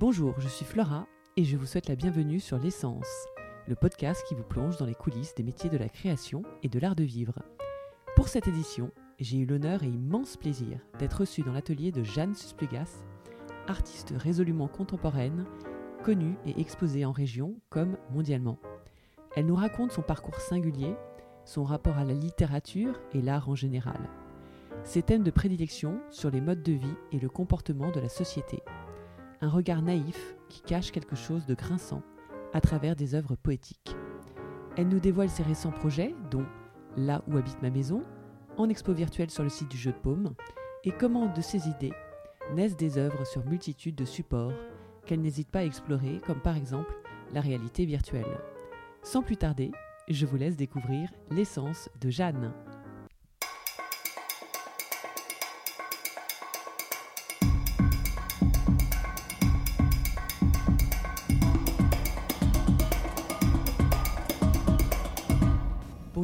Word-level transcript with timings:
Bonjour, 0.00 0.40
je 0.40 0.48
suis 0.48 0.64
Flora 0.64 1.06
et 1.36 1.44
je 1.44 1.58
vous 1.58 1.66
souhaite 1.66 1.86
la 1.86 1.94
bienvenue 1.94 2.40
sur 2.40 2.58
L'essence, 2.58 3.28
le 3.68 3.74
podcast 3.74 4.24
qui 4.26 4.34
vous 4.34 4.42
plonge 4.42 4.78
dans 4.78 4.86
les 4.86 4.94
coulisses 4.94 5.34
des 5.34 5.42
métiers 5.42 5.68
de 5.68 5.76
la 5.76 5.90
création 5.90 6.42
et 6.62 6.70
de 6.70 6.78
l'art 6.78 6.96
de 6.96 7.04
vivre. 7.04 7.42
Pour 8.16 8.28
cette 8.28 8.48
édition, 8.48 8.92
j'ai 9.18 9.36
eu 9.36 9.44
l'honneur 9.44 9.82
et 9.82 9.88
immense 9.88 10.38
plaisir 10.38 10.78
d'être 10.98 11.20
reçu 11.20 11.42
dans 11.42 11.52
l'atelier 11.52 11.92
de 11.92 12.02
Jeanne 12.02 12.34
Susplugas, 12.34 13.04
artiste 13.68 14.14
résolument 14.16 14.68
contemporaine, 14.68 15.44
connue 16.02 16.38
et 16.46 16.58
exposée 16.58 17.04
en 17.04 17.12
région 17.12 17.56
comme 17.68 17.98
mondialement. 18.10 18.58
Elle 19.36 19.44
nous 19.44 19.54
raconte 19.54 19.92
son 19.92 20.00
parcours 20.00 20.40
singulier, 20.40 20.94
son 21.44 21.62
rapport 21.62 21.98
à 21.98 22.04
la 22.04 22.14
littérature 22.14 22.98
et 23.12 23.20
l'art 23.20 23.50
en 23.50 23.54
général. 23.54 24.08
Ses 24.82 25.02
thèmes 25.02 25.24
de 25.24 25.30
prédilection 25.30 26.00
sur 26.08 26.30
les 26.30 26.40
modes 26.40 26.62
de 26.62 26.72
vie 26.72 26.96
et 27.12 27.18
le 27.18 27.28
comportement 27.28 27.90
de 27.90 28.00
la 28.00 28.08
société. 28.08 28.62
Un 29.42 29.48
regard 29.48 29.82
naïf 29.82 30.36
qui 30.48 30.60
cache 30.60 30.92
quelque 30.92 31.16
chose 31.16 31.46
de 31.46 31.54
grinçant 31.54 32.02
à 32.52 32.60
travers 32.60 32.96
des 32.96 33.14
œuvres 33.14 33.36
poétiques. 33.36 33.96
Elle 34.76 34.88
nous 34.88 35.00
dévoile 35.00 35.30
ses 35.30 35.42
récents 35.42 35.70
projets, 35.70 36.14
dont 36.30 36.46
Là 36.96 37.22
où 37.28 37.36
habite 37.36 37.62
ma 37.62 37.70
maison, 37.70 38.02
en 38.56 38.68
expo 38.68 38.92
virtuelle 38.92 39.30
sur 39.30 39.44
le 39.44 39.48
site 39.48 39.70
du 39.70 39.76
Jeu 39.76 39.92
de 39.92 39.96
Paume, 39.96 40.34
et 40.84 40.90
comment 40.90 41.32
de 41.32 41.40
ces 41.40 41.68
idées 41.68 41.92
naissent 42.54 42.76
des 42.76 42.98
œuvres 42.98 43.24
sur 43.24 43.44
multitude 43.46 43.94
de 43.94 44.04
supports 44.04 44.52
qu'elle 45.06 45.20
n'hésite 45.20 45.50
pas 45.50 45.60
à 45.60 45.64
explorer, 45.64 46.20
comme 46.26 46.40
par 46.40 46.56
exemple 46.56 46.92
la 47.32 47.40
réalité 47.40 47.84
virtuelle. 47.84 48.38
Sans 49.02 49.22
plus 49.22 49.36
tarder, 49.36 49.70
je 50.08 50.26
vous 50.26 50.36
laisse 50.36 50.56
découvrir 50.56 51.10
l'essence 51.30 51.88
de 52.00 52.10
Jeanne. 52.10 52.52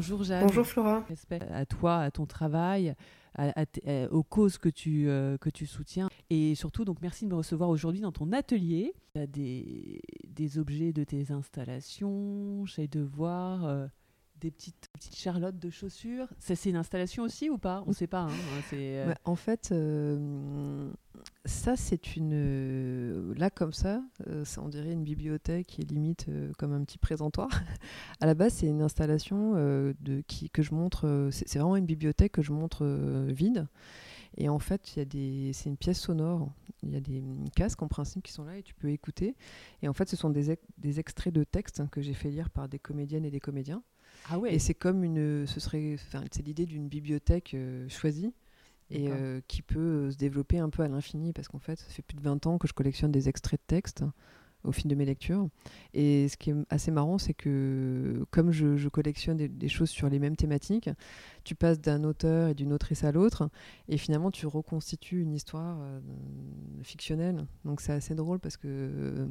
Bonjour 0.08 0.22
Jeanne. 0.24 0.46
Bonjour 0.46 0.64
Flora. 0.66 1.00
Respect 1.08 1.40
à 1.50 1.66
toi, 1.66 1.96
à 1.98 2.10
ton 2.12 2.26
travail, 2.26 2.94
à, 3.34 3.58
à 3.58 3.66
t- 3.66 3.82
euh, 3.88 4.08
aux 4.10 4.22
causes 4.22 4.56
que 4.56 4.68
tu, 4.68 5.08
euh, 5.08 5.36
que 5.36 5.50
tu 5.50 5.66
soutiens. 5.66 6.08
Et 6.30 6.54
surtout, 6.54 6.84
donc, 6.84 6.98
merci 7.02 7.24
de 7.24 7.30
me 7.30 7.34
recevoir 7.34 7.68
aujourd'hui 7.70 8.00
dans 8.00 8.12
ton 8.12 8.30
atelier. 8.32 8.94
Tu 9.16 9.20
as 9.20 9.27
des, 9.27 10.00
des 10.28 10.58
objets 10.60 10.92
de 10.92 11.02
tes 11.02 11.32
installations, 11.32 12.64
j'essaie 12.66 12.86
de 12.86 13.00
voir 13.00 13.64
euh, 13.64 13.86
des 14.41 14.51
petites, 14.51 14.89
petites 14.92 15.17
charlottes 15.17 15.59
de 15.59 15.70
chaussures. 15.70 16.29
C'est 16.39 16.69
une 16.69 16.77
installation 16.77 17.23
aussi 17.23 17.51
ou 17.51 17.59
pas? 17.59 17.83
On 17.87 17.91
ne 17.91 17.95
sait 17.95 18.06
pas. 18.06 18.23
hein, 18.23 18.31
euh, 18.73 19.09
Ouais, 19.09 19.15
en 19.25 19.37
fait, 19.37 19.70
euh, 19.73 20.91
ça 21.45 21.77
c'est 21.77 22.17
une... 22.17 22.33
euh, 22.34 23.34
Là 23.37 23.51
comme 23.51 23.73
ça, 23.73 24.03
on 24.59 24.69
dirait 24.69 24.92
une 24.92 25.05
bibliothèque 25.05 25.67
qui 25.67 25.83
est 25.83 25.91
limite 25.91 26.27
comme 26.59 26.73
un 26.73 26.84
petit 26.84 26.98
présentoir. 26.98 27.48
à 28.20 28.27
la 28.27 28.34
base, 28.34 28.55
c'est 28.55 28.67
une 28.67 28.83
installation 28.83 29.55
de, 29.55 30.23
qui, 30.27 30.51
que 30.51 30.62
je 30.62 30.75
montre... 30.75 31.29
c'est 31.33 31.59
vraiment 31.59 31.77
une 31.77 31.87
bibliothèque 31.87 32.33
que 32.33 32.42
je 32.42 32.53
montre 32.53 32.84
vide. 33.29 33.67
Et 34.39 34.48
en 34.48 34.59
fait, 34.59 34.95
il 34.95 34.98
y 34.98 35.03
a 35.03 35.05
des, 35.07 35.53
c'est 35.55 35.70
une 35.70 35.77
pièce 35.79 35.98
sonore. 36.01 36.53
Il 36.83 36.92
y 36.92 36.97
a 36.97 37.01
des 37.01 37.23
mm, 37.23 37.48
casques 37.55 37.83
en 37.83 37.89
principe 37.89 38.23
qui 38.23 38.33
sont 38.33 38.45
là 38.45 38.59
et 38.59 38.62
tu 38.62 38.75
peux 38.75 38.91
écouter. 38.91 39.34
Et 39.83 39.89
en 39.89 39.95
fait, 39.95 40.09
ce 40.09 40.17
sont 40.17 40.29
des, 40.31 40.59
des 40.79 41.01
extraits 41.01 41.33
de 41.33 41.42
textes 41.42 41.83
que 41.91 42.03
j'ai 42.03 42.12
fait 42.12 42.31
lire 42.31 42.51
par 42.51 42.69
des 42.69 42.79
comédiennes 42.79 43.25
et 43.25 43.31
des 43.31 43.41
comédiens. 43.41 43.83
Ah 44.28 44.38
ouais 44.38 44.55
Et 44.55 44.58
c'est 44.58 44.74
comme 44.74 45.05
une, 45.05 45.46
ce 45.46 45.60
serait, 45.60 45.96
c'est 46.30 46.44
l'idée 46.44 46.66
d'une 46.66 46.88
bibliothèque 46.88 47.55
euh, 47.55 47.88
choisie 47.88 48.33
et 48.91 49.08
euh, 49.10 49.41
qui 49.48 49.62
peut 49.62 49.78
euh, 49.78 50.10
se 50.10 50.16
développer 50.16 50.58
un 50.58 50.68
peu 50.68 50.83
à 50.83 50.88
l'infini 50.88 51.33
parce 51.33 51.48
qu'en 51.48 51.58
fait, 51.58 51.78
ça 51.78 51.88
fait 51.88 52.02
plus 52.02 52.16
de 52.16 52.22
20 52.22 52.46
ans 52.46 52.58
que 52.58 52.68
je 52.68 52.72
collectionne 52.72 53.12
des 53.12 53.28
extraits 53.28 53.60
de 53.60 53.66
textes 53.66 54.05
au 54.66 54.72
fil 54.72 54.88
de 54.88 54.94
mes 54.94 55.05
lectures. 55.05 55.48
Et 55.94 56.28
ce 56.28 56.36
qui 56.36 56.50
est 56.50 56.55
assez 56.70 56.91
marrant, 56.91 57.18
c'est 57.18 57.34
que 57.34 58.24
comme 58.30 58.50
je, 58.50 58.77
je 58.77 58.88
collectionne 58.88 59.36
des, 59.36 59.48
des 59.48 59.68
choses 59.68 59.91
sur 59.91 60.08
les 60.08 60.18
mêmes 60.18 60.36
thématiques, 60.36 60.90
tu 61.44 61.55
passes 61.55 61.80
d'un 61.80 62.05
auteur 62.05 62.48
et 62.48 62.55
d'une 62.55 62.72
autrice 62.72 63.05
à 63.05 63.12
l'autre, 63.12 63.48
et 63.89 63.96
finalement 63.96 64.30
tu 64.30 64.46
reconstitues 64.46 65.22
une 65.22 65.33
histoire 65.33 65.78
euh, 65.80 66.01
fictionnelle. 66.83 67.46
Donc 67.64 67.80
c'est 67.80 67.92
assez 67.92 68.14
drôle 68.14 68.40
parce 68.40 68.56
que 68.56 68.67
euh, 68.67 69.27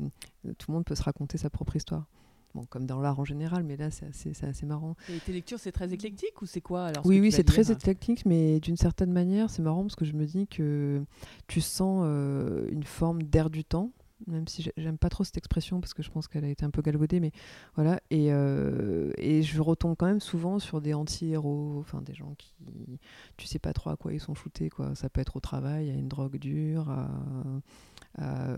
tout 0.58 0.72
le 0.72 0.75
monde 0.75 0.86
peut 0.86 0.96
se 0.96 1.03
raconter 1.03 1.38
sa 1.38 1.50
propre 1.50 1.75
histoire. 1.75 2.08
Bon, 2.56 2.64
comme 2.70 2.86
dans 2.86 3.02
l'art 3.02 3.20
en 3.20 3.26
général, 3.26 3.64
mais 3.64 3.76
là 3.76 3.90
c'est 3.92 4.08
assez, 4.46 4.66
marrant. 4.66 4.96
Et 5.10 5.20
tes 5.20 5.34
lectures, 5.34 5.60
c'est 5.60 5.74
très 5.74 5.92
éclectique 5.92 6.42
ou 6.42 6.46
c'est 6.46 6.62
quoi 6.62 6.86
alors 6.86 7.04
ce 7.04 7.10
Oui, 7.10 7.20
oui, 7.20 7.30
c'est 7.30 7.44
très 7.44 7.70
éclectique, 7.70 8.26
mais 8.26 8.62
d'une 8.62 8.78
certaine 8.78 9.12
manière, 9.12 9.50
c'est 9.50 9.62
marrant 9.62 9.82
parce 9.82 9.98
que 9.98 10.06
je 10.06 10.14
me 10.14 10.26
dis 10.26 10.48
que 10.48 11.04
tu 11.48 11.60
sens 11.60 12.04
euh, 12.06 12.66
une 12.72 12.86
forme 12.86 13.24
d'air 13.24 13.50
du 13.50 13.66
temps, 13.66 13.92
même 14.28 14.47
si 14.47 14.62
j'ai- 14.62 14.74
j'aime 14.78 14.97
pas 14.97 15.09
trop 15.09 15.24
cette 15.24 15.38
expression 15.38 15.80
parce 15.80 15.94
que 15.94 16.02
je 16.03 16.09
pense 16.12 16.28
qu'elle 16.28 16.46
a 16.46 16.50
été 16.50 16.66
un 16.66 16.69
peu 16.69 16.81
galvaudée, 16.81 17.19
mais 17.19 17.31
voilà. 17.75 18.00
Et, 18.09 18.28
euh, 18.31 19.12
et 19.18 19.44
je 19.44 19.62
retombe 19.62 19.96
quand 19.97 20.06
même 20.08 20.19
souvent 20.22 20.59
sur 20.59 20.81
des 20.81 20.94
anti-héros, 20.94 21.78
enfin 21.80 22.02
des 22.02 22.13
gens 22.13 22.34
qui, 22.38 22.53
tu 23.38 23.46
sais 23.47 23.59
pas 23.59 23.74
trop 23.74 23.90
à 23.91 23.97
quoi 23.97 24.14
ils 24.14 24.19
sont 24.19 24.35
shootés, 24.35 24.69
quoi. 24.69 24.96
Ça 24.96 25.09
peut 25.09 25.22
être 25.22 25.35
au 25.35 25.40
travail, 25.40 25.90
à 25.90 25.94
une 25.94 26.08
drogue 26.08 26.38
dure, 26.38 26.90
à, 26.90 27.09
à, 28.18 28.53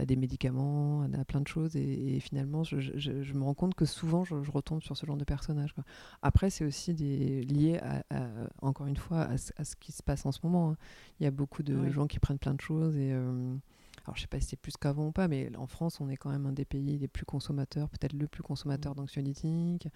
à 0.00 0.04
des 0.06 0.16
médicaments, 0.16 1.02
à, 1.02 1.20
à 1.20 1.24
plein 1.24 1.40
de 1.40 1.48
choses. 1.48 1.76
Et, 1.76 2.16
et 2.16 2.20
finalement, 2.20 2.64
je, 2.64 2.78
je- 2.80 3.22
je 3.22 3.34
me 3.34 3.42
rends 3.42 3.54
compte 3.54 3.74
que 3.74 3.84
souvent, 3.86 4.24
je, 4.24 4.42
je 4.42 4.50
retombe 4.50 4.82
sur 4.82 4.96
ce 4.96 5.06
genre 5.06 5.16
de 5.16 5.24
personnage. 5.24 5.72
quoi. 5.72 5.84
Après, 6.22 6.50
c'est 6.50 6.64
aussi 6.64 6.94
des, 6.94 7.42
lié, 7.42 7.80
encore 8.62 8.86
une 8.86 8.96
fois, 8.96 9.20
à, 9.22 9.38
ce- 9.38 9.52
à 9.56 9.64
ce 9.64 9.76
qui 9.76 9.92
se 9.92 10.02
passe 10.02 10.26
en 10.26 10.32
ce 10.32 10.40
moment. 10.42 10.70
hein. 10.70 10.76
Il 11.18 11.24
y 11.24 11.26
a 11.26 11.30
beaucoup 11.30 11.62
de 11.62 11.74
Oui. 11.74 11.90
gens 11.92 12.06
qui 12.06 12.18
prennent 12.18 12.38
plein 12.38 12.54
de 12.54 12.60
choses. 12.60 12.96
Et, 12.96 13.12
euh, 13.12 13.54
alors, 14.04 14.16
je 14.16 14.22
sais 14.22 14.26
pas 14.26 14.40
si 14.40 14.48
c'est 14.48 14.56
plus 14.56 14.76
qu'avant 14.76 15.08
ou 15.08 15.12
pas, 15.12 15.28
mais 15.28 15.54
en 15.56 15.66
France, 15.66 16.00
on 16.00 16.08
est 16.08 16.16
quand 16.16 16.30
même 16.30 16.46
un 16.46 16.52
des 16.52 16.64
pays 16.64 16.98
les 16.98 17.08
plus 17.08 17.24
consommateurs, 17.24 17.88
peut-être 17.90 18.14
le 18.14 18.26
plus 18.28 18.42
consommateur 18.42 18.94
d'anxiolytiques. 18.94 19.88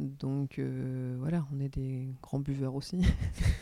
Donc, 0.00 0.58
euh, 0.58 1.16
voilà, 1.18 1.46
on 1.54 1.60
est 1.60 1.68
des 1.68 2.14
grands 2.22 2.40
buveurs 2.40 2.74
aussi. 2.74 3.02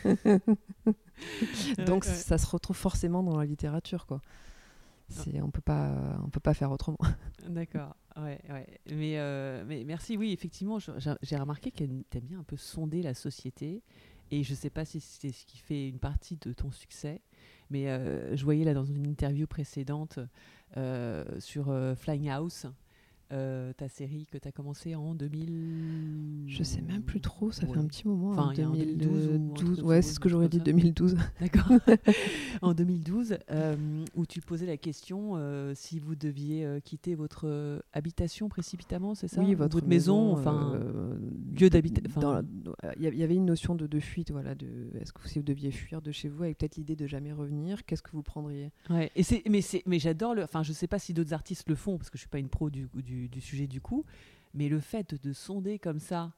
Donc, 1.79 2.05
Ouais, 2.05 2.11
ouais. 2.11 2.25
ça 2.25 2.37
se 2.37 2.47
retrouve 2.47 2.75
forcément 2.75 3.23
dans 3.23 3.37
la 3.37 3.45
littérature, 3.45 4.05
quoi. 4.05 4.21
C'est, 5.09 5.41
on 5.41 5.51
peut 5.51 5.61
pas, 5.61 6.19
on 6.23 6.29
peut 6.29 6.39
pas 6.39 6.53
faire 6.53 6.71
autrement. 6.71 6.99
D'accord, 7.47 7.95
ouais, 8.17 8.39
ouais. 8.49 8.79
Mais, 8.87 9.19
euh, 9.19 9.63
mais 9.67 9.83
merci, 9.83 10.17
oui, 10.17 10.31
effectivement, 10.31 10.79
j'ai 10.79 11.13
j'ai 11.21 11.37
remarqué 11.37 11.71
que 11.71 11.77
tu 11.77 11.83
aimes 11.83 12.25
bien 12.25 12.39
un 12.39 12.43
peu 12.43 12.57
sonder 12.57 13.01
la 13.01 13.13
société. 13.13 13.83
Et 14.31 14.43
je 14.43 14.51
ne 14.51 14.57
sais 14.57 14.71
pas 14.71 14.85
si 14.85 14.99
c'est 14.99 15.31
ce 15.31 15.45
qui 15.45 15.59
fait 15.59 15.87
une 15.87 15.99
partie 15.99 16.37
de 16.37 16.51
ton 16.53 16.71
succès, 16.71 17.21
mais 17.69 17.89
euh, 17.89 18.35
je 18.35 18.43
voyais 18.43 18.63
là 18.63 18.73
dans 18.73 18.85
une 18.85 19.07
interview 19.07 19.47
précédente 19.47 20.19
euh, 20.77 21.23
sur 21.39 21.69
euh, 21.69 21.95
Flying 21.95 22.29
House, 22.29 22.67
euh, 23.31 23.73
ta 23.73 23.87
série 23.89 24.25
que 24.31 24.37
tu 24.37 24.47
as 24.47 24.51
commencé 24.51 24.95
en 24.95 25.15
2000. 25.15 26.43
Je 26.47 26.63
sais 26.63 26.81
même 26.81 27.01
plus 27.01 27.21
trop, 27.21 27.51
ça 27.51 27.65
fait 27.65 27.77
un 27.77 27.85
petit 27.87 28.07
moment. 28.07 28.31
Enfin, 28.31 28.51
hein, 28.57 28.63
a 28.63 28.67
un 28.67 28.75
2012 28.75 29.27
ou 29.27 29.31
un 29.31 29.53
truc 29.53 29.67
2012. 29.67 29.79
comme 29.79 29.87
Ouais, 29.87 30.01
c'est 30.01 30.13
ce 30.13 30.19
que 30.19 30.29
j'aurais 30.29 30.49
dit, 30.49 30.57
comme 30.57 30.65
ça. 30.67 30.71
2012. 30.71 31.17
D'accord. 31.39 31.71
en 32.61 32.73
2012, 32.73 33.37
euh, 33.51 33.75
où 34.15 34.25
tu 34.25 34.41
posais 34.41 34.65
la 34.65 34.77
question 34.77 35.33
euh, 35.35 35.73
si 35.75 35.99
vous 35.99 36.15
deviez 36.15 36.67
quitter 36.83 37.15
votre 37.15 37.81
habitation 37.93 38.49
précipitamment, 38.49 39.15
c'est 39.15 39.27
ça? 39.27 39.41
Oui, 39.41 39.53
Ou 39.55 39.57
votre, 39.57 39.85
maison, 39.85 40.33
enfin. 40.33 40.79
lieu 41.59 41.69
d'habita- 41.69 42.01
dans 42.01 42.31
enfin- 42.31 42.43
la- 42.83 42.95
Il 42.97 43.17
y 43.17 43.23
avait 43.23 43.35
une 43.35 43.45
notion 43.45 43.75
de, 43.75 43.87
de 43.87 43.99
fuite, 43.99 44.31
voilà. 44.31 44.55
De, 44.55 44.67
est-ce 44.99 45.11
que 45.13 45.27
si 45.27 45.39
vous 45.39 45.45
deviez 45.45 45.71
fuir 45.71 46.01
de 46.01 46.11
chez 46.11 46.29
vous 46.29 46.43
avec 46.43 46.57
peut-être 46.57 46.75
l'idée 46.75 46.95
de 46.95 47.07
jamais 47.07 47.33
revenir, 47.33 47.85
qu'est-ce 47.85 48.01
que 48.03 48.11
vous 48.11 48.23
prendriez? 48.23 48.71
Ouais, 48.89 49.11
et 49.15 49.23
c'est, 49.23 49.41
mais, 49.49 49.61
c'est, 49.61 49.83
mais 49.85 49.99
j'adore 49.99 50.33
le. 50.35 50.43
Enfin, 50.43 50.63
je 50.63 50.73
sais 50.73 50.87
pas 50.87 50.99
si 50.99 51.13
d'autres 51.13 51.33
artistes 51.33 51.67
le 51.69 51.75
font 51.75 51.97
parce 51.97 52.09
que 52.09 52.17
je 52.17 52.21
suis 52.21 52.29
pas 52.29 52.39
une 52.39 52.49
pro 52.49 52.69
du, 52.69 52.87
du, 53.03 53.24
du 53.27 53.41
sujet 53.41 53.67
du 53.67 53.81
coup, 53.81 54.05
mais 54.53 54.69
le 54.69 54.79
fait 54.79 55.15
de, 55.15 55.33
sonder 55.33 55.79
comme 55.79 55.99
ça 55.99 56.33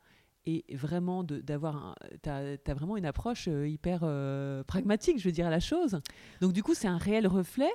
et 0.46 0.64
vraiment 0.76 1.24
d'avoir. 1.24 1.96
T'as, 2.22 2.56
as 2.66 2.74
vraiment 2.74 2.98
une 2.98 3.06
approche 3.06 3.48
euh, 3.48 3.68
hyper 3.68 4.00
euh, 4.04 4.64
pragmatique, 4.64 5.20
je 5.20 5.26
veux 5.26 5.32
dire, 5.34 5.48
à 5.48 5.50
la 5.50 5.60
chose. 5.60 6.00
Donc, 6.42 6.54
du 6.54 6.64
coup, 6.64 6.74
c'est 6.74 6.88
un 6.88 6.98
réel 6.98 7.28
reflet 7.28 7.72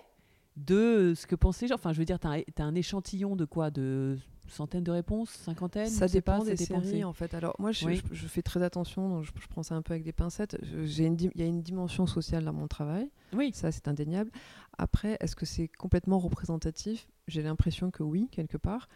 de 0.56 1.12
ce 1.16 1.26
que 1.26 1.34
pensaient 1.34 1.66
les 1.66 1.68
gens. 1.68 1.74
Enfin, 1.74 1.92
je 1.92 1.98
veux 1.98 2.04
dire, 2.04 2.18
t'as, 2.18 2.38
un- 2.38 2.42
t'as 2.54 2.64
un 2.64 2.74
échantillon 2.74 3.36
de 3.36 3.44
quoi? 3.44 3.70
De 3.70 4.18
centaines 4.52 4.84
de 4.84 4.90
réponses 4.90 5.30
Cinquantaines 5.30 5.88
Ça 5.88 6.06
dépend 6.08 6.38
pas, 6.38 6.44
des 6.44 6.56
séries 6.56 7.04
en 7.04 7.12
fait. 7.12 7.34
Alors 7.34 7.54
moi 7.58 7.72
je, 7.72 7.86
Oui. 7.86 7.96
je- 8.10 8.14
je 8.14 8.26
fais 8.26 8.42
très 8.42 8.62
attention, 8.62 9.08
donc 9.08 9.24
je, 9.24 9.30
je 9.40 9.48
prends 9.48 9.62
ça 9.62 9.74
un 9.74 9.82
peu 9.82 9.92
avec 9.94 10.04
des 10.04 10.12
pincettes. 10.12 10.56
Il 10.62 11.00
y 11.00 11.42
a 11.42 11.46
une 11.46 11.62
dimension 11.62 12.06
sociale 12.06 12.44
dans 12.44 12.52
mon 12.52 12.68
travail, 12.68 13.08
Oui, 13.32 13.50
ça 13.54 13.72
c'est 13.72 13.88
indéniable. 13.88 14.30
Après, 14.78 15.16
est-ce 15.20 15.36
que 15.36 15.46
c'est 15.46 15.68
complètement 15.68 16.18
représentatif? 16.18 17.08
J'ai 17.28 17.42
l'impression 17.42 17.90
que 17.90 18.02
oui, 18.02 18.28
quelque 18.30 18.56
part. 18.56 18.88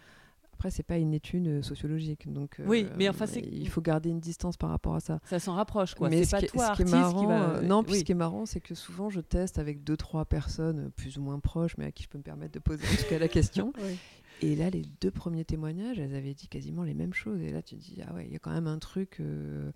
Après, 0.55 0.71
c'est 0.71 0.83
pas 0.83 0.97
une 0.97 1.13
étude 1.13 1.47
euh, 1.47 1.61
sociologique, 1.63 2.33
donc 2.33 2.57
Oui, 2.67 2.87
euh, 2.91 2.95
mais 2.97 3.11
enfin, 3.11 3.27
il 3.27 3.69
faut 3.69 3.83
garder 3.83 4.09
une 4.09 4.21
distance 4.21 4.57
par 4.57 4.71
rapport 4.71 4.95
à 4.95 5.01
ça. 5.01 5.21
ça 5.25 5.39
s'en 5.39 5.53
rapproche, 5.55 5.95
quoi. 5.95 6.09
Mais 6.09 6.21
c'est 6.21 6.25
ce 6.25 6.31
pas 6.31 6.39
qui, 6.39 6.45
est- 6.47 6.49
toi, 6.49 6.69
ce 6.75 6.83
qui 6.83 6.89
est 6.91 6.95
artiste, 6.95 6.95
marrant, 6.97 7.21
qui 7.21 7.27
va. 7.27 7.43
euh, 7.57 7.61
non, 7.61 7.83
puis 7.83 7.93
oui. 7.93 7.99
ce 7.99 8.05
qui 8.05 8.13
est 8.13 8.15
marrant, 8.15 8.47
c'est 8.47 8.61
que 8.61 8.75
souvent 8.75 9.11
je 9.11 9.21
teste 9.21 9.59
avec 9.59 9.85
deux 9.85 9.99
trois 9.99 10.25
personnes 10.25 10.87
euh, 10.87 10.89
plus 10.89 11.19
ou 11.19 11.21
moins 11.23 11.39
proches, 11.41 11.77
mais 11.77 11.85
à 11.85 11.93
qui 11.93 12.05
je 12.05 12.09
peux 12.09 12.17
me 12.17 12.23
permettre 12.23 12.53
de 12.55 12.59
poser 12.59 12.83
en 12.85 12.97
tout 12.97 13.07
cas 13.11 13.19
la 13.19 13.29
question. 13.29 13.71
Oui. 13.83 13.99
Et 14.43 14.55
là, 14.55 14.69
les 14.69 14.83
deux 15.01 15.11
premiers 15.11 15.45
témoignages, 15.47 15.99
elles 15.99 16.15
avaient 16.15 16.35
dit 16.35 16.47
quasiment 16.49 16.83
les 16.85 16.93
mêmes 16.93 17.15
choses. 17.15 17.41
Et 17.41 17.51
là, 17.53 17.63
tu 17.63 17.75
te 17.77 17.81
dis, 17.81 17.99
ah 18.07 18.13
ouais, 18.15 18.27
il 18.27 18.33
y 18.33 18.37
a 18.37 18.39
quand 18.39 18.51
même 18.53 18.67
un 18.67 18.79
truc. 18.79 19.17
euh. 19.21 19.71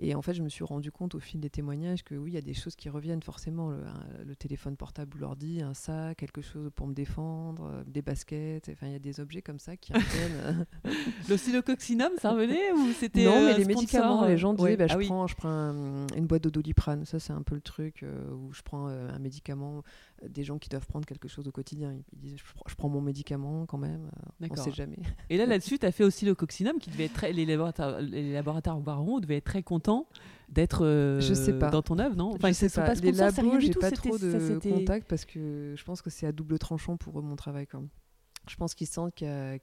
Et 0.00 0.14
en 0.16 0.22
fait, 0.22 0.34
je 0.34 0.42
me 0.42 0.48
suis 0.48 0.64
rendu 0.64 0.90
compte 0.90 1.14
au 1.14 1.20
fil 1.20 1.38
des 1.40 1.50
témoignages 1.50 2.02
que 2.02 2.14
oui, 2.16 2.32
il 2.32 2.34
y 2.34 2.38
a 2.38 2.40
des 2.42 2.54
choses 2.54 2.74
qui 2.74 2.88
reviennent 2.88 3.22
forcément. 3.22 3.70
Le, 3.70 3.84
un- 3.86 4.24
le 4.26 4.34
téléphone 4.34 4.76
portable 4.76 5.16
ou 5.16 5.20
l'ordi, 5.20 5.62
un 5.62 5.74
sac, 5.74 6.16
quelque 6.18 6.42
chose 6.42 6.70
pour 6.74 6.86
me 6.88 6.92
défendre, 6.94 7.64
euh, 7.66 7.84
des 7.86 8.02
baskets. 8.02 8.68
Enfin, 8.72 8.88
il 8.88 8.92
y 8.92 8.96
a 8.96 8.98
des 8.98 9.20
objets 9.20 9.42
comme 9.42 9.58
ça 9.60 9.76
qui 9.76 9.92
reviennent. 9.92 10.66
L'oscillococcinum, 11.28 12.10
ça 12.18 12.32
revenait 12.32 12.72
ou 12.72 12.92
c'était 12.92 13.24
non, 13.24 13.36
euh, 13.36 13.46
mais 13.46 13.52
un 13.52 13.58
les 13.58 13.64
médicaments, 13.64 14.24
euh, 14.24 14.28
les 14.28 14.38
gens 14.38 14.54
disaient, 14.54 14.70
ouais. 14.70 14.76
bah, 14.76 14.86
je, 14.88 14.94
Ah 14.94 14.98
oui. 14.98 15.06
prends, 15.06 15.26
je 15.26 15.36
prends 15.36 15.48
un- 15.48 16.06
une 16.16 16.26
boîte 16.26 16.42
de 16.44 16.50
doliprane. 16.50 17.04
Ça, 17.04 17.18
c'est 17.18 17.32
un 17.32 17.42
peu 17.42 17.54
le 17.54 17.60
truc 17.60 18.02
euh, 18.02 18.30
où 18.32 18.52
je 18.52 18.62
prends 18.62 18.88
euh, 18.88 19.08
un 19.10 19.18
médicament. 19.18 19.82
Des 20.28 20.44
gens 20.44 20.58
qui 20.58 20.68
doivent 20.68 20.86
prendre 20.86 21.06
quelque 21.06 21.28
chose 21.28 21.48
au 21.48 21.50
quotidien. 21.52 21.94
Ils, 22.12 22.18
disent, 22.18 22.36
je 22.38 22.44
prends, 22.76 22.88
je 22.88 22.92
mon 22.94 23.00
médicament 23.00 23.64
quand 23.66 23.78
même. 23.78 24.04
euh, 24.06 24.28
on 24.40 24.42
D'accord. 24.48 24.64
sait 24.64 24.72
jamais. 24.72 24.98
Et 25.30 25.36
là, 25.38 25.46
là-dessus, 25.46 25.78
tu 25.78 25.86
as 25.86 25.92
fait 25.92 26.04
aussi 26.04 26.24
le 26.26 26.34
coccinum 26.34 26.78
qui 26.78 26.90
devait 26.90 27.04
être 27.06 27.14
très. 27.14 27.32
Les 27.32 27.46
laboratoires, 27.46 28.00
les 28.00 28.32
laboratoires 28.32 28.80
Baron 28.80 29.20
devaient 29.20 29.36
être 29.36 29.44
très 29.44 29.62
contents 29.62 30.06
d'être 30.50 30.84
euh, 30.84 31.20
Je 31.20 31.32
sais 31.32 31.58
pas. 31.58 31.70
dans 31.70 31.82
ton 31.82 31.98
œuvre, 31.98 32.16
non? 32.16 32.36
Je 32.42 32.46
ils 32.48 32.54
sais 32.54 32.68
sont 32.68 32.82
pas. 32.82 32.94
Les 32.94 33.12
labos, 33.12 33.60
j'ai 33.60 33.70
tout, 33.70 33.80
pas 33.80 33.90
trop 33.90 34.18
de 34.18 34.38
c'était- 34.38 34.70
contact 34.70 35.08
parce 35.08 35.24
que 35.24 35.74
je 35.76 35.84
pense 35.84 36.02
que 36.02 36.10
c'est 36.10 36.26
à 36.26 36.32
double 36.32 36.58
tranchant 36.58 36.96
pour 36.96 37.22
mon 37.22 37.36
travail. 37.36 37.66
Quand 37.66 37.80
même. 37.80 37.88
Je 38.48 38.56
pense 38.56 38.74
qu'ils 38.74 38.86
sentent 38.86 39.14
qu'il 39.14 39.26
y 39.28 39.30
a, 39.30 39.54
y 39.56 39.60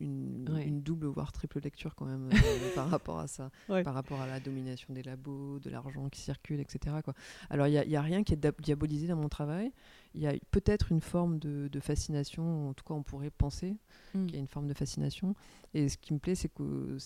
une, 0.00 0.46
Ouais. 0.50 0.64
une 0.66 0.82
double 0.82 1.06
voire 1.06 1.32
triple 1.32 1.60
lecture 1.60 1.94
quand 1.94 2.04
même 2.04 2.28
euh, 2.32 2.74
par 2.74 2.90
rapport 2.90 3.18
à 3.20 3.26
ça, 3.26 3.50
Ouais. 3.68 3.82
par 3.84 3.94
rapport 3.94 4.20
à 4.20 4.26
la 4.26 4.40
domination 4.40 4.92
des 4.92 5.02
labos, 5.02 5.58
de 5.60 5.70
l'argent 5.70 6.08
qui 6.08 6.20
circule, 6.20 6.60
etc. 6.60 6.96
Quoi. 7.04 7.14
Alors 7.48 7.68
il 7.68 7.88
n'y 7.88 7.96
a, 7.96 8.02
rien 8.02 8.22
qui 8.24 8.34
est 8.34 8.60
diabolisé 8.60 9.06
dans 9.06 9.16
mon 9.16 9.28
travail. 9.28 9.72
Il 10.14 10.20
y 10.20 10.26
a 10.26 10.32
peut-être 10.50 10.90
une 10.90 11.00
forme 11.00 11.38
de, 11.38 11.68
de 11.68 11.80
fascination, 11.80 12.70
en 12.70 12.74
tout 12.74 12.84
cas 12.84 12.94
on 12.94 13.02
pourrait 13.02 13.30
penser 13.30 13.76
Mm. 14.12 14.26
qu'il 14.26 14.34
y 14.34 14.38
a 14.38 14.40
une 14.40 14.48
forme 14.48 14.66
de 14.66 14.74
fascination. 14.74 15.36
Et 15.72 15.88
ce 15.88 15.96
qui 15.96 16.12
me 16.12 16.18
plaît, 16.18 16.34
c'est 16.34 16.48
que, 16.48 16.96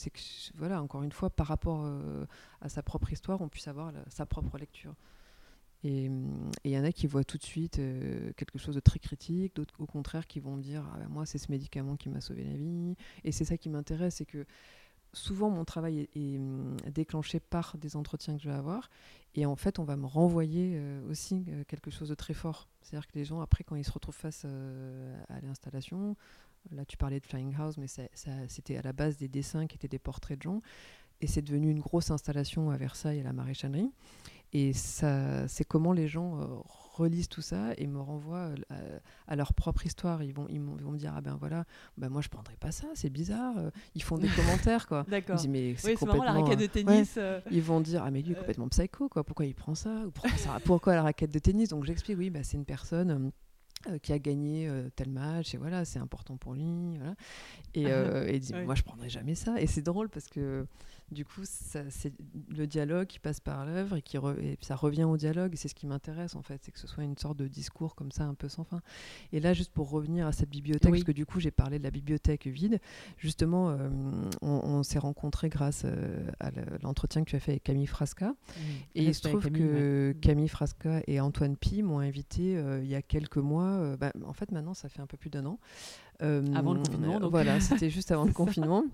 voilà, 0.55 0.83
encore 0.83 1.03
une 1.03 1.13
fois, 1.13 1.29
par 1.29 1.47
rapport 1.49 1.83
euh, 1.85 2.25
à 2.63 2.71
sa 2.71 2.83
propre 2.83 3.13
histoire, 3.13 3.43
on 3.43 3.49
puisse 3.49 3.69
avoir 3.69 3.93
la- 3.93 4.05
sa 4.09 4.25
propre 4.25 4.57
lecture. 4.57 4.95
Et 5.85 6.09
hum, 6.09 6.51
et 6.65 6.71
il 6.71 6.73
y 6.73 6.79
en 6.79 6.85
a 6.85 6.93
qui 6.93 7.07
voient 7.07 7.25
tout 7.25 7.39
de 7.39 7.43
suite 7.43 7.79
euh, 7.79 8.33
quelque 8.37 8.59
chose 8.59 8.75
de 8.75 8.81
très 8.81 8.99
critique, 8.99 9.55
d'autres 9.55 9.75
au 9.79 9.87
contraire 9.87 10.27
qui 10.27 10.41
vont 10.41 10.57
me 10.57 10.63
dire 10.63 10.85
ah 10.95 10.99
ben, 10.99 11.09
moi 11.09 11.27
c'est 11.27 11.39
ce 11.39 11.51
médicament 11.53 11.97
qui 11.97 12.09
m'a 12.09 12.21
sauvé 12.21 12.43
la 12.45 12.57
vie. 12.57 12.97
Et 13.23 13.33
c'est 13.33 13.45
ça 13.45 13.57
qui 13.57 13.69
m'intéresse, 13.69 14.17
c'est 14.17 14.25
que 14.25 14.47
souvent 15.13 15.51
mon 15.51 15.65
travail 15.65 16.09
est, 16.15 16.39
hum, 16.39 16.77
déclenché 16.93 17.39
par 17.39 17.77
des 17.77 17.97
entretiens 17.97 18.37
que 18.37 18.43
je 18.43 18.49
vais 18.49 18.55
avoir. 18.57 18.91
Et 19.37 19.47
en 19.47 19.57
fait, 19.57 19.79
on 19.79 19.85
va 19.85 19.97
me 19.97 20.07
renvoyer 20.07 20.75
euh, 20.77 21.11
aussi 21.11 21.45
euh, 21.49 21.65
quelque 21.69 21.91
chose 21.91 22.09
de 22.09 22.15
très 22.15 22.35
fort. 22.35 22.69
C'est-à-dire 22.83 23.07
que 23.07 23.19
les 23.19 23.25
gens, 23.25 23.41
après, 23.41 23.65
quand 23.65 23.77
ils 23.77 23.85
se 23.85 23.93
retrouvent 23.93 24.15
face 24.15 24.45
à 24.45 25.41
l'installation, 25.43 26.17
là 26.71 26.85
tu 26.85 26.97
parlais 26.97 27.21
de 27.21 27.27
Flying 27.27 27.55
House, 27.57 27.77
mais 27.79 27.87
c'était 28.49 28.77
à 28.77 28.83
la 28.83 28.93
base 28.93 29.17
des 29.17 29.29
dessins 29.29 29.67
qui 29.67 29.77
étaient 29.77 29.89
des 29.89 29.99
portraits 29.99 30.39
de 30.39 30.43
gens. 30.43 30.63
Et 31.21 31.27
c'est 31.27 31.43
devenu 31.43 31.71
une 31.71 31.81
grosse 31.81 32.11
installation 32.11 32.71
à 32.71 32.77
Versailles, 32.77 33.21
à 33.21 33.23
la 33.23 33.33
maréchalerie. 33.33 33.91
Et 34.55 34.73
ça, 34.73 35.47
c'est 35.49 35.65
comment 35.65 35.93
les 35.93 36.07
gens 36.07 36.41
euh, 36.41 36.47
relisent 36.95 37.29
tout 37.29 37.43
ça 37.43 37.73
et 37.77 37.89
me 37.89 37.99
renvoient 38.01 38.53
euh, 38.71 38.99
à, 39.27 39.33
à 39.33 39.37
leur 39.37 39.53
propre 39.53 39.85
histoire. 39.85 40.23
Ils 40.23 40.33
vont, 40.33 40.47
ils 40.49 40.55
ils 40.55 40.61
vont 40.85 40.93
me 40.93 40.97
dire 40.97 41.13
ah 41.17 41.21
ben 41.21 41.37
voilà, 41.41 41.65
ben 41.99 42.09
moi 42.09 42.21
je 42.23 42.29
prendrais 42.29 42.55
pas 42.57 42.71
ça, 42.71 42.87
c'est 42.95 43.11
bizarre. 43.11 43.59
Euh, 43.59 43.71
Ils 43.97 44.03
font 44.05 44.17
des 44.17 44.29
commentaires 44.37 44.87
quoi. 44.87 45.05
D'accord. 45.09 45.35
dis 45.37 45.49
mais 45.49 45.71
Oui, 45.85 45.97
c'est 45.99 46.07
marrant, 46.07 46.23
la 46.23 46.33
complètement. 46.33 46.45
raquette 46.45 46.59
de 46.61 46.79
ouais. 46.79 46.85
tennis. 46.85 47.15
euh, 47.17 47.41
Ils 47.51 47.63
vont 47.63 47.81
dire 47.81 48.05
ah 48.07 48.11
mais 48.13 48.23
lui 48.23 48.31
est 48.33 48.37
complètement 48.37 48.69
psycho 48.69 49.09
quoi. 49.09 49.25
Pourquoi 49.25 49.45
il 49.47 49.57
prend 49.57 49.75
ça 49.75 50.05
ou 50.07 50.13
pourquoi, 50.13 50.31
ça- 50.39 50.61
pourquoi 50.65 50.95
la 50.95 51.03
raquette 51.03 51.33
de 51.33 51.39
tennis? 51.41 51.71
Donc 51.71 51.85
j'explique 51.85 52.17
oui 52.19 52.31
bah 52.31 52.45
c'est 52.45 52.57
une 52.57 52.65
personne. 52.65 53.11
euh, 53.11 53.99
qui 54.03 54.15
a 54.15 54.19
gagné 54.19 54.67
euh, 54.67 54.89
tel 54.97 55.11
match 55.11 55.53
et 55.55 55.59
voilà 55.59 55.85
c'est 55.85 55.99
important 55.99 56.39
pour 56.39 56.55
lui 56.55 56.97
voilà. 56.97 57.15
et, 57.75 57.93
euh, 57.93 58.27
et 58.27 58.37
il 58.37 58.41
dit 58.41 58.55
moi 58.65 58.75
je 58.75 58.83
prendrais 58.83 59.11
jamais 59.11 59.35
ça 59.35 59.61
et 59.61 59.67
c'est 59.67 59.83
drôle 59.83 60.09
parce 60.09 60.27
que 60.27 60.67
du 61.13 61.25
coup 61.25 61.43
c'est 61.45 62.13
le 62.49 62.67
dialogue 62.67 63.07
qui 63.07 63.19
passe 63.19 63.39
par 63.41 63.67
l'œuvre 63.67 63.97
et 63.97 64.03
qui 64.03 64.17
re- 64.17 64.39
et 64.41 64.57
ça 64.63 64.75
revient 64.75 65.05
au 65.05 65.17
dialogue 65.17 65.53
et 65.53 65.57
c'est 65.57 65.69
ce 65.69 65.75
qui 65.75 65.87
m'intéresse 65.87 66.35
en 66.35 66.43
fait 66.43 66.61
c'est 66.65 66.73
que 66.73 66.79
ce 66.79 66.87
soit 66.87 67.05
une 67.05 67.19
sorte 67.19 67.37
de 67.37 67.47
discours 67.47 67.95
comme 67.95 68.11
ça 68.11 68.25
un 68.25 68.35
peu 68.35 68.49
sans 68.49 68.65
fin 68.65 68.81
et 69.33 69.41
là 69.41 69.53
juste 69.53 69.71
pour 69.73 69.91
revenir 69.91 70.27
à 70.27 70.33
cette 70.33 70.49
bibliothèque 70.51 70.91
Oui. 70.93 70.99
parce 70.99 71.05
que 71.05 71.13
du 71.13 71.27
coup 71.27 71.41
j'ai 71.41 71.51
parlé 71.51 71.79
de 71.79 71.85
la 71.85 71.91
bibliothèque 71.91 72.47
vide 72.47 72.81
justement 73.19 73.71
euh, 73.71 73.89
on, 74.41 74.49
on 74.49 74.83
s'est 74.83 74.99
rencontrés 74.99 75.51
grâce 75.51 75.83
euh, 75.85 76.27
à 76.41 76.51
le- 76.51 76.65
l'entretien 76.83 77.23
que 77.23 77.31
tu 77.31 77.37
as 77.37 77.41
fait 77.41 77.53
avec 77.53 77.65
Camille 77.65 77.87
Frasca 77.87 78.35
et 78.95 79.05
il 79.05 79.15
se 79.15 79.21
trouve 79.29 79.43
Camille, 79.45 79.61
que 79.63 80.09
ouais. 80.15 80.21
Camille 80.21 80.49
Frasca 80.49 81.01
et 81.07 81.21
Antoine 81.21 81.57
Pi 81.57 81.83
m'ont 81.83 81.99
invité 82.01 82.57
euh, 82.57 82.83
il 82.83 82.89
y 82.89 82.95
a 82.95 83.03
quelques 83.03 83.37
mois. 83.37 83.97
bah, 83.99 84.13
en 84.25 84.33
fait, 84.33 84.51
maintenant, 84.53 84.75
ça 84.75 84.89
fait 84.89 85.01
un 85.03 85.07
peu 85.07 85.17
plus 85.17 85.31
d'un 85.31 85.45
an. 85.47 85.59
Euh, 86.23 86.43
Avant 86.55 86.75
le 86.75 86.81
confinement, 86.81 87.21
donc. 87.21 87.31
Voilà, 87.31 87.61
c'était 87.61 87.91
juste 87.91 88.11
avant 88.13 88.25
le 88.27 88.33
confinement. 88.33 88.85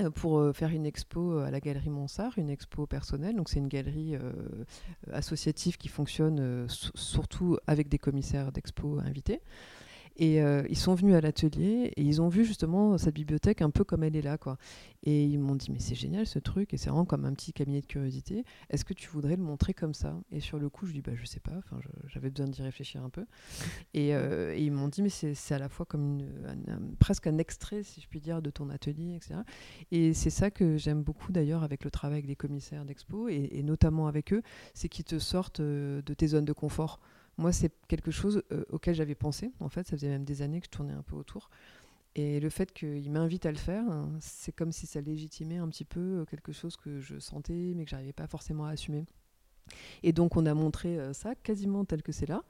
euh, 0.00 0.10
Pour 0.10 0.38
euh, 0.38 0.52
faire 0.52 0.70
une 0.70 0.86
expo 0.86 1.32
euh, 1.34 1.46
à 1.46 1.50
la 1.50 1.60
galerie 1.60 1.90
Monsart, 1.90 2.32
une 2.36 2.50
expo 2.50 2.86
personnelle. 2.86 3.36
Donc, 3.36 3.48
c'est 3.48 3.58
une 3.58 3.68
galerie 3.68 4.16
euh, 4.16 4.32
associative 5.12 5.76
qui 5.76 5.88
fonctionne 5.88 6.38
euh, 6.40 6.66
surtout 6.94 7.58
avec 7.66 7.88
des 7.88 7.98
commissaires 7.98 8.52
d'expo 8.52 8.98
invités. 9.00 9.40
Et 10.18 10.42
euh, 10.42 10.64
ils 10.68 10.76
sont 10.76 10.94
venus 10.94 11.14
à 11.14 11.20
l'atelier 11.20 11.92
et 11.96 12.02
ils 12.02 12.20
ont 12.20 12.28
vu 12.28 12.44
justement 12.44 12.98
cette 12.98 13.14
bibliothèque 13.14 13.62
un 13.62 13.70
peu 13.70 13.84
comme 13.84 14.02
elle 14.02 14.16
est 14.16 14.22
là. 14.22 14.36
Quoi. 14.36 14.56
Et 15.04 15.24
ils 15.24 15.38
m'ont 15.38 15.54
dit, 15.54 15.70
mais 15.70 15.78
c'est 15.78 15.94
génial 15.94 16.26
ce 16.26 16.40
truc, 16.40 16.74
et 16.74 16.76
c'est 16.76 16.90
vraiment 16.90 17.04
comme 17.04 17.24
un 17.24 17.32
petit 17.34 17.52
cabinet 17.52 17.80
de 17.80 17.86
curiosité. 17.86 18.44
Est-ce 18.68 18.84
que 18.84 18.94
tu 18.94 19.08
voudrais 19.08 19.36
le 19.36 19.42
montrer 19.44 19.74
comme 19.74 19.94
ça? 19.94 20.18
Et 20.32 20.40
sur 20.40 20.58
le 20.58 20.68
coup, 20.68 20.86
je 20.86 20.92
dis, 20.92 21.02
bah, 21.02 21.12
je 21.14 21.24
sais 21.24 21.38
pas, 21.38 21.60
j'avais 22.08 22.30
besoin 22.30 22.48
d'y 22.48 22.62
réfléchir 22.62 23.02
un 23.04 23.10
peu. 23.10 23.24
Et, 23.94 24.14
euh, 24.14 24.54
et 24.54 24.62
ils 24.64 24.72
m'ont 24.72 24.88
dit, 24.88 25.02
mais 25.02 25.08
c'est 25.08 25.54
à 25.54 25.58
la 25.58 25.68
fois 25.68 25.86
comme 25.86 26.02
une- 26.20 26.46
un- 26.46 26.72
un- 26.74 26.80
presque 26.98 27.26
un 27.26 27.38
extrait, 27.38 27.82
si 27.82 28.00
je 28.00 28.08
puis 28.08 28.20
dire, 28.20 28.42
de 28.42 28.50
ton 28.50 28.70
atelier, 28.70 29.14
etc. 29.16 29.40
Et 29.92 30.14
c'est 30.14 30.30
ça 30.30 30.50
que 30.50 30.76
j'aime 30.76 31.02
beaucoup 31.02 31.32
d'ailleurs 31.32 31.62
avec 31.62 31.84
le 31.84 31.90
travail 31.90 32.18
avec 32.18 32.26
des 32.26 32.36
commissaires 32.36 32.84
d'expo, 32.84 33.28
et, 33.28 33.48
et 33.52 33.62
notamment 33.62 34.08
avec 34.08 34.32
eux, 34.32 34.42
c'est 34.74 34.88
qu'ils 34.88 35.04
te 35.04 35.18
sortent 35.18 35.60
euh, 35.60 36.02
de 36.02 36.14
tes 36.14 36.26
zones 36.28 36.44
de 36.44 36.52
confort. 36.52 37.00
Moi, 37.38 37.52
c'est 37.52 37.72
quelque 37.88 38.10
chose 38.10 38.42
euh, 38.52 38.64
auquel 38.70 38.94
j'avais 38.94 39.14
pensé. 39.14 39.52
En 39.60 39.68
fait, 39.68 39.86
ça 39.86 39.96
faisait 39.96 40.08
même 40.08 40.24
des 40.24 40.42
années 40.42 40.60
que 40.60 40.66
je 40.66 40.70
tournais 40.70 40.92
un 40.92 41.02
peu 41.02 41.16
autour. 41.16 41.50
Et 42.14 42.40
le 42.40 42.50
fait 42.50 42.72
qu'ils 42.72 43.10
m'invitent 43.10 43.46
à 43.46 43.52
le 43.52 43.58
faire, 43.58 43.84
hein, 43.88 44.10
c'est 44.20 44.52
comme 44.52 44.72
si 44.72 44.86
ça 44.86 45.00
légitimait 45.00 45.58
un 45.58 45.68
petit 45.68 45.84
peu 45.84 46.00
euh, 46.00 46.24
quelque 46.24 46.52
chose 46.52 46.76
que 46.76 47.00
je 47.00 47.18
sentais, 47.18 47.72
mais 47.74 47.84
que 47.84 47.90
j'arrivais 47.90 48.12
pas 48.12 48.26
forcément 48.26 48.66
à 48.66 48.70
assumer. 48.70 49.06
Et 50.02 50.12
donc, 50.12 50.36
on 50.36 50.46
a 50.46 50.54
montré 50.54 50.98
euh, 50.98 51.12
ça 51.12 51.34
quasiment 51.34 51.84
tel 51.84 52.02
que 52.02 52.12
c'est 52.12 52.28
là. 52.28 52.42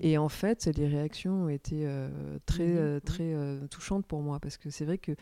Et 0.00 0.18
en 0.18 0.28
fait, 0.28 0.66
les 0.76 0.86
réactions 0.86 1.44
ont 1.44 1.48
été 1.48 1.86
euh, 1.86 2.38
très, 2.46 2.76
euh, 2.76 2.96
oui. 2.96 3.00
très 3.02 3.68
touchantes 3.68 4.06
pour 4.06 4.22
moi 4.22 4.40
parce 4.40 4.56
que 4.56 4.70
c'est 4.70 4.84
vrai 4.84 4.98
que 4.98 5.12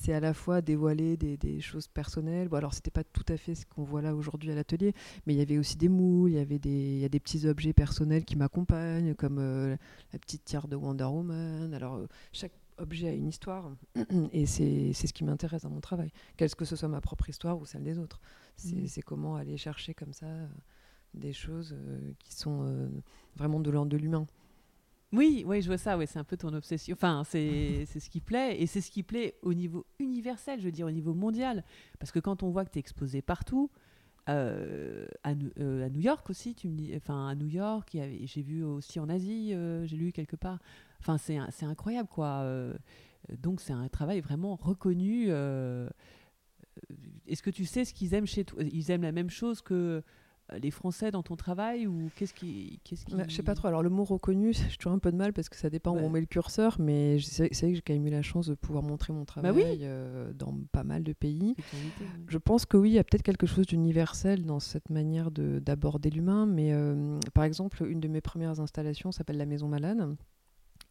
c'est 0.00 0.12
à 0.12 0.20
la 0.20 0.34
fois 0.34 0.60
dévoiler 0.60 1.16
des, 1.16 1.36
des 1.36 1.60
choses 1.60 1.88
personnelles. 1.88 2.48
Bon, 2.48 2.56
alors, 2.56 2.74
c'était 2.74 2.90
pas 2.90 3.04
tout 3.04 3.24
à 3.28 3.36
fait 3.36 3.54
ce 3.54 3.64
qu'on 3.66 3.84
voit 3.84 4.02
là 4.02 4.14
aujourd'hui 4.14 4.50
à 4.50 4.54
l'atelier, 4.54 4.92
mais 5.26 5.34
il 5.34 5.38
y 5.38 5.42
avait 5.42 5.58
aussi 5.58 5.76
des 5.76 5.88
moules, 5.88 6.30
il 6.30 6.34
y 6.34 6.38
avait 6.38 6.58
des, 6.58 6.68
il 6.70 6.98
y 6.98 7.04
a 7.04 7.08
des 7.08 7.20
petits 7.20 7.46
objets 7.46 7.72
personnels 7.72 8.24
qui 8.24 8.36
m'accompagnent, 8.36 9.14
comme 9.14 9.38
euh, 9.38 9.76
la 10.12 10.18
petite 10.18 10.44
tiare 10.44 10.68
de 10.68 10.76
Wonder 10.76 11.04
Woman. 11.04 11.72
Alors, 11.74 11.96
euh, 11.96 12.06
chaque 12.32 12.52
objet 12.76 13.08
a 13.08 13.12
une 13.12 13.28
histoire, 13.28 13.70
et 14.32 14.46
c'est 14.46 14.92
ce 14.92 15.12
qui 15.12 15.24
m'intéresse 15.24 15.62
dans 15.62 15.70
mon 15.70 15.80
travail, 15.80 16.10
qu'est-ce 16.36 16.56
que 16.56 16.64
ce 16.64 16.74
soit 16.76 16.88
ma 16.88 17.00
propre 17.00 17.28
histoire 17.30 17.58
ou 17.58 17.64
celle 17.64 17.84
des 17.84 17.98
autres. 17.98 18.20
C'est 18.56 18.88
c'est 18.88 19.02
comment 19.02 19.36
aller 19.36 19.56
chercher 19.56 19.94
comme 19.94 20.12
ça 20.12 20.26
euh, 20.26 20.46
des 21.14 21.32
choses 21.32 21.76
qui 22.18 22.34
sont 22.34 22.90
vraiment 23.36 23.60
de 23.60 23.70
l'ordre 23.70 23.90
de 23.90 23.96
l'humain. 23.96 24.26
Oui, 25.14 25.44
oui, 25.46 25.62
je 25.62 25.68
vois 25.68 25.78
ça. 25.78 25.96
Ouais, 25.96 26.06
c'est 26.06 26.18
un 26.18 26.24
peu 26.24 26.36
ton 26.36 26.52
obsession. 26.52 26.94
Enfin, 26.94 27.22
c'est 27.26 27.86
ce 27.86 28.10
qui 28.10 28.20
plaît 28.20 28.60
et 28.60 28.66
c'est 28.66 28.80
ce 28.80 28.90
qui 28.90 29.02
plaît 29.02 29.36
au 29.42 29.54
niveau 29.54 29.86
universel, 29.98 30.58
je 30.60 30.64
veux 30.64 30.72
dire 30.72 30.86
au 30.86 30.90
niveau 30.90 31.14
mondial, 31.14 31.64
parce 31.98 32.10
que 32.12 32.18
quand 32.18 32.42
on 32.42 32.50
voit 32.50 32.64
que 32.64 32.70
tu 32.70 32.78
es 32.78 32.80
exposé 32.80 33.22
partout. 33.22 33.70
euh, 34.30 35.06
à, 35.22 35.32
euh, 35.60 35.84
à 35.86 35.90
New 35.90 36.00
York 36.00 36.30
aussi, 36.30 36.54
tu 36.54 36.68
me 36.68 36.74
dis, 36.76 36.92
enfin 36.96 37.28
à 37.28 37.34
New 37.34 37.46
York, 37.46 37.90
j'ai 38.24 38.42
vu 38.42 38.64
aussi 38.64 38.98
en 38.98 39.08
Asie, 39.10 39.52
euh, 39.52 39.84
j'ai 39.86 39.96
lu 39.98 40.12
quelque 40.12 40.36
part. 40.36 40.58
Enfin, 41.00 41.18
c'est 41.18 41.66
incroyable 41.66 42.08
quoi. 42.08 42.42
donc 43.42 43.60
c'est 43.60 43.74
un 43.74 43.88
travail 43.88 44.20
vraiment 44.22 44.56
reconnu. 44.56 45.28
Est-ce 47.26 47.42
que 47.42 47.50
tu 47.50 47.66
sais 47.66 47.84
ce 47.84 47.92
qu'ils 47.92 48.14
aiment 48.14 48.26
chez 48.26 48.44
toi? 48.44 48.62
Ils 48.62 48.90
aiment 48.90 49.02
la 49.02 49.12
même 49.12 49.30
chose 49.30 49.60
que 49.60 50.02
les 50.60 50.70
Français 50.70 51.10
dans 51.10 51.22
ton 51.22 51.36
travail 51.36 51.86
ou 51.86 52.10
qu'est-ce 52.16 52.34
qui, 52.34 52.78
qu'est-ce 52.84 53.04
qui... 53.06 53.14
Ouais, 53.14 53.24
je 53.28 53.34
sais 53.34 53.42
pas 53.42 53.54
trop. 53.54 53.68
Alors 53.68 53.82
le 53.82 53.88
mot 53.90 54.04
reconnu, 54.04 54.52
j'ai 54.70 54.76
toujours 54.76 54.92
un 54.92 54.98
peu 54.98 55.10
de 55.10 55.16
mal 55.16 55.32
parce 55.32 55.48
que 55.48 55.56
ça 55.56 55.70
dépend 55.70 55.94
Ouais. 55.94 56.02
où 56.02 56.06
on 56.06 56.10
met 56.10 56.20
le 56.20 56.26
curseur, 56.26 56.76
mais 56.78 57.18
c'est 57.20 57.44
vrai 57.44 57.70
que 57.70 57.74
j'ai 57.76 57.82
quand 57.82 57.94
même 57.94 58.06
eu 58.06 58.10
la 58.10 58.22
chance 58.22 58.46
de 58.48 58.54
pouvoir 58.54 58.82
montrer 58.82 59.12
mon 59.12 59.24
travail 59.24 59.52
Bah 59.52 59.58
oui. 59.58 59.78
euh, 59.82 60.32
dans 60.34 60.54
pas 60.72 60.84
mal 60.84 61.02
de 61.02 61.12
pays. 61.12 61.54
Ouais. 61.58 62.06
Je 62.28 62.38
pense 62.38 62.66
que 62.66 62.76
oui, 62.76 62.90
il 62.90 62.94
y 62.94 62.98
a 62.98 63.04
peut-être 63.04 63.22
quelque 63.22 63.46
chose 63.46 63.66
d'universel 63.66 64.44
dans 64.44 64.60
cette 64.60 64.90
manière 64.90 65.30
de- 65.30 65.58
d'aborder 65.60 66.10
l'humain, 66.10 66.46
mais 66.46 66.72
euh, 66.72 67.18
par 67.32 67.44
exemple, 67.44 67.84
une 67.88 68.00
de 68.00 68.08
mes 68.08 68.20
premières 68.20 68.60
installations 68.60 69.12
s'appelle 69.12 69.38
La 69.38 69.46
Maison 69.46 69.68
Malade. 69.68 70.14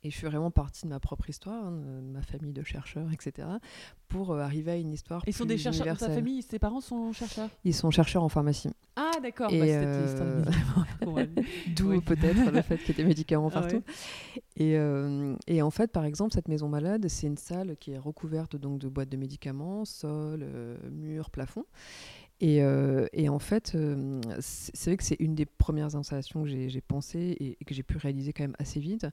Et 0.05 0.09
je 0.11 0.17
suis 0.17 0.27
vraiment 0.27 0.51
partie 0.51 0.83
de 0.83 0.89
ma 0.89 0.99
propre 0.99 1.29
histoire, 1.29 1.65
hein, 1.65 1.71
de 1.71 2.11
ma 2.11 2.21
famille 2.21 2.51
de 2.51 2.63
chercheurs, 2.63 3.09
etc., 3.13 3.47
pour 4.09 4.31
euh, 4.31 4.39
arriver 4.41 4.71
à 4.71 4.75
une 4.75 4.91
histoire 4.91 5.23
Ils 5.25 5.33
sont 5.33 5.45
des 5.45 5.57
chercheurs 5.57 5.85
dans 5.85 5.93
ta 5.95 6.05
universelle. 6.07 6.15
famille, 6.23 6.43
tes 6.43 6.59
parents 6.59 6.81
sont 6.81 7.13
chercheurs? 7.13 7.49
Ils 7.63 7.73
sont 7.73 7.89
chercheurs 7.89 8.21
en 8.23 8.29
pharmacie. 8.29 8.69
Ah 8.97 9.11
d'accord. 9.23 9.49
Bah, 9.49 9.55
euh, 9.57 10.43
ouais. 11.07 11.29
D'où 11.75 11.91
Oui. 11.91 12.01
peut-être 12.01 12.51
le 12.51 12.61
fait 12.61 12.77
qu'il 12.77 12.89
y 12.89 12.91
ait 12.91 13.03
des 13.03 13.07
médicaments 13.07 13.47
Ah 13.51 13.61
partout. 13.61 13.77
ouais. 13.77 14.41
Et, 14.57 14.77
euh, 14.77 15.35
et 15.47 15.61
en 15.61 15.71
fait, 15.71 15.91
par 15.91 16.03
exemple, 16.05 16.33
cette 16.33 16.47
maison 16.49 16.67
malade, 16.67 17.07
c'est 17.07 17.27
une 17.27 17.37
salle 17.37 17.75
qui 17.79 17.91
est 17.91 17.97
recouverte 17.97 18.55
donc 18.57 18.79
de 18.79 18.89
boîtes 18.89 19.09
de 19.09 19.17
médicaments, 19.17 19.85
sol, 19.85 20.41
euh, 20.43 20.77
mur, 20.91 21.29
plafond. 21.31 21.65
Et, 22.41 22.61
euh, 22.61 23.05
et 23.13 23.29
en 23.29 23.39
fait, 23.39 23.71
euh, 23.75 24.19
c'est 24.39 24.89
vrai 24.89 24.97
que 24.97 25.03
c'est 25.03 25.15
une 25.19 25.33
des 25.33 25.45
premières 25.45 25.95
installations 25.95 26.43
que 26.43 26.49
j'ai 26.49 26.67
j'ai 26.67 26.81
pensé 26.81 27.19
et, 27.19 27.57
et 27.61 27.63
que 27.65 27.73
j'ai 27.73 27.83
pu 27.83 27.97
réaliser 27.97 28.33
quand 28.33 28.43
même 28.43 28.55
assez 28.59 28.79
vite. 28.81 29.05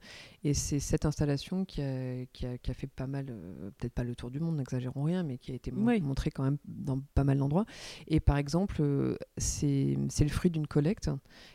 Et 0.42 0.52
c'est 0.52 0.80
cette 0.80 1.04
installation 1.06 1.64
qui 1.64 1.80
a, 1.82 2.24
qui 2.32 2.46
a- 2.46 2.58
qui 2.58 2.70
a 2.70 2.74
fait 2.74 2.88
pas 2.88 3.06
mal, 3.06 3.26
euh, 3.30 3.70
peut-être 3.78 3.92
pas 3.92 4.02
le 4.04 4.16
tour 4.16 4.30
du 4.32 4.40
monde, 4.40 4.56
n'exagérons 4.56 5.04
rien, 5.04 5.22
mais 5.22 5.38
qui 5.38 5.52
a 5.52 5.54
été 5.54 5.70
mon- 5.70 5.86
Oui. 5.86 6.00
montrée 6.00 6.30
quand 6.30 6.42
même 6.42 6.56
dans 6.66 7.00
pas 7.14 7.22
mal 7.24 7.38
d'endroits. 7.38 7.66
Et 8.08 8.18
par 8.20 8.36
exemple, 8.36 8.82
c'est 9.36 9.96
le 10.20 10.28
fruit 10.28 10.50
d'une 10.50 10.66
collecte. 10.66 11.10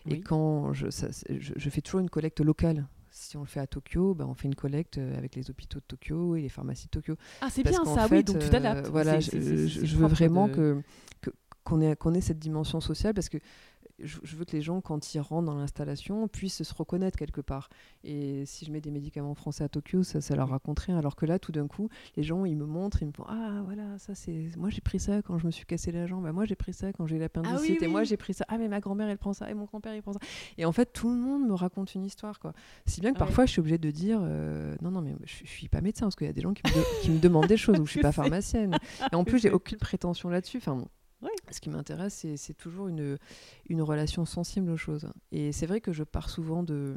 Et 0.08 0.22
quand 0.22 0.72
je, 0.74 0.90
ça- 0.90 1.12
c'est- 1.12 1.40
je, 1.42 1.54
je 1.58 1.70
fais 1.70 1.82
toujours 1.82 2.00
une 2.00 2.10
collecte 2.10 2.40
locale. 2.40 2.88
Si 3.12 3.38
on 3.38 3.42
le 3.42 3.46
fait 3.48 3.62
à 3.62 3.68
Tokyo, 3.68 4.14
ben 4.14 4.26
on 4.26 4.34
fait 4.34 4.48
une 4.50 4.56
collecte 4.56 4.98
avec 4.98 5.36
les 5.36 5.50
hôpitaux 5.50 5.80
de 5.80 5.86
Tokyo 5.88 6.36
et 6.36 6.42
les 6.42 6.50
pharmacies 6.50 6.88
de 6.88 6.92
Tokyo. 6.92 7.16
Ah, 7.42 7.48
c'est 7.50 7.64
bien 7.64 7.84
ça, 7.86 8.08
fait, 8.10 8.18
oui, 8.18 8.24
donc 8.26 8.40
tu 8.40 8.46
euh, 8.48 8.50
t'adaptes. 8.50 8.88
voilà, 8.90 9.22
je, 9.22 9.96
veux 9.96 10.08
vraiment 10.08 10.48
de- 10.50 10.54
que 10.54 10.82
que- 11.22 11.30
qu'on 11.66 11.82
ait, 11.82 12.22
cette 12.22 12.40
dimension 12.40 12.80
sociale 12.80 13.14
parce 13.14 13.28
que 13.28 13.38
je, 14.00 14.18
je 14.24 14.36
veux 14.36 14.44
que 14.44 14.52
les 14.52 14.62
gens, 14.62 14.82
quand 14.82 15.14
ils 15.16 15.20
rentrent 15.22 15.46
dans 15.46 15.56
l'installation, 15.56 16.28
puissent 16.28 16.64
se 16.64 16.74
reconnaître 16.74 17.18
quelque 17.18 17.40
part. 17.40 17.70
Et 18.04 18.46
si 18.46 18.66
je 18.66 18.72
mets 18.74 18.82
des 18.82 18.92
médicaments 18.92 19.36
français 19.36 19.64
à 19.64 19.70
Tokyo, 19.70 20.04
ça, 20.04 20.20
ça 20.20 20.36
leur 20.36 20.50
raconte 20.50 20.80
rien. 20.80 20.98
Alors 20.98 21.16
que 21.16 21.26
là, 21.26 21.40
tout 21.40 21.54
d'un 21.54 21.68
coup, 21.68 21.88
les 22.18 22.24
gens, 22.24 22.44
ils 22.44 22.58
me 22.58 22.66
montrent, 22.66 23.02
ils 23.04 23.08
me 23.08 23.14
font 23.14 23.24
Ah, 23.30 23.62
voilà, 23.64 23.98
ça 23.98 24.14
c'est. 24.14 24.50
Moi, 24.58 24.70
j'ai 24.70 24.82
pris 24.82 25.00
ça 25.00 25.22
quand 25.22 25.38
je 25.38 25.46
me 25.46 25.52
suis 25.52 25.66
cassé 25.66 25.94
la 25.94 26.08
jambe. 26.08 26.26
Ah, 26.28 26.34
moi, 26.34 26.44
j'ai 26.44 26.56
pris 26.56 26.74
ça 26.74 26.92
quand 26.92 27.08
j'ai 27.08 27.16
eu 27.16 27.20
l'appendicite. 27.20 27.58
Ah 27.58 27.62
oui, 27.62 27.78
Et 27.80 27.88
moi, 27.88 28.02
oui. 28.02 28.06
j'ai 28.06 28.18
pris 28.18 28.34
ça. 28.34 28.44
Ah, 28.50 28.58
mais 28.58 28.68
ma 28.68 28.82
grand-mère, 28.82 29.08
elle 29.08 29.18
prend 29.18 29.32
ça. 29.32 29.50
Et 29.50 29.54
mon 29.54 29.64
grand-père, 29.64 29.96
il 29.96 30.02
prend 30.02 30.12
ça. 30.12 30.20
Et 30.58 30.66
en 30.66 30.74
fait, 30.74 30.92
tout 30.92 31.08
le 31.10 31.16
monde 31.16 31.48
me 31.48 31.54
raconte 31.54 31.96
une 31.96 32.04
histoire. 32.04 32.40
Quoi. 32.40 32.52
Si 32.86 33.00
bien 33.00 33.12
que 33.12 33.16
Ouais. 33.16 33.20
parfois, 33.20 33.46
je 33.46 33.52
suis 33.52 33.62
obligée 33.62 33.78
de 33.78 33.92
dire 33.92 34.20
euh, 34.22 34.76
Non, 34.82 34.92
non, 34.92 35.00
mais 35.02 35.16
je, 35.24 35.36
je 35.46 35.50
suis 35.50 35.70
pas 35.70 35.80
médecin 35.80 36.08
parce 36.08 36.18
qu'il 36.18 36.28
y 36.28 36.30
a 36.30 36.34
des 36.34 36.42
gens 36.42 36.54
qui 36.54 36.64
me, 36.70 36.76
de- 36.78 37.02
qui 37.02 37.12
me 37.12 37.20
demandent 37.20 37.48
des 37.48 37.56
choses 37.56 37.80
ou 37.80 37.86
je 37.86 37.92
suis 37.92 38.02
pas 38.02 38.12
pharmacienne. 38.12 38.78
Et 39.10 39.16
en 39.16 39.24
plus, 39.24 39.40
j'ai 39.40 39.52
aucune 39.52 39.78
prétention 39.78 40.28
là-dessus. 40.28 40.58
Enfin, 40.58 40.84
Ce 41.52 41.60
qui 41.60 41.70
m'intéresse, 41.70 42.26
c'est 42.36 42.54
toujours 42.58 42.88
une, 42.88 43.18
une 43.70 43.82
relation 43.82 44.26
sensible 44.26 44.70
aux 44.72 44.78
choses. 44.78 45.08
Et 45.32 45.52
c'est 45.52 45.66
vrai 45.66 45.82
que 45.82 45.92
je 45.94 46.04
pars 46.04 46.30
souvent 46.30 46.64
de, 46.64 46.96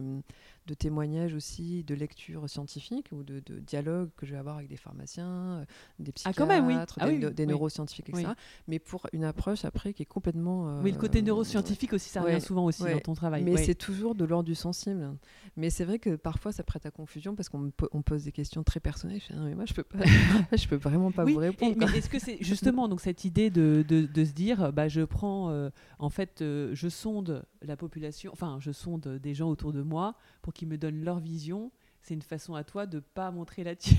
de 0.66 0.74
témoignages 0.74 1.34
aussi, 1.34 1.82
de 1.84 1.94
lectures 1.94 2.48
scientifiques 2.48 3.08
ou 3.12 3.22
de, 3.22 3.40
de 3.46 3.58
dialogues 3.58 4.10
que 4.16 4.26
je 4.26 4.32
vais 4.32 4.38
avoir 4.38 4.56
avec 4.56 4.68
des 4.68 4.76
pharmaciens, 4.76 5.26
euh, 5.60 5.64
des 5.98 6.10
Ah, 6.10 6.12
psychiatres, 6.12 6.38
quand 6.38 6.46
même, 6.46 6.66
oui. 6.66 6.74
Ah 6.76 7.06
des, 7.06 7.12
oui, 7.12 7.18
no- 7.20 7.30
des 7.30 7.42
oui. 7.44 7.48
neuroscientifiques, 7.48 8.08
etc. 8.10 8.28
Mais 8.66 8.78
pour 8.78 9.06
une 9.12 9.24
approche 9.24 9.64
après 9.64 9.92
qui 9.94 10.02
est 10.02 10.06
complètement... 10.06 10.80
Oui, 10.82 10.92
le 10.92 10.98
côté 10.98 11.20
euh, 11.20 11.22
neuroscientifique 11.22 11.92
aussi, 11.92 12.10
ça 12.10 12.20
revient 12.22 12.34
ouais, 12.34 12.40
souvent 12.40 12.64
aussi 12.66 12.82
ouais. 12.82 12.92
dans 12.92 13.00
ton 13.00 13.14
travail. 13.14 13.42
mais 13.44 13.52
ouais. 13.52 13.64
c'est 13.64 13.74
toujours 13.74 14.14
de 14.14 14.24
l'ordre 14.24 14.44
du 14.46 14.54
sensible. 14.54 15.16
Mais 15.56 15.70
c'est 15.70 15.84
vrai 15.84 15.98
que 15.98 16.16
parfois 16.16 16.52
ça 16.52 16.62
prête 16.64 16.84
à 16.86 16.90
confusion 16.90 17.34
parce 17.34 17.48
qu'on 17.48 17.72
on 17.92 18.02
pose 18.02 18.24
des 18.24 18.32
questions 18.32 18.62
très 18.62 18.80
personnelles. 18.80 19.20
Je 19.20 19.26
fais, 19.26 19.34
non, 19.34 19.44
mais 19.44 19.54
moi 19.54 19.64
je 19.64 19.74
peux 19.74 19.84
pas, 19.84 19.98
je 20.56 20.68
peux 20.68 20.76
vraiment 20.76 21.10
pas 21.12 21.24
vous 21.24 21.40
et- 21.40 21.48
répondre. 21.48 21.76
mais 21.78 21.98
est-ce 21.98 22.08
que 22.10 22.18
c'est 22.18 22.38
justement 22.42 22.88
donc 22.88 23.00
cette 23.00 23.24
idée 23.24 23.50
de, 23.50 23.84
de, 23.88 24.06
de 24.06 24.24
se 24.24 24.32
dire, 24.32 24.72
bah, 24.72 24.88
je 24.88 25.00
prends, 25.02 25.50
euh, 25.50 25.70
en 25.98 26.10
fait, 26.10 26.42
euh, 26.42 26.57
je 26.72 26.88
sonde 26.88 27.44
la 27.62 27.76
population, 27.76 28.30
enfin, 28.32 28.58
je 28.60 28.72
sonde 28.72 29.08
des 29.22 29.34
gens 29.34 29.48
autour 29.48 29.72
de 29.72 29.82
moi 29.82 30.14
pour 30.42 30.52
qu'ils 30.52 30.68
me 30.68 30.78
donnent 30.78 31.02
leur 31.04 31.18
vision. 31.18 31.70
C'est 32.02 32.14
une 32.14 32.22
façon 32.22 32.54
à 32.54 32.64
toi 32.64 32.86
de 32.86 33.00
pas 33.00 33.30
montrer 33.30 33.64
la 33.64 33.74
tienne. 33.76 33.98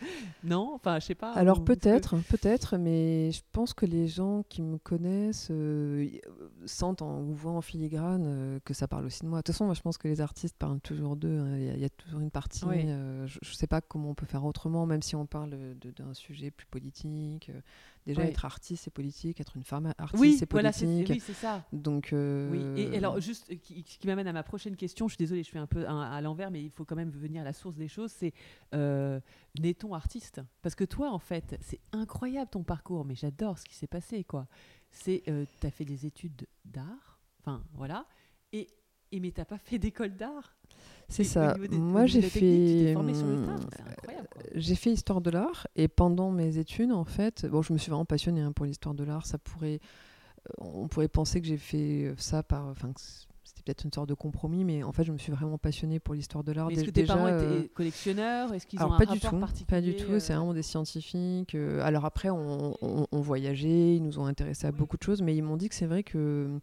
non, 0.44 0.72
enfin, 0.74 0.98
je 0.98 1.06
sais 1.06 1.14
pas. 1.14 1.32
Alors 1.32 1.56
est-ce 1.58 1.64
que- 1.64 1.72
peut-être, 1.72 2.16
peut-être, 2.28 2.76
mais 2.76 3.30
je 3.32 3.40
pense 3.52 3.72
que 3.72 3.86
les 3.86 4.08
gens 4.08 4.42
qui 4.48 4.62
me 4.62 4.76
connaissent 4.78 5.48
euh, 5.50 6.06
euh, 6.28 6.48
sentent 6.66 7.02
en, 7.02 7.20
ou 7.22 7.32
voient 7.34 7.52
en 7.52 7.62
filigrane 7.62 8.24
euh, 8.26 8.58
que 8.64 8.74
ça 8.74 8.88
parle 8.88 9.06
aussi 9.06 9.22
de 9.22 9.28
moi. 9.28 9.38
De 9.38 9.42
toute 9.44 9.54
façon, 9.54 9.64
moi 9.64 9.74
je 9.74 9.80
pense 9.80 9.96
que 9.96 10.08
les 10.08 10.20
artistes 10.20 10.56
parlent 10.58 10.80
toujours 10.80 11.16
d'eux. 11.16 11.38
hein. 11.38 11.56
Il 11.56 11.64
y, 11.64 11.70
a- 11.70 11.74
il 11.74 11.80
y 11.80 11.84
a 11.84 11.88
toujours 11.90 12.20
une 12.20 12.30
partie. 12.30 12.64
Oui. 12.66 12.82
euh, 12.86 13.26
je 13.26 13.38
ne 13.42 13.54
sais 13.54 13.66
pas 13.68 13.80
comment 13.80 14.10
on 14.10 14.14
peut 14.14 14.26
faire 14.26 14.44
autrement, 14.44 14.84
même 14.86 15.02
si 15.02 15.16
on 15.16 15.24
parle 15.24 15.56
d'un 15.96 16.12
sujet 16.14 16.50
plus 16.50 16.66
politique. 16.66 17.50
Euh, 18.06 18.12
déjà, 18.12 18.22
Oui. 18.22 18.28
être 18.28 18.44
artiste, 18.44 18.84
c'est 18.84 18.90
politique. 18.90 19.40
Être 19.40 19.56
une 19.56 19.64
femme 19.64 19.92
artiste, 19.98 20.20
Oui, 20.20 20.36
c'est 20.38 20.50
voilà, 20.50 20.72
politique. 20.72 21.08
oui, 21.10 21.20
c'est 21.20 21.32
ça. 21.34 21.64
Donc, 21.72 22.12
euh, 22.12 22.50
Oui, 22.50 22.80
et, 22.80 22.94
et 22.94 22.96
alors 22.98 23.20
juste, 23.20 23.50
euh, 23.50 23.56
qui, 23.56 23.82
qui 23.82 24.06
m'amène 24.06 24.26
à 24.28 24.32
ma 24.32 24.42
prochaine 24.42 24.76
question, 24.76 25.08
je 25.08 25.14
suis 25.14 25.18
désolée, 25.18 25.42
je 25.42 25.50
fais 25.50 25.58
un 25.58 25.66
peu 25.66 25.86
à 25.88 26.20
l'envers, 26.20 26.50
mais 26.50 26.62
il 26.62 26.70
faut 26.70 26.84
quand 26.84 26.96
même 26.96 27.10
venir 27.10 27.42
à 27.42 27.44
la 27.44 27.52
source 27.52 27.76
des 27.76 27.88
choses, 27.88 28.12
c'est 28.12 28.32
euh, 28.74 29.20
naît-on 29.60 29.94
artiste? 29.94 30.40
Parce 30.62 30.74
que 30.74 30.84
toi, 30.84 31.10
en 31.10 31.18
fait, 31.18 31.58
c'est 31.60 31.80
incroyable 31.92 32.50
ton 32.50 32.62
parcours, 32.62 33.04
mais 33.04 33.14
j'adore 33.14 33.58
ce 33.58 33.64
qui 33.64 33.74
s'est 33.74 33.86
passé, 33.86 34.24
quoi. 34.24 34.46
C'est, 34.90 35.22
euh, 35.28 35.44
tu 35.60 35.66
as 35.66 35.70
fait 35.70 35.84
des 35.84 36.06
études 36.06 36.46
d'art, 36.64 37.18
enfin, 37.40 37.62
voilà, 37.74 38.06
et, 38.52 38.68
et 39.12 39.20
mais 39.20 39.30
t'as 39.32 39.44
pas 39.44 39.58
fait 39.58 39.78
d'école 39.78 40.16
d'art? 40.16 40.56
C'est 41.08 41.24
ça. 41.24 41.54
des- 41.54 41.76
Moi, 41.76 42.06
j'ai 42.06 42.22
fait. 42.22 42.94
hum, 42.96 43.14
c'est 43.14 43.44
quoi. 43.44 43.54
J'ai 44.54 44.74
fait 44.74 44.90
histoire 44.92 45.20
de 45.20 45.30
l'art 45.30 45.66
et 45.76 45.88
pendant 45.88 46.30
mes 46.30 46.58
études, 46.58 46.92
en 46.92 47.04
fait, 47.04 47.46
bon, 47.46 47.62
je 47.62 47.72
me 47.72 47.78
suis 47.78 47.90
vraiment 47.90 48.04
passionnée 48.04 48.40
hein, 48.40 48.52
pour 48.52 48.64
l'histoire 48.66 48.94
de 48.94 49.04
l'art. 49.04 49.26
Ça 49.26 49.38
pourrait, 49.38 49.80
euh, 50.48 50.52
on 50.58 50.88
pourrait 50.88 51.08
penser 51.08 51.40
que 51.40 51.46
j'ai 51.46 51.58
fait 51.58 52.12
ça 52.16 52.42
par, 52.42 52.66
enfin, 52.66 52.90
c'était 53.44 53.62
peut-être 53.64 53.84
une 53.84 53.92
sorte 53.92 54.08
de 54.08 54.14
compromis, 54.14 54.64
mais 54.64 54.82
en 54.82 54.92
fait, 54.92 55.04
je 55.04 55.12
me 55.12 55.18
suis 55.18 55.32
vraiment 55.32 55.58
passionnée 55.58 55.98
pour 56.00 56.14
l'histoire 56.14 56.42
de 56.44 56.52
l'art. 56.52 56.70
Est-ce 56.70 56.80
que 56.84 56.86
tes 56.86 57.02
déjà, 57.02 57.14
parents 57.14 57.26
euh, 57.26 57.60
étaient 57.60 57.68
collectionneurs? 57.70 58.52
Est-ce 58.54 58.66
qu'ils 58.66 58.80
ont 58.82 58.92
un 58.92 58.98
pas 58.98 59.06
du 59.06 59.12
rapport 59.12 59.30
tout, 59.30 59.38
particulier 59.38 59.66
pas 59.66 59.80
du 59.80 59.96
tout. 59.96 60.18
C'est 60.20 60.32
euh, 60.32 60.36
vraiment 60.36 60.54
des 60.54 60.62
scientifiques. 60.62 61.54
euh, 61.54 61.80
alors 61.82 62.04
après, 62.04 62.30
on, 62.30 62.74
on- 62.82 63.06
on 63.10 63.20
voyageait, 63.20 63.96
ils 63.96 64.02
nous 64.02 64.18
ont 64.18 64.26
intéressés 64.26 64.66
à 64.66 64.70
Oui. 64.70 64.76
beaucoup 64.76 64.96
de 64.96 65.02
choses, 65.02 65.22
mais 65.22 65.36
ils 65.36 65.42
m'ont 65.42 65.56
dit 65.56 65.68
que 65.68 65.74
c'est 65.74 65.86
vrai 65.86 66.02
que 66.02 66.58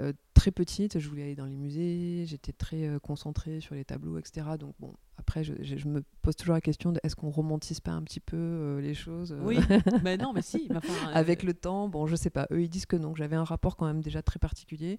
euh, 0.00 0.12
très 0.36 0.50
petite, 0.52 0.98
je 1.00 1.08
voulais 1.08 1.22
aller 1.24 1.34
dans 1.34 1.46
les 1.46 1.56
musées, 1.56 2.24
j'étais 2.26 2.52
très 2.52 2.86
euh, 2.86 2.98
concentrée 3.00 3.60
sur 3.60 3.74
les 3.74 3.84
tableaux, 3.84 4.18
etc. 4.18 4.46
Donc 4.60 4.74
bon, 4.78 4.94
après, 5.16 5.42
je, 5.42 5.54
je- 5.62 5.76
je 5.76 5.88
me 5.88 6.04
pose 6.22 6.36
toujours 6.36 6.54
la 6.54 6.60
question 6.60 6.92
de 6.92 7.00
est-ce 7.02 7.16
qu'on 7.16 7.30
romantise 7.30 7.80
pas 7.80 7.90
un 7.92 8.02
petit 8.02 8.20
peu 8.20 8.36
euh, 8.36 8.80
les 8.80 8.94
choses 8.94 9.32
euh, 9.32 9.40
Oui, 9.42 9.58
mais 10.04 10.16
non, 10.18 10.32
mais 10.32 10.42
si. 10.42 10.68
enfin, 10.74 11.08
avec 11.12 11.42
le 11.42 11.54
temps, 11.54 11.88
bon, 11.88 12.06
je 12.06 12.14
sais 12.14 12.30
pas. 12.30 12.46
Eux, 12.52 12.62
ils 12.62 12.68
disent 12.68 12.86
que 12.86 12.96
non. 12.96 13.14
J'avais 13.16 13.36
un 13.36 13.44
rapport 13.44 13.76
quand 13.76 13.86
même 13.86 14.00
déjà 14.02 14.22
très 14.22 14.38
particulier. 14.38 14.98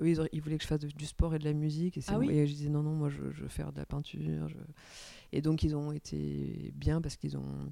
Eux, 0.00 0.08
ils, 0.32 0.40
voulaient 0.42 0.58
que 0.58 0.64
je 0.64 0.68
fasse 0.68 0.80
de- 0.80 0.88
du 0.88 1.06
sport 1.06 1.34
et 1.34 1.38
de 1.38 1.44
la 1.44 1.52
musique. 1.54 1.96
Et, 1.96 2.02
Ah 2.08 2.18
oui 2.18 2.30
et 2.30 2.46
je 2.46 2.52
disais 2.52 2.68
non, 2.68 2.82
non, 2.82 2.92
moi, 2.94 3.08
je, 3.08 3.30
je 3.32 3.42
veux 3.42 3.48
faire 3.48 3.72
de 3.72 3.78
la 3.78 3.86
peinture. 3.86 4.20
Et 5.32 5.40
donc, 5.40 5.62
ils 5.62 5.74
ont 5.76 5.92
été 5.92 6.72
bien 6.74 7.00
parce 7.00 7.16
qu'ils 7.16 7.36
ont. 7.38 7.70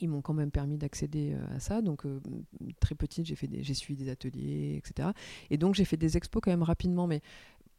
Ils 0.00 0.08
m'ont 0.08 0.22
quand 0.22 0.34
même 0.34 0.50
permis 0.50 0.76
d'accéder 0.76 1.32
euh, 1.34 1.56
à 1.56 1.60
ça. 1.60 1.82
Donc, 1.82 2.06
euh, 2.06 2.20
très 2.80 2.94
petite, 2.94 3.26
j'ai 3.26 3.74
suivi 3.74 4.02
des 4.02 4.10
ateliers, 4.10 4.76
etc. 4.76 5.10
Et 5.50 5.58
donc, 5.58 5.74
j'ai 5.74 5.84
fait 5.84 5.96
des 5.96 6.16
expos 6.16 6.40
quand 6.42 6.50
même 6.50 6.62
rapidement. 6.62 7.06
Mais 7.06 7.20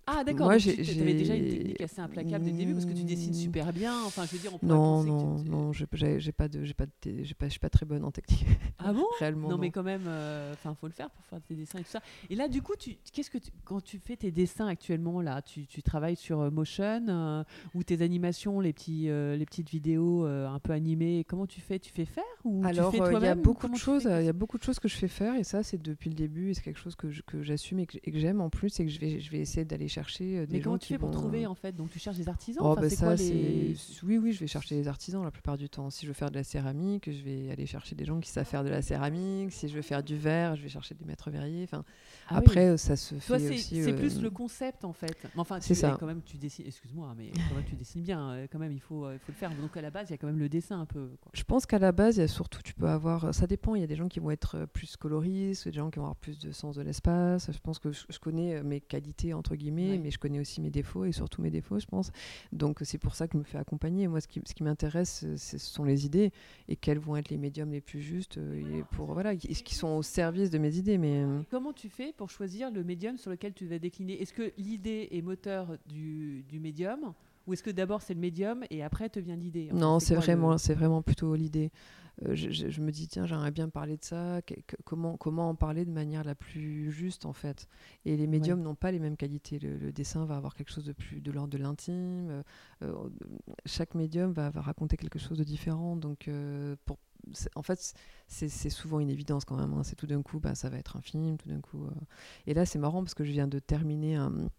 Ah 0.07 0.23
d'accord, 0.23 0.47
Moi, 0.47 0.57
j'ai- 0.57 0.81
tu 0.81 0.99
avais 0.99 1.13
déjà 1.13 1.35
une 1.35 1.47
technique 1.47 1.81
assez 1.81 2.01
implacable 2.01 2.43
dès 2.43 2.51
le 2.51 2.57
début 2.57 2.73
parce 2.73 2.85
que 2.85 2.93
tu 2.93 3.03
dessines 3.03 3.31
Mm. 3.31 3.35
super 3.35 3.71
bien. 3.71 3.93
Enfin, 4.05 4.25
je 4.25 4.31
veux 4.35 4.39
dire, 4.41 4.51
on 4.61 4.65
non, 4.65 5.03
non, 5.03 5.35
que 5.37 5.43
tu- 5.43 5.49
non, 5.49 5.73
je- 5.73 5.85
j'ai 5.93 6.19
j'ai 6.19 6.31
pas 6.31 6.47
de, 6.47 6.63
j'ai 6.65 6.73
pas 6.73 6.85
de, 6.87 6.91
j'ai 7.23 7.33
pas, 7.35 7.45
je 7.45 7.51
suis 7.51 7.59
pas 7.59 7.69
très 7.69 7.85
bonne 7.85 8.03
en 8.03 8.11
technique. 8.11 8.45
Ah 8.79 8.93
bon? 8.93 9.05
Réellement. 9.19 9.47
Non, 9.49 9.55
non. 9.55 9.61
mais 9.61 9.69
quand 9.69 9.83
même, 9.83 10.01
euh, 10.07 10.53
enfin, 10.53 10.75
faut 10.79 10.87
le 10.87 10.93
faire 10.93 11.09
pour 11.11 11.23
faire 11.25 11.39
tes 11.47 11.55
dessins 11.55 11.79
et 11.79 11.83
tout 11.83 11.89
ça. 11.91 12.01
Et 12.29 12.35
là, 12.35 12.47
du 12.47 12.61
coup, 12.61 12.73
tu, 12.77 12.97
qu'est-ce 13.13 13.29
que 13.29 13.37
tu- 13.37 13.51
quand 13.63 13.81
tu 13.81 13.99
fais 13.99 14.15
tes 14.17 14.31
dessins 14.31 14.67
actuellement 14.67 15.21
là, 15.21 15.41
tu, 15.43 15.67
tu 15.67 15.83
travailles 15.83 16.15
sur 16.15 16.41
euh, 16.41 16.49
Motion 16.49 17.05
euh, 17.07 17.43
ou 17.75 17.83
tes 17.83 18.01
animations, 18.01 18.59
les 18.59 18.73
petits, 18.73 19.07
euh, 19.09 19.35
les 19.37 19.45
petites 19.45 19.69
vidéos 19.69 20.25
un 20.25 20.59
peu 20.59 20.73
animées. 20.73 21.23
Comment 21.27 21.45
tu 21.45 21.61
fais? 21.61 21.77
Tu 21.79 21.91
fais 21.93 22.05
faire 22.05 22.23
ou 22.43 22.63
Alors, 22.65 22.91
il 22.93 23.23
y 23.23 23.27
a 23.27 23.35
beaucoup 23.35 23.67
de 23.69 23.75
choses, 23.75 24.07
il 24.09 24.25
y 24.25 24.29
a 24.29 24.33
beaucoup 24.33 24.57
de 24.57 24.63
choses 24.63 24.79
que 24.79 24.87
je 24.87 24.95
fais 24.97 25.07
faire 25.07 25.35
et 25.35 25.43
ça, 25.43 25.61
c'est 25.63 25.81
depuis 25.81 26.09
le 26.09 26.15
début 26.15 26.49
et 26.49 26.53
c'est 26.55 26.63
quelque 26.63 26.79
chose 26.79 26.95
que 26.95 27.09
je- 27.11 27.21
que 27.21 27.43
j'assume 27.43 27.79
et 27.79 27.85
que, 27.85 27.97
et 28.03 28.11
que 28.11 28.17
j'aime 28.19 28.41
en 28.41 28.49
plus, 28.49 28.69
c'est 28.69 28.83
que 28.85 28.91
je 28.91 28.99
vais, 28.99 29.19
je 29.19 29.29
vais 29.31 29.39
essayer 29.39 29.63
d'aller 29.65 29.87
chercher 29.91 30.39
euh, 30.39 30.45
des 30.45 30.53
Mais 30.53 30.59
gens 30.59 30.63
comment 30.71 30.77
tu 30.77 30.87
qui 30.87 30.93
fais 30.93 30.99
pour 30.99 31.11
trouver 31.11 31.45
en 31.45 31.55
fait? 31.55 31.75
Donc 31.75 31.89
tu 31.91 31.99
cherches 31.99 32.17
des 32.17 32.27
artisans. 32.29 32.63
Oh, 32.65 32.69
Enfin, 32.71 32.81
bah 32.81 32.89
ça, 32.89 33.05
quoi 33.05 33.15
les 33.15 33.75
oui, 34.03 34.17
oui, 34.17 34.31
je 34.33 34.39
vais 34.39 34.47
chercher 34.47 34.75
les 34.75 34.87
artisans 34.87 35.23
la 35.23 35.31
plupart 35.31 35.57
du 35.57 35.69
temps. 35.69 35.89
Si 35.89 36.05
je 36.05 36.07
veux 36.07 36.13
faire 36.15 36.29
de 36.31 36.35
la 36.35 36.43
céramque, 36.43 37.03
je 37.11 37.21
vais 37.23 37.51
aller 37.51 37.65
chercher 37.65 37.95
des 37.95 38.05
gens 38.05 38.19
qui 38.19 38.29
savent 38.29 38.45
faire 38.47 38.63
de 38.63 38.69
la 38.69 38.81
céramique. 38.81 39.51
Si 39.51 39.67
je 39.67 39.75
veux 39.75 39.81
faire 39.81 40.01
du 40.03 40.17
verre, 40.17 40.55
je 40.55 40.63
vais 40.63 40.69
chercher 40.69 40.95
des 40.95 41.05
maîtres 41.05 41.29
verriers. 41.29 41.63
Enfin, 41.63 41.83
Ah 42.29 42.37
après, 42.37 42.69
euh, 42.69 42.77
ça 42.77 42.95
se 42.95 43.15
Toi, 43.15 43.37
fait 43.39 43.49
aussi. 43.55 43.83
c'est 43.83 43.91
euh, 43.91 43.95
plus 43.97 44.21
le 44.21 44.29
concept 44.29 44.85
en 44.85 44.93
fait. 44.93 45.15
Enfin, 45.35 45.59
C'est 45.61 45.75
ça. 45.75 45.97
Quand 45.99 46.05
même, 46.07 46.21
tu 46.23 46.37
dessines. 46.37 46.65
Excuse-moi, 46.65 47.13
mais 47.17 47.31
quand 47.49 47.55
même, 47.55 47.65
tu 47.65 47.75
dessines 47.75 48.01
bien. 48.01 48.31
euh, 48.31 48.47
Quand 48.51 48.59
même, 48.59 48.71
il 48.71 48.79
faut, 48.79 49.05
euh, 49.05 49.13
il 49.15 49.19
faut 49.19 49.31
le 49.31 49.37
faire. 49.37 49.51
Donc 49.55 49.75
à 49.77 49.81
la 49.81 49.91
base, 49.91 50.09
il 50.09 50.11
y 50.11 50.15
a 50.15 50.17
quand 50.17 50.27
même 50.27 50.39
le 50.39 50.49
dessin 50.49 50.79
un 50.79 50.85
peu. 50.85 51.09
quoi. 51.21 51.31
Je 51.33 51.43
pense 51.43 51.65
qu'à 51.65 51.79
la 51.79 51.91
base, 51.91 52.17
il 52.17 52.21
y 52.21 52.23
a 52.23 52.27
surtout, 52.27 52.61
tu 52.63 52.73
peux 52.73 52.87
avoir, 52.87 53.33
ça 53.33 53.47
dépend, 53.47 53.75
il 53.75 53.81
y 53.81 53.83
a 53.83 53.87
des 53.87 53.95
gens 53.95 54.07
qui 54.07 54.19
vont 54.19 54.31
être 54.31 54.55
euh, 54.57 54.65
plus 54.65 54.95
coloristes, 54.95 55.67
des 55.67 55.73
gens 55.73 55.89
qui 55.89 55.97
vont 55.99 56.05
avoir 56.05 56.15
plus 56.15 56.39
de 56.39 56.51
sens 56.51 56.75
de 56.75 56.81
l'espace. 56.81 57.49
Je 57.51 57.57
pense 57.59 57.79
que 57.79 57.91
je, 57.91 58.19
connais 58.19 58.55
euh, 58.55 58.63
mes 58.63 58.79
qualités, 58.81 59.33
entre 59.33 59.55
guillemets, 59.55 59.80
Ouais. 59.89 59.97
mais 59.97 60.11
je 60.11 60.19
connais 60.19 60.39
aussi 60.39 60.61
mes 60.61 60.69
défauts 60.69 61.05
et 61.05 61.11
surtout 61.11 61.41
mes 61.41 61.49
défauts, 61.49 61.79
je 61.79 61.85
pense. 61.87 62.11
Donc 62.51 62.79
c'est 62.83 62.97
pour 62.97 63.15
ça 63.15 63.27
que 63.27 63.33
je 63.33 63.37
me 63.39 63.43
fais 63.43 63.57
accompagner. 63.57 64.07
Moi, 64.07 64.21
ce 64.21 64.27
qui, 64.27 64.41
ce 64.45 64.53
qui 64.53 64.63
m'intéresse, 64.63 65.25
ce 65.35 65.57
sont 65.57 65.83
les 65.83 66.05
idées 66.05 66.31
et 66.67 66.75
quels 66.75 66.99
vont 66.99 67.15
être 67.17 67.29
les 67.29 67.37
médiums 67.37 67.71
les 67.71 67.81
plus 67.81 68.01
justes 68.01 68.37
euh, 68.37 68.79
et 68.79 68.83
pour, 68.91 69.13
voilà, 69.13 69.35
qui 69.35 69.47
qui 69.63 69.75
sont 69.75 69.89
au 69.89 70.03
service 70.03 70.49
de 70.49 70.57
mes 70.57 70.77
idées. 70.77 70.97
Mais 70.97 71.23
euh, 71.23 71.41
Comment 71.49 71.73
tu 71.73 71.89
fais 71.89 72.13
pour 72.13 72.29
choisir 72.29 72.71
le 72.71 72.83
médium 72.83 73.17
sur 73.17 73.31
lequel 73.31 73.53
tu 73.53 73.65
vas 73.65 73.79
décliner? 73.79 74.21
Est-ce 74.21 74.33
que 74.33 74.51
l'idée 74.57 75.07
est 75.11 75.21
moteur 75.21 75.77
du, 75.87 76.43
du 76.49 76.59
médium? 76.59 77.13
Ou 77.47 77.53
est-ce 77.53 77.63
que 77.63 77.71
d'abord 77.71 78.01
c'est 78.01 78.13
le 78.13 78.19
médium 78.19 78.63
et 78.69 78.83
après 78.83 79.09
te 79.09 79.19
vient 79.19 79.35
l'idée 79.35 79.69
Non, 79.73 79.99
c'est 79.99 80.15
vraiment, 80.15 80.57
c'est 80.57 80.73
vraiment 80.73 81.01
plutôt 81.01 81.35
l'idée. 81.35 81.71
Euh, 82.25 82.35
je, 82.35 82.81
me 82.81 82.91
dis 82.91 83.07
tiens 83.07 83.25
j'aimerais 83.25 83.51
bien 83.51 83.69
parler 83.69 83.95
de 83.95 84.03
ça 84.03 84.41
comment 84.83 85.15
comment 85.15 85.49
en 85.49 85.55
parler 85.55 85.85
de 85.85 85.91
manière 85.91 86.23
la 86.23 86.35
plus 86.35 86.91
juste 86.91 87.25
en 87.25 87.33
fait? 87.33 87.67
Et 88.05 88.17
les 88.17 88.27
médiums 88.27 88.61
n'ont 88.61 88.75
pas 88.75 88.91
les 88.91 88.99
mêmes 88.99 89.15
qualités 89.15 89.59
le, 89.59 89.91
dessin 89.91 90.25
va 90.25 90.35
avoir 90.35 90.53
quelque 90.53 90.71
chose 90.71 90.85
de 90.85 90.91
plus 90.91 91.21
de 91.21 91.31
l'ordre 91.31 91.49
de 91.49 91.57
l'intime 91.57 92.29
euh, 92.29 92.43
euh, 92.83 93.09
chaque 93.65 93.95
médium 93.95 94.33
va, 94.33 94.49
va, 94.49 94.61
raconter 94.61 94.97
quelque 94.97 95.19
chose 95.19 95.37
de 95.37 95.43
différent 95.43 95.95
donc 95.95 96.29
pour 96.85 96.97
en 97.55 97.61
fait, 97.61 97.93
c'est 98.27 98.69
souvent 98.71 98.99
une 98.99 99.11
évidence 99.11 99.45
quand 99.45 99.55
même. 99.55 99.73
Hein. 99.73 99.83
C'est 99.83 99.95
tout 99.95 100.07
d'un 100.07 100.23
coup, 100.23 100.39
bah, 100.39 100.55
ça 100.55 100.69
va 100.69 100.77
être 100.77 100.97
un 100.97 101.01
film, 101.01 101.37
tout 101.37 101.49
d'un 101.49 101.61
coup. 101.61 101.87
Et 102.47 102.55
là, 102.55 102.65
c'est 102.65 102.79
marrant 102.79 103.03
parce 103.03 103.13
que 103.13 103.23
je 103.23 103.31
viens 103.31 103.47
de 103.47 103.59
terminer 103.59 104.15
un, 104.15 104.49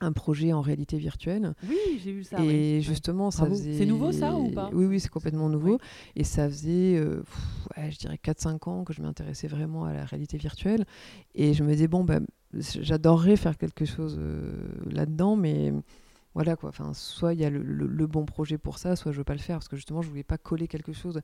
un 0.00 0.12
projet 0.12 0.52
en 0.52 0.60
réalité 0.60 0.96
virtuelle. 0.98 1.54
Oui, 1.68 2.00
j'ai 2.02 2.12
vu 2.12 2.24
ça. 2.24 2.42
Et 2.44 2.80
justement, 2.80 3.30
ça 3.30 3.46
faisait... 3.46 3.74
C'est 3.74 3.86
nouveau 3.86 4.12
ça 4.12 4.34
ou 4.34 4.50
pas? 4.50 4.70
Oui, 4.72 4.86
oui, 4.86 5.00
c'est 5.00 5.10
complètement 5.10 5.48
nouveau. 5.48 5.78
Et 6.16 6.24
ça 6.24 6.48
faisait, 6.48 6.96
euh, 6.96 7.22
je 7.76 7.98
dirais 7.98 8.18
4-5 8.22 8.68
ans 8.68 8.84
que 8.84 8.92
je 8.92 9.02
m'intéressais 9.02 9.48
vraiment 9.48 9.84
à 9.84 9.92
la 9.92 10.04
réalité 10.04 10.36
virtuelle. 10.36 10.84
Et 11.34 11.54
je 11.54 11.62
me 11.64 11.72
disais, 11.72 11.88
bon, 11.88 12.04
bah, 12.04 12.20
j'adorerais 12.54 13.36
faire 13.36 13.56
quelque 13.56 13.84
chose 13.84 14.16
euh, 14.18 14.52
là-dedans, 14.90 15.36
mais 15.36 15.72
voilà 16.34 16.56
quoi. 16.56 16.68
Enfin, 16.68 16.92
soit 16.94 17.34
il 17.34 17.40
y 17.40 17.44
a 17.44 17.50
le, 17.50 18.06
bon 18.06 18.24
projet 18.24 18.58
pour 18.58 18.78
ça, 18.78 18.96
soit 18.96 19.12
je 19.12 19.18
veux 19.18 19.24
pas 19.24 19.34
le 19.34 19.40
faire 19.40 19.56
parce 19.56 19.68
que 19.68 19.76
justement 19.76 20.02
je 20.02 20.08
voulais 20.08 20.22
pas 20.22 20.38
coller 20.38 20.68
quelque 20.68 20.92
chose. 20.92 21.20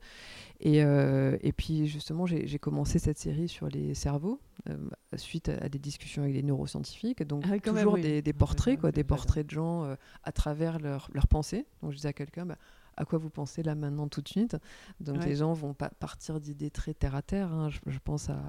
Et, 0.61 0.83
euh, 0.83 1.37
et 1.41 1.53
puis 1.53 1.87
justement 1.87 2.27
j'ai 2.27 2.59
commencé 2.59 2.99
cette 2.99 3.19
série 3.19 3.49
sur 3.49 3.69
les 3.69 3.95
cerveaux 3.95 4.41
euh, 4.69 4.77
suite 5.17 5.49
à, 5.49 5.69
des 5.69 5.79
discussions 5.79 6.23
avec 6.23 6.35
des 6.35 6.43
neuroscientifiques. 6.43 7.23
Donc 7.23 7.45
ah 7.51 7.59
toujours 7.59 7.99
des, 7.99 8.23
portraits 8.33 8.79
quoi, 8.79 8.93
des 8.93 9.05
portraits 9.05 9.47
de 9.47 9.51
gens 9.51 9.85
euh, 9.85 9.95
à 10.23 10.33
travers 10.33 10.79
leurs 10.79 11.09
leur 11.13 11.27
pensées. 11.27 11.67
Donc 11.83 11.93
je 11.93 11.97
disais 11.97 12.09
à 12.09 12.13
quelqu'un, 12.13 12.47
bah, 12.47 12.59
à 12.97 13.05
quoi 13.05 13.19
vous 13.19 13.31
pensez 13.31 13.63
là 13.63 13.75
maintenant 13.75 14.09
tout 14.09 14.21
de 14.21 14.29
suite. 14.29 14.57
Donc 15.01 15.25
les 15.25 15.37
gens 15.37 15.53
vont 15.53 15.75
pas 15.75 15.91
partir 15.91 16.41
d'idées 16.41 16.71
très 16.71 16.95
terre 16.95 17.15
à 17.15 17.23
terre. 17.23 17.53
Hein. 17.53 17.71
Je, 17.71 17.99
pense 17.99 18.31
à, 18.31 18.41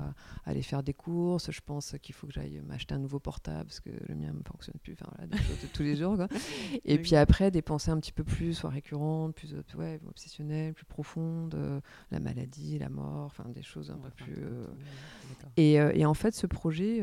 aller 0.45 0.61
faire 0.61 0.83
des 0.83 0.93
courses, 0.93 1.51
je 1.51 1.61
pense 1.61 1.95
qu'il 2.01 2.15
faut 2.15 2.27
que 2.27 2.33
j'aille 2.33 2.61
m'acheter 2.67 2.95
un 2.95 2.99
nouveau 2.99 3.19
portable 3.19 3.65
parce 3.65 3.79
que 3.79 3.89
le 4.07 4.15
mien 4.15 4.33
ne 4.33 4.43
fonctionne 4.43 4.77
plus. 4.81 4.93
Enfin 4.93 5.11
voilà, 5.15 5.27
des 5.27 5.37
choses 5.37 5.61
de 5.61 5.67
tous 5.67 5.83
les 5.83 5.95
jours. 5.95 6.17
Et 6.85 6.97
puis 6.97 7.15
après 7.15 7.51
des 7.51 7.61
pensées 7.61 7.91
un 7.91 7.99
petit 7.99 8.11
peu 8.11 8.23
plus 8.23 8.53
soit 8.53 8.69
récurrentes, 8.69 9.35
plus 9.35 9.55
ouais, 9.77 9.99
obsessionnelles, 10.07 10.73
plus 10.73 10.85
profondes, 10.85 11.55
euh, 11.55 11.79
la 12.11 12.19
maladie, 12.19 12.79
la 12.79 12.89
mort, 12.89 13.25
enfin 13.25 13.45
des 13.49 13.63
choses 13.63 13.91
un 13.91 13.97
peu 13.97 14.09
plus. 14.09 14.43
Euh, 14.43 14.65
et, 15.57 15.79
euh, 15.79 15.91
et, 15.93 16.05
en 16.05 16.13
fait 16.13 16.35
ce 16.35 16.47
projet 16.47 17.01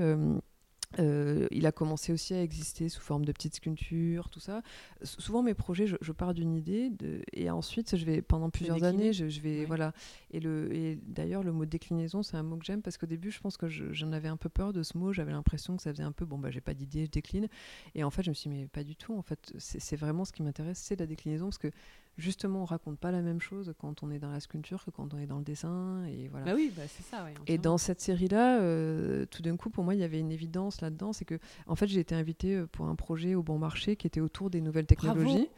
euh, 0.99 1.47
il 1.51 1.67
a 1.67 1.73
commencé 1.73 2.13
aussi 2.13 2.35
à 2.35 2.43
exister 2.43 2.89
sous 2.89 3.01
forme 3.01 3.25
de 3.25 3.33
petites 3.33 3.57
sculptures, 3.57 4.29
tout 4.31 4.41
ça. 4.41 4.63
souvent, 5.03 5.43
mes 5.43 5.55
projets, 5.55 5.87
je, 5.87 6.13
pars 6.13 6.35
d'une 6.35 6.55
idée 6.55 6.91
de, 6.91 7.23
et 7.33 7.51
ensuite, 7.51 7.97
je 7.97 8.05
vais 8.05 8.23
pendant 8.23 8.51
plusieurs 8.51 8.85
années, 8.85 9.13
je, 9.13 9.41
vais 9.41 9.65
voilà. 9.65 9.93
Et, 10.31 10.41
le, 10.41 10.73
et 10.75 10.99
d'ailleurs, 11.07 11.43
le 11.43 11.53
mot 11.53 11.65
déclinaison, 11.65 12.23
c'est 12.23 12.37
un 12.37 12.43
mot 12.43 12.57
que 12.57 12.65
j'aime 12.65 12.83
parce 12.83 12.99
qu'au 12.99 13.07
début, 13.07 13.31
je 13.31 13.41
pense 13.41 13.57
que 13.57 13.69
j'en 13.69 14.13
avais 14.13 14.29
un 14.29 14.37
peu 14.37 14.49
peur 14.49 14.73
de 14.73 14.83
ce 14.83 14.99
mot. 14.99 15.13
J'avais 15.13 15.33
l'impression 15.33 15.77
que 15.77 15.83
ça 15.83 15.93
faisait 15.93 16.03
un 16.03 16.13
peu 16.13 16.25
bon, 16.25 16.39
bah, 16.39 16.51
j'ai 16.51 16.61
pas 16.61 16.75
d'idée, 16.75 17.07
je 17.07 17.11
décline. 17.11 17.49
Et 17.95 18.05
en 18.05 18.11
fait, 18.11 18.23
je 18.23 18.31
me 18.31 18.35
suis 18.35 18.51
dit, 18.51 18.57
mais 18.57 18.67
pas 18.67 18.85
du 18.85 18.97
tout. 18.97 19.17
En 19.17 19.23
fait, 19.23 19.53
c'est 19.59 19.97
vraiment 19.97 20.25
ce 20.25 20.33
qui 20.33 20.43
m'intéresse, 20.43 20.79
c'est 20.79 20.99
la 20.99 21.07
déclinaison 21.07 21.47
parce 21.47 21.59
que 21.59 21.71
justement, 22.19 22.63
on 22.63 22.65
raconte 22.65 22.99
pas 22.99 23.11
la 23.11 23.23
même 23.23 23.41
chose 23.41 23.73
quand 23.79 24.03
on 24.03 24.11
est 24.11 24.19
dans 24.19 24.31
la 24.31 24.41
sculpture 24.41 24.85
que 24.85 24.91
quand 24.91 25.15
on 25.15 25.19
est 25.19 25.27
dans 25.27 25.39
le 25.39 25.45
dessin. 25.45 26.05
Et 26.07 26.29
voilà. 26.29 26.47
Bah 26.47 26.53
oui, 26.55 26.73
bah 26.77 26.83
c'est 26.89 27.05
ça. 27.05 27.27
et 27.47 27.59
dans 27.59 27.79
cette 27.79 28.01
série-là, 28.01 28.61
euh, 28.61 29.27
tout 29.27 29.43
d'un 29.43 29.57
coup, 29.57 29.71
pour 29.71 29.85
moi, 29.85 29.95
il 29.95 30.01
y 30.01 30.05
avait 30.05 30.21
une 30.21 30.33
évidence 30.33 30.81
là-dedans, 30.81 31.13
c'est 31.13 31.25
que, 31.25 31.39
en 31.67 31.75
fait, 31.75 31.87
j'ai 31.87 32.01
été 32.01 32.15
invitée 32.15 32.57
euh, 32.57 32.67
pour 32.67 32.87
un 32.87 32.95
projet 32.95 33.35
au 33.35 33.43
Bon 33.43 33.59
Marché 33.59 33.97
qui 33.97 34.07
était 34.07 34.21
autour 34.21 34.51
des 34.51 34.61
nouvelles 34.61 34.87
technologies. 34.87 35.49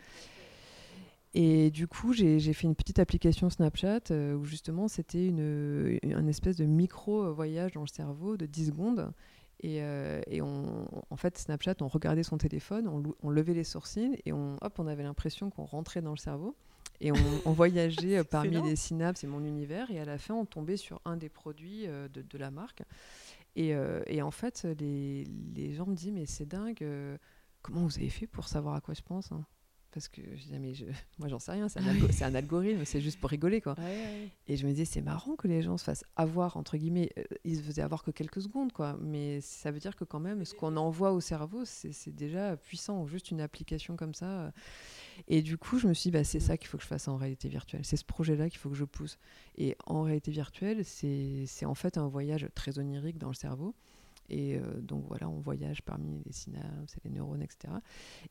Et 1.36 1.72
du 1.72 1.88
coup, 1.88 2.12
j'ai 2.12 2.38
fait 2.52 2.66
une 2.68 2.76
petite 2.76 3.00
application 3.00 3.50
Snapchat 3.50 4.12
euh, 4.12 4.34
où 4.34 4.44
justement 4.44 4.86
c'était 4.86 5.26
une, 5.26 5.98
une, 6.04 6.28
espèce 6.28 6.56
de 6.56 6.64
micro-voyage 6.64 7.72
dans 7.72 7.80
le 7.80 7.88
cerveau 7.88 8.36
de 8.36 8.46
10 8.46 8.66
secondes. 8.66 9.12
Et, 9.60 9.76
et 9.76 10.42
on, 10.42 10.86
en 11.08 11.16
fait, 11.16 11.38
Snapchat, 11.38 11.76
on 11.80 11.88
regardait 11.88 12.22
son 12.22 12.36
téléphone, 12.36 12.86
on, 12.86 13.02
on 13.22 13.30
levait 13.30 13.54
les 13.54 13.64
sourcils 13.64 14.20
et 14.26 14.32
on, 14.32 14.58
hop, 14.60 14.78
on 14.78 14.86
avait 14.86 15.02
l'impression 15.02 15.48
qu'on 15.48 15.64
rentrait 15.64 16.02
dans 16.02 16.10
le 16.10 16.18
cerveau. 16.18 16.54
Et 17.00 17.12
on, 17.12 17.14
voyageait 17.52 18.18
euh, 18.18 18.24
parmi 18.24 18.60
les 18.62 18.76
synapses 18.76 19.24
et 19.24 19.26
mon 19.26 19.44
univers. 19.44 19.90
Et 19.90 20.00
à 20.00 20.04
la 20.04 20.18
fin, 20.18 20.34
on 20.34 20.44
tombait 20.44 20.76
sur 20.76 21.00
un 21.04 21.16
des 21.16 21.28
produits 21.28 21.86
euh, 21.86 22.08
de, 22.08 22.22
de, 22.22 22.38
la 22.38 22.50
marque. 22.50 22.82
Et, 23.56 23.74
euh, 23.74 24.02
et 24.06 24.22
en 24.22 24.30
fait, 24.30 24.66
les, 24.78 25.24
les, 25.54 25.74
gens 25.74 25.86
me 25.86 25.94
disent 25.94 26.12
Mais 26.12 26.26
c'est 26.26 26.46
dingue, 26.46 26.86
comment 27.62 27.82
vous 27.82 27.98
avez 27.98 28.10
fait 28.10 28.26
pour 28.26 28.48
savoir 28.48 28.74
à 28.74 28.80
quoi 28.80 28.94
je 28.94 29.02
pense 29.02 29.32
hein? 29.32 29.44
Parce 29.94 30.08
que 30.08 30.20
je 30.34 30.42
disais, 30.42 30.58
mais 30.58 30.74
je... 30.74 30.84
moi 31.18 31.28
j'en 31.28 31.38
sais 31.38 31.52
rien, 31.52 31.68
c'est 31.68 31.80
un, 32.24 32.34
algorithme, 32.34 32.84
c'est 32.84 33.00
juste 33.00 33.18
pour 33.20 33.30
rigoler 33.30 33.60
quoi. 33.60 33.76
Et 34.48 34.56
je 34.56 34.66
me 34.66 34.72
disais, 34.72 34.84
c'est 34.84 35.00
marrant 35.00 35.36
que 35.36 35.48
les 35.48 35.62
gens 35.62 35.78
se 35.78 35.84
fassent 35.84 36.04
avoir, 36.16 36.56
entre 36.56 36.76
guillemets, 36.76 37.10
ils 37.44 37.56
se 37.56 37.62
faisaient 37.62 37.82
avoir 37.82 38.02
que 38.02 38.10
quelques 38.10 38.42
secondes 38.42 38.72
quoi, 38.72 38.98
mais 39.00 39.40
ça 39.40 39.70
veut 39.70 39.78
dire 39.78 39.96
que 39.96 40.04
quand 40.04 40.20
même, 40.20 40.44
ce 40.44 40.54
qu'on 40.54 40.76
envoie 40.76 41.12
au 41.12 41.20
cerveau, 41.20 41.64
c'est 41.64 42.14
déjà 42.14 42.56
puissant, 42.56 43.06
juste 43.06 43.30
une 43.30 43.40
application 43.40 43.96
comme 43.96 44.14
ça. 44.14 44.52
Et 45.28 45.42
du 45.42 45.58
coup, 45.58 45.78
je 45.78 45.86
me 45.86 45.94
suis 45.94 46.10
dit, 46.10 46.12
bah, 46.12 46.24
c'est 46.24 46.40
ça 46.40 46.56
qu'il 46.56 46.68
faut 46.68 46.76
que 46.76 46.82
je 46.82 46.88
fasse 46.88 47.08
en 47.08 47.16
réalité 47.16 47.48
virtuelle. 47.48 47.84
C'est 47.84 47.96
ce 47.96 48.04
projet-là 48.04 48.50
qu'il 48.50 48.58
faut 48.58 48.70
que 48.70 48.74
je 48.74 48.84
pousse. 48.84 49.18
Et 49.56 49.76
en 49.86 50.02
réalité 50.02 50.30
virtuelle, 50.30 50.84
c'est 50.84 51.46
en 51.64 51.74
fait 51.74 51.98
un 51.98 52.08
voyage 52.08 52.48
très 52.54 52.78
onirique 52.78 53.18
dans 53.18 53.28
le 53.28 53.34
cerveau. 53.34 53.74
Et 54.28 54.56
euh, 54.56 54.80
donc 54.80 55.04
voilà, 55.06 55.28
on 55.28 55.40
voyage 55.40 55.82
parmi 55.82 56.22
les 56.24 56.32
synapses 56.32 56.96
et 56.96 57.00
les 57.04 57.10
neurones, 57.10 57.42
etc. 57.42 57.74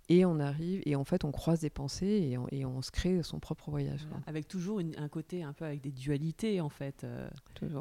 Et 0.10 0.26
on 0.26 0.40
arrive, 0.40 0.82
et 0.86 0.96
en 0.96 1.04
fait, 1.04 1.24
on 1.24 1.32
croise 1.32 1.60
des 1.60 1.70
pensées 1.70 2.30
et 2.32 2.38
on, 2.38 2.48
et 2.52 2.66
on 2.66 2.82
se 2.82 2.92
crée 2.92 3.22
son 3.24 3.40
propre 3.40 3.70
voyage. 3.70 4.08
Avec 4.26 4.48
toujours 4.48 4.82
un 4.98 5.10
côté 5.10 5.44
un 5.44 5.54
peu 5.54 5.66
avec 5.66 5.82
des 5.82 5.92
dualités, 5.92 6.62
en 6.62 6.70
fait. 6.70 7.04
Euh, 7.04 7.30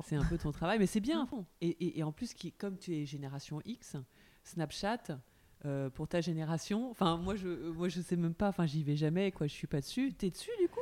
c'est 0.05 0.17
un 0.17 0.25
peu 0.25 0.39
ton 0.39 0.53
travail, 0.53 0.79
mais 0.79 0.87
c'est 0.87 1.01
bien. 1.01 1.29
Et, 1.61 1.69
et, 1.69 1.99
et, 2.01 2.03
en 2.03 2.13
plus, 2.13 2.35
qui, 2.35 2.51
comme 2.53 2.77
tu 2.77 2.95
es 2.95 3.07
génération 3.07 3.61
X, 3.65 3.97
Snapchat, 4.43 5.19
euh, 5.65 5.91
pour 5.91 6.09
ta 6.09 6.21
génération. 6.21 6.91
Enfin, 6.91 7.17
moi, 7.17 7.37
je, 7.37 7.71
moi, 7.71 7.89
je 7.89 8.01
sais 8.01 8.17
même 8.17 8.35
pas. 8.35 8.49
Enfin, 8.49 8.67
j'y 8.67 8.83
vais 8.83 8.97
jamais. 8.97 9.31
Quoi, 9.31 9.47
je 9.47 9.53
suis 9.53 9.69
pas 9.69 9.81
dessus. 9.81 10.13
T'es 10.13 10.31
dessus 10.31 10.51
du 10.61 10.69
coup? 10.69 10.81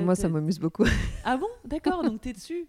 Moi, 0.00 0.16
ça 0.16 0.28
m'amuse 0.28 0.58
beaucoup. 0.58 0.84
ah 1.24 1.36
bon? 1.36 1.46
D'accord. 1.64 2.02
donc 2.02 2.20
t'es 2.20 2.32
dessus? 2.32 2.66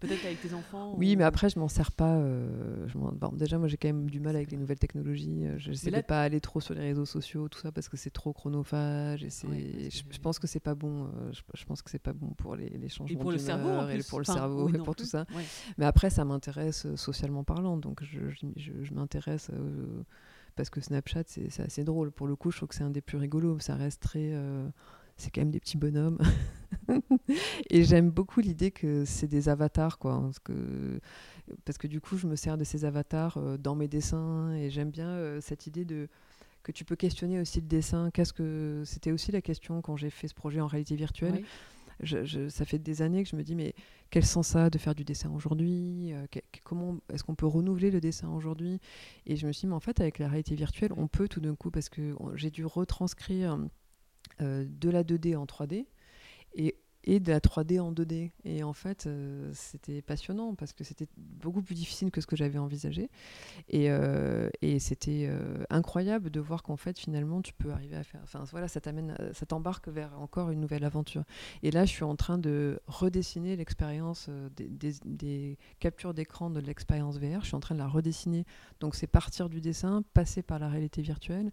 Peut-être 0.00 0.24
avec 0.24 0.40
tes 0.40 0.54
enfants. 0.54 0.94
Oui, 0.96 1.16
mais 1.16 1.24
après, 1.24 1.48
je 1.48 1.58
m'en 1.58 1.68
sers 1.68 1.92
pas. 1.92 2.16
Euh, 2.16 2.86
je 2.86 2.96
bon, 2.96 3.32
déjà, 3.32 3.58
moi, 3.58 3.68
j'ai 3.68 3.76
quand 3.76 3.88
même 3.88 4.08
du 4.08 4.20
mal 4.20 4.36
avec 4.36 4.50
les 4.50 4.56
nouvelles 4.56 4.78
technologies. 4.78 5.46
Euh, 5.46 5.54
je 5.58 5.72
sais 5.72 5.90
de 5.90 6.00
pas 6.00 6.22
aller 6.22 6.40
trop 6.40 6.60
sur 6.60 6.74
les 6.74 6.80
réseaux 6.80 7.04
sociaux, 7.04 7.48
tout 7.48 7.58
ça, 7.58 7.72
parce 7.72 7.88
que 7.88 7.96
c'est 7.96 8.10
trop 8.10 8.32
chronophage. 8.32 9.24
Et 9.24 9.30
je, 9.90 10.18
pense 10.20 10.38
que 10.38 10.46
c'est 10.46 10.60
pas 10.60 10.74
bon. 10.74 11.10
je, 11.32 11.64
pense 11.64 11.82
que 11.82 11.90
c'est 11.90 11.98
pas 11.98 12.12
bon 12.12 12.28
pour 12.28 12.56
les, 12.56 12.70
les 12.70 12.88
changements 12.88 13.18
et 13.18 13.22
pour 13.22 13.32
le 13.32 13.38
cerveau, 13.38 13.88
et 13.88 14.02
pour 14.08 14.18
le 14.18 14.24
cerveau, 14.24 14.68
et 14.68 14.78
pour 14.78 14.96
tout 14.96 15.04
ça. 15.04 15.26
Mais 15.78 15.86
après, 15.86 16.10
ça 16.10 16.24
m'intéresse 16.24 16.94
socialement 16.96 17.44
parlant. 17.44 17.76
Donc, 17.76 18.02
je, 18.02 18.28
je 18.30 18.94
m'intéresse 18.94 19.50
parce 20.56 20.70
que 20.70 20.80
Snapchat, 20.80 21.24
c'est 21.26 21.60
assez 21.60 21.84
drôle. 21.84 22.12
Pour 22.12 22.26
le 22.26 22.36
coup, 22.36 22.50
je 22.50 22.58
trouve 22.58 22.68
que 22.68 22.74
c'est 22.74 22.84
un 22.84 22.90
des 22.90 23.00
plus 23.00 23.18
rigolos. 23.18 23.58
Ça 23.58 23.74
reste 23.74 24.02
très. 24.02 24.32
C'est 25.16 25.30
quand 25.32 25.40
même 25.40 25.50
des 25.50 25.60
petits 25.60 25.76
bonhommes. 25.76 26.18
et 27.70 27.84
j'aime 27.84 28.10
beaucoup 28.10 28.40
l'idée 28.40 28.70
que 28.70 29.04
c'est 29.04 29.28
des 29.28 29.48
avatars, 29.48 29.98
quoi. 29.98 30.20
Parce 30.20 30.38
que, 30.38 31.00
parce 31.64 31.78
que 31.78 31.86
du 31.86 32.00
coup, 32.00 32.16
je 32.16 32.26
me 32.26 32.36
sers 32.36 32.58
de 32.58 32.64
ces 32.64 32.84
avatars 32.84 33.36
euh, 33.38 33.56
dans 33.56 33.74
mes 33.74 33.88
dessins. 33.88 34.52
Et 34.54 34.70
j'aime 34.70 34.90
bien 34.90 35.08
euh, 35.08 35.40
cette 35.40 35.66
idée 35.66 35.84
de 35.84 36.08
que 36.62 36.72
tu 36.72 36.84
peux 36.84 36.96
questionner 36.96 37.40
aussi 37.40 37.60
le 37.60 37.66
dessin. 37.66 38.10
Qu'est-ce 38.10 38.32
que 38.32 38.82
c'était 38.86 39.12
aussi 39.12 39.30
la 39.32 39.42
question 39.42 39.82
quand 39.82 39.96
j'ai 39.96 40.10
fait 40.10 40.28
ce 40.28 40.34
projet 40.34 40.60
en 40.60 40.66
réalité 40.66 40.96
virtuelle 40.96 41.44
ça 42.48 42.64
fait 42.64 42.78
des 42.78 43.02
années 43.02 43.22
que 43.22 43.28
je 43.30 43.36
me 43.36 43.42
dis, 43.42 43.54
mais 43.54 43.74
quel 44.10 44.24
sens 44.24 44.48
ça 44.48 44.64
a 44.64 44.70
de 44.70 44.78
faire 44.78 44.94
du 44.94 45.04
dessin 45.04 45.30
aujourd'hui 45.30 46.12
euh, 46.12 46.26
Comment 46.64 46.96
est-ce 47.12 47.24
qu'on 47.24 47.34
peut 47.34 47.46
renouveler 47.46 47.90
le 47.90 48.00
dessin 48.00 48.28
aujourd'hui? 48.30 48.80
Et 49.26 49.36
je 49.36 49.46
me 49.46 49.52
suis 49.52 49.62
dit, 49.62 49.66
mais 49.68 49.74
en 49.74 49.80
fait, 49.80 50.00
avec 50.00 50.18
la 50.18 50.28
réalité 50.28 50.54
virtuelle, 50.54 50.92
on 50.96 51.08
peut 51.08 51.28
tout 51.28 51.40
d'un 51.40 51.54
coup, 51.54 51.70
parce 51.70 51.88
que 51.88 52.14
j'ai 52.34 52.50
dû 52.50 52.64
retranscrire 52.64 53.58
de 54.40 54.90
la 54.90 55.04
2D 55.04 55.36
en 55.36 55.44
3D. 55.44 55.86
Et 56.54 56.76
et 57.06 57.20
de 57.20 57.30
la 57.30 57.40
3D 57.40 57.80
en 57.80 57.92
2D. 57.92 58.30
Et 58.44 58.62
en 58.62 58.72
fait, 58.72 59.06
euh, 59.06 59.50
c'était 59.54 60.02
passionnant 60.02 60.54
parce 60.54 60.72
que 60.72 60.84
c'était 60.84 61.06
beaucoup 61.16 61.62
plus 61.62 61.74
difficile 61.74 62.10
que 62.10 62.20
ce 62.20 62.26
que 62.26 62.36
j'avais 62.36 62.58
envisagé. 62.58 63.10
Et, 63.68 63.90
euh, 63.90 64.48
et 64.62 64.78
c'était 64.78 65.26
euh, 65.28 65.64
incroyable 65.70 66.30
de 66.30 66.40
voir 66.40 66.62
qu'en 66.62 66.76
fait, 66.76 66.98
finalement, 66.98 67.42
tu 67.42 67.52
peux 67.52 67.70
arriver 67.70 67.96
à 67.96 68.04
faire. 68.04 68.20
Enfin, 68.22 68.44
voilà, 68.50 68.68
ça 68.68 68.80
t'amène, 68.80 69.16
t'embarque 69.48 69.88
vers 69.88 70.18
encore 70.20 70.50
une 70.50 70.60
nouvelle 70.60 70.84
aventure. 70.84 71.24
Et 71.62 71.70
là, 71.70 71.84
je 71.84 71.90
suis 71.90 72.04
en 72.04 72.16
train 72.16 72.38
de 72.38 72.80
redessiner 72.86 73.56
l'expérience 73.56 74.30
des, 74.56 74.68
des, 74.68 74.94
des, 75.04 75.58
captures 75.80 76.14
d'écran 76.14 76.50
de 76.50 76.60
l'expérience 76.60 77.18
VR. 77.18 77.40
Je 77.42 77.46
suis 77.46 77.54
en 77.54 77.60
train 77.60 77.74
de 77.74 77.80
la 77.80 77.88
redessiner. 77.88 78.46
Donc, 78.80 78.94
c'est 78.94 79.06
partir 79.06 79.48
du 79.48 79.60
dessin, 79.60 80.02
passer 80.14 80.42
par 80.42 80.58
la 80.58 80.68
réalité 80.68 81.02
virtuelle 81.02 81.52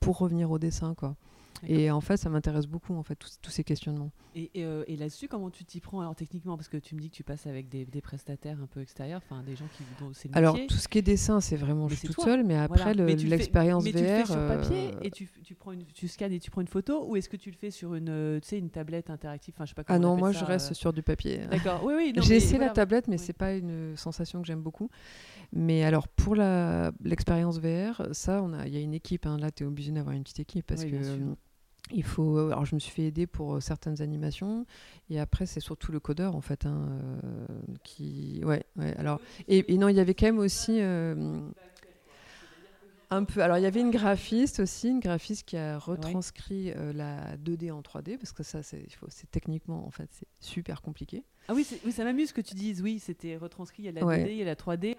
pour 0.00 0.18
revenir 0.18 0.50
au 0.50 0.58
dessin, 0.58 0.94
quoi. 0.94 1.16
Et 1.66 1.90
en 1.90 2.00
fait, 2.00 2.16
ça 2.16 2.28
m'intéresse 2.28 2.66
beaucoup, 2.66 2.94
en 2.94 3.02
fait, 3.02 3.16
tous, 3.16 3.50
ces 3.50 3.64
questionnements. 3.64 4.10
Et, 4.34 4.50
euh, 4.58 4.84
et, 4.86 4.96
là-dessus, 4.96 5.28
comment 5.28 5.50
tu 5.50 5.64
t'y 5.64 5.80
prends 5.80 6.00
alors 6.00 6.14
techniquement? 6.14 6.56
Parce 6.56 6.68
que 6.68 6.76
tu 6.76 6.94
me 6.94 7.00
dis 7.00 7.10
que 7.10 7.14
tu 7.14 7.24
passes 7.24 7.46
avec 7.46 7.68
des, 7.68 7.84
des 7.86 8.00
prestataires 8.00 8.58
un 8.62 8.66
peu 8.66 8.80
extérieurs, 8.80 9.22
enfin 9.24 9.42
des 9.42 9.56
gens 9.56 9.66
qui 9.76 9.84
c'est 10.12 10.28
le 10.28 10.36
Alors 10.36 10.58
tout 10.66 10.76
ce 10.76 10.88
qui 10.88 10.98
est 10.98 11.02
dessin, 11.02 11.40
c'est 11.40 11.56
vraiment 11.56 11.88
je 11.88 11.94
suis 11.94 12.08
toute 12.08 12.20
seule, 12.20 12.44
mais 12.44 12.56
après 12.56 12.94
l'expérience 12.94 13.84
VR. 13.84 13.86
Mais 13.86 13.92
tu 13.92 13.98
le 14.00 14.06
fais 14.06 14.24
sur 14.26 14.48
papier 14.48 14.90
et 15.02 15.10
tu, 15.10 15.28
tu, 15.42 15.54
prends 15.54 15.72
une, 15.72 15.84
tu 15.84 16.08
scannes 16.08 16.32
et 16.32 16.38
tu 16.38 16.50
prends 16.50 16.60
une 16.60 16.68
photo, 16.68 17.06
ou 17.08 17.16
est-ce 17.16 17.28
que 17.28 17.36
tu 17.36 17.50
le 17.50 17.56
fais 17.56 17.70
sur 17.70 17.94
une, 17.94 18.08
euh, 18.08 18.40
tu 18.40 18.48
sais, 18.48 18.58
une 18.58 18.70
tablette 18.70 19.10
interactive? 19.10 19.54
Enfin, 19.56 19.64
je 19.64 19.70
sais 19.70 19.74
pas. 19.74 19.84
Ah 19.88 19.98
non, 19.98 20.16
moi 20.16 20.32
je 20.32 20.44
reste 20.44 20.74
sur 20.74 20.92
du 20.92 21.02
papier. 21.02 21.40
D'accord. 21.50 21.82
Oui, 21.84 21.94
oui. 21.96 22.12
J'ai 22.22 22.36
essayé 22.36 22.58
la 22.58 22.70
tablette, 22.70 23.08
mais 23.08 23.18
c'est 23.18 23.32
pas 23.32 23.54
une 23.54 23.96
sensation 23.96 24.40
que 24.40 24.46
j'aime 24.46 24.62
beaucoup. 24.62 24.90
Mais 25.52 25.84
alors 25.84 26.08
pour 26.08 26.34
l'expérience 26.34 27.58
VR, 27.58 28.08
ça, 28.12 28.44
il 28.66 28.74
y 28.74 28.76
a 28.76 28.80
une 28.80 28.94
équipe. 28.94 29.26
Hein. 29.26 29.38
Là, 29.38 29.50
tu 29.50 29.64
es 29.64 29.66
obligé 29.66 29.92
d'avoir 29.92 30.14
une 30.14 30.22
petite 30.22 30.40
équipe 30.40 30.66
parce 30.66 30.84
que 30.84 30.96
il 31.92 32.02
faut. 32.02 32.38
Alors, 32.38 32.64
je 32.64 32.74
me 32.74 32.80
suis 32.80 32.90
fait 32.90 33.04
aider 33.04 33.26
pour 33.26 33.62
certaines 33.62 34.02
animations, 34.02 34.66
et 35.10 35.20
après, 35.20 35.46
c'est 35.46 35.60
surtout 35.60 35.92
le 35.92 36.00
codeur 36.00 36.34
en 36.34 36.40
fait, 36.40 36.66
hein, 36.66 36.88
euh, 37.24 37.46
qui. 37.82 38.40
Ouais, 38.44 38.64
ouais. 38.76 38.94
Alors, 38.96 39.20
et, 39.48 39.76
non, 39.76 39.88
il 39.88 39.96
y 39.96 40.00
avait 40.00 40.14
quand 40.14 40.26
même 40.26 40.38
aussi. 40.38 40.80
Euh, 40.80 41.40
un 43.10 43.24
peu. 43.24 43.40
Alors, 43.40 43.58
il 43.58 43.62
y 43.62 43.66
avait 43.66 43.80
une 43.80 43.90
graphiste 43.90 44.60
aussi, 44.60 44.88
une 44.88 45.00
graphiste 45.00 45.46
qui 45.46 45.56
a 45.56 45.78
retranscrit 45.78 46.72
euh, 46.72 46.92
la 46.92 47.36
2D 47.36 47.70
en 47.70 47.80
3D, 47.80 48.18
parce 48.18 48.32
que 48.32 48.42
ça, 48.42 48.62
c'est 48.62 48.86
techniquement, 49.30 49.86
en 49.86 49.90
fait, 49.90 50.08
c'est 50.10 50.26
super 50.40 50.82
compliqué. 50.82 51.24
Ah 51.48 51.54
oui, 51.54 51.66
oui 51.84 51.92
ça 51.92 52.02
m'amuse 52.02 52.32
que 52.32 52.40
tu 52.40 52.54
dises, 52.54 52.82
oui, 52.82 52.98
c'était 52.98 53.36
retranscrit, 53.36 53.84
il 53.84 53.86
y 53.86 53.88
a 53.88 53.92
la 53.92 54.00
2D, 54.00 54.30
il 54.30 54.36
y 54.36 54.42
a 54.42 54.46
la 54.46 54.56
3D. 54.56 54.96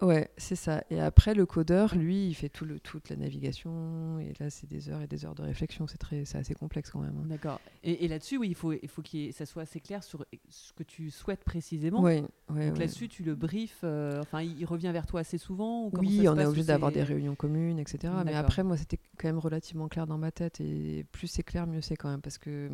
Ouais, 0.00 0.30
c'est 0.36 0.56
ça. 0.56 0.82
Et 0.90 1.00
après, 1.00 1.34
le 1.34 1.46
codeur, 1.46 1.94
lui, 1.94 2.28
il 2.28 2.34
fait 2.34 2.48
tout 2.48 2.64
le, 2.64 2.80
toute 2.80 3.08
la 3.10 3.16
navigation. 3.16 4.18
Et 4.18 4.32
là, 4.40 4.50
c'est 4.50 4.68
des 4.68 4.88
heures 4.90 5.00
et 5.00 5.06
des 5.06 5.24
heures 5.24 5.34
de 5.34 5.42
réflexion. 5.42 5.86
C'est 5.86 5.98
très, 5.98 6.24
c'est 6.24 6.38
assez 6.38 6.54
complexe 6.54 6.90
quand 6.90 7.00
même. 7.00 7.16
Hein. 7.22 7.26
D'accord. 7.26 7.60
Et, 7.82 8.08
là-dessus, 8.08 8.36
oui, 8.36 8.48
il 8.48 8.54
faut, 8.54 8.72
il 8.72 8.88
faut 8.88 9.02
que 9.02 9.32
ça 9.32 9.46
soit 9.46 9.62
assez 9.62 9.80
clair 9.80 10.02
sur 10.02 10.24
ce 10.48 10.72
que 10.72 10.82
tu 10.82 11.10
souhaites 11.10 11.44
précisément. 11.44 12.00
Oui. 12.00 12.22
Ouais, 12.50 12.68
Donc 12.68 12.78
là-dessus, 12.78 13.08
tu 13.08 13.22
le 13.22 13.34
briefes. 13.34 13.80
Euh, 13.84 14.20
enfin, 14.20 14.42
il, 14.42 14.64
revient 14.66 14.90
vers 14.92 15.06
toi 15.06 15.20
assez 15.20 15.38
souvent. 15.38 15.90
oui, 15.92 16.28
on 16.28 16.38
est 16.38 16.46
obligé 16.46 16.66
d'avoir 16.66 16.92
des 16.92 17.02
réunions 17.02 17.34
communes, 17.34 17.78
etc. 17.78 18.12
Mais 18.24 18.34
après, 18.34 18.64
moi, 18.64 18.76
c'était 18.76 18.98
quand 19.18 19.28
même 19.28 19.38
relativement 19.38 19.88
clair 19.88 20.06
dans 20.06 20.18
ma 20.18 20.32
tête. 20.32 20.60
Et 20.60 21.04
plus 21.12 21.28
c'est 21.28 21.42
clair, 21.42 21.66
mieux 21.66 21.80
c'est 21.80 21.96
quand 21.96 22.10
même, 22.10 22.20
parce 22.20 22.38
que 22.38 22.70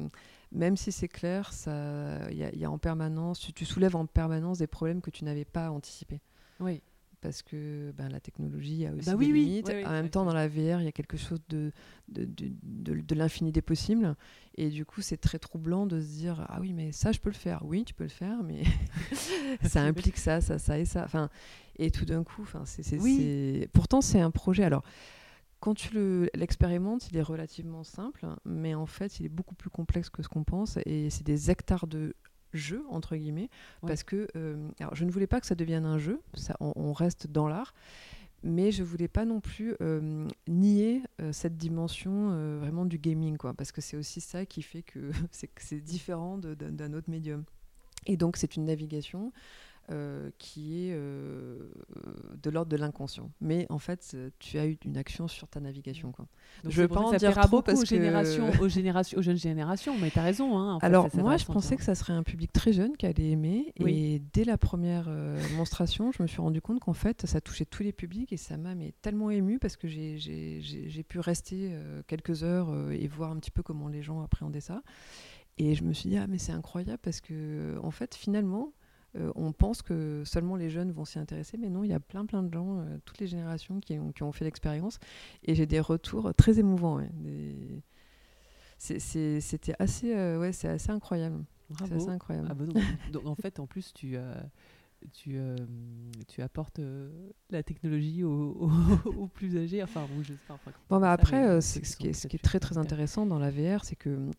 même 0.52 0.76
si 0.76 0.90
c'est 0.90 1.08
clair, 1.08 1.52
ça, 1.52 2.30
il 2.30 2.36
y, 2.36 2.58
y, 2.58 2.64
a 2.64 2.70
en 2.70 2.78
permanence, 2.78 3.40
tu, 3.40 3.52
tu 3.52 3.64
soulèves 3.64 3.96
en 3.96 4.06
permanence 4.06 4.58
des 4.58 4.66
problèmes 4.66 5.00
que 5.00 5.10
tu 5.10 5.24
n'avais 5.24 5.44
pas 5.44 5.70
anticipés. 5.70 6.20
Oui 6.58 6.82
parce 7.20 7.42
que 7.42 7.92
ben, 7.92 8.08
la 8.08 8.20
technologie 8.20 8.86
a 8.86 8.92
aussi 8.92 9.10
bah 9.10 9.16
des 9.16 9.26
limites. 9.26 9.68
en 9.68 9.90
même 9.90 10.08
temps, 10.08 10.24
dans 10.24 10.34
la 10.34 10.48
VR, 10.48 10.80
il 10.80 10.84
y 10.84 10.88
a 10.88 10.92
quelque 10.92 11.16
chose 11.16 11.40
de, 11.48 11.72
de, 12.08 12.24
de, 12.24 13.00
de, 13.00 13.14
l'infini 13.14 13.52
des 13.52 13.62
possibles. 13.62 14.16
Et 14.56 14.68
du 14.68 14.84
coup, 14.84 15.00
c'est 15.02 15.16
très 15.16 15.38
troublant 15.38 15.86
de 15.86 16.00
se 16.00 16.06
dire 16.06 16.46
Ah 16.48 16.58
oui, 16.60 16.72
mais 16.72 16.92
ça, 16.92 17.12
je 17.12 17.20
peux 17.20 17.30
le 17.30 17.34
faire. 17.34 17.64
Oui, 17.64 17.84
tu 17.84 17.94
peux 17.94 18.04
le 18.04 18.10
faire, 18.10 18.42
mais 18.42 18.62
ça 19.64 19.82
implique 19.82 20.18
ça, 20.18 20.40
ça, 20.40 20.58
ça 20.58 20.78
et 20.78 20.84
ça. 20.84 21.04
Enfin, 21.04 21.30
et 21.76 21.90
tout 21.90 22.04
d'un 22.04 22.24
coup, 22.24 22.42
enfin, 22.42 22.62
c'est, 22.64 22.98
oui. 23.00 23.66
pourtant, 23.72 24.00
c'est 24.00 24.20
un 24.20 24.30
projet. 24.30 24.64
Alors, 24.64 24.82
quand 25.60 25.74
tu 25.74 26.28
l'expérimentes, 26.34 27.10
il 27.10 27.16
est 27.18 27.22
relativement 27.22 27.84
simple, 27.84 28.26
mais 28.44 28.74
en 28.74 28.86
fait, 28.86 29.20
il 29.20 29.26
est 29.26 29.30
beaucoup 29.30 29.54
plus 29.54 29.70
complexe 29.70 30.08
que 30.08 30.22
ce 30.22 30.28
qu'on 30.28 30.44
pense. 30.44 30.78
Et 30.86 31.10
c'est 31.10 31.24
des 31.24 31.50
hectares 31.50 31.86
de 31.86 32.14
jeu, 32.52 32.84
entre 32.88 33.16
guillemets, 33.16 33.50
parce 33.86 34.02
que 34.02 34.28
euh, 34.36 34.68
alors, 34.80 34.94
je 34.94 35.04
ne 35.04 35.10
voulais 35.10 35.26
pas 35.26 35.40
que 35.40 35.46
ça 35.46 35.54
devienne 35.54 35.84
un 35.84 35.98
jeu, 35.98 36.20
ça, 36.34 36.56
on, 36.60 36.92
reste 36.92 37.26
dans 37.28 37.48
l'art, 37.48 37.74
mais 38.42 38.72
je 38.72 38.82
voulais 38.82 39.08
pas 39.08 39.24
non 39.24 39.40
plus 39.40 39.74
euh, 39.80 40.26
nier 40.48 41.02
euh, 41.20 41.32
cette 41.32 41.56
dimension 41.56 42.58
vraiment 42.58 42.84
du 42.84 42.98
gaming, 42.98 43.36
quoi, 43.36 43.54
parce 43.54 43.72
que 43.72 43.80
c'est 43.80 43.96
aussi 43.96 44.20
ça 44.20 44.46
qui 44.46 44.62
fait 44.62 44.82
que 44.82 45.10
c'est 45.56 45.80
différent 45.80 46.38
d'un 46.38 46.92
autre 46.92 47.10
médium. 47.10 47.44
Et 48.06 48.16
donc 48.16 48.36
c'est 48.36 48.56
une 48.56 48.64
navigation 48.64 49.32
euh, 49.90 50.30
qui 50.38 50.86
est 50.86 50.92
euh, 50.92 51.58
de 52.40 52.50
l'ordre 52.50 52.70
de 52.70 52.76
l'inconscient. 52.76 53.30
Mais 53.40 53.66
en 53.70 53.80
fait, 53.80 54.16
tu 54.38 54.56
as 54.56 54.66
eu 54.66 54.78
une 54.84 54.96
action 54.96 55.26
sur 55.26 55.48
ta 55.48 55.58
navigation. 55.58 56.12
Quoi. 56.12 56.26
Donc 56.62 56.72
je 56.72 56.80
ne 56.80 56.86
veux 56.86 56.94
pas 56.94 57.00
en 57.00 57.12
dire 57.12 57.34
trop 57.40 57.60
parce 57.60 57.80
aux, 57.80 57.84
générations, 57.84 58.50
aux, 58.60 58.68
générations, 58.68 59.18
aux 59.18 59.22
jeunes 59.22 59.36
générations, 59.36 59.98
mais 59.98 60.10
tu 60.10 60.18
as 60.20 60.22
raison. 60.22 60.56
Hein, 60.58 60.78
Alors 60.82 61.08
moi, 61.14 61.36
je 61.36 61.44
pensais 61.44 61.76
que 61.76 61.82
ça 61.82 61.96
serait 61.96 62.12
un 62.12 62.22
public 62.22 62.52
très 62.52 62.72
jeune 62.72 62.96
qui 62.96 63.06
allait 63.06 63.30
aimer. 63.30 63.72
Et 63.84 64.22
dès 64.32 64.44
la 64.44 64.56
première 64.56 65.06
euh, 65.08 65.40
monstration, 65.56 66.12
je 66.12 66.22
me 66.22 66.28
suis 66.28 66.40
rendu 66.40 66.60
compte 66.60 66.78
qu'en 66.78 66.92
fait, 66.92 67.26
ça 67.26 67.40
touchait 67.40 67.66
tous 67.66 67.82
les 67.82 67.92
publics 67.92 68.32
et 68.32 68.36
ça 68.36 68.56
m'a 68.56 68.74
tellement 69.02 69.30
ému 69.30 69.58
parce 69.58 69.76
que 69.76 69.88
j'ai 69.88 71.04
pu 71.08 71.18
rester 71.18 71.76
quelques 72.06 72.44
heures 72.44 72.92
et 72.92 73.08
voir 73.08 73.32
un 73.32 73.36
petit 73.38 73.50
peu 73.50 73.64
comment 73.64 73.88
les 73.88 74.02
gens 74.02 74.22
appréhendaient 74.22 74.60
ça. 74.60 74.82
Et 75.58 75.74
je 75.74 75.82
me 75.82 75.92
suis 75.92 76.08
dit, 76.08 76.16
ah 76.16 76.26
mais 76.28 76.38
c'est 76.38 76.52
incroyable 76.52 77.00
parce 77.02 77.20
que 77.20 77.76
en 77.82 77.90
fait, 77.90 78.14
finalement, 78.14 78.72
euh, 79.16 79.32
on 79.34 79.52
pense 79.52 79.82
que 79.82 80.22
seulement 80.24 80.54
les 80.54 80.70
jeunes 80.70 80.92
vont 80.92 81.04
s'y 81.04 81.18
intéresser, 81.18 81.56
mais 81.58 81.68
non, 81.68 81.82
il 81.82 81.90
y 81.90 81.92
a 81.92 82.00
plein 82.00 82.24
plein 82.26 82.42
de 82.42 82.52
gens, 82.52 82.78
euh, 82.78 82.98
toutes 83.04 83.18
les 83.18 83.26
générations 83.26 83.80
qui 83.80 83.98
ont, 83.98 84.12
qui 84.12 84.22
ont 84.22 84.30
fait 84.30 84.44
l'expérience, 84.44 84.98
et 85.44 85.54
j'ai 85.54 85.66
des 85.66 85.80
retours 85.80 86.32
très 86.34 86.58
émouvants. 86.58 87.00
C'était 88.78 89.74
assez, 89.78 90.14
euh, 90.14 90.38
ouais, 90.38 90.52
c'est 90.52 90.68
assez 90.68 90.90
incroyable. 90.90 91.44
C'est 91.78 91.92
assez 91.92 92.08
incroyable. 92.08 92.48
Ah 92.50 92.54
bah 92.54 92.64
donc, 93.12 93.26
en 93.26 93.34
fait, 93.34 93.60
en 93.60 93.66
plus, 93.66 93.92
tu, 93.94 94.16
tu, 95.12 95.38
tu 96.26 96.42
apportes 96.42 96.80
la 97.50 97.62
technologie 97.62 98.24
aux, 98.24 99.28
plus 99.34 99.56
âgés. 99.56 99.82
Enfin, 99.82 100.06
je 100.22 100.32
sais 100.32 100.38
pas, 100.48 100.58
bon, 100.88 100.98
bah 101.00 101.12
après, 101.12 101.60
ce, 101.60 101.78
qui 101.96 102.08
est, 102.08 102.12
ce 102.12 102.26
qui 102.28 102.36
est 102.36 102.42
très 102.42 102.58
très 102.60 102.78
intéressant 102.78 103.26
dans 103.26 103.38
la 103.38 103.50
VR, 103.50 103.84
c'est 103.84 103.96
que 103.96 104.30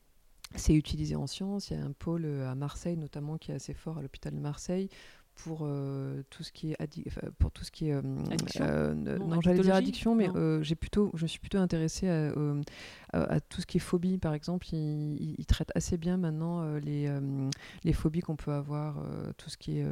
c'est 0.55 0.73
utilisé 0.73 1.15
en 1.15 1.27
sciences. 1.27 1.69
Il 1.69 1.77
y 1.77 1.81
a 1.81 1.83
un 1.83 1.91
pôle 1.91 2.25
euh, 2.25 2.49
à 2.49 2.55
Marseille, 2.55 2.97
notamment, 2.97 3.37
qui 3.37 3.51
est 3.51 3.55
assez 3.55 3.73
fort 3.73 3.97
à 3.97 4.01
l'hôpital 4.01 4.33
de 4.33 4.39
Marseille, 4.39 4.89
pour 5.35 5.61
euh, 5.63 6.21
tout 6.29 6.43
ce 6.43 6.51
qui 6.51 6.71
est 6.71 6.77
pour 7.39 7.51
tout 7.51 7.63
ce 7.63 7.71
qui 7.71 7.89
est 7.89 7.93
euh, 7.93 8.01
addiction 8.29 8.95
non, 8.95 9.41
j'allais 9.41 9.61
dire 9.61 9.75
addiction 9.75 10.15
mais 10.15 10.29
j'ai 10.63 10.75
plutôt 10.75 11.11
je 11.13 11.25
suis 11.25 11.39
plutôt 11.39 11.57
intéressée 11.57 12.09
à, 12.09 12.31
à, 13.13 13.39
tout 13.39 13.61
ce 13.61 13.65
qui 13.65 13.77
est 13.77 13.81
phobie 13.81 14.17
par 14.17 14.33
exemple. 14.33 14.67
Il, 14.73 15.35
il, 15.37 15.45
traite 15.45 15.71
assez 15.75 15.97
bien 15.97 16.17
maintenant 16.17 16.75
les, 16.75 17.11
les 17.83 17.93
phobies 17.93 18.21
qu'on 18.21 18.35
peut 18.35 18.53
avoir 18.53 19.03
tout 19.37 19.49
ce 19.49 19.57
qui 19.57 19.79
est 19.79 19.85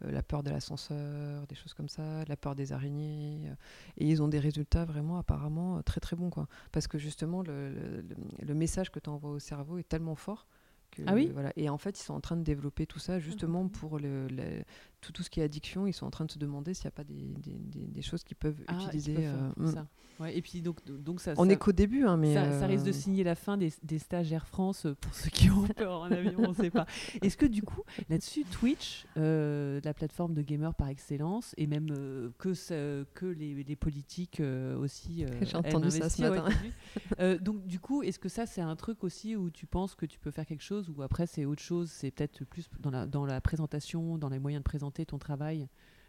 la 0.00 0.22
peur 0.22 0.42
de 0.42 0.50
l'ascenseur 0.50 1.46
des 1.46 1.54
choses 1.54 1.74
comme 1.74 1.88
ça 1.88 2.24
la 2.26 2.36
peur 2.36 2.54
des 2.54 2.72
araignées 2.72 3.50
et 3.98 4.06
ils 4.08 4.22
ont 4.22 4.28
des 4.28 4.38
résultats 4.40 4.84
vraiment 4.84 5.18
apparemment 5.18 5.82
très 5.82 6.00
très 6.00 6.16
bons 6.16 6.30
quoi. 6.30 6.48
Parce 6.72 6.86
que 6.86 6.98
justement 6.98 7.42
le, 7.42 7.70
le, 7.70 8.04
le 8.42 8.54
message 8.54 8.90
que 8.90 8.98
tu 8.98 9.10
envoies 9.10 9.30
au 9.30 9.38
cerveau 9.38 9.78
est 9.78 9.88
tellement 9.88 10.16
fort 10.16 10.46
ah 11.06 11.14
oui? 11.14 11.30
voilà. 11.32 11.52
Et 11.56 11.68
en 11.68 11.78
fait, 11.78 11.98
ils 11.98 12.02
sont 12.02 12.14
en 12.14 12.20
train 12.20 12.36
de 12.36 12.42
développer 12.42 12.86
tout 12.86 12.98
ça 12.98 13.18
justement 13.18 13.66
ah, 13.66 13.78
pour 13.78 13.98
le, 13.98 14.28
tout, 15.06 15.12
tout, 15.12 15.22
ce 15.22 15.30
qui 15.30 15.40
est 15.40 15.44
addiction. 15.44 15.86
Ils 15.86 15.92
sont 15.92 16.06
en 16.06 16.10
train 16.10 16.24
de 16.24 16.30
se 16.30 16.38
demander 16.38 16.74
s'il 16.74 16.84
n'y 16.84 16.88
a 16.88 16.92
pas 16.92 17.04
des, 17.04 17.34
des, 17.38 17.86
des, 17.86 18.02
choses 18.02 18.24
qu'ils 18.24 18.36
peuvent 18.36 18.60
ah, 18.66 18.74
utiliser. 18.74 19.16
Euh, 19.18 19.50
mm. 19.56 19.72
ça. 19.72 19.86
Ouais, 20.18 20.34
et 20.34 20.40
puis 20.40 20.62
donc, 20.62 20.78
donc 20.86 21.20
ça, 21.20 21.34
on 21.36 21.46
est 21.50 21.56
qu'au 21.56 21.72
début, 21.72 22.06
hein, 22.06 22.16
mais 22.16 22.32
ça, 22.32 22.60
ça, 22.60 22.66
risque 22.66 22.84
de 22.86 22.90
euh, 22.90 22.94
signer 22.94 23.22
la 23.22 23.34
fin 23.34 23.58
des, 23.58 23.70
des 23.82 23.98
stages 23.98 24.32
Air 24.32 24.46
France 24.46 24.86
pour 25.02 25.14
ceux 25.14 25.28
qui 25.28 25.50
ont 25.50 25.66
peur 25.76 26.00
en 26.00 26.10
avion, 26.10 26.38
on 26.38 26.48
ne 26.48 26.54
sait 26.54 26.70
pas. 26.70 26.86
Est-ce 27.20 27.36
que 27.36 27.44
du 27.44 27.62
coup, 27.62 27.82
là-dessus, 28.08 28.44
Twitch, 28.44 29.06
euh, 29.18 29.78
la 29.84 29.92
plateforme 29.92 30.32
de 30.32 30.40
gamers 30.40 30.74
par 30.74 30.88
excellence, 30.88 31.54
et 31.58 31.66
même 31.66 31.88
que, 32.38 33.04
que 33.12 33.26
les, 33.26 33.62
les 33.62 33.76
politiques 33.76 34.42
aussi. 34.80 35.26
J'ai 35.42 35.56
entendu 35.56 35.90
ça 35.90 36.08
ce 36.08 36.22
matin. 36.22 36.48
donc 37.42 37.66
du 37.66 37.78
coup, 37.78 38.02
est-ce 38.02 38.18
que 38.18 38.30
ça, 38.30 38.46
c'est 38.46 38.62
un 38.62 38.74
truc 38.74 39.04
aussi 39.04 39.36
où 39.36 39.50
tu 39.50 39.66
penses 39.66 39.94
que 39.94 40.06
tu 40.06 40.18
peux 40.18 40.30
faire 40.30 40.46
quelque 40.46 40.64
chose 40.64 40.88
ou 40.88 41.02
après 41.02 41.26
c'est 41.26 41.44
autre 41.44 41.62
chose 41.62 41.90
C'est 41.90 42.10
peut-être 42.10 42.44
plus 42.44 42.70
dans 42.80 42.90
la, 42.90 43.04
dans 43.06 43.26
la 43.26 43.42
présentation, 43.42 44.16
dans 44.16 44.30
les 44.30 44.38
moyens 44.38 44.62
de 44.62 44.64
présenter 44.64 44.95
ton 45.04 45.18
travail 45.18 45.68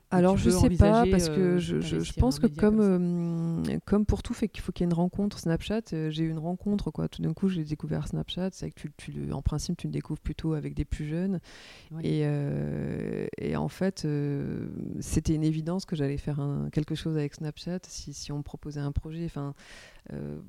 alors 0.09 0.37
je 0.37 0.49
sais 0.49 0.69
pas 0.69 1.05
parce 1.05 1.27
que 1.27 1.57
euh, 1.57 1.59
je, 1.59 1.81
je, 1.81 2.13
pense 2.13 2.39
que 2.39 2.47
comme 2.47 2.79
euh, 3.67 3.77
comme 3.85 4.05
pour 4.05 4.23
tout 4.23 4.33
fait 4.33 4.47
qu'il 4.47 4.61
faut 4.61 4.71
qu'il 4.71 4.85
y 4.85 4.87
ait 4.87 4.91
une 4.91 4.97
rencontre 4.97 5.37
Snapchat 5.37 5.81
euh, 5.91 6.09
j'ai 6.09 6.23
eu 6.23 6.29
une 6.29 6.39
rencontre 6.39 6.91
quoi. 6.91 7.09
Tout 7.09 7.21
d'un 7.21 7.33
coup 7.33 7.49
j'ai 7.49 7.65
découvert 7.65 8.07
Snapchat 8.07 8.51
c'est 8.53 8.71
que 8.71 8.79
tu, 8.79 8.91
tu 8.95 9.11
le, 9.11 9.33
en 9.33 9.41
principe 9.41 9.75
tu 9.75 9.87
le 9.87 9.91
découvres 9.91 10.21
plutôt 10.21 10.53
avec 10.53 10.75
des 10.75 10.85
plus 10.85 11.07
jeunes. 11.07 11.41
Et, 12.03 12.21
et, 13.37 13.57
en 13.57 13.67
fait 13.67 14.07
c'était 15.01 15.35
une 15.35 15.43
évidence 15.43 15.85
que 15.85 15.97
j'allais 15.97 16.17
faire 16.17 16.39
un, 16.39 16.69
quelque 16.69 16.95
chose 16.95 17.17
avec 17.17 17.33
Snapchat 17.33 17.79
si, 17.87 18.13
si 18.13 18.31
on 18.31 18.37
me 18.37 18.43
proposait 18.43 18.79
un 18.79 18.93
projet. 18.93 19.25
Enfin 19.25 19.53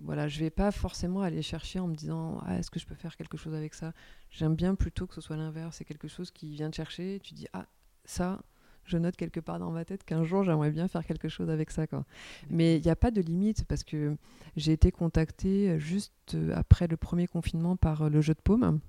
voilà 0.02 0.28
je 0.28 0.38
vais 0.38 0.50
pas 0.50 0.70
forcément 0.70 1.22
aller 1.22 1.42
chercher 1.42 1.80
en 1.80 1.88
me 1.88 1.96
disant 1.96 2.40
ah, 2.46 2.58
est-ce 2.58 2.70
que 2.70 2.78
je 2.78 2.86
peux 2.86 2.94
faire 2.94 3.16
quelque 3.16 3.36
chose 3.36 3.54
avec 3.54 3.74
ça? 3.74 3.92
J'aime 4.30 4.54
bien 4.54 4.76
plutôt 4.76 5.08
que 5.08 5.14
ce 5.14 5.20
soit 5.20 5.36
l'inverse 5.36 5.78
c'est 5.78 5.84
quelque 5.84 6.06
chose 6.06 6.30
qui 6.30 6.54
vient 6.54 6.70
te 6.70 6.76
chercher 6.76 7.18
tu 7.24 7.34
dis 7.34 7.48
ah 7.52 7.66
ça 8.08 8.40
je 8.88 8.96
note 8.96 9.16
quelque 9.16 9.40
part 9.40 9.58
dans 9.58 9.70
ma 9.70 9.84
tête 9.84 10.02
qu'un 10.04 10.24
jour 10.24 10.42
j'aimerais 10.42 10.70
bien 10.70 10.88
faire 10.88 11.04
quelque 11.04 11.28
chose 11.28 11.50
avec 11.50 11.70
ça. 11.70 11.86
Quoi. 11.86 12.04
Mais 12.50 12.76
il 12.76 12.82
n'y 12.82 12.90
a 12.90 12.96
pas 12.96 13.10
de 13.10 13.20
limite 13.20 13.64
parce 13.64 13.84
que 13.84 14.16
j'ai 14.56 14.72
été 14.72 14.90
contactée 14.90 15.78
juste 15.78 16.12
euh, 16.34 16.52
après 16.56 16.88
le 16.88 16.96
premier 16.96 17.26
confinement 17.26 17.76
par 17.76 18.02
euh, 18.02 18.08
le 18.08 18.20
jeu 18.20 18.34
de 18.34 18.40
paume. 18.40 18.80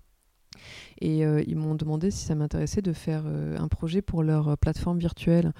Et 1.00 1.26
euh, 1.26 1.44
ils 1.46 1.56
m'ont 1.56 1.76
demandé 1.76 2.12
si 2.12 2.26
ça 2.26 2.36
m'intéressait 2.36 2.82
de 2.82 2.94
faire 2.94 3.26
un 3.26 3.68
projet 3.68 4.02
pour 4.02 4.24
leur 4.24 4.58
plateforme 4.58 4.98
virtuelle. 4.98 5.54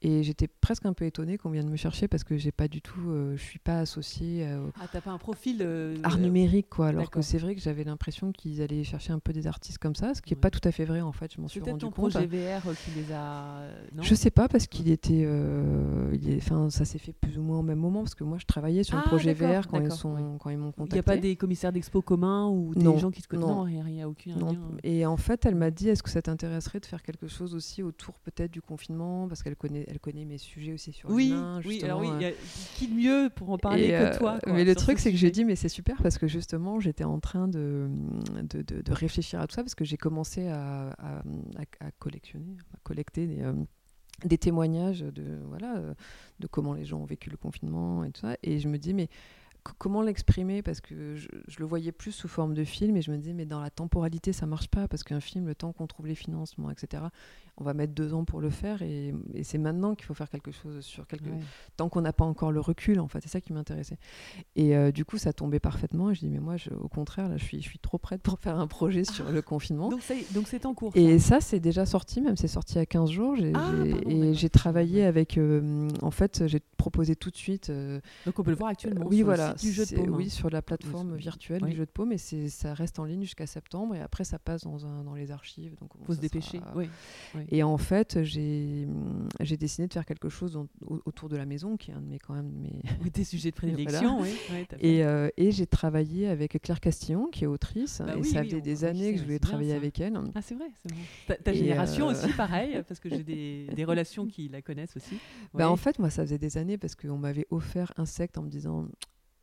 Et 0.00 0.22
j'étais 0.22 0.46
presque 0.46 0.86
un 0.86 0.92
peu 0.92 1.06
étonnée 1.06 1.38
qu'on 1.38 1.50
vienne 1.50 1.68
me 1.68 1.74
chercher 1.74 2.06
parce 2.06 2.22
que 2.22 2.36
j'ai 2.36 2.52
pas 2.52 2.68
du 2.68 2.80
tout, 2.80 3.10
euh, 3.10 3.36
je 3.36 3.42
suis 3.42 3.58
pas 3.58 3.80
associée 3.80 4.46
euh, 4.46 4.68
Ah, 4.80 4.86
t'as 4.92 5.00
pas 5.00 5.10
un 5.10 5.18
profil. 5.18 5.58
euh, 5.60 5.96
art 6.04 6.18
numérique 6.18 6.68
quoi. 6.70 6.86
Alors 6.88 7.10
que 7.10 7.20
c'est 7.20 7.38
vrai 7.38 7.56
que 7.56 7.60
j'avais 7.60 7.82
l'impression 7.82 8.30
qu'ils 8.30 8.62
allaient 8.62 8.84
chercher 8.84 9.12
un 9.12 9.18
peu 9.18 9.32
des 9.32 9.48
artistes 9.48 9.78
comme 9.78 9.96
ça, 9.96 10.14
ce 10.14 10.22
qui 10.22 10.34
est 10.34 10.36
Ouais. 10.36 10.40
pas 10.40 10.50
tout 10.50 10.60
à 10.62 10.70
fait 10.70 10.84
vrai 10.84 11.00
en 11.00 11.10
fait. 11.10 11.34
Je 11.34 11.40
m'en 11.40 11.48
suis 11.48 11.58
rendu 11.58 11.78
ton 11.78 11.90
compte. 11.90 12.12
projet 12.12 12.26
VR 12.26 12.62
qui 12.76 12.92
les 12.92 13.12
a. 13.12 13.62
Non 13.92 14.04
Je 14.04 14.14
sais 14.14 14.30
pas 14.30 14.46
parce 14.46 14.68
qu'il 14.68 14.88
était, 14.88 15.24
euh, 15.26 16.10
il 16.14 16.30
est- 16.30 16.40
ça 16.70 16.84
s'est 16.84 16.98
fait 16.98 17.12
plus 17.12 17.36
ou 17.36 17.42
moins 17.42 17.58
au 17.58 17.62
même 17.62 17.78
moment 17.80 18.02
parce 18.02 18.14
que 18.14 18.22
moi 18.22 18.38
je 18.38 18.46
travaillais 18.46 18.84
sur 18.84 18.96
Ah, 18.98 19.02
le 19.04 19.08
projet 19.08 19.34
VR 19.34 19.66
quand 19.66 19.80
ils 19.80 19.90
sont, 19.90 20.14
oui. 20.14 20.22
quand 20.38 20.50
ils 20.50 20.58
m'ont 20.58 20.68
Il 20.68 20.72
contacté. 20.74 20.94
n'y 20.94 21.00
a 21.00 21.02
pas 21.02 21.16
des 21.16 21.34
commissaires 21.34 21.72
d'expo 21.72 22.02
communs 22.02 22.46
ou 22.48 22.72
des 22.72 22.84
Non, 22.84 22.98
gens 22.98 23.10
qui 23.10 23.20
se 23.22 23.26
connaissent? 23.26 23.46
non. 23.48 23.64
Non, 23.64 23.66
il 23.66 23.82
n'y 23.94 24.00
a, 24.02 24.08
aucun 24.08 24.36
Non. 24.36 24.52
lien. 24.52 24.60
Et 24.84 25.04
en 25.06 25.16
fait, 25.16 25.44
elle 25.44 25.56
m'a 25.56 25.72
dit 25.72 25.88
est-ce 25.88 26.04
que 26.04 26.10
ça 26.10 26.22
t'intéresserait 26.22 26.78
de 26.78 26.86
faire 26.86 27.02
quelque 27.02 27.26
chose 27.26 27.52
aussi 27.56 27.82
autour 27.82 28.20
peut-être 28.20 28.52
du 28.52 28.62
confinement? 28.62 29.26
Parce 29.26 29.42
qu'elle 29.42 29.56
connaît, 29.56 29.86
elle 29.88 29.98
connaît 30.00 30.24
mes 30.24 30.38
sujets 30.38 30.72
aussi 30.72 30.92
sur 30.92 31.10
Oui, 31.10 31.28
l'humain, 31.28 31.60
oui, 31.64 31.82
alors 31.82 32.00
oui, 32.00 32.08
euh, 32.08 32.20
y 32.20 32.24
a 32.26 32.32
qui 32.76 32.88
de 32.88 32.94
mieux 32.94 33.30
pour 33.34 33.50
en 33.50 33.58
parler 33.58 33.84
Et, 33.84 33.88
que 33.88 33.94
euh, 33.94 34.18
toi 34.18 34.38
quoi, 34.42 34.52
mais 34.52 34.64
le 34.64 34.74
truc, 34.74 34.98
ce 34.98 35.04
c'est 35.04 35.10
que 35.12 35.16
j'ai 35.16 35.30
dit, 35.30 35.44
mais 35.44 35.56
c'est 35.56 35.68
super 35.68 36.02
parce 36.02 36.18
que 36.18 36.26
justement, 36.26 36.80
j'étais 36.80 37.04
en 37.04 37.20
train 37.20 37.48
de, 37.48 37.88
de, 38.42 38.62
de- 38.62 38.82
de 38.82 38.92
réfléchir 38.92 39.40
à 39.40 39.46
tout 39.46 39.54
ça 39.54 39.62
parce 39.62 39.74
que 39.74 39.84
j'ai 39.84 39.96
commencé 39.96 40.48
à, 40.48 40.90
à, 40.98 41.22
collectionner, 41.98 42.56
à 42.74 42.78
collecter 42.82 43.26
des, 43.26 43.42
euh, 43.42 43.52
des 44.24 44.38
témoignages 44.38 45.00
de, 45.00 45.38
voilà, 45.46 45.76
euh, 45.78 45.94
de 46.40 46.46
comment 46.46 46.74
les 46.74 46.84
gens 46.84 46.98
ont 47.00 47.04
vécu 47.06 47.30
le 47.30 47.36
confinement 47.36 48.04
et 48.04 48.10
tout 48.10 48.20
ça. 48.22 48.36
Et 48.42 48.58
je 48.58 48.68
me 48.68 48.78
dis, 48.78 48.92
mais 48.94 49.08
comment 49.78 50.02
l'exprimer? 50.02 50.62
Parce 50.62 50.80
que 50.80 51.14
je, 51.16 51.28
je 51.46 51.58
le 51.60 51.66
voyais 51.66 51.92
plus 51.92 52.12
sous 52.12 52.28
forme 52.28 52.54
de 52.54 52.64
film 52.64 52.96
et 52.96 53.02
je 53.02 53.10
me 53.12 53.16
disais, 53.18 53.34
mais 53.34 53.44
dans 53.46 53.60
la 53.60 53.70
temporalité, 53.70 54.32
ça 54.32 54.46
marche 54.46 54.68
pas 54.68 54.88
parce 54.88 55.04
qu'un 55.04 55.20
film, 55.20 55.46
le 55.46 55.54
temps 55.54 55.72
qu'on 55.72 55.86
trouve 55.86 56.06
les 56.06 56.14
financements, 56.14 56.70
etc., 56.70 57.02
on 57.60 57.64
va 57.64 57.74
mettre 57.74 57.92
deux 57.94 58.14
ans 58.14 58.24
pour 58.24 58.40
le 58.40 58.50
faire 58.50 58.82
et, 58.82 59.14
et 59.34 59.44
c'est 59.44 59.58
maintenant 59.58 59.94
qu'il 59.94 60.04
faut 60.06 60.14
faire 60.14 60.30
quelque 60.30 60.52
chose 60.52 60.80
sur 60.84 61.06
quelque, 61.06 61.28
Ouais. 61.28 61.40
tant 61.76 61.88
qu'on 61.88 62.00
n'a 62.00 62.12
pas 62.12 62.24
encore 62.24 62.52
le 62.52 62.60
recul, 62.60 63.00
en 63.00 63.08
fait, 63.08 63.20
c'est 63.22 63.28
ça 63.28 63.40
qui 63.40 63.52
m'intéressait. 63.52 63.98
Et 64.56 64.76
euh, 64.76 64.92
du 64.92 65.04
coup, 65.04 65.18
ça 65.18 65.32
tombait 65.32 65.60
parfaitement. 65.60 66.10
Et 66.10 66.14
je 66.14 66.20
dis, 66.20 66.28
mais 66.30 66.38
moi, 66.38 66.56
je- 66.56 66.70
au 66.70 66.88
contraire, 66.88 67.28
là, 67.28 67.36
je 67.36 67.44
suis, 67.44 67.60
je 67.60 67.68
suis 67.68 67.78
trop 67.78 67.98
prête 67.98 68.22
pour 68.22 68.38
faire 68.38 68.58
un 68.58 68.66
projet 68.66 69.04
sur 69.04 69.30
le 69.30 69.42
confinement. 69.42 69.88
Donc 69.88 70.02
ça 70.02 70.14
y 70.14 70.20
est- 70.20 70.32
donc 70.34 70.46
c'est 70.48 70.64
en 70.66 70.74
cours. 70.74 70.92
Et 70.94 71.18
ça. 71.18 71.40
ça, 71.40 71.40
c'est 71.40 71.60
déjà 71.60 71.84
sorti, 71.86 72.20
même 72.20 72.36
c'est 72.36 72.48
sorti 72.48 72.74
il 72.74 72.78
y 72.78 72.80
a 72.80 72.86
15 72.86 73.10
jours. 73.10 73.36
J'ai- 73.36 73.52
Ah, 73.54 73.58
pardon, 73.72 74.08
et 74.10 74.34
j'ai 74.34 74.50
travaillé 74.50 75.04
avec. 75.04 75.36
euh, 75.38 75.88
en 76.02 76.10
fait, 76.10 76.46
j'ai 76.46 76.60
proposé 76.76 77.16
tout 77.16 77.30
de 77.30 77.36
suite. 77.36 77.70
euh, 77.70 78.00
Donc 78.26 78.38
on 78.38 78.42
peut 78.42 78.50
le 78.50 78.56
voir 78.56 78.70
actuellement. 78.70 79.06
oui, 79.06 79.18
sur 79.18 79.26
voilà. 79.26 79.52
Le 79.52 79.58
site 79.58 79.68
du 79.68 79.72
jeu 79.74 79.82
de 79.82 79.88
c'est- 79.88 79.96
paume. 79.96 80.08
hein. 80.14 80.16
Oui, 80.16 80.30
sur 80.30 80.50
la 80.50 80.62
plateforme 80.62 81.16
virtuelle 81.16 81.62
oui. 81.64 81.70
du 81.70 81.76
jeu 81.76 81.86
de 81.86 81.90
paume. 81.90 82.12
Et 82.12 82.18
c'est- 82.18 82.48
ça 82.48 82.74
reste 82.74 82.98
en 82.98 83.04
ligne 83.04 83.22
jusqu'à 83.22 83.46
septembre. 83.46 83.94
Et 83.94 84.00
après, 84.00 84.24
ça 84.24 84.38
passe 84.38 84.62
dans, 84.62 84.86
un, 84.86 85.04
dans 85.04 85.14
les 85.14 85.30
archives. 85.30 85.74
Donc, 85.80 85.90
faut 86.06 86.14
se 86.14 86.20
dépêcher. 86.20 86.58
sera- 86.58 86.72
Oui. 86.76 86.88
Et 87.50 87.62
en 87.62 87.78
fait, 87.78 88.22
j'ai 88.24 88.86
j'ai 89.40 89.56
décidé 89.56 89.88
de 89.88 89.92
faire 89.92 90.04
quelque 90.04 90.28
chose 90.28 90.56
au- 90.56 90.68
au- 90.86 91.00
autour 91.06 91.28
de 91.28 91.36
la 91.36 91.46
maison, 91.46 91.76
qui 91.76 91.90
est 91.90 91.94
un 91.94 92.00
de 92.00 92.06
mes 92.06 92.18
quand 92.18 92.34
même 92.34 92.50
de 92.50 92.58
mes. 92.58 92.82
Oui, 93.02 93.10
Tes 93.10 93.24
sujets 93.24 93.50
de 93.50 93.56
Voilà. 93.60 93.74
prédilection. 93.76 94.20
oui. 94.20 94.28
Ouais. 94.50 94.66
Et, 94.80 95.04
euh, 95.04 95.28
et 95.36 95.50
j'ai 95.50 95.66
travaillé 95.66 96.28
avec 96.28 96.60
Claire 96.62 96.80
Castillon, 96.80 97.26
qui 97.26 97.44
est 97.44 97.46
autrice, 97.46 98.00
Bah 98.04 98.14
et 98.16 98.20
oui, 98.20 98.26
ça 98.28 98.42
faisait 98.44 98.60
des 98.60 98.84
années 98.84 99.12
que 99.12 99.18
je 99.18 99.24
voulais 99.24 99.38
travailler 99.38 99.70
ça. 99.70 99.76
avec 99.76 99.98
elle. 100.00 100.18
Ah, 100.34 100.42
c'est 100.42 100.54
vrai, 100.54 100.66
c'est 100.82 100.90
bon. 100.92 101.00
Ta, 101.26 101.36
ta 101.36 101.52
génération 101.52 102.08
euh, 102.08 102.12
aussi, 102.12 102.32
pareil, 102.34 102.82
parce 102.88 103.00
que 103.00 103.08
j'ai 103.08 103.24
des, 103.24 103.66
des 103.74 103.84
relations 103.84 104.26
qui 104.26 104.48
la 104.48 104.62
connaissent 104.62 104.96
aussi. 104.96 105.16
Bah, 105.54 105.70
en 105.70 105.76
fait, 105.76 105.98
moi, 105.98 106.10
ça 106.10 106.22
faisait 106.22 106.38
des 106.38 106.58
années 106.58 106.78
parce 106.78 106.94
qu'on 106.94 107.18
m'avait 107.18 107.46
offert 107.50 107.92
Insecte 107.96 108.38
en 108.38 108.42
me 108.42 108.48
disant 108.50 108.86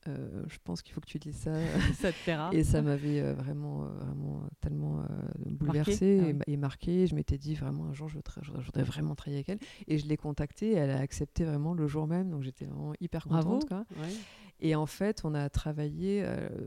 euh, 0.07 0.43
Je 0.47 0.57
pense 0.63 0.81
qu'il 0.81 0.93
faut 0.93 1.01
que 1.01 1.07
tu 1.07 1.17
lises 1.17 1.37
ça. 1.37 1.53
ça 1.99 2.11
te 2.11 2.23
plaira. 2.23 2.49
Et 2.53 2.63
ça 2.63 2.81
m'avait 2.81 3.21
euh, 3.21 3.33
vraiment, 3.33 3.83
euh, 3.83 3.87
vraiment 3.99 4.43
tellement 4.61 5.01
euh, 5.01 5.05
bouleversée 5.45 6.21
Ah 6.21 6.43
et, 6.47 6.53
et 6.53 6.57
marquée. 6.57 7.07
Je 7.07 7.15
m'étais 7.15 7.37
dit 7.37 7.55
vraiment 7.55 7.85
un 7.85 7.93
jour, 7.93 8.07
je 8.09 8.15
voudrais, 8.15 8.41
je 8.41 8.81
vraiment 8.81 9.15
travailler 9.15 9.37
avec 9.37 9.49
elle. 9.49 9.67
Et 9.87 9.97
je 9.97 10.07
l'ai 10.07 10.17
contactée, 10.17 10.73
elle 10.73 10.89
a 10.91 10.99
accepté 10.99 11.43
vraiment 11.43 11.73
le 11.73 11.87
jour 11.87 12.07
même, 12.07 12.29
donc 12.29 12.43
j'étais 12.43 12.65
vraiment 12.65 12.93
hyper 12.99 13.27
Bravo. 13.27 13.49
contente. 13.49 13.67
Quoi. 13.67 13.85
Ouais. 14.01 14.13
Et 14.59 14.75
en 14.75 14.85
fait, 14.85 15.21
on 15.23 15.33
a 15.33 15.49
travaillé. 15.49 16.23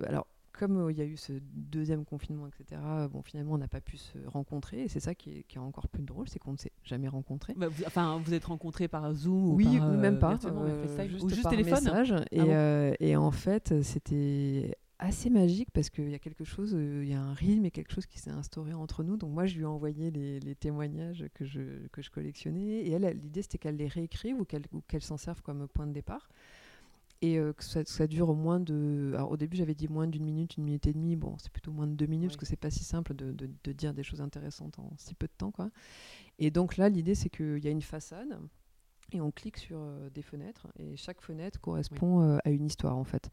alors, 0.07 0.27
comme 0.59 0.77
euh, 0.77 0.93
il 0.93 0.99
y 0.99 1.01
a 1.01 1.05
eu 1.05 1.17
ce 1.17 1.33
deuxième 1.55 2.05
confinement, 2.05 2.47
etc., 2.47 2.81
bon, 3.11 3.23
finalement, 3.23 3.53
on 3.55 3.59
n'a 3.59 3.69
pas 3.69 3.81
pu 3.81 3.97
se 3.97 4.19
rencontrer. 4.27 4.83
Et 4.83 4.89
c'est 4.89 5.01
ça 5.01 5.15
qui 5.15 5.31
est, 5.31 5.43
qui 5.45 5.57
est 5.57 5.61
encore 5.61 5.89
plus 5.89 6.03
drôle, 6.03 6.29
c'est 6.29 6.39
qu'on 6.39 6.53
ne 6.53 6.57
s'est 6.59 6.73
jamais 6.85 7.09
rencontrés. 7.09 7.55
Bah, 7.57 7.69
vous, 7.69 7.85
enfin, 7.87 8.21
vous 8.23 8.35
êtes 8.35 8.45
rencontrés 8.45 8.89
par 8.89 9.13
Zoom 9.15 9.55
Oui, 9.55 9.67
ou 9.77 9.79
par, 9.79 9.91
euh, 9.91 9.97
même 9.97 10.19
pas. 10.19 10.39
euh, 10.45 10.87
FaceTime, 10.87 11.11
juste 11.11 11.25
ou 11.25 11.29
juste 11.31 11.43
par 11.45 11.51
téléphone 11.53 11.85
message. 11.85 12.11
Et, 12.33 12.41
Ah 12.41 12.45
bon 12.45 12.51
euh, 12.51 12.93
et 13.01 13.17
en 13.17 13.31
fait, 13.31 13.83
c'était 13.83 14.77
assez 15.01 15.31
magique 15.31 15.71
parce 15.73 15.91
qu'il 15.91 16.11
y 16.11 16.15
a 16.15 16.19
quelque 16.19 16.43
chose, 16.43 16.73
il 16.73 17.09
y 17.09 17.15
a 17.15 17.21
un 17.23 17.33
rythme 17.33 17.65
et 17.67 17.71
quelque 17.71 17.93
chose 17.93 18.07
qui 18.07 18.19
s'est 18.19 18.31
instauré 18.33 18.75
entre 18.75 19.05
nous. 19.05 19.17
Donc 19.17 19.31
moi, 19.33 19.47
je 19.47 19.55
lui 19.55 19.63
ai 19.63 19.67
envoyé 19.67 20.11
les, 20.11 20.41
les 20.41 20.55
témoignages 20.57 21.25
que 21.35 21.45
je, 21.45 21.87
que 21.93 22.03
je 22.03 22.11
collectionnais. 22.11 22.81
Et 22.81 22.91
elle, 22.91 23.05
l'idée, 23.23 23.43
c'était 23.43 23.59
qu'elle 23.59 23.77
les 23.77 23.87
réécrive 23.87 24.41
ou 24.41 24.45
qu'elle 24.45 24.65
ou 24.73 24.81
qu'elle 24.89 25.03
s'en 25.03 25.17
serve 25.17 25.41
comme 25.43 25.69
point 25.69 25.87
de 25.87 25.93
départ. 25.93 26.29
Et 27.21 27.39
euh, 27.39 27.53
que 27.53 27.65
ça, 27.65 27.85
ça 27.85 28.07
dure 28.07 28.33
moins 28.35 28.61
de. 28.61 29.13
Alors 29.15 29.33
au 29.33 29.37
début, 29.37 29.57
j'avais 29.57 29.75
dit 29.75 29.89
moins 29.89 30.07
d'une 30.07 30.25
minute, 30.25 30.57
une 30.57 30.65
minute 30.65 30.87
et 30.87 30.93
demie. 30.93 31.17
Bon, 31.17 31.37
c'est 31.39 31.51
plutôt 31.51 31.73
moins 31.73 31.87
de 31.89 31.95
deux 31.95 32.07
minutes 32.07 32.23
Oui. 32.23 32.29
parce 32.29 32.37
que 32.37 32.47
c'est 32.47 32.57
pas 32.57 32.71
si 32.71 32.85
simple 32.85 33.15
de, 33.15 33.33
de- 33.33 33.51
de 33.65 33.73
dire 33.73 33.93
des 33.93 34.05
choses 34.05 34.21
intéressantes 34.21 34.79
en 34.79 34.93
si 34.97 35.15
peu 35.15 35.27
de 35.27 35.33
temps, 35.37 35.51
quoi. 35.51 35.71
Et 36.39 36.51
donc 36.51 36.77
là, 36.77 36.89
l'idée, 36.89 37.15
c'est 37.17 37.31
qu'il 37.31 37.59
y 37.65 37.69
a 37.69 37.71
une 37.73 37.83
façade 37.83 38.39
et 39.13 39.21
on 39.21 39.31
clique 39.31 39.57
sur 39.57 39.79
euh, 39.79 40.11
des 40.11 40.23
fenêtres 40.23 40.67
et 40.79 40.97
chaque 40.97 41.21
fenêtre 41.21 41.61
correspond 41.61 42.23
euh, 42.23 42.39
à 42.45 42.51
une 42.51 42.65
histoire 42.65 42.97
en 42.97 43.05
fait. 43.05 43.31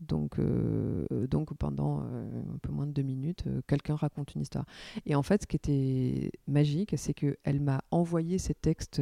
Donc, 0.00 0.38
euh, 0.38 1.06
donc 1.26 1.54
pendant 1.54 2.00
un 2.00 2.58
peu 2.60 2.70
moins 2.70 2.86
de 2.86 2.92
deux 2.92 3.02
minutes, 3.02 3.44
quelqu'un 3.66 3.96
raconte 3.96 4.34
une 4.34 4.42
histoire. 4.42 4.66
Et 5.06 5.14
en 5.14 5.22
fait, 5.22 5.42
ce 5.42 5.46
qui 5.46 5.56
était 5.56 6.30
magique, 6.46 6.94
c'est 6.98 7.14
qu'elle 7.14 7.60
m'a 7.60 7.80
envoyé 7.90 8.36
ces 8.36 8.52
textes 8.52 9.00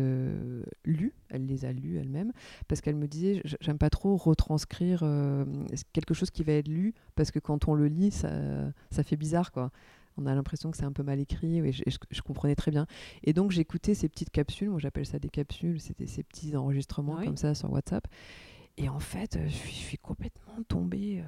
lus, 0.84 1.14
elle 1.30 1.46
les 1.46 1.64
a 1.64 1.72
lus 1.72 1.98
elle-même, 1.98 2.32
parce 2.68 2.80
qu'elle 2.80 2.94
me 2.94 3.08
disait, 3.08 3.42
j'aime 3.60 3.78
pas 3.78 3.90
trop 3.90 4.16
retranscrire 4.16 5.00
quelque 5.92 6.14
chose 6.14 6.30
qui 6.30 6.44
va 6.44 6.52
être 6.52 6.68
lu, 6.68 6.94
parce 7.16 7.32
que 7.32 7.40
quand 7.40 7.66
on 7.66 7.74
le 7.74 7.88
lit, 7.88 8.12
ça, 8.12 8.30
ça 8.92 9.02
fait 9.02 9.16
bizarre 9.16 9.50
quoi. 9.50 9.72
On 10.16 10.26
a 10.26 10.34
l'impression 10.34 10.70
que 10.70 10.76
c'est 10.76 10.84
un 10.84 10.92
peu 10.92 11.02
mal 11.02 11.18
écrit, 11.20 11.58
et 11.58 11.72
je, 11.72 11.82
je- 11.86 11.98
je 12.10 12.22
comprenais 12.22 12.54
très 12.54 12.70
bien. 12.70 12.86
Et 13.24 13.32
donc 13.32 13.50
j'écoutais 13.50 13.94
ces 13.94 14.08
petites 14.08 14.30
capsules, 14.30 14.70
moi 14.70 14.78
j'appelle 14.78 15.06
ça 15.06 15.18
des 15.18 15.28
capsules, 15.28 15.80
c'était 15.80 16.06
ces 16.06 16.22
petits 16.22 16.54
enregistrements 16.56 17.16
oui. 17.18 17.24
comme 17.24 17.36
ça 17.36 17.54
sur 17.54 17.70
WhatsApp. 17.72 18.06
Et 18.76 18.88
en 18.88 18.98
fait, 18.98 19.36
euh, 19.36 19.44
je 19.46 19.54
suis, 19.54 19.70
je 19.70 19.76
suis 19.78 19.98
complètement 19.98 20.60
tombée, 20.66 21.20
euh, 21.20 21.24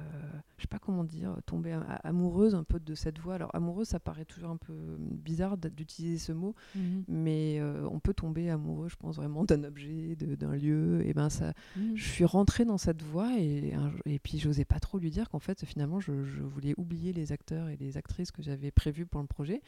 je 0.57 0.63
sais 0.63 0.67
pas 0.67 0.79
comment 0.79 1.05
dire, 1.05 1.37
tombée 1.45 1.77
amoureuse 2.03 2.55
un 2.55 2.65
peu 2.65 2.77
de 2.77 2.93
cette 2.93 3.19
voix. 3.19 3.35
Alors 3.35 3.55
amoureuse, 3.55 3.87
ça 3.87 4.01
paraît 4.01 4.25
toujours 4.25 4.49
un 4.49 4.57
peu 4.57 4.73
bizarre 4.99 5.55
d- 5.57 5.69
d'utiliser 5.69 6.17
ce 6.17 6.33
mot, 6.33 6.55
Mhm. 6.75 7.05
mais 7.07 7.57
euh, 7.61 7.87
on 7.89 8.01
peut 8.01 8.13
tomber 8.13 8.49
amoureux, 8.49 8.89
je 8.89 8.97
pense 8.97 9.15
vraiment 9.15 9.45
d'un 9.45 9.63
objet, 9.63 10.17
d'un 10.17 10.57
lieu. 10.57 11.05
Et 11.07 11.13
ben 11.13 11.29
ça, 11.29 11.53
Mhm. 11.77 11.95
je 11.95 12.03
suis 12.03 12.25
rentrée 12.25 12.65
dans 12.65 12.77
cette 12.77 13.01
voie 13.01 13.39
et, 13.39 13.73
et 14.05 14.19
puis 14.19 14.39
j'osais 14.39 14.65
pas 14.65 14.79
trop 14.81 14.97
lui 14.99 15.09
dire 15.09 15.29
qu'en 15.29 15.39
fait 15.39 15.63
finalement 15.63 16.01
je, 16.01 16.25
je 16.25 16.41
voulais 16.43 16.73
oublier 16.77 17.13
les 17.13 17.31
acteurs 17.31 17.69
et 17.69 17.77
les 17.77 17.95
actrices 17.95 18.31
que 18.31 18.41
j'avais 18.43 18.71
prévus 18.71 19.05
pour 19.05 19.21
le 19.21 19.27
projet 19.27 19.61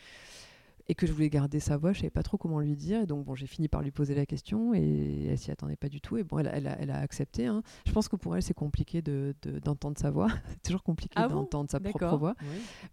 et 0.89 0.95
que 0.95 1.08
je 1.08 1.13
voulais 1.13 1.30
garder 1.30 1.60
sa 1.62 1.78
voix, 1.78 1.93
je 1.93 1.99
savais 1.99 2.10
pas 2.10 2.23
trop 2.23 2.38
comment 2.38 2.60
lui 2.60 2.75
dire 2.75 3.02
et 3.02 3.06
donc 3.06 3.23
bon 3.23 3.36
j'ai 3.36 3.45
fini 3.47 3.67
par 3.69 3.82
lui 3.82 3.91
poser 3.91 4.15
la 4.15 4.25
question 4.25 4.73
et 4.73 5.28
elle 5.30 5.38
s'y 5.38 5.52
attendait 5.52 5.75
pas 5.78 5.88
du 5.88 6.02
tout 6.02 6.17
et 6.17 6.23
bon 6.23 6.39
elle, 6.39 6.47
a- 6.47 6.56
elle 6.58 6.67
a, 6.67 6.78
elle 6.82 6.89
a 6.91 6.97
accepté. 6.97 7.45
hein. 7.45 7.62
Je 7.86 7.91
pense 7.91 8.08
que 8.10 8.15
pour 8.15 8.36
elle 8.36 8.41
c'est 8.41 8.54
compliqué 8.56 9.02
de- 9.02 9.34
de- 9.43 9.60
d'entendre 9.60 9.97
sa 9.97 10.10
voix, 10.12 10.28
c'est 10.49 10.62
toujours 10.63 10.84
compliqué 10.84 11.13
Ah 11.15 11.28
bon? 11.30 11.36
d'entendre 11.36 11.69
sa 11.69 11.80
propre 11.80 12.17
voix, 12.17 12.36
Oui. 12.41 12.47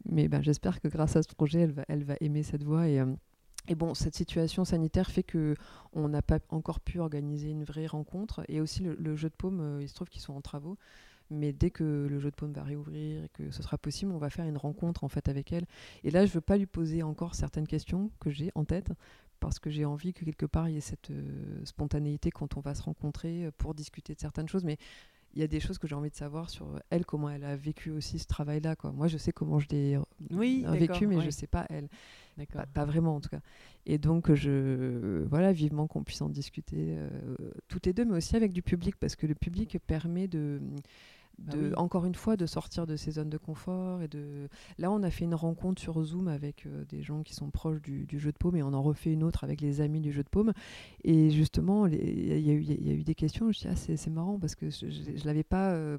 mais 0.05 0.29
ben, 0.29 0.43
j'espère 0.43 0.81
que 0.81 0.89
grâce 0.89 1.17
à 1.17 1.23
ce 1.23 1.35
projet 1.35 1.61
elle 1.63 1.73
va, 1.73 1.85
elle 1.89 2.05
va 2.05 2.15
aimer 2.21 2.43
cette 2.43 2.63
voix 2.63 2.87
et 2.89 3.01
euh, 3.01 3.07
et 3.69 3.75
bon, 3.75 3.95
cette 3.95 4.15
situation 4.15 4.65
sanitaire 4.65 5.11
fait 5.11 5.25
que 5.25 5.57
on 5.93 6.09
n'a 6.09 6.23
pas 6.23 6.39
encore 6.51 6.79
pu 6.79 7.01
organiser 7.01 7.51
une 7.51 7.65
vraie 7.65 7.89
rencontre. 7.89 8.45
Et 8.49 8.61
aussi, 8.61 8.85
le, 8.85 8.95
le 8.95 9.17
jeu 9.17 9.29
de 9.29 9.35
paume, 9.35 9.59
euh, 9.61 9.83
il 9.83 9.89
se 9.89 9.95
trouve 9.95 10.09
qu'ils 10.09 10.21
sont 10.23 10.35
en 10.35 10.41
travaux. 10.41 10.77
Mais 11.31 11.53
dès 11.53 11.71
que 11.71 12.07
le 12.09 12.19
jeu 12.21 12.31
de 12.31 12.37
paume 12.37 12.53
va 12.53 12.63
réouvrir 12.63 13.25
et 13.25 13.29
que 13.31 13.51
ce 13.51 13.63
sera 13.63 13.79
possible, 13.79 14.13
on 14.13 14.19
va 14.19 14.31
faire 14.31 14.47
une 14.47 14.57
rencontre 14.57 15.05
en 15.05 15.09
fait 15.09 15.29
avec 15.29 15.53
elle. 15.53 15.67
Et 16.05 16.11
là, 16.11 16.25
je 16.27 16.33
veux 16.33 16.41
pas 16.41 16.57
lui 16.57 16.67
poser 16.67 17.03
encore 17.03 17.35
certaines 17.35 17.67
questions 17.67 18.11
que 18.21 18.31
j'ai 18.31 18.53
en 18.55 18.65
tête 18.65 18.93
parce 19.41 19.59
que 19.59 19.69
j'ai 19.69 19.85
envie 19.85 20.15
que 20.15 20.25
quelque 20.25 20.47
part 20.47 20.69
il 20.69 20.75
y 20.75 20.79
ait 20.79 20.81
cette 20.81 21.11
euh, 21.11 21.65
spontanéité 21.65 22.31
quand 22.31 22.57
on 22.57 22.61
va 22.61 22.75
se 22.75 22.83
rencontrer 22.83 23.45
euh, 23.45 23.51
pour 23.59 23.75
discuter 23.75 24.15
de 24.15 24.21
certaines 24.21 24.49
choses. 24.49 24.65
Mais 24.65 24.79
il 25.37 25.41
y 25.41 25.43
a 25.43 25.47
des 25.47 25.61
choses 25.61 25.77
que 25.77 25.87
j'ai 25.87 25.95
envie 25.95 26.09
de 26.09 26.17
savoir 26.17 26.49
sur 26.49 26.81
elle, 26.89 27.05
comment 27.05 27.29
elle 27.29 27.45
a 27.45 27.57
vécu 27.57 27.91
aussi 27.91 28.19
ce 28.19 28.27
travail-là. 28.27 28.75
quoi. 28.75 28.91
Moi, 28.91 29.07
je 29.07 29.19
sais 29.19 29.33
comment 29.33 29.59
je 29.59 29.69
l'ai 29.69 29.97
euh, 29.97 30.03
Oui, 30.31 30.65
vécu, 30.67 31.07
mais 31.07 31.17
ouais. 31.17 31.25
je 31.25 31.31
sais 31.31 31.47
pas 31.47 31.67
elle. 31.69 31.89
Pas, 32.53 32.67
pas 32.67 32.85
vraiment 32.87 33.17
en 33.17 33.21
tout 33.21 33.29
cas. 33.29 33.41
Et 33.85 33.99
donc, 33.99 34.33
je, 34.33 35.25
voilà, 35.25 35.53
vivement 35.53 35.87
qu'on 35.87 36.03
puisse 36.05 36.23
en 36.23 36.31
discuter 36.31 36.97
euh, 36.97 37.09
toutes 37.69 37.85
les 37.85 37.93
deux, 37.93 38.07
mais 38.07 38.17
aussi 38.17 38.35
avec 38.35 38.53
du 38.53 38.63
public, 38.63 38.97
parce 38.97 39.15
que 39.15 39.27
le 39.27 39.35
public 39.35 39.79
permet 39.87 40.27
de, 40.27 40.61
de 41.39 41.69
oui. 41.69 41.73
encore 41.77 42.07
une 42.07 42.15
fois, 42.15 42.37
de 42.37 42.47
sortir 42.47 42.87
de 42.87 42.97
ses 42.97 43.13
zones 43.13 43.29
de 43.31 43.39
confort. 43.39 44.03
Et 44.03 44.09
de... 44.09 44.49
Là, 44.79 44.91
on 44.91 45.03
a 45.03 45.11
fait 45.11 45.25
une 45.25 45.35
rencontre 45.35 45.81
sur 45.81 46.03
Zoom 46.03 46.29
avec 46.29 46.67
euh, 46.67 46.85
des 46.87 47.03
gens 47.03 47.23
qui 47.23 47.35
sont 47.35 47.51
proches 47.51 47.83
du, 47.83 48.07
du 48.07 48.19
jeu 48.19 48.33
de 48.33 48.39
paume, 48.39 48.57
et 48.57 48.63
on 48.63 48.73
en 48.73 48.83
refait 48.83 49.13
une 49.13 49.23
autre 49.23 49.45
avec 49.45 49.61
les 49.61 49.81
amis 49.81 50.01
du 50.01 50.13
jeu 50.13 50.23
de 50.23 50.29
paume. 50.29 50.53
Et 51.05 51.31
justement, 51.31 51.87
il 51.87 51.95
y, 51.95 52.33
a 52.51 52.53
eu- 52.55 52.63
il 52.63 52.87
y 52.87 52.91
a 52.91 52.95
eu 52.95 53.05
des 53.05 53.15
questions, 53.15 53.45
je 53.47 53.49
me 53.49 53.53
suis 53.53 53.69
dit, 53.69 53.73
ah, 53.73 53.77
c'est 53.77 53.97
c'est 53.97 54.11
marrant, 54.11 54.39
parce 54.39 54.55
que 54.55 54.71
je 54.71 54.87
ne 54.87 55.25
l'avais 55.25 55.45
pas... 55.45 55.73
euh, 55.73 55.99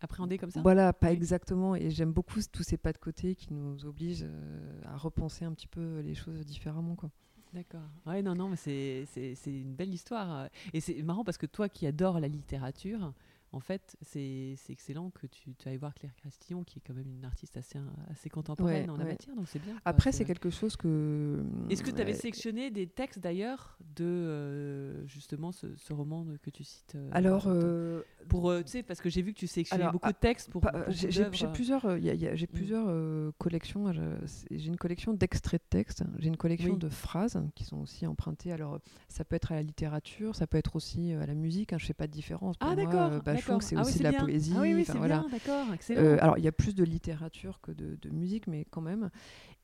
Appréhendé 0.00 0.38
comme 0.38 0.50
ça 0.50 0.60
voilà, 0.62 0.92
pas 0.92 1.08
Oui. 1.08 1.14
exactement. 1.14 1.74
Et 1.76 1.90
j'aime 1.90 2.12
beaucoup 2.12 2.40
tous 2.50 2.62
ces 2.62 2.76
pas 2.76 2.92
de 2.92 2.98
côté 2.98 3.34
qui 3.34 3.52
nous 3.52 3.84
obligent 3.86 4.24
euh, 4.24 4.80
à 4.86 4.96
repenser 4.96 5.44
un 5.44 5.52
petit 5.52 5.68
peu 5.68 6.00
les 6.00 6.14
choses 6.14 6.44
différemment. 6.44 6.96
Quoi. 6.96 7.10
D'accord. 7.54 7.80
Ouais, 8.06 8.22
non, 8.22 8.34
non, 8.34 8.48
mais 8.48 8.56
c'est 8.56 9.06
une 9.46 9.74
belle 9.74 9.92
histoire. 9.94 10.48
Et 10.72 10.80
c'est 10.80 11.00
marrant 11.02 11.22
parce 11.24 11.36
que 11.38 11.46
toi 11.46 11.68
qui 11.68 11.86
adores 11.86 12.18
la 12.18 12.28
littérature, 12.28 13.12
en 13.52 13.60
fait, 13.60 13.96
c'est 14.00 14.56
excellent 14.70 15.10
que 15.10 15.26
tu, 15.26 15.54
tu, 15.54 15.68
ailles 15.68 15.76
voir 15.76 15.94
Claire 15.94 16.14
Castillon, 16.22 16.64
qui 16.64 16.78
est 16.78 16.82
quand 16.84 16.94
même 16.94 17.10
une 17.10 17.24
artiste 17.24 17.58
assez, 17.58 17.78
assez 18.10 18.30
contemporaine 18.30 18.88
en 18.88 18.96
la 18.96 19.04
matière, 19.04 19.36
donc 19.36 19.46
c'est 19.46 19.58
bien. 19.58 19.74
Après, 19.84 20.10
c'est 20.10 20.24
quelque 20.24 20.48
chose 20.48 20.76
que. 20.76 21.44
Est-ce 21.68 21.82
que 21.82 21.90
tu 21.90 22.00
avais 22.00 22.14
sélectionné 22.14 22.70
des 22.70 22.86
textes 22.86 23.18
d'ailleurs 23.18 23.78
de 23.94 24.04
euh, 24.04 25.06
justement 25.06 25.52
ce, 25.52 25.92
roman 25.92 26.26
que 26.42 26.50
tu 26.50 26.64
cites 26.64 26.94
euh, 26.94 27.10
Alors. 27.12 27.44
Euh, 27.46 28.02
pour, 28.28 28.54
tu 28.64 28.70
sais, 28.70 28.82
parce 28.82 29.00
que 29.00 29.10
j'ai 29.10 29.20
vu 29.20 29.34
que 29.34 29.38
tu 29.38 29.46
sélectionnais 29.46 29.90
beaucoup 29.90 30.08
de 30.08 30.16
textes 30.16 30.50
pour. 30.50 30.62
j'ai 30.88 31.24
plusieurs, 31.52 32.00
j'ai 32.00 32.46
mm. 32.46 32.54
plusieurs 32.54 33.32
collections. 33.38 33.92
J'ai 33.92 34.66
une 34.66 34.76
collection 34.76 35.12
d'extraits 35.12 35.60
de 35.60 35.68
textes, 35.68 36.04
j'ai 36.18 36.28
une 36.28 36.36
collection 36.38 36.76
de 36.76 36.88
phrases 36.88 37.42
qui 37.54 37.64
sont 37.64 37.80
aussi 37.82 38.06
empruntées. 38.06 38.52
Alors, 38.52 38.78
ça 39.08 39.24
peut 39.24 39.36
être 39.36 39.52
à 39.52 39.56
la 39.56 39.62
littérature, 39.62 40.34
ça 40.36 40.46
peut 40.46 40.56
être 40.56 40.76
aussi 40.76 41.12
à 41.12 41.26
la 41.26 41.34
musique, 41.34 41.74
hein, 41.74 41.78
je 41.78 41.84
ne 41.84 41.88
fais 41.88 41.94
pas 41.94 42.06
de 42.06 42.12
différence. 42.12 42.56
ah, 42.60 42.74
d'accord. 42.74 43.20
Bah, 43.22 43.34
c'est 43.60 43.76
ah 43.76 43.82
aussi 43.82 43.98
de 43.98 44.04
la 44.04 44.12
poésie. 44.12 44.52
Ah 44.56 44.60
oui, 44.60 44.74
oui 44.74 44.84
voilà. 44.94 45.24
bien, 45.30 45.96
euh, 45.96 46.18
alors, 46.20 46.38
il 46.38 46.44
y 46.44 46.48
a 46.48 46.52
plus 46.52 46.74
de 46.74 46.84
littérature 46.84 47.60
que 47.60 47.72
de, 47.72 48.10
musique, 48.10 48.46
mais 48.46 48.66
quand 48.70 48.80
même. 48.80 49.10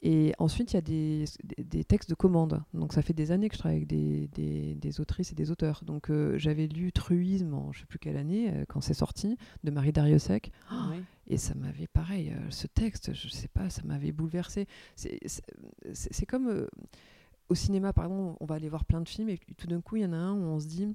Et 0.03 0.33
ensuite, 0.39 0.73
il 0.73 0.77
y 0.77 0.79
a 0.79 0.83
des, 0.83 1.25
des, 1.59 1.85
textes 1.85 2.09
de 2.09 2.15
commande. 2.15 2.63
Donc, 2.73 2.93
ça 2.93 3.03
fait 3.03 3.13
des 3.13 3.33
années 3.33 3.49
que 3.49 3.55
je 3.55 3.59
travaille 3.59 3.79
avec 3.79 3.89
des, 3.89 4.29
des, 4.75 5.01
autrices 5.01 5.33
et 5.33 5.35
des 5.35 5.51
auteurs. 5.51 5.83
Donc, 5.85 6.11
euh, 6.11 6.39
j'avais 6.39 6.67
lu 6.67 6.93
Truisme 6.93 7.55
en 7.55 7.73
je 7.73 7.81
sais 7.81 7.87
plus 7.87 7.99
quelle 7.99 8.17
année, 8.17 8.51
euh, 8.51 8.65
quand 8.69 8.81
c'est 8.81 8.95
sorti, 8.95 9.37
de 9.65 9.71
Marie 9.71 9.93
Dariussec. 9.93 10.53
Et 11.27 11.37
ça 11.37 11.55
m'avait, 11.55 11.89
pareil, 11.89 12.33
ce 12.49 12.67
texte, 12.67 13.13
je 13.13 13.29
sais 13.29 13.49
pas, 13.49 13.69
ça 13.69 13.83
m'avait 13.85 14.13
bouleversé. 14.13 14.67
C'est 14.97 16.27
comme 16.27 16.67
au 17.49 17.55
cinéma, 17.55 17.93
par 17.93 18.05
exemple, 18.05 18.37
on 18.41 18.47
va 18.47 18.55
aller 18.55 18.69
voir 18.69 18.85
plein 18.85 19.01
de 19.01 19.09
films 19.09 19.29
et 19.29 19.39
tout 19.57 19.67
d'un 19.67 19.81
coup, 19.81 19.97
il 19.97 20.03
y 20.03 20.07
en 20.07 20.13
a 20.13 20.17
un 20.17 20.35
où 20.35 20.43
on 20.43 20.61
se 20.61 20.67
dit 20.67 20.95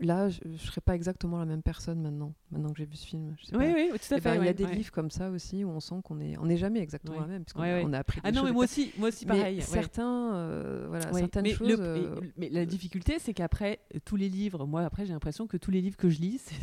là, 0.00 0.28
je 0.28 0.40
ne 0.46 0.56
serais 0.56 0.80
pas 0.80 0.94
exactement 0.94 1.38
la 1.38 1.46
même 1.46 1.62
personne 1.62 2.00
maintenant, 2.00 2.34
maintenant 2.50 2.70
que 2.70 2.78
j'ai 2.78 2.84
vu 2.84 2.96
ce 2.96 3.06
film. 3.06 3.34
oui, 3.52 3.72
oui, 3.74 3.90
tout 3.90 4.14
à 4.14 4.18
eh 4.18 4.20
fait. 4.20 4.20
Ben, 4.20 4.42
il 4.42 4.46
y 4.46 4.48
a 4.48 4.52
des 4.52 4.66
livres 4.66 4.92
comme 4.92 5.10
ça 5.10 5.30
aussi 5.30 5.64
où 5.64 5.70
on 5.70 5.80
sent 5.80 5.96
qu'on 6.04 6.20
est, 6.20 6.36
on 6.38 6.46
n'est 6.46 6.56
jamais 6.56 6.80
exactement 6.80 7.20
la 7.20 7.26
même, 7.26 7.44
parce 7.44 7.54
on, 7.56 7.92
a 7.92 7.98
appris. 7.98 8.20
ah 8.24 8.32
non, 8.32 8.44
mais 8.44 8.52
moi 8.52 8.64
aussi, 8.64 8.92
moi 8.98 9.08
aussi 9.08 9.24
pareil. 9.26 9.62
certains, 9.62 10.34
euh, 10.34 10.86
voilà, 10.88 11.12
certaines 11.12 11.42
mais 11.42 11.54
choses. 11.54 11.76
Euh, 11.78 12.16
mais 12.36 12.48
la 12.50 12.66
difficulté, 12.66 13.18
c'est 13.18 13.34
qu'après 13.34 13.80
tous 14.04 14.16
les 14.16 14.28
livres, 14.28 14.66
moi 14.66 14.82
après 14.82 15.06
j'ai 15.06 15.12
l'impression 15.12 15.46
que 15.46 15.56
tous 15.56 15.70
les 15.70 15.80
livres 15.80 15.96
que 15.96 16.08
je 16.08 16.20
lis, 16.20 16.38
c'est 16.44 16.54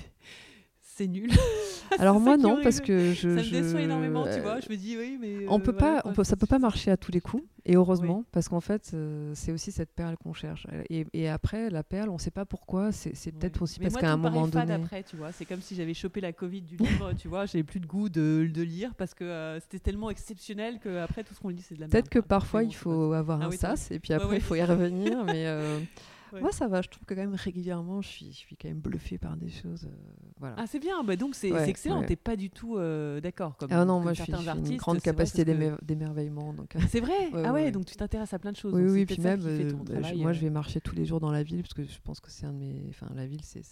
nul. 1.01 1.31
Alors 1.99 2.19
moi 2.19 2.37
non, 2.37 2.59
parce 2.61 2.81
que 2.81 3.13
je. 3.13 3.37
Ça 3.37 3.43
me 3.43 3.49
déçoit 3.49 3.81
énormément, 3.81 4.25
tu 4.25 4.39
vois. 4.39 4.59
Je 4.59 4.69
me 4.69 4.75
dis 4.75 4.97
oui, 4.97 5.17
mais. 5.19 5.45
On 5.47 5.59
peut 5.59 5.71
euh, 5.71 5.77
pas, 5.77 6.01
on 6.05 6.13
peut, 6.13 6.23
ça 6.23 6.35
peut 6.35 6.47
pas 6.47 6.59
marcher 6.59 6.91
à 6.91 6.97
tous 6.97 7.11
les 7.11 7.21
coups, 7.21 7.43
et 7.65 7.75
heureusement, 7.75 8.23
parce 8.31 8.49
qu'en 8.49 8.61
fait, 8.61 8.91
euh, 8.93 9.31
c'est 9.35 9.51
aussi 9.51 9.71
cette 9.71 9.91
perle 9.91 10.17
qu'on 10.17 10.33
cherche. 10.33 10.67
Et, 10.89 11.05
et, 11.13 11.29
après, 11.29 11.69
la 11.69 11.83
perle, 11.83 12.09
on 12.09 12.17
sait 12.17 12.31
pas 12.31 12.45
pourquoi. 12.45 12.91
C'est 12.91 13.31
peut-être 13.31 13.61
aussi 13.61 13.79
parce 13.79 13.95
qu'à 13.95 14.11
un 14.11 14.17
moment 14.17 14.47
donné. 14.47 14.73
après, 14.73 15.03
tu 15.03 15.15
vois. 15.15 15.31
C'est 15.31 15.45
comme 15.45 15.61
si 15.61 15.75
j'avais 15.75 15.93
chopé 15.93 16.21
la 16.21 16.33
Covid 16.33 16.61
du 16.61 16.77
livre, 16.77 17.13
tu 17.13 17.27
vois. 17.27 17.45
J'avais 17.45 17.63
plus 17.63 17.79
de 17.79 17.87
goût 17.87 18.09
de, 18.09 18.49
de 18.51 18.61
lire 18.61 18.95
parce 18.95 19.13
que 19.13 19.23
euh, 19.23 19.59
c'était 19.59 19.79
tellement 19.79 20.09
exceptionnel 20.09 20.79
que 20.79 20.97
après 20.97 21.23
tout 21.23 21.33
ce 21.33 21.39
qu'on 21.39 21.49
lit, 21.49 21.61
c'est 21.61 21.75
de 21.75 21.81
la 21.81 21.87
merde. 21.87 21.91
Peut-être 21.91 22.09
que 22.09 22.19
parfois, 22.19 22.63
il 22.63 22.75
faut 22.75 23.13
avoir 23.13 23.41
ah 23.41 23.47
un 23.47 23.51
sas, 23.51 23.91
et 23.91 23.99
puis 23.99 24.13
après, 24.13 24.37
il 24.37 24.41
faut 24.41 24.55
y 24.55 24.63
revenir, 24.63 25.23
mais. 25.25 25.45
Moi, 26.33 26.51
ça 26.51 26.67
va. 26.67 26.81
Je 26.81 26.89
trouve 26.89 27.05
que 27.05 27.13
quand 27.13 27.21
même 27.21 27.35
régulièrement, 27.35 28.01
je 28.01 28.07
suis, 28.07 28.31
je 28.31 28.37
suis 28.37 28.55
quand 28.55 28.67
même 28.67 28.79
bluffée 28.79 29.17
par 29.17 29.37
des 29.37 29.49
choses. 29.49 29.85
Euh, 29.85 29.95
voilà. 30.39 30.55
Ah, 30.57 30.67
c'est 30.67 30.79
bien. 30.79 31.03
Bah, 31.03 31.15
donc, 31.15 31.35
c'est 31.35 31.51
excellent. 31.67 32.03
T'es 32.03 32.15
pas 32.15 32.35
du 32.35 32.49
tout 32.49 32.77
euh, 32.77 33.21
d'accord. 33.21 33.57
Comme, 33.57 33.69
ah 33.71 33.85
non, 33.85 33.99
moi, 33.99 34.13
je 34.13 34.23
suis, 34.23 34.33
une 34.33 34.77
grande 34.77 35.01
capacité 35.01 35.45
d'émerveillement. 35.81 36.53
Donc... 36.53 36.75
Euh. 36.75 36.79
C'est 36.89 36.99
vrai? 36.99 37.13
ah 37.45 37.53
ouais, 37.53 37.71
donc 37.71 37.85
tu 37.85 37.95
t'intéresses 37.95 38.33
à 38.33 38.39
plein 38.39 38.51
de 38.51 38.57
choses. 38.57 38.73
Oui, 38.73 38.83
oui. 38.83 39.05
Puis 39.05 39.19
même, 39.19 39.41
bah, 39.41 40.09
moi, 40.15 40.33
je 40.33 40.41
vais 40.41 40.49
marcher 40.49 40.81
tous 40.81 40.95
les 40.95 41.05
jours 41.05 41.19
dans 41.19 41.31
la 41.31 41.43
ville 41.43 41.61
parce 41.61 41.73
que 41.73 41.83
je 41.83 41.99
pense 42.03 42.19
que 42.19 42.31
c'est 42.31 42.45
un 42.45 42.53
de 42.53 42.59
mes. 42.59 42.85
Enfin, 42.89 43.07
la 43.15 43.25
ville, 43.25 43.41
c'est 43.43 43.63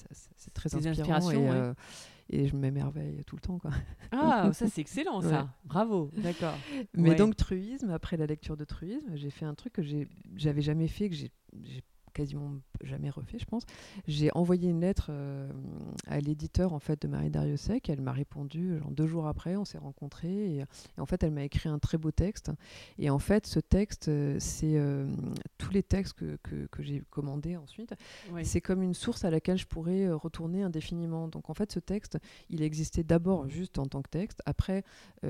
très 0.54 0.74
inspirant 0.76 1.32
et, 1.32 1.74
et 2.30 2.48
je 2.48 2.56
m'émerveille 2.56 3.24
tout 3.26 3.36
le 3.36 3.42
temps. 3.42 3.60
Quoi. 3.60 3.72
Ah, 4.12 4.50
ça 4.54 4.68
c'est 4.68 4.82
excellent 4.82 5.22
ça. 5.22 5.50
Bravo, 5.66 6.12
d'accord. 6.18 6.56
Mais 6.94 7.16
donc 7.16 7.36
truisme, 7.36 7.90
après 7.92 8.18
la 8.18 8.26
lecture 8.26 8.58
de 8.58 8.66
truisme, 8.66 9.16
j'ai 9.16 9.30
fait 9.30 9.46
un 9.46 9.54
truc 9.54 9.74
que 9.74 9.82
j'avais 10.36 10.62
jamais 10.62 10.88
fait, 10.88 11.10
que 11.10 11.16
j'ai 11.16 11.32
quasiment 12.14 12.54
jamais 12.82 13.10
refait, 13.10 13.40
je 13.40 13.46
pense. 13.46 13.64
J'ai 14.08 14.32
envoyé 14.34 14.70
une 14.70 14.82
lettre 14.82 15.08
euh, 15.10 15.50
à 16.08 16.20
l'éditeur 16.20 16.74
en 16.74 16.80
fait 16.80 17.02
de 17.02 17.08
Marie 17.08 17.30
Dariussec. 17.30 17.90
Elle 17.90 18.02
m'a 18.02 18.12
répondu 18.12 18.78
genre 18.80 18.92
deux 18.92 19.08
jours 19.08 19.28
après. 19.28 19.56
On 19.56 19.66
s'est 19.66 19.78
rencontrés 19.78 20.58
et, 20.58 20.64
en 20.98 21.06
fait 21.06 21.24
elle 21.24 21.32
m'a 21.32 21.44
écrit 21.44 21.70
un 21.70 21.80
très 21.80 21.98
beau 21.98 22.12
texte. 22.12 22.52
Et 23.00 23.10
en 23.10 23.20
fait 23.20 23.48
ce 23.48 23.60
texte, 23.60 24.08
euh, 24.08 24.38
c'est 24.40 24.78
euh, 24.78 25.08
tous 25.58 25.72
les 25.72 25.84
textes 25.84 26.14
que, 26.14 26.38
que, 26.44 26.84
j'ai 26.84 27.02
commandés 27.10 27.58
ensuite. 27.58 27.94
C'est 28.44 28.62
comme 28.62 28.82
une 28.82 28.94
source 28.94 29.26
à 29.26 29.30
laquelle 29.30 29.58
je 29.58 29.66
pourrais 29.66 30.12
retourner 30.12 30.64
indéfiniment. 30.64 31.28
Donc 31.28 31.50
en 31.50 31.54
fait 31.54 31.72
ce 31.72 31.80
texte, 31.80 32.18
il 32.50 32.62
existait 32.62 33.04
d'abord 33.04 33.48
juste 33.48 33.80
en 33.80 33.86
tant 33.86 34.02
que 34.02 34.10
texte. 34.10 34.42
Après 34.46 34.84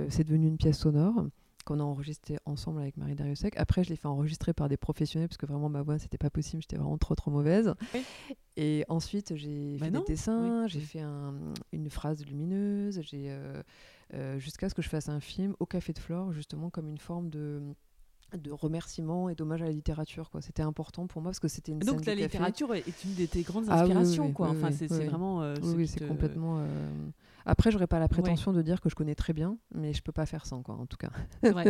c'est 0.09 0.23
devenu 0.23 0.47
une 0.47 0.57
pièce 0.57 0.79
sonore 0.79 1.25
qu'on 1.63 1.79
a 1.79 1.83
enregistré 1.83 2.37
ensemble 2.45 2.81
avec 2.81 2.97
Marie 2.97 3.15
Dariussec. 3.15 3.55
Après, 3.57 3.83
je 3.83 3.89
l'ai 3.89 3.95
fait 3.95 4.07
enregistrer 4.07 4.53
par 4.53 4.69
des 4.69 4.77
professionnels 4.77 5.27
parce 5.27 5.37
que 5.37 5.45
vraiment 5.45 5.69
ma 5.69 5.81
voix, 5.81 5.99
c'était 5.99 6.17
pas 6.17 6.29
possible, 6.29 6.61
j'étais 6.61 6.77
vraiment 6.77 6.97
trop 6.97 7.15
trop 7.15 7.31
mauvaise. 7.31 7.73
Et 8.55 8.85
ensuite, 8.87 9.35
j'ai 9.35 9.77
bah 9.79 9.85
fait 9.85 9.91
des 9.91 10.03
dessins, 10.03 10.67
j'ai 10.67 10.79
fait 10.79 11.01
une 11.71 11.89
phrase 11.89 12.25
lumineuse, 12.25 13.01
j'ai 13.01 13.27
euh, 13.29 13.63
euh, 14.13 14.37
jusqu'à 14.37 14.69
ce 14.69 14.75
que 14.75 14.81
je 14.81 14.89
fasse 14.89 15.09
un 15.09 15.19
film 15.19 15.55
au 15.59 15.65
Café 15.65 15.93
de 15.93 15.99
Flore, 15.99 16.33
justement 16.33 16.69
comme 16.69 16.87
une 16.87 16.99
forme 16.99 17.29
de 17.29 17.61
de 18.37 18.51
remerciements 18.51 19.29
et 19.29 19.35
d'hommage 19.35 19.61
à 19.61 19.65
la 19.65 19.71
littérature 19.71 20.31
quoi. 20.31 20.41
C'était 20.41 20.63
important 20.63 21.05
pour 21.05 21.21
moi 21.21 21.29
parce 21.29 21.39
que 21.39 21.47
c'était 21.47 21.71
une 21.71 21.79
donc 21.79 22.03
la 22.05 22.15
littérature 22.15 22.73
est 22.73 23.03
une 23.03 23.13
de 23.13 23.27
tes 23.27 23.43
grandes 23.43 23.65
ah 23.69 23.81
inspirations 23.81 24.31
quoi. 24.31 24.49
enfin 24.49 24.71
c'est 24.71 24.87
vraiment 24.87 25.43
euh, 25.43 25.55
oui, 25.61 25.87
c'est 25.87 26.07
complètement 26.07 26.65
après, 27.45 27.71
j'aurais 27.71 27.87
pas 27.87 27.99
la 27.99 28.07
prétention 28.07 28.53
de 28.53 28.61
dire 28.61 28.79
que 28.81 28.89
je 28.89 28.95
connais 28.95 29.15
très 29.15 29.33
bien, 29.33 29.57
mais 29.75 29.93
je 29.93 30.01
peux 30.01 30.11
pas 30.11 30.25
faire 30.25 30.45
sans, 30.45 30.61
quoi, 30.61 30.75
en 30.75 30.85
tout 30.85 30.97
cas. 30.97 31.11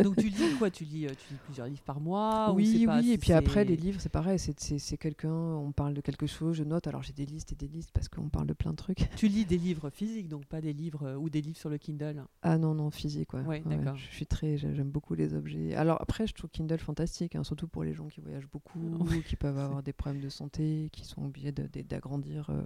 Donc 0.03 0.15
tu 0.17 0.29
lis 0.29 0.55
quoi? 0.59 0.69
Tu 0.69 0.83
lis, 0.83 1.05
euh, 1.05 1.09
tu 1.09 1.33
lis 1.33 1.39
plusieurs 1.45 1.67
livres 1.67 1.81
par 1.83 1.99
mois 1.99 2.51
Oui, 2.53 2.85
oui. 2.87 3.11
et 3.11 3.17
puis 3.17 3.33
après, 3.33 3.65
les 3.65 3.75
livres, 3.75 3.99
c'est 3.99 4.09
pareil. 4.09 4.37
C'est 4.39 4.97
quelqu'un, 4.97 5.33
on 5.33 5.71
parle 5.71 5.93
de 5.93 6.01
quelque 6.01 6.27
chose, 6.27 6.55
je 6.55 6.63
note. 6.63 6.87
Alors 6.87 7.01
j'ai 7.03 7.13
des 7.13 7.25
listes 7.25 7.51
et 7.51 7.55
des 7.55 7.67
listes 7.67 7.91
parce 7.91 8.07
qu'on 8.07 8.29
parle 8.29 8.47
de 8.47 8.53
plein 8.53 8.71
de 8.71 8.75
trucs. 8.75 9.09
Tu 9.15 9.27
lis 9.27 9.45
des 9.45 9.57
livres 9.57 9.89
physiques, 9.89 10.27
donc 10.27 10.45
pas 10.45 10.61
des 10.61 10.73
livres 10.73 11.07
euh, 11.07 11.15
ou 11.15 11.29
des 11.29 11.41
livres 11.41 11.57
sur 11.57 11.69
le 11.69 11.77
Kindle? 11.77 12.23
Ah 12.41 12.57
non, 12.57 12.75
non, 12.75 12.91
physique, 12.91 13.33
ouais. 13.33 13.63
d'accord. 13.65 13.95
je 13.95 14.15
suis 14.15 14.25
très, 14.25 14.57
j'aime 14.57 14.89
beaucoup 14.89 15.15
les 15.15 15.33
objets. 15.33 15.75
Alors 15.75 16.01
après, 16.01 16.27
je 16.27 16.33
trouve 16.33 16.49
Kindle 16.49 16.79
fantastique, 16.79 17.35
hein, 17.35 17.43
surtout 17.43 17.67
pour 17.67 17.83
les 17.83 17.93
gens 17.93 18.07
qui 18.07 18.21
voyagent 18.21 18.49
beaucoup, 18.51 18.79
qui 19.27 19.35
peuvent 19.35 19.57
avoir 19.57 19.81
des 19.81 19.93
problèmes 19.93 20.21
de 20.21 20.29
santé, 20.29 20.89
qui 20.91 21.05
sont 21.05 21.25
obligés 21.25 21.51
d'agrandir. 21.51 22.49
Euh, 22.49 22.61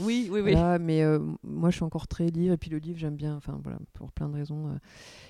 oui, 0.00 0.28
oui, 0.30 0.40
oui. 0.40 0.54
mais 0.80 1.02
moi, 1.42 1.70
je 1.70 1.76
suis 1.76 1.84
encore 1.84 2.08
très 2.08 2.26
libre 2.28 2.45
et 2.52 2.56
puis 2.56 2.70
le 2.70 2.78
livre, 2.78 2.98
j'aime 2.98 3.16
bien, 3.16 3.36
enfin 3.36 3.58
voilà, 3.62 3.78
pour 3.92 4.12
plein 4.12 4.28
de 4.28 4.34
raisons. 4.34 4.68
Euh. 4.68 4.78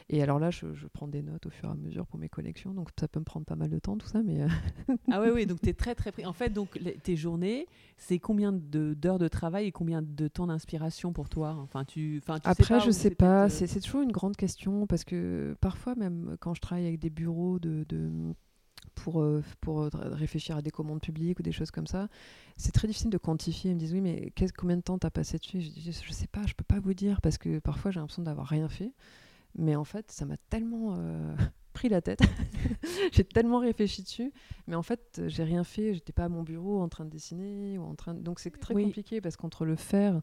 Et 0.09 0.23
alors 0.23 0.39
là, 0.39 0.51
je, 0.51 0.67
prends 0.93 1.09
des 1.09 1.23
notes 1.23 1.47
au 1.47 1.51
fur 1.51 1.69
et 1.69 1.73
à 1.73 1.75
mesure 1.75 2.07
pour 2.07 2.19
mes 2.19 2.29
collections, 2.29 2.73
donc 2.73 2.91
ça 2.99 3.09
peut 3.09 3.19
me 3.19 3.25
prendre 3.25 3.47
pas 3.47 3.57
mal 3.57 3.71
de 3.71 3.79
temps, 3.79 3.97
tout 3.97 4.07
ça, 4.07 4.23
mais. 4.23 4.43
Euh. 4.43 4.49
ah 5.13 5.21
oui, 5.21 5.29
oui, 5.33 5.47
donc 5.47 5.61
tu 5.61 5.69
es 5.69 5.75
très 5.75 5.95
très 5.95 6.13
pris. 6.13 6.25
En 6.25 6.33
fait, 6.33 6.51
donc 6.51 6.79
tes 7.03 7.17
journées, 7.17 7.67
c'est 7.97 8.19
combien 8.19 8.53
d'heures 8.53 9.19
de, 9.19 9.29
travail 9.29 9.67
et 9.67 9.73
combien 9.73 10.03
de 10.03 10.29
temps 10.29 10.47
d'inspiration 10.47 11.13
pour 11.13 11.29
toi? 11.29 11.57
Enfin, 11.61 11.85
tu, 11.85 12.21
enfin, 12.23 12.39
tu 12.39 12.49
Après, 12.49 12.65
sais 12.65 12.75
pas, 12.75 12.79
je 12.81 12.91
sais 12.91 13.11
pas. 13.11 13.45
Euh 13.45 13.49
c'est 13.49 13.81
toujours 13.81 14.03
une 14.03 14.13
grande 14.13 14.37
question 14.37 14.87
parce 14.87 15.05
que 15.05 15.57
parfois, 15.61 15.95
même 15.95 16.37
quand 16.41 16.55
je 16.55 16.61
travaille 16.61 16.87
avec 16.87 17.01
des 17.01 17.11
bureaux 17.11 17.59
de, 17.59 17.85
de 17.89 18.11
pour, 18.97 19.21
euh, 19.23 19.45
pour 19.61 19.83
euh, 19.83 19.89
réfléchir 19.93 20.57
à 20.57 20.63
des 20.63 20.71
commandes 20.71 21.01
publiques 21.01 21.39
ou 21.39 21.43
des 21.43 21.53
choses 21.53 21.71
comme 21.71 21.87
ça. 21.87 22.09
C'est 22.57 22.73
très 22.73 22.89
difficile 22.89 23.11
de 23.11 23.19
quantifier. 23.19 23.71
Ils 23.71 23.75
me 23.75 23.79
disent 23.79 23.93
oui, 23.93 24.01
mais 24.01 24.33
combien 24.57 24.77
de 24.77 24.83
temps 24.83 24.99
tu 24.99 25.07
as 25.07 25.11
passé 25.11 25.39
dessus? 25.39 25.61
Je 25.61 25.69
dis 25.69 25.93
je 25.93 26.13
sais 26.13 26.27
pas, 26.27 26.45
je 26.47 26.55
peux 26.55 26.65
pas 26.65 26.81
vous 26.81 26.95
dire 26.95 27.21
parce 27.21 27.39
que 27.39 27.61
parfois 27.61 27.93
j'ai 27.93 28.01
l'impression 28.01 28.23
d'avoir 28.23 28.49
rien 28.49 28.69
fait. 28.69 28.93
Mais 29.55 29.77
en 29.77 29.85
fait, 29.85 30.11
ça 30.11 30.25
m'a 30.25 30.37
tellement 30.51 30.97
euh, 30.99 31.37
pris 31.73 31.89
la 31.89 32.01
tête. 32.01 32.21
j'ai 33.13 33.25
tellement 33.25 33.59
réfléchi 33.59 34.03
dessus. 34.03 34.33
Mais 34.67 34.75
en 34.75 34.83
fait, 34.83 35.23
j'ai 35.27 35.45
rien 35.45 35.63
fait. 35.63 35.95
J'étais 35.95 36.13
pas 36.13 36.25
à 36.25 36.29
mon 36.29 36.43
bureau 36.43 36.81
en 36.81 36.89
train 36.89 37.05
de 37.05 37.11
dessiner. 37.11 37.79
ou 37.79 37.85
en 37.85 37.95
train 37.95 38.15
Donc 38.15 38.41
c'est 38.41 38.51
très 38.51 38.75
compliqué 38.75 39.21
parce 39.21 39.37
qu'entre 39.37 39.65
le 39.65 39.77
faire 39.77 40.21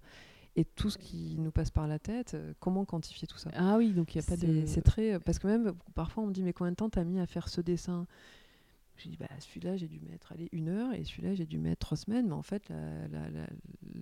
et 0.55 0.65
tout 0.65 0.91
ce 0.91 0.99
qui 0.99 1.35
nous 1.39 1.49
passe 1.49 1.71
par 1.71 1.87
la 1.87 1.97
tête, 1.97 2.37
comment 2.59 2.85
quantifier 2.85 3.27
tout 3.27 3.39
ça? 3.39 3.49
Ah 3.55 3.77
oui, 3.77 3.91
donc 3.91 4.13
il 4.13 4.19
n'y 4.19 4.23
a 4.23 4.27
pas 4.27 4.37
de. 4.37 4.65
C'est 4.65 4.83
très. 4.83 5.19
Parce 5.19 5.39
que 5.39 5.47
même 5.47 5.73
parfois 5.95 6.23
on 6.23 6.27
me 6.27 6.33
dit, 6.33 6.43
mais 6.43 6.53
combien 6.53 6.71
de 6.71 6.75
temps 6.75 6.89
t'as 6.89 7.03
mis 7.03 7.19
à 7.19 7.25
faire 7.25 7.49
ce 7.49 7.61
dessin? 7.61 8.05
J'ai 8.97 9.09
dit, 9.09 9.17
bah, 9.17 9.27
celui-là, 9.39 9.75
j'ai 9.75 9.87
dû 9.87 9.99
mettre 9.99 10.31
allez, 10.31 10.49
une 10.51 10.69
heure, 10.69 10.93
et 10.93 11.03
celui-là, 11.03 11.33
j'ai 11.35 11.45
dû 11.45 11.57
mettre 11.57 11.79
trois 11.79 11.97
semaines. 11.97 12.27
Mais 12.27 12.33
en 12.33 12.41
fait, 12.41 12.69
la, 12.69 13.47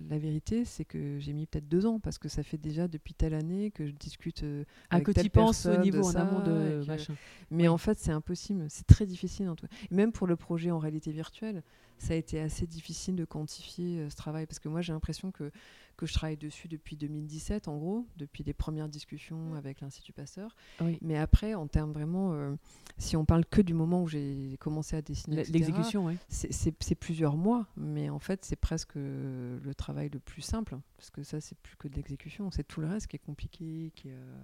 la 0.08 0.18
vérité, 0.18 0.64
c'est 0.64 0.84
que 0.84 1.18
j'ai 1.18 1.32
mis 1.32 1.46
peut-être 1.46 1.68
deux 1.68 1.86
ans 1.86 1.98
parce 2.00 2.18
que 2.18 2.28
ça 2.28 2.42
fait 2.42 2.58
déjà 2.58 2.88
depuis 2.88 3.14
telle 3.14 3.34
année 3.34 3.70
que 3.70 3.86
je 3.86 3.92
discute. 3.92 4.42
Euh, 4.42 4.64
ah, 4.90 4.96
avec 4.96 5.06
que 5.06 5.12
telle 5.12 5.24
tu 5.24 5.30
penses 5.30 5.66
au 5.66 5.76
niveau 5.78 6.00
de 6.00 6.16
en 6.16 6.20
amont 6.20 6.40
de 6.40 6.84
machin. 6.86 7.14
Mais 7.50 7.68
en 7.68 7.78
fait, 7.78 7.98
c'est 7.98 8.12
impossible. 8.12 8.66
C'est 8.68 8.86
très 8.86 9.06
difficile. 9.06 9.48
En 9.48 9.56
tout... 9.56 9.66
et 9.90 9.94
Même 9.94 10.12
pour 10.12 10.26
le 10.26 10.36
projet 10.36 10.70
en 10.70 10.78
réalité 10.78 11.12
virtuelle, 11.12 11.62
ça 12.02 12.14
a 12.14 12.16
été 12.16 12.40
assez 12.40 12.66
difficile 12.66 13.14
de 13.14 13.24
quantifier 13.24 14.00
euh, 14.00 14.10
ce 14.10 14.16
travail 14.16 14.46
parce 14.46 14.58
que 14.58 14.68
moi, 14.68 14.80
j'ai 14.80 14.92
l'impression 14.92 15.30
que, 15.30 15.52
que 15.96 16.04
je 16.06 16.12
travaille 16.12 16.36
dessus 16.36 16.66
depuis 16.66 16.96
2017, 16.96 17.68
en 17.68 17.76
gros, 17.78 18.06
depuis 18.16 18.42
les 18.42 18.52
premières 18.52 18.88
discussions 18.88 19.54
avec 19.54 19.80
l'Institut 19.80 20.12
Pasteur. 20.12 20.56
Oui. 20.80 20.98
Mais 21.00 21.16
après, 21.16 21.54
en 21.54 21.68
termes 21.68 21.92
vraiment, 21.92 22.32
euh, 22.34 22.56
si 22.98 23.16
on 23.16 23.24
parle 23.24 23.44
que 23.46 23.62
du 23.62 23.72
moment 23.72 24.02
où 24.02 24.08
j'ai 24.08 24.56
commencé 24.58 24.96
à 24.96 25.02
dessiner, 25.02 25.44
L'exécution, 25.44 26.06
oui. 26.06 26.16
c'est- 26.28 26.92
plusieurs 26.96 27.36
mois, 27.36 27.66
mais 27.76 28.10
en 28.10 28.18
fait, 28.18 28.44
c'est 28.44 28.56
presque 28.56 28.94
le 28.96 29.72
travail 29.76 30.08
le 30.12 30.18
plus 30.18 30.42
simple, 30.42 30.78
parce 30.96 31.10
que 31.10 31.22
ça, 31.22 31.40
c'est 31.40 31.56
plus 31.58 31.76
que 31.76 31.88
de 31.88 31.94
l'exécution, 31.94 32.50
c'est 32.50 32.64
tout 32.66 32.80
le 32.80 32.86
reste 32.88 33.06
qui 33.06 33.16
est 33.16 33.24
compliqué, 33.24 33.92
qui 33.94 34.08
est, 34.08 34.12
euh, 34.12 34.42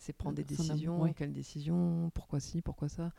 c'est 0.00 0.12
prendre 0.12 0.34
des 0.36 0.44
décisions, 0.44 1.02
ouais. 1.02 1.14
quelles 1.14 1.32
décisions, 1.32 2.10
pourquoi 2.14 2.40
ci, 2.40 2.62
pourquoi 2.62 2.88
ça, 2.88 3.12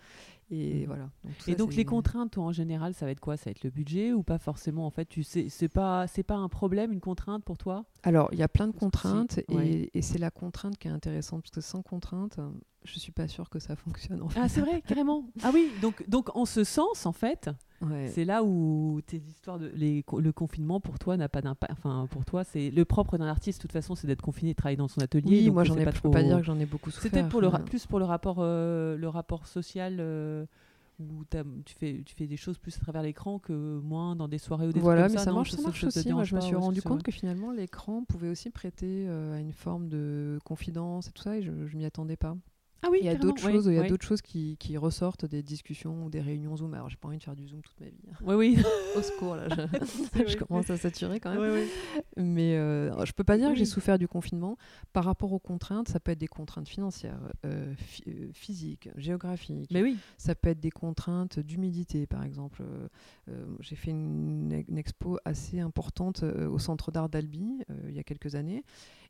et 0.49 0.79
Mhm. 0.81 0.85
voilà. 0.87 1.09
Donc, 1.23 1.33
Et 1.47 1.51
ça, 1.51 1.55
donc 1.55 1.75
les 1.75 1.85
contraintes, 1.85 2.31
toi, 2.31 2.43
en 2.45 2.51
général, 2.51 2.93
ça 2.93 3.05
va 3.05 3.11
être 3.11 3.19
quoi? 3.19 3.37
Ça 3.37 3.45
va 3.45 3.51
être 3.51 3.63
le 3.63 3.69
budget 3.69 4.13
ou 4.13 4.23
pas 4.23 4.37
forcément? 4.39 4.85
En 4.85 4.89
fait, 4.89 5.05
tu 5.05 5.23
sais, 5.23 5.47
c'est 5.49 5.69
pas, 5.69 6.07
c'est 6.07 6.23
pas 6.23 6.35
un 6.35 6.49
problème, 6.49 6.91
une 6.91 6.99
contrainte 6.99 7.43
pour 7.43 7.57
toi? 7.57 7.85
Alors, 8.03 8.29
il 8.31 8.39
y 8.39 8.43
a 8.43 8.47
plein 8.49 8.67
de 8.67 8.73
contraintes, 8.75 9.39
et, 9.47 9.55
ouais. 9.55 9.89
et 9.93 10.01
c'est 10.01 10.17
la 10.17 10.31
contrainte 10.31 10.77
qui 10.77 10.87
est 10.87 10.91
intéressante, 10.91 11.43
parce 11.43 11.51
que 11.51 11.61
sans 11.61 11.81
contrainte, 11.83 12.39
je 12.83 12.99
suis 12.99 13.11
pas 13.11 13.27
sûre 13.27 13.49
que 13.49 13.59
ça 13.59 13.75
fonctionne 13.75 14.21
en 14.23 14.29
fait. 14.29 14.39
Ah, 14.39 14.49
c'est 14.49 14.61
vrai, 14.61 14.81
carrément. 14.81 15.25
Ah 15.43 15.51
oui, 15.53 15.71
donc, 15.77 16.03
donc 16.09 16.35
en 16.35 16.45
ce 16.45 16.63
sens, 16.63 17.05
en 17.05 17.13
fait, 17.13 17.49
Ouais. 17.81 18.07
c'est 18.13 18.25
là 18.25 18.43
où 18.43 19.01
tes 19.07 19.17
histoires 19.17 19.57
de 19.57 19.71
les, 19.75 20.03
le 20.17 20.31
confinement 20.31 20.79
pour 20.79 20.99
toi 20.99 21.17
n'a 21.17 21.29
pas 21.29 21.41
d'impact. 21.41 21.71
Enfin, 21.71 22.07
pour 22.11 22.25
toi, 22.25 22.43
c'est 22.43 22.69
le 22.69 22.85
propre 22.85 23.17
d'un 23.17 23.27
artiste. 23.27 23.59
De 23.59 23.61
toute 23.63 23.71
façon, 23.71 23.95
c'est 23.95 24.07
d'être 24.07 24.21
confiné, 24.21 24.51
et 24.51 24.53
de 24.53 24.57
travailler 24.57 24.77
dans 24.77 24.87
son 24.87 25.01
atelier. 25.01 25.39
Oui, 25.39 25.45
donc 25.45 25.53
moi, 25.55 25.63
j'en 25.63 25.77
ai, 25.77 25.85
pas 25.85 25.91
je 25.91 25.97
trop... 25.97 26.11
pas 26.11 26.23
dire 26.23 26.37
que 26.37 26.43
j'en 26.43 26.59
ai 26.59 26.65
beaucoup 26.65 26.91
souffert. 26.91 27.11
Peut-être 27.11 27.29
pour 27.29 27.41
le 27.41 27.49
plus 27.65 27.85
pour 27.85 27.99
le 27.99 28.05
rapport, 28.05 28.37
euh, 28.39 28.97
le 28.97 29.07
rapport 29.09 29.47
social 29.47 29.97
euh, 29.99 30.45
où 30.99 31.25
tu 31.65 31.73
fais, 31.75 32.03
tu 32.05 32.15
fais 32.15 32.27
des 32.27 32.37
choses 32.37 32.57
plus 32.57 32.77
à 32.77 32.79
travers 32.79 33.01
l'écran 33.01 33.39
que 33.39 33.79
moins 33.79 34.15
dans 34.15 34.27
des 34.27 34.37
soirées 34.37 34.67
ou 34.67 34.73
des 34.73 34.79
voilà, 34.79 35.03
trucs 35.03 35.17
mais 35.17 35.23
ça, 35.23 35.31
non, 35.31 35.37
marche, 35.37 35.51
ça 35.51 35.61
marche 35.61 35.83
aussi. 35.83 36.11
Moi, 36.11 36.23
je 36.23 36.35
me 36.35 36.41
suis 36.41 36.55
rendu 36.55 36.81
compte 36.81 37.03
que 37.03 37.11
finalement, 37.11 37.51
l'écran 37.51 38.03
pouvait 38.03 38.29
aussi 38.29 38.49
prêter 38.49 39.05
euh, 39.07 39.35
à 39.35 39.39
une 39.39 39.53
forme 39.53 39.89
de 39.89 40.39
confidence 40.43 41.07
et 41.07 41.11
tout 41.11 41.23
ça, 41.23 41.37
et 41.37 41.41
je, 41.41 41.51
je 41.65 41.77
m'y 41.77 41.85
attendais 41.85 42.17
pas. 42.17 42.37
Ah 42.83 42.87
oui, 42.91 42.97
Il 43.01 43.05
y 43.05 43.09
a 43.09 43.15
d'autres 43.15 43.45
ouais, 43.45 43.51
choses, 43.53 43.65
il 43.67 43.73
y 43.73 43.77
a 43.77 43.81
ouais. 43.81 43.87
d'autres 43.87 44.05
choses 44.05 44.21
qui, 44.23 44.57
qui 44.57 44.75
ressortent 44.75 45.25
des 45.25 45.43
discussions 45.43 46.05
ou 46.05 46.09
des 46.09 46.19
réunions 46.21 46.57
Zoom. 46.57 46.73
Alors, 46.73 46.89
j'ai 46.89 46.97
pas 46.97 47.07
envie 47.09 47.19
de 47.19 47.23
faire 47.23 47.35
du 47.35 47.47
Zoom 47.47 47.61
toute 47.61 47.79
ma 47.79 47.85
vie. 47.85 47.93
Ouais, 48.21 48.33
oui. 48.35 48.57
Au 48.97 49.01
secours, 49.03 49.35
là, 49.35 49.47
je, 49.49 50.27
je 50.27 50.37
commence 50.37 50.69
à 50.71 50.77
saturer 50.77 51.19
quand 51.19 51.29
même. 51.31 51.39
Ouais. 51.41 51.67
Mais 52.17 52.57
euh, 52.57 53.05
je 53.05 53.11
peux 53.11 53.23
pas 53.23 53.37
dire 53.37 53.49
que 53.49 53.55
j'ai 53.55 53.61
Oui. 53.61 53.67
souffert 53.67 53.99
du 53.99 54.07
confinement. 54.07 54.57
Par 54.93 55.03
rapport 55.05 55.31
aux 55.31 55.39
contraintes, 55.39 55.89
ça 55.89 55.99
peut 55.99 56.11
être 56.11 56.19
des 56.19 56.27
contraintes 56.27 56.67
financières, 56.67 57.19
euh, 57.45 57.73
euh, 58.07 58.27
physiques, 58.33 58.89
géographiques. 58.97 59.69
Mais 59.71 59.83
oui. 59.83 59.97
Ça 60.17 60.33
peut 60.33 60.49
être 60.49 60.59
des 60.59 60.71
contraintes 60.71 61.39
d'humidité, 61.39 62.07
par 62.07 62.23
exemple. 62.23 62.63
Euh, 63.29 63.45
J'ai 63.59 63.75
fait 63.75 63.91
une, 63.91 64.63
une 64.67 64.77
expo 64.77 65.19
assez 65.23 65.59
importante 65.59 66.23
au 66.23 66.57
Centre 66.57 66.91
d'art 66.91 67.09
d'Albi 67.09 67.59
il 67.87 67.93
y 67.95 67.99
a 67.99 68.03
quelques 68.03 68.35
années. 68.35 68.63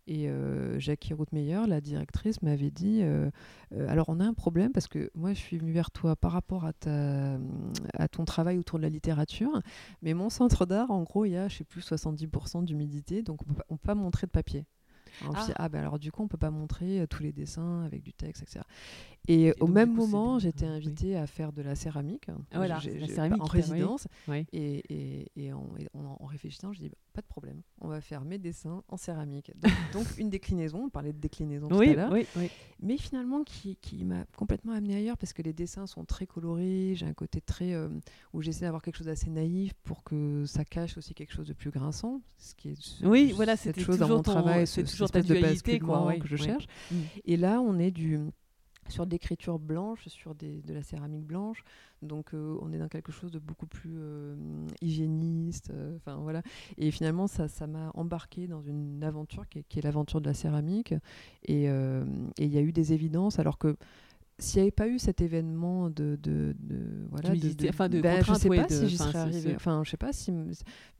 Et 0.08 0.30
euh, 0.30 0.80
Jackie 0.80 1.14
Routmeyer, 1.14 1.62
la 1.68 1.80
directrice, 1.80 2.42
m'avait 2.42 2.72
dit 2.72 3.02
euh, 3.02 3.30
euh, 3.74 3.88
Alors, 3.88 4.10
on 4.10 4.20
a 4.20 4.26
un 4.26 4.34
problème 4.34 4.72
parce 4.72 4.88
que 4.88 5.12
moi, 5.16 5.34
je 5.34 5.40
suis 5.40 5.58
venue 5.58 5.72
vers 5.72 5.92
toi 5.92 6.16
par 6.16 6.32
rapport 6.32 6.66
à, 6.66 6.74
ta, 6.74 7.38
à 7.94 8.08
ton 8.08 8.26
travail 8.26 8.58
autour 8.58 8.80
de 8.80 8.84
la 8.84 8.90
littérature. 8.90 9.62
Mais 10.02 10.14
mon 10.14 10.30
centre 10.30 10.66
d'art, 10.66 10.92
en 10.92 11.04
gros, 11.04 11.26
il 11.26 11.32
y 11.32 11.38
a, 11.38 11.48
je 11.48 11.58
sais 11.58 11.64
plus, 11.64 11.82
70% 11.82 12.66
d'humidité. 12.66 13.22
Donc, 13.22 13.42
on 13.44 13.54
peut 13.54 13.64
on 13.70 13.78
peut 13.78 13.88
pas 13.88 13.96
montrer 13.96 14.28
de 14.28 14.32
papier. 14.32 14.66
Alors, 15.22 15.36
je 15.36 15.40
Ah. 15.42 15.46
dis, 15.46 15.52
ah 15.58 15.70
ben 15.70 15.80
alors 15.82 16.00
du 16.00 16.10
coup 16.10 16.24
on 16.24 16.30
peut 16.30 16.38
pas 16.38 16.52
montrer 16.52 17.06
tous 17.10 17.22
les 17.22 17.34
dessins 17.34 17.84
avec 17.84 18.02
du 18.02 18.14
texte 18.14 18.44
etc 18.44 18.64
et, 19.28 19.44
Et 19.44 19.52
au 19.60 19.66
donc, 19.66 19.70
même 19.76 19.90
coup, 19.96 20.06
moment 20.08 20.40
j'étais 20.40 20.66
oui. 20.66 20.72
invitée 20.72 21.16
à 21.16 21.28
faire 21.28 21.54
de 21.54 21.62
la 21.62 21.76
céramique 21.76 22.28
Ah, 22.52 22.58
voilà, 22.58 22.80
la 23.00 23.08
céramique, 23.08 23.42
en 23.42 23.46
oui. 23.46 23.50
résidence 23.52 24.08
et, 24.52 24.84
et, 24.90 25.32
et 25.36 25.54
en, 25.54 25.70
et 25.78 25.88
en- 25.94 26.18
en 26.20 26.26
réfléchissant 26.26 26.74
je 26.74 26.80
dis 26.80 26.90
bah, 26.90 26.96
pas 27.14 27.22
de 27.22 27.28
problème 27.28 27.62
on 27.82 27.88
va 27.88 28.02
faire 28.02 28.24
mes 28.26 28.40
dessins 28.40 28.84
en 28.88 28.98
céramique 28.98 29.52
donc, 29.62 29.72
donc, 29.94 30.06
une 30.18 30.30
déclinaison 30.30 30.86
on 30.86 30.90
parlait 30.90 31.14
de 31.14 31.20
déclinaison 31.20 31.68
tout 31.68 31.76
Oui, 31.78 31.90
à 31.90 31.94
l'heure 31.94 32.12
oui, 32.12 32.26
oui. 32.36 32.50
mais 32.82 32.98
finalement 32.98 33.44
qui, 33.44 33.76
qui 33.76 34.04
m'a 34.06 34.26
complètement 34.36 34.72
amené 34.74 34.96
ailleurs 34.96 35.18
parce 35.18 35.34
que 35.34 35.42
les 35.44 35.54
dessins 35.54 35.86
sont 35.88 36.04
très 36.06 36.26
colorés, 36.26 36.94
j'ai 36.96 37.06
un 37.06 37.14
côté 37.14 37.42
très 37.42 37.74
euh, 37.74 37.90
où 38.34 38.42
j'essaie 38.42 38.66
d'avoir 38.66 38.82
quelque 38.82 38.98
chose 38.98 39.08
d'assez 39.08 39.30
naïf 39.30 39.74
pour 39.84 40.04
que 40.04 40.46
ça 40.48 40.66
cache 40.66 40.98
aussi 40.98 41.14
quelque 41.14 41.34
chose 41.34 41.48
de 41.48 41.54
plus 41.54 41.70
grinçant, 41.70 42.22
ce 42.40 42.56
qui 42.56 42.70
est 42.70 43.04
Oui, 43.06 43.34
voilà, 43.36 43.56
cette 43.56 43.80
chose 43.80 44.00
dans 44.00 44.08
mon 44.08 44.16
ton- 44.24 44.32
travail, 44.32 44.66
c'est 44.66 44.86
ce- 44.86 44.92
toujours 44.92 45.08
cette 45.08 45.28
ta 45.28 45.34
dualité, 45.34 45.80
quoi, 45.80 46.06
ouais, 46.06 46.18
que 46.20 46.28
je 46.28 46.36
cherche. 46.38 46.66
Mm. 46.92 46.96
Et 47.26 47.38
là, 47.38 47.62
on 47.62 47.78
est 47.78 47.92
du 47.92 48.20
sur 48.90 49.06
de 49.06 49.12
l'écriture 49.12 49.60
blanche, 49.60 50.08
sur 50.08 50.36
de 50.36 50.74
la 50.74 50.84
céramique 50.84 51.26
blanche. 51.26 51.64
Donc, 52.02 52.34
euh, 52.34 52.58
on 52.62 52.74
est 52.74 52.80
dans 52.80 52.88
quelque 52.88 53.12
chose 53.12 53.32
de 53.32 53.40
beaucoup 53.40 53.68
plus 53.68 53.96
euh, 53.98 54.36
hygiéniste. 54.82 55.72
euh, 55.72 55.98
voilà. 56.20 56.42
Et 56.78 56.92
finalement, 56.92 57.28
ça 57.28 57.68
m'a 57.68 57.92
embarqué 57.94 58.48
dans 58.48 58.62
une 58.62 59.04
aventure 59.04 59.48
qui 59.48 59.60
est, 59.60 59.64
qui 59.64 59.80
est 59.80 59.82
l'aventure 59.84 60.20
de 60.20 60.28
la 60.28 60.34
céramique. 60.34 60.94
Et 61.46 61.66
il 61.66 62.54
y 62.54 62.58
a 62.58 62.62
eu 62.62 62.72
des 62.72 62.94
évidences, 62.94 63.40
alors 63.40 63.58
que 63.58 63.76
s'il 64.42 64.58
n'y 64.60 64.64
avait 64.64 64.72
pas 64.72 64.88
eu 64.88 65.00
cet 65.00 65.22
événement 65.22 65.90
de, 65.90 66.18
de, 66.22 66.56
de- 66.60 67.08
voilà 67.10 67.30
de, 67.30 67.36
D'humidité, 67.36 67.70
enfin, 67.70 67.88
de 67.90 68.02
ben, 68.02 68.24
je 68.24 68.34
sais 68.34 68.50
pas 68.50 68.68
si 68.70 68.90
j'y 68.90 68.98
serais 68.98 69.20
arrivée 69.20 69.56
enfin 69.56 69.84
je 69.86 69.90
sais 69.92 69.98
pas 69.98 70.12
si 70.14 70.32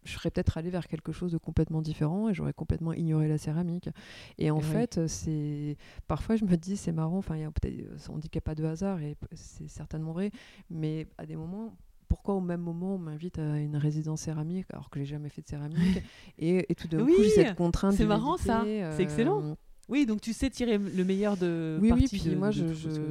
je 0.04 0.12
serais 0.12 0.32
peut-être 0.32 0.58
allée 0.58 0.70
vers 0.70 0.88
quelque 0.88 1.12
chose 1.12 1.32
de 1.32 1.38
complètement 1.38 1.82
différent 1.82 2.30
et 2.30 2.34
j'aurais 2.34 2.54
complètement 2.54 2.94
ignoré 2.94 3.28
la 3.28 3.38
céramique 3.38 3.90
et 4.38 4.50
en 4.52 4.60
Et 4.60 4.62
fait 4.64 4.98
euh, 4.98 5.08
c'est 5.08 5.78
parfois 6.08 6.36
je 6.36 6.46
me 6.46 6.56
dis 6.56 6.78
c'est 6.78 6.92
marrant 6.92 7.18
enfin 7.18 7.36
il 7.36 7.42
y 7.42 7.44
a 7.46 7.52
peut-être 7.52 8.10
on 8.10 8.18
dit 8.18 8.30
qu'il 8.30 8.38
n'y 8.40 8.44
a 8.44 8.48
pas 8.50 8.56
de 8.56 8.64
hasard 8.64 9.02
et 9.02 9.16
c'est 9.34 9.68
certainement 9.68 10.14
vrai 10.14 10.32
mais 10.70 11.08
à 11.18 11.26
des 11.26 11.36
moments 11.36 11.76
pourquoi 12.08 12.36
au 12.36 12.42
même 12.42 12.62
moment 12.62 12.96
on 12.96 12.98
m'invite 13.00 13.40
à 13.40 13.58
une 13.60 13.78
résidence 13.78 14.22
céramique 14.22 14.66
alors 14.74 14.90
que 14.90 15.00
j'ai 15.00 15.06
jamais 15.06 15.30
fait 15.30 15.42
de 15.42 15.48
céramique 15.48 16.04
et, 16.40 16.66
et 16.72 16.76
tout 16.76 16.88
d'un 16.90 17.04
Oui, 17.06 17.14
coup 17.16 17.24
j'ai 17.24 17.30
cette 17.30 17.56
contrainte 17.56 17.94
c'est 17.94 18.06
marrant, 18.06 18.38
ça. 18.38 18.64
C'est 18.66 19.02
excellent. 19.04 19.56
Oui, 19.92 20.06
donc 20.06 20.22
tu 20.22 20.32
sais 20.32 20.50
tirer 20.50 20.78
le 20.78 21.04
meilleur 21.04 21.36
de 21.36 21.78
oui, 21.82 21.90
oui, 21.92 22.08
puis 22.08 22.20
de- 22.32 22.36
moi, 22.38 22.50
je- 22.50 22.64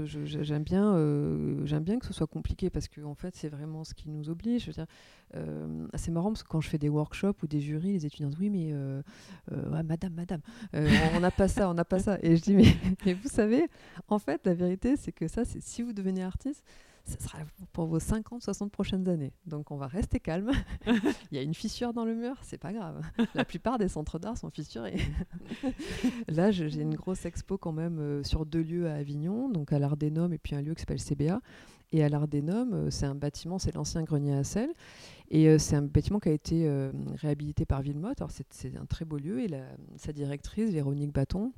je- 0.07 0.24
je- 0.24 0.43
j'aime 0.43 0.62
bien, 0.62 0.95
euh, 0.97 1.64
j'aime 1.66 1.85
bien 1.85 1.99
que 1.99 2.07
ce 2.07 2.12
soit 2.14 2.26
compliqué 2.26 2.70
parce 2.70 2.89
que 2.89 3.03
en 3.03 3.14
fait, 3.14 3.37
c'est 3.37 3.51
vraiment 3.51 3.85
ce 3.85 3.93
qui 3.95 4.09
nous 4.09 4.31
oblige. 4.31 4.62
Je 4.62 4.66
veux 4.68 4.72
dire, 4.72 4.87
euh, 5.37 5.87
c'est 5.95 6.11
marrant 6.11 6.31
parce 6.33 6.43
que 6.43 6.49
quand 6.49 6.62
je 6.62 6.68
fais 6.70 6.78
des 6.78 6.89
workshops 6.89 7.43
ou 7.43 7.47
des 7.47 7.61
jurys, 7.61 7.93
les 7.93 8.07
étudiants 8.07 8.31
disent 8.31 8.41
oui, 8.41 8.49
mais 8.51 8.70
euh, 8.72 9.03
ouais, 9.53 9.83
madame, 9.83 10.14
madame, 10.14 10.41
on 10.72 11.20
n'a 11.20 11.31
pas 11.31 11.49
ça, 11.49 11.68
on 11.68 11.74
n'a 11.74 11.85
pas 11.85 11.99
ça. 11.99 12.18
Et 12.22 12.35
je 12.37 12.43
dis 12.43 12.55
mais, 12.55 12.64
mais 13.05 13.12
vous 13.14 13.28
savez, 13.28 13.66
en 14.09 14.18
fait, 14.18 14.41
la 14.47 14.55
vérité, 14.55 14.97
c'est 14.97 15.12
que 15.12 15.28
ça, 15.28 15.45
c'est 15.45 15.61
si 15.62 15.83
vous 15.83 15.93
devenez 15.93 16.22
artiste. 16.24 16.64
Ça 17.05 17.19
sera 17.19 17.39
pour 17.73 17.87
vos 17.87 17.99
50, 17.99 18.43
60 18.43 18.71
prochaines 18.71 19.09
années. 19.09 19.33
Donc 19.47 19.71
on 19.71 19.77
va 19.77 19.87
rester 19.89 20.21
calme. 20.21 20.51
Il 21.33 21.37
y 21.37 21.39
a 21.39 21.43
une 21.43 21.55
fissure 21.55 21.93
dans 21.93 22.05
le 22.05 22.15
mur, 22.15 22.37
c'est 22.43 22.59
pas 22.59 22.73
grave. 22.73 23.01
La 23.35 23.45
plupart 23.45 23.79
des 23.79 23.89
centres 23.89 24.19
d'art 24.19 24.39
sont 24.39 24.51
fissurés. 24.51 24.97
Là, 26.29 26.51
j'ai 26.51 26.81
une 26.81 26.95
grosse 26.95 27.25
expo 27.25 27.59
quand 27.59 27.73
même 27.73 27.99
euh, 27.99 28.23
sur 28.23 28.47
deux 28.47 28.63
lieux 28.63 28.89
à 28.89 28.95
Avignon, 28.95 29.49
donc 29.49 29.73
à 29.73 29.79
l'Ardénum 29.79 30.33
et 30.33 30.39
puis 30.39 30.55
un 30.55 30.63
lieu 30.63 30.75
qui 30.75 30.81
s'appelle 30.81 31.01
CBA. 31.01 31.41
Et 31.93 32.05
à 32.05 32.09
l'Ardénum, 32.09 32.73
euh, 32.73 32.91
c'est 32.91 33.07
un 33.07 33.17
bâtiment, 33.17 33.59
c'est 33.59 33.75
l'ancien 33.75 34.03
grenier 34.05 34.35
à 34.35 34.45
sel. 34.45 34.71
Et 35.31 35.49
euh, 35.49 35.59
c'est 35.59 35.75
un 35.77 35.83
bâtiment 35.83 36.21
qui 36.21 36.29
a 36.29 36.33
été 36.33 36.69
euh, 36.69 36.93
réhabilité 37.17 37.65
par 37.67 37.83
Villemotte. 37.83 38.21
Alors 38.21 38.31
c'est- 38.31 38.47
c'est 38.53 38.77
un 38.77 38.87
très 38.87 39.05
beau 39.05 39.17
lieu. 39.19 39.41
Et 39.41 39.49
la- 39.49 39.67
sa 39.97 40.13
directrice, 40.13 40.71
Véronique 40.71 41.13
Bâton, 41.13 41.53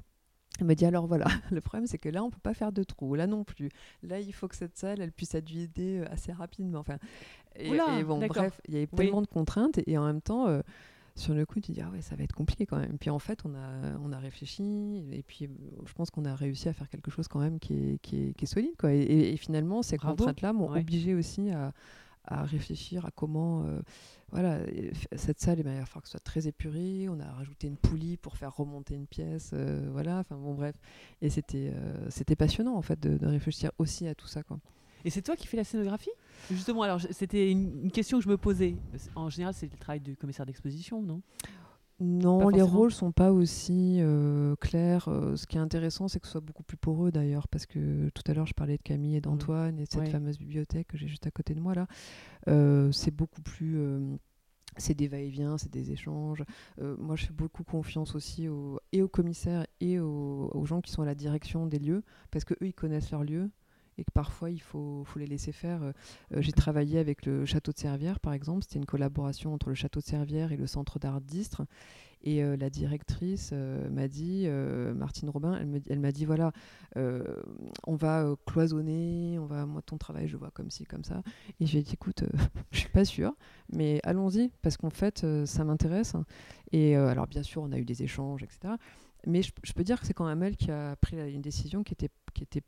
elle 0.61 0.67
me 0.67 0.75
dit 0.75 0.85
alors 0.85 1.07
voilà, 1.07 1.27
le 1.51 1.61
problème 1.61 1.87
c'est 1.87 1.99
que 1.99 2.09
là 2.09 2.23
on 2.23 2.31
peut 2.31 2.41
pas 2.43 2.55
faire 2.55 2.73
de 2.73 2.83
trous, 2.83 3.15
là 3.15 3.27
non 3.27 3.45
plus. 3.45 3.69
Là 4.03 4.21
il 4.21 4.33
faut 4.33 4.49
que 4.49 4.57
cette 4.57 4.77
salle 4.77 5.01
elle 5.01 5.13
puisse 5.13 5.35
être 5.35 5.49
vidée 5.49 6.01
euh, 6.01 6.13
assez 6.13 6.33
rapidement. 6.33 6.81
Enfin, 6.81 6.99
et, 7.57 7.71
Oula, 7.71 7.99
et 7.99 8.05
bon 8.05 8.19
bref, 8.27 8.61
il 8.69 8.75
y 8.75 8.77
avait 8.79 8.89
Oui. 8.93 8.97
tellement 8.97 9.23
de 9.23 9.27
contraintes 9.27 9.79
et, 9.79 9.91
et 9.93 9.99
en 9.99 10.07
même 10.07 10.21
temps 10.21 10.47
euh, 10.49 10.61
sur 11.15 11.35
le 11.35 11.45
coup 11.45 11.57
tu 11.61 11.69
te 11.69 11.73
dis 11.73 11.81
ah 11.83 11.91
ouais 11.91 12.01
ça 12.01 12.17
va 12.17 12.25
être 12.25 12.35
compliqué 12.35 12.65
quand 12.67 12.79
même. 12.79 12.97
Puis 12.99 13.11
en 13.11 13.19
fait 13.19 13.41
on 13.45 13.55
a 13.55 13.99
on 14.03 14.13
a 14.13 14.19
réfléchi 14.19 15.03
et 15.13 15.23
puis 15.23 15.47
euh, 15.47 15.49
je 15.87 15.93
pense 15.95 16.11
qu'on 16.11 16.25
a 16.25 16.35
réussi 16.35 16.69
à 16.69 16.73
faire 16.73 16.89
quelque 16.89 17.11
chose 17.11 17.29
quand 17.29 17.41
même 17.41 17.59
qui 17.59 17.75
est 17.75 17.99
qui 18.01 18.29
est, 18.29 18.33
qui 18.35 18.45
est 18.45 18.49
solide 18.49 18.77
quoi. 18.79 18.93
Et, 18.93 19.37
finalement 19.37 19.83
ces 19.83 19.99
contraintes 19.99 20.41
là 20.43 20.53
m'ont 20.53 20.71
Ouais. 20.71 20.81
obligé 20.81 21.15
aussi 21.15 21.51
à 21.51 21.73
à 22.25 22.45
réfléchir 22.45 23.05
à 23.05 23.11
comment 23.11 23.65
euh, 23.65 23.81
voilà 24.31 24.61
cette 25.17 25.41
salle 25.41 25.59
eh 25.61 25.63
ben, 25.63 25.73
il 25.73 25.81
va 25.81 25.87
falloir 25.87 26.03
que 26.03 26.09
ce 26.09 26.13
soit 26.13 26.21
très 26.21 26.47
épuré 26.47 27.09
on 27.09 27.19
a 27.21 27.31
rajouté 27.33 27.67
une 27.67 27.77
poulie 27.77 28.17
pour 28.17 28.37
faire 28.37 28.55
remonter 28.55 28.95
une 28.95 29.07
pièce 29.07 29.51
euh, 29.55 29.89
voilà 29.91 30.19
enfin 30.19 30.37
bon 30.37 30.55
bref. 30.55 30.77
Et 31.21 31.31
c'était 31.31 31.73
euh, 31.75 32.11
c'était 32.11 32.37
passionnant 32.37 32.77
en 32.77 32.83
fait 32.83 33.01
de, 33.01 33.27
réfléchir 33.27 33.71
aussi 33.79 34.07
à 34.07 34.15
tout 34.15 34.27
ça 34.27 34.43
quoi. 34.43 34.59
Et 35.05 35.11
c'est 35.11 35.23
toi 35.23 35.35
qui 35.35 35.49
fais 35.49 35.57
la 35.57 35.65
scénographie? 35.65 36.13
Justement, 36.49 36.83
alors 36.83 37.01
c'était 37.01 37.51
une, 37.51 37.83
une 37.83 37.91
question 37.91 38.19
que 38.19 38.25
je 38.25 38.29
me 38.29 38.37
posais. 38.37 38.77
En 39.17 39.29
général, 39.29 39.53
c'est 39.53 39.67
le 39.67 39.77
travail 39.77 39.99
du 39.99 40.17
commissaire 40.17 40.47
d'exposition, 40.47 41.03
non? 41.03 41.23
Non 42.01 42.49
les 42.49 42.63
rôles 42.63 42.91
sont 42.93 43.13
pas 43.13 43.33
aussi 43.33 43.99
euh, 44.01 44.57
clairs 44.57 45.09
Euh, 45.09 45.37
ce 45.37 45.47
qui 45.47 45.57
est 45.57 45.61
intéressant 45.61 46.09
c'est 46.09 46.19
que 46.21 46.27
ce 46.27 46.33
soit 46.33 46.41
beaucoup 46.41 46.63
plus 46.65 46.77
poreux 46.77 47.11
d'ailleurs 47.13 47.47
parce 47.49 47.67
que 47.67 48.09
tout 48.11 48.23
à 48.27 48.35
l'heure 48.35 48.47
je 48.47 48.55
parlais 48.55 48.77
de 48.77 48.83
Camille 48.83 49.17
et 49.17 49.21
d'Antoine 49.21 49.79
et 49.79 49.85
de 49.85 49.89
cette 49.91 50.01
Ouais. 50.03 50.11
fameuse 50.11 50.39
bibliothèque 50.39 50.89
que 50.89 50.97
j'ai 50.97 51.07
juste 51.09 51.27
à 51.27 51.31
côté 51.31 51.55
de 51.55 51.61
moi 51.61 51.75
là 51.75 51.87
Euh, 52.49 52.91
c'est 52.93 53.11
beaucoup 53.15 53.43
plus 53.43 53.77
euh, 53.79 54.17
c'est 54.79 54.95
des 54.95 55.07
va-et-vient, 55.07 55.59
c'est 55.59 55.71
des 55.71 55.93
échanges. 55.93 56.43
Moi, 56.81 57.15
je 57.17 57.27
fais 57.27 57.33
beaucoup 57.35 57.63
confiance 57.63 58.15
aussi 58.15 58.49
aux, 58.49 58.81
et 58.93 59.03
aux 59.03 59.09
commissaires 59.09 59.67
et 59.81 60.01
aux, 60.01 60.51
aux, 60.55 60.65
gens 60.65 60.81
qui 60.81 60.91
sont 60.91 61.03
à 61.03 61.05
la 61.07 61.15
direction 61.15 61.67
des 61.67 61.79
lieux, 61.79 62.03
parce 62.31 62.47
qu'eux, 62.47 62.57
ils 62.63 62.73
connaissent 62.73 63.11
leurs 63.11 63.23
lieux 63.23 63.51
et 63.99 64.05
que 64.05 64.11
parfois, 64.13 64.51
il 64.51 64.61
faut, 64.61 65.05
les 65.17 65.27
laisser 65.27 65.53
faire. 65.53 65.83
Euh, 65.83 65.93
j'ai 66.39 66.53
travaillé 66.53 66.99
avec 66.99 67.27
le 67.27 67.45
Château 67.45 67.73
de 67.73 67.79
Servières, 67.79 68.21
par 68.21 68.33
exemple. 68.33 68.63
C'était 68.63 68.79
une 68.79 68.87
collaboration 68.87 69.53
entre 69.53 69.69
le 69.69 69.75
Château 69.75 70.01
de 70.01 70.05
Servières 70.05 70.53
et 70.53 70.57
le 70.57 70.67
Centre 70.67 70.99
d'art 70.99 71.21
d'Istre. 71.21 71.63
Et 72.25 72.45
euh, 72.45 72.57
la 72.57 72.71
directrice 72.71 73.51
euh, 73.53 73.91
m'a 73.91 74.07
dit, 74.07 74.47
Martine 74.95 75.29
Robin, 75.29 75.59
elle 75.89 76.01
m'a 76.01 76.13
dit 76.13 76.25
voilà, 76.25 76.53
on 76.97 77.97
va 77.97 78.35
cloisonner, 78.47 79.39
on 79.39 79.47
va, 79.47 79.67
moi 79.67 79.83
ton 79.83 79.99
travail 79.99 80.29
je 80.29 80.37
vois 80.37 80.51
comme 80.51 80.71
ci, 80.71 80.85
comme 80.85 81.05
ça. 81.05 81.23
Et 81.61 81.67
j'ai 81.67 81.83
dit 81.83 81.95
écoute, 81.95 82.25
je 82.71 82.79
suis 82.79 82.89
pas 82.89 83.05
sûre, 83.05 83.35
mais 83.73 84.01
allons-y, 84.05 84.51
parce 84.63 84.77
qu'en 84.77 84.91
fait 84.91 85.27
ça 85.45 85.65
m'intéresse. 85.65 86.15
Et 86.71 86.95
alors 86.95 87.27
bien 87.27 87.43
sûr, 87.43 87.63
on 87.63 87.73
a 87.73 87.79
eu 87.79 87.85
des 87.85 88.03
échanges, 88.05 88.43
etc. 88.43 88.75
Mais 89.27 89.43
je, 89.43 89.73
peux 89.73 89.85
dire 89.85 90.01
que 90.01 90.07
c'est 90.07 90.15
quand 90.15 90.27
même 90.27 90.43
elle 90.43 90.57
qui 90.57 90.71
a 90.71 90.97
pris 90.97 91.17
une 91.17 91.43
décision 91.43 91.83
qui 91.83 91.93
était 91.93 92.63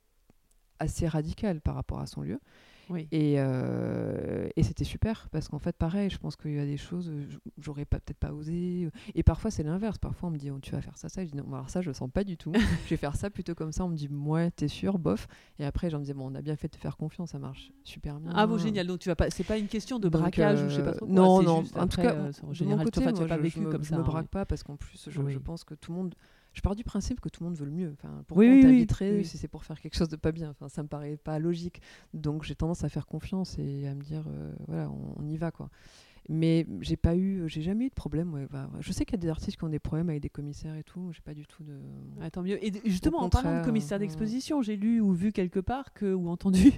assez 0.79 1.07
radicale 1.09 1.61
par 1.61 1.75
rapport 1.75 2.01
à 2.01 2.07
son 2.07 2.23
lieu. 2.23 2.41
Et, 3.13 3.37
euh, 3.39 4.47
et 4.57 4.63
c'était 4.63 4.85
super 4.85 5.29
parce 5.31 5.49
qu'en 5.49 5.59
fait, 5.59 5.75
pareil, 5.75 6.11
je 6.11 6.19
pense 6.19 6.37
qu'il 6.37 6.53
y 6.55 6.59
a 6.59 6.67
des 6.67 6.77
choses, 6.77 7.11
j'aurais 7.59 7.87
peut-être 7.87 8.19
pas 8.19 8.33
osé. 8.33 8.91
Et 9.15 9.23
parfois, 9.23 9.51
c'est 9.51 9.63
l'inverse. 9.63 9.97
Parfois, 9.99 10.29
on 10.29 10.33
me 10.33 10.37
dit, 10.37 10.51
oh, 10.51 10.59
tu 10.61 10.73
vas 10.73 10.83
faire 10.83 10.97
ça, 10.99 11.09
ça. 11.09 11.25
Je 11.25 11.31
dis, 11.31 11.37
non, 11.37 11.45
alors 11.55 11.71
ça, 11.71 11.81
je 11.81 11.89
le 11.89 11.95
sens 11.95 12.11
pas 12.11 12.25
du 12.25 12.37
tout. 12.37 12.53
je 12.85 12.91
vais 12.91 12.97
faire 12.97 13.17
ça 13.17 13.31
plutôt 13.31 13.55
comme 13.55 13.73
ça. 13.73 13.85
On 13.85 13.89
me 13.89 13.97
dit, 13.97 14.09
ouais, 14.09 14.51
t'es 14.51 14.69
sûr, 14.69 14.99
bof. 14.99 15.27
Et 15.59 15.65
après, 15.65 15.89
j'en 15.89 15.99
disais, 15.99 16.13
bon, 16.15 16.31
on 16.31 16.35
a 16.35 16.43
bien 16.43 16.57
fait 16.57 16.69
de 16.69 16.73
te 16.73 16.79
faire 16.79 16.97
confiance, 16.99 17.31
ça 17.31 17.39
marche 17.39 17.73
super 17.85 18.21
bien. 18.21 18.31
Ah 18.35 18.47
bon, 18.47 18.59
génial. 18.59 18.87
Donc, 18.87 18.99
tu 18.99 19.09
vas 19.09 19.17
pas, 19.17 19.31
c'est 19.31 19.45
pas 19.45 19.57
une 19.57 19.69
question 19.69 19.99
de 19.99 20.09
braquage 20.09 20.63
ou 20.63 20.69
je 20.69 20.77
sais 20.77 20.85
pas 20.85 20.93
trop. 20.93 21.07
Non, 21.07 21.37
quoi, 21.37 21.45
non. 21.45 21.61
Juste, 21.63 21.77
en 21.77 21.81
après, 21.81 22.03
tout 22.03 22.09
cas, 22.09 22.15
euh, 22.15 22.33
en 22.43 22.53
de 22.53 22.65
mon 22.65 22.85
côté, 22.85 23.01
toi, 23.01 23.13
tu 23.13 23.19
moi, 23.19 23.25
as 23.25 23.29
pas 23.29 23.37
je, 23.39 23.43
vécu 23.43 23.59
je 23.61 23.65
me, 23.65 23.71
comme 23.73 23.83
je 23.85 23.89
ça. 23.89 23.97
me 23.97 24.01
hein, 24.03 24.05
braque 24.05 24.29
pas 24.29 24.45
parce 24.45 24.63
qu'en 24.63 24.77
plus, 24.77 25.09
je, 25.11 25.21
Oui. 25.23 25.33
je 25.33 25.39
pense 25.39 25.65
que 25.65 25.75
tout 25.75 25.91
le 25.93 25.99
monde. 25.99 26.15
Je 26.55 26.61
pars 26.61 26.75
du 26.75 26.85
principe 26.85 27.21
que 27.21 27.29
tout 27.29 27.43
le 27.43 27.51
monde 27.51 27.59
veut 27.59 27.67
le 27.67 27.73
mieux. 27.73 27.93
Enfin, 27.93 28.25
pourquoi 28.27 28.45
Oui, 28.45 28.49
on 28.51 28.53
oui, 28.55 28.59
oui, 28.59 28.63
t'inviterait 28.63 29.17
oui. 29.17 29.25
si 29.25 29.37
c'est 29.39 29.49
pour 29.49 29.65
faire 29.65 29.81
quelque 29.81 29.97
chose 29.97 30.09
de 30.09 30.17
pas 30.17 30.33
bien 30.33 30.51
Enfin, 30.51 30.69
ça 30.69 30.83
me 30.83 30.89
paraît 30.89 31.17
pas 31.17 31.39
logique. 31.39 31.83
Donc 32.15 32.45
j'ai 32.45 32.55
tendance 32.55 32.85
à 32.85 32.89
faire 32.89 33.07
confiance 33.07 33.59
et 33.59 33.87
à 33.87 33.95
me 33.95 34.03
dire, 34.03 34.25
euh, 34.29 34.53
voilà, 34.69 34.89
on, 34.91 35.15
on 35.23 35.29
y 35.29 35.37
va 35.37 35.51
quoi. 35.51 35.69
Mais 36.29 36.67
j'ai 36.81 36.97
pas 36.97 37.17
eu, 37.17 37.43
j'ai 37.49 37.61
jamais 37.61 37.87
eu 37.87 37.89
de 37.91 37.95
problème. 37.95 38.33
ouais, 38.33 38.47
bah. 38.51 38.71
Je 38.81 38.93
sais 38.93 39.05
qu'il 39.05 39.13
y 39.15 39.21
a 39.21 39.23
des 39.23 39.29
artistes 39.29 39.59
qui 39.59 39.65
ont 39.65 39.69
des 39.69 39.79
problèmes 39.79 40.09
avec 40.09 40.23
des 40.23 40.31
commissaires 40.31 40.75
et 40.75 40.83
tout. 40.83 41.11
J'ai 41.13 41.21
pas 41.21 41.35
du 41.35 41.45
tout 41.47 41.63
de. 41.65 41.79
Ah, 42.21 42.31
tant 42.31 42.43
mieux. 42.43 42.65
Et 42.65 42.73
justement, 42.87 43.19
en 43.19 43.29
parlant 43.29 43.61
de 43.61 43.65
commissaire 43.65 43.97
euh, 43.97 44.01
d'exposition, 44.01 44.63
j'ai 44.63 44.77
lu 44.77 45.01
ou 45.01 45.13
vu 45.13 45.33
quelque 45.33 45.61
part 45.61 45.93
que, 45.93 46.15
ou 46.15 46.29
entendu 46.31 46.73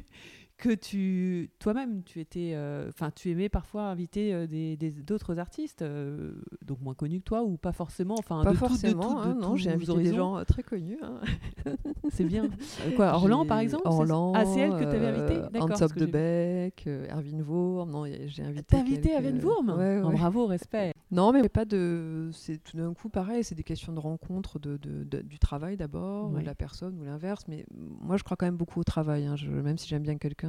que 0.59 0.75
tu, 0.75 1.51
toi-même, 1.59 2.03
tu 2.03 2.19
étais, 2.19 2.53
euh, 2.55 2.89
enfin, 2.89 3.11
tu 3.15 3.31
aimais 3.31 3.51
parfois 3.51 3.89
inviter 3.91 4.33
euh, 4.33 4.47
des 4.47 4.77
d'autres 4.91 5.39
artistes, 5.39 5.83
euh, 5.83 6.33
donc 6.65 6.81
moins 6.81 6.95
connus 6.95 7.19
que 7.19 7.25
toi 7.25 7.43
ou 7.43 7.59
pas 7.59 7.73
forcément, 7.73 8.15
enfin, 8.19 8.43
Pas 8.43 8.53
de 8.53 8.57
tout- 8.57 8.63
de 8.65 8.69
forcément, 8.69 9.03
tout- 9.03 9.29
de 9.29 9.33
hein, 9.33 9.39
non. 9.39 9.57
J'ai 9.57 9.71
invité 9.71 9.95
des 9.99 10.15
gens 10.15 10.43
très 10.45 10.63
connus. 10.63 10.99
hein. 11.03 11.21
C'est 12.11 12.25
bien. 12.25 12.49
Quoi, 12.97 13.13
Orlan 13.15 13.45
par 13.45 13.59
exemple 13.59 13.83
Orlan, 13.87 14.33
Ah, 14.35 14.45
c'est 14.47 14.61
elle 14.61 14.71
que 14.73 14.79
tu 14.79 14.85
avais 14.97 15.07
invité 15.09 15.41
D'accord. 15.53 15.83
Hans 15.83 15.87
de 16.01 16.07
Beck, 16.07 16.87
Erwin 17.11 17.43
Wurm. 17.43 17.91
Non, 17.91 18.05
j'ai 18.27 18.43
invité. 18.43 18.65
T'as 18.69 18.79
invité 18.81 19.09
quelques- 19.11 19.17
Aven 19.19 19.39
Wurm 19.41 19.71
Ouais, 19.77 20.01
Oh. 20.05 20.11
Bravo, 20.11 20.47
respect. 20.47 20.93
Non, 21.11 21.33
mais 21.33 21.49
pas 21.49 21.65
de. 21.65 22.31
C'est 22.33 22.63
tout 22.63 22.77
d'un 22.77 22.95
coup 22.95 23.09
pareil. 23.09 23.45
C'est 23.45 23.55
des 23.55 23.63
questions 23.63 23.93
de 23.93 23.99
rencontre 24.01 24.59
de, 24.59 24.77
de- 24.79 25.05
de- 25.05 25.21
du 25.23 25.39
travail 25.39 25.77
d'abord, 25.77 26.33
Ouais. 26.33 26.41
de 26.41 26.47
la 26.47 26.55
personne 26.55 26.99
ou 26.99 27.05
l'inverse. 27.05 27.45
Mais 27.49 27.67
moi, 28.01 28.17
je 28.17 28.25
crois 28.25 28.37
quand 28.37 28.47
même 28.47 28.57
beaucoup 28.57 28.81
au 28.81 28.85
travail. 28.85 29.27
hein. 29.27 29.37
Je- 29.37 29.51
même 29.51 29.77
si 29.79 29.89
j'aime 29.89 30.03
bien 30.03 30.17
quelqu'un, 30.17 30.46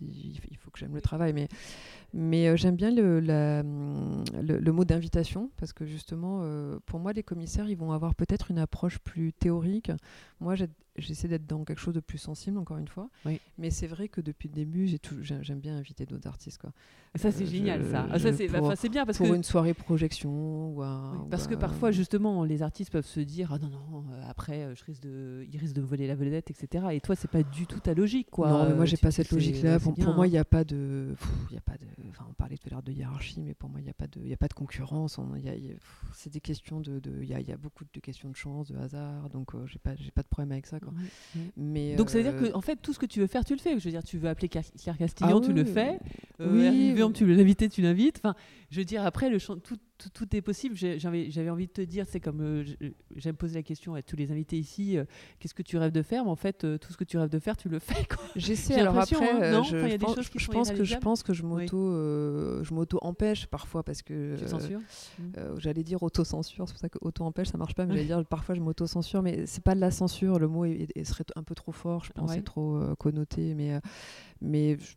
il 0.00 0.56
faut 0.58 0.70
que 0.70 0.78
j'aime 0.78 0.94
le 0.94 1.00
travail. 1.00 1.32
Mais, 1.32 1.48
mais 2.12 2.48
euh, 2.48 2.56
j'aime 2.56 2.76
bien 2.76 2.90
le, 2.90 3.20
le 3.20 4.72
mot 4.72 4.84
d'invitation 4.84 5.50
parce 5.56 5.72
que 5.72 5.84
justement, 5.84 6.40
euh, 6.42 6.78
pour 6.86 7.00
moi, 7.00 7.12
les 7.12 7.22
commissaires, 7.22 7.68
ils 7.68 7.76
vont 7.76 7.92
avoir 7.92 8.14
peut-être 8.14 8.50
une 8.50 8.58
approche 8.58 8.98
plus 8.98 9.32
théorique. 9.32 9.90
Moi, 10.44 10.54
j'essaie 10.96 11.26
d'être 11.26 11.46
dans 11.46 11.64
quelque 11.64 11.80
chose 11.80 11.94
de 11.94 12.00
plus 12.00 12.18
sensible, 12.18 12.58
encore 12.58 12.76
une 12.76 12.86
fois. 12.86 13.08
Oui. 13.24 13.40
Mais 13.58 13.70
c'est 13.70 13.86
vrai 13.86 14.08
que 14.08 14.20
depuis 14.20 14.48
le 14.48 14.54
début, 14.54 14.86
j'aime 15.22 15.58
bien 15.58 15.76
inviter 15.76 16.04
d'autres 16.06 16.28
artistes. 16.28 16.58
Quoi. 16.58 16.70
Ça, 17.16 17.32
c'est 17.32 17.44
Euh, 17.44 17.46
génial, 17.46 17.82
je- 17.82 17.90
ça. 17.90 18.06
Ah, 18.10 18.18
ça, 18.18 18.32
c'est 18.32 18.48
bah, 18.48 18.76
c'est 18.76 18.88
bien 18.90 19.06
parce 19.06 19.16
pour 19.18 19.28
que. 19.28 19.34
une 19.34 19.42
soirée 19.42 19.72
projection 19.72 20.74
ou 20.74 20.82
un- 20.82 21.12
Oui, 21.12 21.18
ou 21.24 21.28
parce 21.28 21.46
que 21.46 21.54
parfois, 21.54 21.90
justement, 21.92 22.44
les 22.44 22.60
artistes 22.62 22.92
peuvent 22.92 23.06
se 23.06 23.20
dire 23.20 23.52
Ah 23.52 23.58
non, 23.58 23.68
non, 23.70 24.04
euh, 24.12 24.22
après, 24.28 24.64
euh, 24.64 24.74
je 24.74 24.84
risque 24.84 25.00
de... 25.02 25.46
ils 25.50 25.56
risquent 25.58 25.76
de 25.76 25.80
voler 25.80 26.06
la 26.06 26.14
vedette, 26.14 26.50
etc. 26.50 26.86
Et 26.92 27.00
toi, 27.00 27.16
c'est 27.16 27.30
pas 27.30 27.42
du 27.42 27.66
tout 27.66 27.80
ta 27.80 27.94
logique, 27.94 28.30
quoi. 28.30 28.50
non, 28.50 28.68
mais 28.68 28.74
moi 28.74 28.84
j'ai 28.84 28.96
pas 28.98 29.10
cette 29.10 29.30
logique-là. 29.30 29.80
Pour, 29.80 29.94
moi, 30.14 30.26
il 30.26 30.30
n'y 30.32 30.38
a 30.38 30.44
pas 30.44 30.64
de, 30.64 31.14
pff, 31.18 31.52
y 31.52 31.56
a 31.56 31.60
pas 31.62 31.78
de. 31.78 31.86
Enfin, 32.10 32.26
on 32.28 32.34
parlait 32.34 32.56
tout 32.58 32.68
à 32.68 32.70
l'heure 32.70 32.82
de 32.82 32.92
hiérarchie, 32.92 33.40
mais 33.40 33.54
pour 33.54 33.68
moi, 33.70 33.80
il 33.80 33.84
n'y 33.84 33.90
a 33.90 33.94
pas 33.94 34.06
de, 34.06 34.20
y 34.24 34.32
a 34.32 34.36
pas 34.36 34.48
de 34.48 34.54
concurrence. 34.54 35.18
On- 35.18 35.34
il 35.36 35.44
y 35.44 35.48
a- 35.48 35.54
il 35.56 35.64
y 35.64 35.70
a- 35.70 35.74
pff, 35.74 36.04
c'est 36.14 36.32
des 36.32 36.40
questions 36.40 36.80
de, 36.80 36.98
de- 37.00 37.22
il 37.22 37.28
y 37.28 37.34
a, 37.34 37.40
il 37.40 37.48
y 37.48 37.52
a 37.52 37.56
beaucoup 37.56 37.84
de 37.92 38.00
questions 38.00 38.28
de 38.30 38.36
chance, 38.36 38.70
de 38.70 38.76
hasard. 38.76 39.30
Donc, 39.30 39.54
euh, 39.54 39.66
j'ai 39.66 39.78
pas, 39.78 39.94
pas 40.14 40.22
de 40.22 40.28
problème 40.34 40.52
avec 40.52 40.66
ça. 40.66 40.78
Quoi. 40.80 40.92
Ouais, 40.92 41.02
ouais. 41.40 41.50
Mais 41.56 41.96
Donc 41.96 42.10
ça 42.10 42.18
veut 42.18 42.24
dire 42.24 42.34
euh, 42.34 42.48
que 42.50 42.54
en 42.54 42.60
fait 42.60 42.76
tout 42.76 42.92
ce 42.92 42.98
que 42.98 43.06
tu 43.06 43.20
veux 43.20 43.26
faire 43.26 43.44
tu 43.44 43.54
le 43.54 43.60
fais. 43.60 43.78
Je 43.78 43.84
veux 43.84 43.90
dire 43.90 44.02
tu 44.04 44.18
veux 44.18 44.28
appeler 44.28 44.48
Claire 44.48 44.64
Claire 44.80 44.98
Castillon 44.98 45.40
Ah 45.42 45.46
tu 45.46 45.52
le 45.52 45.64
fais. 45.64 45.98
oui. 46.40 46.46
Euh, 46.46 46.50
Oui, 46.70 46.94
oui. 47.02 47.12
tu 47.12 47.24
veux 47.24 47.34
l'inviter 47.34 47.68
tu 47.68 47.80
l'invites. 47.82 48.18
Enfin 48.22 48.34
je 48.70 48.78
veux 48.80 48.84
dire 48.84 49.04
après 49.06 49.30
le 49.30 49.38
tout, 49.40 49.78
tout, 49.98 50.08
tout 50.10 50.36
est 50.36 50.42
possible. 50.42 50.74
J'avais 50.76 51.50
envie 51.50 51.66
de 51.66 51.72
te 51.72 51.80
dire 51.82 52.04
c'est 52.08 52.20
comme 52.20 52.40
euh, 52.40 52.64
je- 52.64 52.88
j'aime 53.16 53.36
poser 53.36 53.54
la 53.54 53.62
question 53.62 53.94
à 53.94 54.02
tous 54.02 54.16
les 54.16 54.32
invités 54.32 54.58
ici 54.58 54.98
euh, 54.98 55.04
qu'est-ce 55.38 55.54
que 55.54 55.62
tu 55.62 55.76
rêves 55.76 55.92
de 55.92 56.02
faire? 56.02 56.24
Mais 56.24 56.30
en 56.30 56.36
fait 56.36 56.64
euh, 56.64 56.78
tout 56.78 56.92
ce 56.92 56.96
que 56.96 57.04
tu 57.04 57.16
rêves 57.16 57.30
de 57.30 57.38
faire 57.38 57.56
tu 57.56 57.68
le 57.68 57.78
fais. 57.78 58.04
J'essaie. 58.36 58.74
Alors 58.80 58.98
après, 58.98 59.16
hein, 59.30 59.38
euh, 59.42 59.52
non 59.52 59.62
je, 59.62 59.76
Enfin, 59.76 59.88
y 59.88 59.92
a 59.92 59.98
des 59.98 60.04
pense, 60.04 60.14
choses 60.16 60.28
qui 60.28 60.38
je 60.38 60.44
sont 60.46 60.52
pense 60.52 60.70
que 60.72 60.84
je 60.84 60.96
pense 60.96 61.22
que 61.22 61.32
je 61.32 61.42
m'auto, 61.44 61.78
euh, 61.78 62.62
je 62.64 62.74
m'auto 62.74 62.98
empêche 63.02 63.46
parfois 63.46 63.82
parce 63.82 64.02
que 64.02 64.34
Tu 64.34 64.40
te 64.40 64.44
euh, 64.46 64.48
censures 64.48 64.80
Euh, 65.38 65.54
j'allais 65.58 65.82
dire 65.84 66.02
auto-censure, 66.02 66.66
c'est 66.68 66.74
pour 66.74 66.80
ça 66.80 66.88
que 66.88 66.98
auto-empêche, 67.00 67.48
ça 67.48 67.58
marche 67.58 67.74
pas, 67.74 67.86
mais 67.86 67.94
j'allais 67.94 68.06
dire 68.06 68.24
parfois 68.26 68.54
je 68.54 68.60
m'auto-censure, 68.60 69.22
mais 69.22 69.46
c'est 69.46 69.62
pas 69.62 69.74
de 69.74 69.80
la 69.80 69.90
censure, 69.90 70.38
le 70.38 70.48
mot 70.48 70.64
est- 70.64 70.88
est- 70.94 71.04
serait 71.04 71.24
un 71.36 71.42
peu 71.42 71.54
trop 71.54 71.72
fort, 71.72 72.04
je 72.04 72.12
pense, 72.12 72.30
Ouais. 72.30 72.36
c'est 72.36 72.42
trop 72.44 72.76
euh, 72.76 72.94
connoté, 72.96 73.54
mais, 73.54 73.74
euh, 73.74 73.80
mais 74.40 74.76
je, 74.78 74.94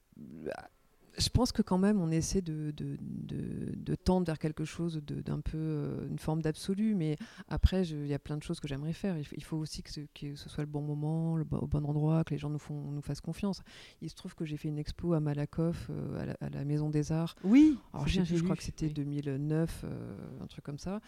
je 1.18 1.30
pense 1.30 1.52
que 1.52 1.62
quand 1.62 1.78
même 1.78 2.00
on 2.00 2.12
essaie 2.12 2.42
de, 2.42 2.72
de, 2.72 2.98
de- 3.00 3.74
de 3.76 3.96
tendre 3.96 4.26
vers 4.26 4.38
quelque 4.40 4.66
chose 4.66 5.02
d'un 5.06 5.40
peu, 5.40 5.58
euh, 5.58 6.08
une 6.10 6.20
forme 6.20 6.42
d'absolu, 6.42 6.96
mais 6.96 7.18
après 7.48 7.88
il 7.88 8.08
y 8.08 8.14
a 8.14 8.20
plein 8.20 8.38
de 8.38 8.44
choses 8.44 8.60
que 8.60 8.68
j'aimerais 8.68 8.94
faire, 8.94 9.18
il 9.18 9.24
faut, 9.26 9.36
il 9.38 9.44
faut 9.44 9.58
aussi 9.58 9.82
que 9.84 9.92
ce, 9.92 10.02
que 10.14 10.36
ce 10.36 10.50
soit 10.50 10.64
le 10.64 10.70
bon 10.70 10.82
moment, 10.82 11.36
le 11.36 11.46
au 11.52 11.68
bon 11.68 11.86
endroit, 11.86 12.24
que 12.24 12.34
les 12.34 12.38
gens 12.38 12.50
nous, 12.50 12.60
font, 12.60 12.92
nous 12.92 13.02
fassent 13.02 13.22
confiance. 13.22 13.62
Il 14.02 14.10
se 14.10 14.16
trouve 14.16 14.36
que 14.36 14.46
j'ai 14.46 14.58
fait 14.58 14.68
une 14.68 14.78
expo 14.78 15.14
à 15.14 15.20
Malakoff, 15.20 15.88
euh, 15.90 16.20
à, 16.22 16.26
la, 16.26 16.38
à 16.42 16.50
la 16.50 16.66
Maison 16.66 16.90
des 16.90 17.12
Arts, 17.12 17.36
Oui. 17.44 17.78
alors, 17.94 18.08
je, 18.08 18.24
je 18.24 18.44
crois 18.44 18.56
que 18.56 18.64
c'était 18.64 18.88
oui. 18.88 18.94
2009, 18.94 19.82
euh, 19.86 20.18
un 20.44 20.48
truc 20.48 20.64
comme 20.64 20.80
ça. 20.80 21.00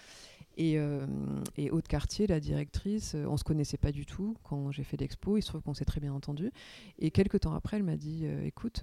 Et, 0.57 0.77
et 1.55 1.71
Haute 1.71 1.87
Cartier, 1.87 2.27
la 2.27 2.41
directrice, 2.41 3.15
on 3.15 3.37
se 3.37 3.45
connaissait 3.45 3.77
pas 3.77 3.93
du 3.93 4.05
tout 4.05 4.35
quand 4.43 4.71
j'ai 4.71 4.83
fait 4.83 4.97
l'expo. 4.97 5.37
Il 5.37 5.41
se 5.41 5.47
trouve 5.47 5.61
qu'on 5.61 5.73
s'est 5.73 5.85
très 5.85 6.01
bien 6.01 6.11
entendu. 6.13 6.51
Et 6.97 7.11
quelques 7.11 7.39
temps 7.41 7.53
après, 7.53 7.77
elle 7.77 7.83
m'a 7.83 7.95
dit 7.95 8.25
Écoute, 8.43 8.81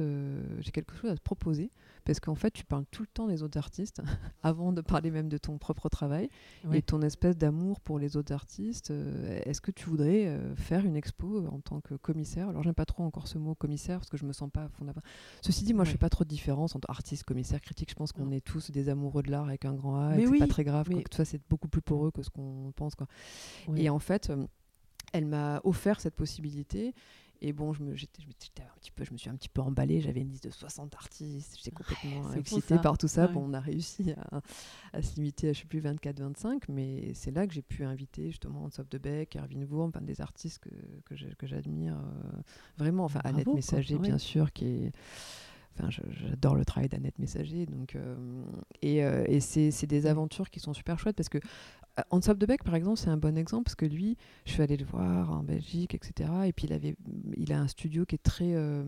j'ai 0.60 0.70
quelque 0.70 0.94
chose 0.94 1.10
à 1.10 1.15
te 1.16 1.22
proposer. 1.22 1.70
Parce 2.04 2.20
qu'en 2.20 2.36
fait, 2.36 2.52
tu 2.52 2.64
parles 2.64 2.84
tout 2.92 3.02
le 3.02 3.08
temps 3.08 3.26
des 3.26 3.42
autres 3.42 3.58
artistes, 3.58 4.00
avant 4.44 4.72
de 4.72 4.80
parler 4.80 5.10
même 5.10 5.28
de 5.28 5.38
ton 5.38 5.58
propre 5.58 5.88
travail 5.88 6.28
et 6.72 6.80
ton 6.82 7.02
espèce 7.02 7.36
d'amour 7.36 7.80
pour 7.80 7.98
les 7.98 8.16
autres 8.16 8.32
artistes. 8.32 8.92
euh, 8.92 9.40
Est-ce 9.44 9.60
que 9.60 9.72
tu 9.72 9.86
voudrais 9.86 10.26
euh, 10.26 10.54
faire 10.54 10.84
une 10.86 10.94
expo 10.94 11.38
euh, 11.42 11.48
en 11.48 11.58
tant 11.58 11.80
que 11.80 11.94
commissaire? 11.94 12.48
Alors, 12.48 12.62
j'aime 12.62 12.74
pas 12.74 12.84
trop 12.84 13.02
encore 13.02 13.26
ce 13.26 13.38
mot 13.38 13.56
commissaire 13.56 13.98
parce 13.98 14.08
que 14.08 14.16
je 14.16 14.24
me 14.24 14.32
sens 14.32 14.48
pas 14.52 14.68
fondamental. 14.68 15.02
Ceci 15.42 15.64
dit, 15.64 15.74
moi, 15.74 15.84
je 15.84 15.90
fais 15.90 15.98
pas 15.98 16.08
trop 16.10 16.22
de 16.22 16.28
différence 16.28 16.76
entre 16.76 16.88
artiste, 16.88 17.24
commissaire, 17.24 17.60
critique. 17.60 17.90
Je 17.90 17.96
pense 17.96 18.12
qu'on 18.12 18.30
est 18.30 18.40
tous 18.40 18.70
des 18.70 18.88
amoureux 18.88 19.22
de 19.24 19.30
l'art 19.32 19.46
avec 19.48 19.64
un 19.64 19.74
grand 19.74 19.96
A. 20.00 20.16
Et 20.16 20.24
que 20.24 20.28
oui, 20.30 20.38
c'est 20.38 20.46
pas 20.46 20.52
très 20.52 20.64
grave. 20.64 20.86
mais- 20.88 20.94
Quoi, 20.96 21.02
que 21.02 21.08
tout 21.10 21.16
ça, 21.16 21.24
c'est 21.24 21.40
beaucoup 21.50 21.66
plus 21.68 21.82
pour 21.82 22.06
eux 22.06 22.12
que 22.12 22.22
ce 22.22 22.30
qu'on 22.30 22.72
pense. 22.76 22.94
Quoi. 22.94 23.08
Et 23.76 23.90
en 23.90 23.98
fait, 23.98 24.30
euh, 24.30 24.46
elle 25.12 25.26
m'a 25.26 25.60
offert 25.64 26.00
cette 26.00 26.14
possibilité. 26.14 26.94
Et 27.40 27.52
bon, 27.52 27.72
je 27.72 27.82
me, 27.82 27.94
j'étais, 27.94 28.22
je, 28.22 28.26
m'étais 28.26 28.62
un 28.62 28.78
petit 28.78 28.90
peu, 28.90 29.04
je 29.04 29.12
me 29.12 29.18
suis 29.18 29.30
un 29.30 29.36
petit 29.36 29.48
peu 29.48 29.60
emballée. 29.60 30.00
J'avais 30.00 30.20
une 30.20 30.30
liste 30.30 30.44
de 30.44 30.50
60 30.50 30.94
artistes. 30.94 31.56
J'étais 31.56 31.70
complètement 31.70 32.32
excitée 32.32 32.78
par 32.78 32.96
tout 32.98 33.08
ça. 33.08 33.26
Ouais. 33.26 33.32
Bon, 33.32 33.44
on 33.48 33.52
a 33.52 33.60
réussi 33.60 34.12
à, 34.12 34.40
à 34.92 35.02
se 35.02 35.16
limiter 35.16 35.50
à, 35.50 35.52
je 35.52 35.60
sais 35.60 35.66
plus, 35.66 35.80
24-25. 35.80 36.64
Mais 36.68 37.12
c'est 37.14 37.30
là 37.30 37.46
que 37.46 37.52
j'ai 37.52 37.62
pu 37.62 37.84
inviter 37.84 38.30
justement 38.30 38.64
Hans 38.64 38.84
de 38.90 38.98
Beck, 38.98 39.36
Erwin 39.36 39.64
Wurm, 39.64 39.88
enfin, 39.88 40.00
des 40.00 40.20
artistes 40.20 40.60
que, 41.04 41.14
j'admire 41.46 41.96
euh, 41.96 42.40
vraiment. 42.78 43.04
Enfin, 43.04 43.20
Bravo, 43.20 43.36
Annette 43.36 43.44
quoi. 43.46 43.54
Messager, 43.54 43.96
Ouais. 43.96 44.00
bien 44.08 44.18
sûr, 44.18 44.52
qui 44.52 44.66
est. 44.66 44.92
Enfin, 45.78 45.90
j'adore 45.90 46.54
le 46.54 46.64
travail 46.64 46.88
d'Annette 46.88 47.18
Messager. 47.18 47.66
Donc, 47.66 47.94
euh, 47.96 48.16
et 48.82 49.04
euh, 49.04 49.24
et 49.26 49.40
c'est, 49.40 49.86
des 49.86 50.06
aventures 50.06 50.50
qui 50.50 50.60
sont 50.60 50.72
super 50.74 50.98
chouettes 50.98 51.16
parce 51.16 51.28
que 51.28 51.38
euh, 51.98 52.02
Hans 52.10 52.18
de 52.20 52.46
Beck, 52.46 52.62
par 52.64 52.74
exemple, 52.74 52.98
c'est 52.98 53.08
un 53.08 53.16
bon 53.16 53.36
exemple 53.38 53.64
parce 53.64 53.74
que 53.74 53.86
lui, 53.86 54.16
je 54.44 54.52
suis 54.52 54.62
allée 54.62 54.76
le 54.76 54.84
voir 54.84 55.30
en 55.32 55.42
Belgique, 55.42 55.94
etc. 55.94 56.30
Et 56.46 56.52
puis 56.52 56.66
il 56.66 56.72
avait, 56.72 56.96
il 57.36 57.52
a 57.52 57.60
un 57.60 57.68
studio 57.68 58.04
qui 58.04 58.14
est 58.16 58.22
très, 58.22 58.54
euh, 58.54 58.84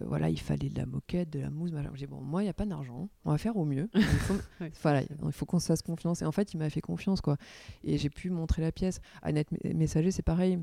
voilà, 0.00 0.28
il 0.28 0.38
fallait 0.40 0.68
de 0.68 0.76
la 0.78 0.86
moquette, 0.86 1.30
de 1.30 1.40
la 1.40 1.50
mousse. 1.50 1.70
J'ai 1.94 2.06
dit 2.06 2.10
bon, 2.10 2.20
moi 2.20 2.42
il 2.42 2.46
y 2.46 2.50
a 2.50 2.54
pas 2.54 2.66
d'argent, 2.66 3.08
on 3.24 3.30
va 3.30 3.38
faire 3.38 3.56
au 3.56 3.64
mieux. 3.64 3.88
Il 3.94 4.02
faut, 4.02 4.34
voilà, 4.82 5.02
il 5.02 5.32
faut 5.32 5.46
qu'on 5.46 5.58
se 5.60 5.66
fasse 5.66 5.82
confiance. 5.82 6.22
Et 6.22 6.24
en 6.24 6.32
fait, 6.32 6.52
il 6.54 6.58
m'a 6.58 6.70
fait 6.70 6.80
confiance 6.80 7.20
quoi. 7.20 7.36
Et 7.84 7.98
j'ai 7.98 8.10
pu 8.10 8.30
montrer 8.30 8.62
la 8.62 8.72
pièce. 8.72 9.00
Annette 9.22 9.50
Me- 9.52 9.72
Messager, 9.74 10.10
c'est 10.10 10.22
pareil. 10.22 10.58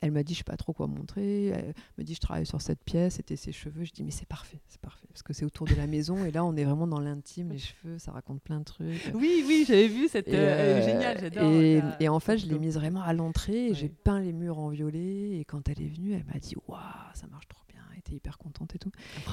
Elle 0.00 0.12
m'a 0.12 0.22
dit, 0.22 0.34
je 0.34 0.38
sais 0.38 0.44
pas 0.44 0.56
trop 0.56 0.72
quoi 0.72 0.86
montrer. 0.86 1.46
Elle 1.46 1.74
me 1.98 2.04
dit, 2.04 2.14
je 2.14 2.20
travaille 2.20 2.46
sur 2.46 2.60
cette 2.60 2.82
pièce, 2.84 3.14
c'était 3.14 3.36
ses 3.36 3.52
cheveux. 3.52 3.84
Je 3.84 3.92
dis, 3.92 4.02
mais 4.04 4.10
c'est 4.10 4.26
parfait, 4.28 4.60
c'est 4.68 4.80
parfait. 4.80 5.06
Parce 5.08 5.22
que 5.22 5.32
c'est 5.32 5.44
autour 5.44 5.66
de 5.66 5.74
la 5.74 5.86
maison. 5.86 6.24
et 6.24 6.30
là, 6.30 6.44
on 6.44 6.54
est 6.56 6.64
vraiment 6.64 6.86
dans 6.86 7.00
l'intime, 7.00 7.50
les 7.52 7.58
cheveux, 7.58 7.98
ça 7.98 8.12
raconte 8.12 8.42
plein 8.42 8.58
de 8.58 8.64
trucs. 8.64 9.10
Oui, 9.14 9.44
oui, 9.46 9.64
j'avais 9.66 9.88
vu 9.88 10.08
cette. 10.08 10.28
Et, 10.28 10.34
euh, 10.34 10.38
euh, 10.38 10.82
génial, 10.84 11.18
j'adore. 11.20 11.50
Et, 11.50 11.80
la- 11.80 11.96
et 12.02 12.08
en 12.08 12.20
fait, 12.20 12.38
je 12.38 12.46
l'ai 12.46 12.58
mise 12.58 12.74
vraiment 12.74 13.02
à 13.02 13.12
l'entrée. 13.12 13.68
et 13.68 13.74
J'ai 13.74 13.88
peint 13.88 14.20
les 14.20 14.32
murs 14.32 14.58
en 14.58 14.68
violet. 14.68 15.38
Et 15.38 15.44
quand 15.44 15.68
elle 15.68 15.80
est 15.82 15.88
venue, 15.88 16.12
elle 16.12 16.24
m'a 16.24 16.38
dit, 16.38 16.54
waouh, 16.68 16.78
ça 17.14 17.26
marche 17.28 17.48
trop 17.48 17.62
était 18.06 18.16
hyper 18.16 18.38
contente 18.38 18.74
et 18.74 18.78
tout. 18.78 18.90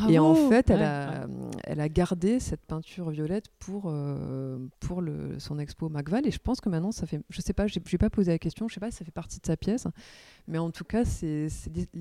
Et 0.10 0.20
en 0.20 0.36
fait, 0.36 0.70
elle, 0.70 0.80
Ouais, 0.80 0.86
a, 0.86 1.28
elle 1.66 1.80
a 1.80 1.90
gardé 1.90 2.40
cette 2.40 2.62
peinture 2.62 3.10
violette 3.10 3.46
pour, 3.60 3.84
euh, 3.88 4.58
pour 4.80 5.02
le, 5.02 5.40
son 5.40 5.60
expo 5.60 5.90
McVal. 5.90 6.26
Et 6.28 6.32
je 6.32 6.40
pense 6.40 6.60
que 6.62 6.70
maintenant, 6.70 6.92
ça 6.92 7.06
fait. 7.06 7.22
Je 7.30 7.42
sais 7.42 7.54
pas, 7.54 7.68
je 7.68 7.80
n'ai 7.80 7.98
pas 7.98 8.10
posé 8.10 8.32
la 8.32 8.40
question. 8.40 8.68
Je 8.68 8.74
sais 8.74 8.80
pas 8.80 8.92
si 8.92 8.98
ça 8.98 9.06
fait 9.06 9.12
partie 9.12 9.40
de 9.40 9.46
sa 9.46 9.58
pièce. 9.58 9.88
Mais 10.48 10.58
en 10.58 10.72
tout 10.72 10.84
cas, 10.84 11.06
c'est 11.06 11.48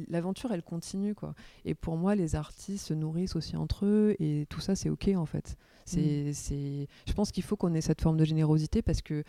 l'aventure, 0.09 0.53
elle 0.53 0.62
continue. 0.62 1.14
Quoi. 1.14 1.35
Et 1.64 1.75
pour 1.75 1.97
moi, 1.97 2.14
les 2.14 2.35
artistes 2.35 2.87
se 2.87 2.95
nourrissent 2.95 3.37
aussi 3.37 3.57
entre 3.57 3.87
eux. 3.87 4.16
Et 4.18 4.47
tout 4.49 4.61
ça, 4.61 4.75
c'est 4.75 4.89
OK, 4.91 5.09
en 5.14 5.27
fait. 5.27 5.57
C'est, 5.85 6.27
Mm. 6.29 6.33
c'est- 6.33 6.89
Je 7.09 7.12
pense 7.12 7.33
qu'il 7.33 7.43
faut 7.43 7.57
qu'on 7.57 7.75
ait 7.75 7.81
cette 7.81 8.01
forme 8.01 8.16
de 8.16 8.25
générosité 8.25 8.83
parce 8.83 9.03
que 9.03 9.25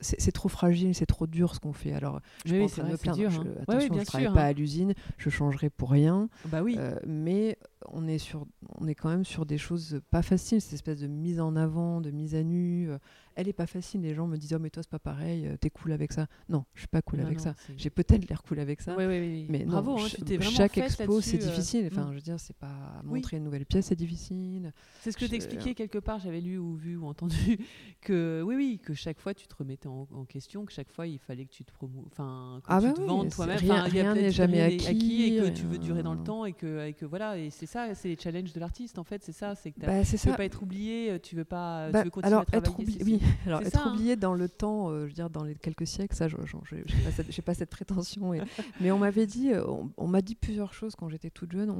c'est 0.00 0.20
c'est 0.20 0.32
trop 0.32 0.48
fragile, 0.48 0.94
c'est 0.94 1.06
trop 1.06 1.26
dur 1.26 1.54
ce 1.54 1.60
qu'on 1.60 1.72
fait. 1.72 1.92
Alors, 1.92 2.20
je 2.44 2.54
Oui, 2.56 2.68
suis 2.68 2.82
oui, 2.82 2.90
me 2.92 2.96
plaindre. 2.96 3.18
dur, 3.18 3.30
Je- 3.30 3.40
hein. 3.40 3.44
Oui, 3.46 3.62
attention, 3.74 3.88
bien 3.94 4.00
je 4.02 4.06
travaille 4.06 4.26
sûr, 4.26 4.34
pas 4.34 4.42
hein. 4.44 4.48
à 4.48 4.52
l'usine, 4.52 4.94
je 5.16 5.30
changerai 5.30 5.70
pour 5.70 5.90
rien. 5.90 6.28
Bah 6.46 6.62
oui. 6.62 6.76
Euh, 6.78 6.98
mais 7.06 7.58
on 7.92 8.06
est, 8.08 8.18
sur, 8.18 8.46
on 8.78 8.86
est 8.88 8.94
quand 8.94 9.08
même 9.08 9.24
sur 9.24 9.46
des 9.46 9.58
choses 9.58 10.00
pas 10.10 10.22
faciles, 10.22 10.60
cette 10.60 10.72
espèce 10.74 11.00
de 11.00 11.06
mise 11.06 11.40
en 11.40 11.54
avant, 11.56 12.00
de 12.00 12.10
mise 12.10 12.34
à 12.34 12.42
nu. 12.42 12.90
euh, 12.90 12.98
elle 13.36 13.46
est 13.46 13.52
pas 13.52 13.68
facile. 13.68 14.00
Les 14.00 14.14
gens 14.14 14.26
me 14.26 14.36
disent 14.36 14.52
Oh, 14.54 14.58
mais 14.58 14.68
toi, 14.68 14.82
c'est 14.82 14.90
pas 14.90 14.98
pareil, 14.98 15.46
euh, 15.46 15.56
t'es 15.56 15.70
cool 15.70 15.92
avec 15.92 16.12
ça. 16.12 16.26
Non, 16.48 16.64
je 16.74 16.80
suis 16.80 16.88
pas 16.88 17.02
cool 17.02 17.20
Non, 17.20 17.26
avec 17.26 17.38
non, 17.38 17.44
ça. 17.44 17.54
J'ai 17.76 17.88
peut-être 17.90 18.28
l'air 18.28 18.42
cool 18.42 18.58
avec 18.58 18.80
ça. 18.80 18.96
Mais 18.96 19.64
Bravo, 19.64 19.96
non, 19.96 20.04
hein, 20.04 20.08
tu 20.26 20.36
vraiment 20.36 20.50
chaque 20.50 20.76
expo, 20.76 21.20
c'est 21.20 21.36
euh, 21.40 21.46
difficile. 21.46 21.88
Enfin, 21.92 22.06
mm. 22.06 22.10
je 22.10 22.14
veux 22.16 22.20
dire, 22.20 22.40
c'est 22.40 22.56
pas 22.56 23.00
Oui. 23.04 23.20
montrer 23.20 23.36
une 23.36 23.44
nouvelle 23.44 23.64
pièce, 23.64 23.86
c'est 23.86 23.94
difficile. 23.96 24.72
C'est 25.02 25.12
ce 25.12 25.16
que 25.16 25.26
Je- 25.26 25.30
t'expliquais 25.30 25.74
quelque 25.74 25.98
part, 25.98 26.18
j'avais 26.18 26.40
lu 26.40 26.58
ou 26.58 26.74
vu 26.74 26.96
ou 26.96 27.06
entendu, 27.06 27.36
que 28.00 28.42
oui, 28.44 28.56
oui, 28.56 28.80
que 28.82 28.92
chaque 28.94 29.20
fois 29.20 29.34
tu 29.34 29.46
te 29.46 29.54
remettais 29.86 29.88
en, 30.14 30.18
en 30.20 30.24
question, 30.24 30.64
que 30.64 30.72
chaque 30.72 30.90
fois 30.90 31.06
il 31.06 31.18
fallait 31.18 31.44
que 31.44 31.50
tu 31.52 31.64
te 31.64 31.72
promou... 31.72 32.04
enfin, 32.06 32.60
que 32.62 32.66
Ah 32.68 32.80
tu 32.80 32.86
bah 32.86 32.92
te 32.92 33.00
oui, 33.00 33.06
vendes 33.06 33.30
toi-même. 33.30 33.56
rien- 33.58 33.84
Enfin, 33.86 34.14
n'est 34.14 34.30
jamais 34.30 34.56
n'est 34.68 34.86
acquis, 34.88 35.22
et 35.24 35.40
que 35.40 35.48
tu 35.48 35.64
veux 35.66 35.78
durer 35.78 36.02
dans 36.02 36.12
le 36.12 36.18
rien. 36.18 36.24
temps 36.24 36.44
et 36.44 36.52
que, 36.52 36.86
et 36.86 36.92
que 36.94 37.04
voilà, 37.04 37.38
et 37.38 37.50
c'est 37.50 37.66
ça, 37.66 37.94
c'est 37.94 38.08
les 38.08 38.16
challenges 38.18 38.52
de 38.52 38.60
l'artiste 38.60 38.98
en 38.98 39.04
fait, 39.04 39.22
c'est 39.24 39.32
ça, 39.32 39.54
c'est 39.54 39.72
que 39.72 39.80
Bah, 39.80 40.04
c'est 40.04 40.16
tu 40.18 40.28
veux 40.28 40.36
pas 40.36 40.44
être 40.44 40.62
oublié, 40.62 41.18
tu 41.22 41.36
veux 41.36 41.44
pas, 41.44 41.90
Bah, 41.90 42.00
tu 42.00 42.04
veux 42.06 42.10
continuer 42.10 42.28
alors, 42.34 42.42
à 42.42 42.44
travailler. 42.60 42.70
être 42.70 42.80
oublié, 42.80 42.98
oui. 43.04 43.20
alors 43.46 43.60
être 43.62 43.70
ça, 43.72 43.82
hein. 43.84 43.92
oublié 43.94 44.16
dans 44.16 44.34
le 44.34 44.48
temps, 44.48 44.90
euh, 44.90 45.02
je 45.02 45.06
veux 45.08 45.12
dire 45.12 45.30
dans 45.30 45.44
les 45.44 45.54
quelques 45.54 45.86
siècles, 45.86 46.14
ça, 46.16 46.28
je 46.28 46.36
n'ai 46.36 46.42
pas, 46.82 47.22
j'ai 47.28 47.42
pas 47.42 47.54
cette 47.54 47.70
prétention. 47.70 48.34
et- 48.34 48.40
mais 48.80 48.90
on 48.90 48.98
m'avait 48.98 49.26
dit, 49.26 49.52
euh, 49.52 49.64
on, 49.66 49.90
on 49.96 50.06
m'a 50.08 50.22
dit 50.22 50.34
plusieurs 50.34 50.72
choses 50.72 50.94
quand 50.96 51.08
j'étais 51.08 51.30
toute 51.30 51.52
jeune. 51.52 51.70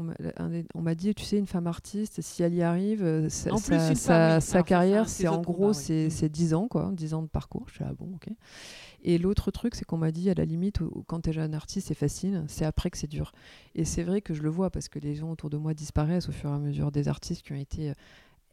On 0.75 0.81
m'a 0.83 0.95
dit, 0.95 1.15
tu 1.15 1.25
sais, 1.25 1.39
une 1.39 1.47
femme 1.47 1.67
artiste, 1.67 2.21
si 2.21 2.43
elle 2.43 2.55
y 2.55 2.63
arrive, 2.63 3.03
euh, 3.03 3.29
sa, 3.29 3.53
En 3.53 3.57
plus, 3.57 3.77
sa- 3.77 3.77
une 3.77 3.81
femme, 3.81 3.97
sa- 3.97 4.13
oui. 4.13 4.19
Alors, 4.29 4.43
sa 4.43 4.53
ça, 4.59 4.63
carrière, 4.63 5.09
c'est 5.09 5.29
en 5.29 5.41
gros, 5.41 5.73
c'est 5.73 6.07
Mm. 6.07 6.11
c'est 6.11 6.29
10 6.29 6.55
ans, 6.55 6.69
quoi, 6.69 6.91
10 6.93 7.15
ans 7.15 7.23
de 7.23 7.29
parcours. 7.29 7.65
Je 7.69 7.75
suis 7.75 7.85
ah 7.89 7.95
bon, 7.95 8.15
ok. 8.15 8.29
Et 9.03 9.19
l'autre 9.19 9.51
truc, 9.51 9.75
c'est 9.75 9.85
qu'on 9.85 9.97
m'a 9.99 10.11
dit, 10.13 10.29
à 10.31 10.35
la 10.35 10.45
limite, 10.45 10.81
quand 11.07 11.21
tu 11.23 11.31
es 11.31 11.33
jeune 11.33 11.55
artiste, 11.55 11.89
c'est 11.89 11.95
facile, 11.95 12.45
c'est 12.49 12.65
après 12.65 12.91
que 12.91 12.99
c'est 12.99 13.07
dur. 13.07 13.33
Et 13.75 13.85
c'est 13.85 14.03
vrai 14.03 14.21
que 14.21 14.35
je 14.35 14.43
le 14.43 14.51
vois 14.51 14.71
parce 14.71 14.89
que 14.89 14.99
les 14.99 15.15
gens 15.15 15.31
autour 15.31 15.51
de 15.51 15.57
moi 15.57 15.75
disparaissent 15.75 16.29
au 16.29 16.33
fur 16.33 16.51
et 16.51 16.55
à 16.55 16.59
mesure 16.59 16.91
des 16.93 17.09
artistes 17.09 17.43
qui 17.43 17.53
ont 17.53 17.57
été 17.57 17.91
euh, 17.91 17.95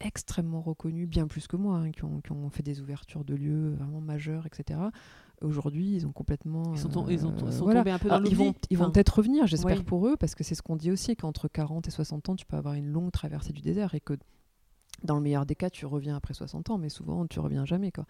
extrêmement 0.02 0.62
reconnus, 0.62 1.08
bien 1.08 1.28
plus 1.28 1.48
que 1.48 1.56
moi, 1.56 1.78
hein, 1.78 1.92
qui, 1.92 2.04
ont, 2.04 2.22
qui 2.22 2.32
ont 2.32 2.50
fait 2.50 2.64
des 2.64 2.82
ouvertures 2.82 3.24
de 3.24 3.34
lieux 3.36 3.72
vraiment 3.76 4.02
majeures, 4.02 4.46
etc. 4.46 4.80
Aujourd'hui, 5.42 5.96
ils 5.96 6.08
ont 6.08 6.12
complètement. 6.14 6.74
Ils 6.74 6.80
sont, 6.80 7.08
euh, 7.08 7.12
ils 7.12 7.26
ont 7.26 7.32
t- 7.32 7.52
sont 7.52 7.64
voilà. 7.66 7.82
tombés 7.82 7.92
un 7.92 8.00
peu 8.00 8.08
dans 8.10 8.16
Alors, 8.16 8.30
ils 8.30 8.36
vont, 8.38 8.54
ils 8.70 8.78
vont 8.78 8.86
Enfin, 8.86 8.92
peut-être 8.92 9.18
revenir, 9.18 9.48
j'espère 9.48 9.78
oui. 9.78 9.84
pour 9.84 10.08
eux, 10.08 10.16
parce 10.18 10.34
que 10.36 10.44
c'est 10.46 10.56
ce 10.56 10.62
qu'on 10.62 10.76
dit 10.78 10.92
aussi, 10.92 11.16
qu'entre 11.16 11.48
40 11.50 11.88
et 11.88 11.92
60 11.92 12.30
ans, 12.30 12.36
tu 12.36 12.46
peux 12.46 12.56
avoir 12.56 12.76
une 12.76 12.88
longue 12.88 13.12
traversée 13.12 13.52
du 13.52 13.62
désert 13.62 13.96
et 13.96 14.00
que 14.00 14.14
dans 15.04 15.16
le 15.16 15.22
meilleur 15.22 15.46
des 15.46 15.56
cas, 15.56 15.70
tu 15.70 15.86
reviens 15.86 16.16
après 16.16 16.34
60 16.34 16.70
ans, 16.70 16.78
mais 16.78 16.90
souvent, 16.90 17.26
tu 17.28 17.40
reviens 17.40 17.66
jamais. 17.66 17.92
Quoi. 17.92 18.06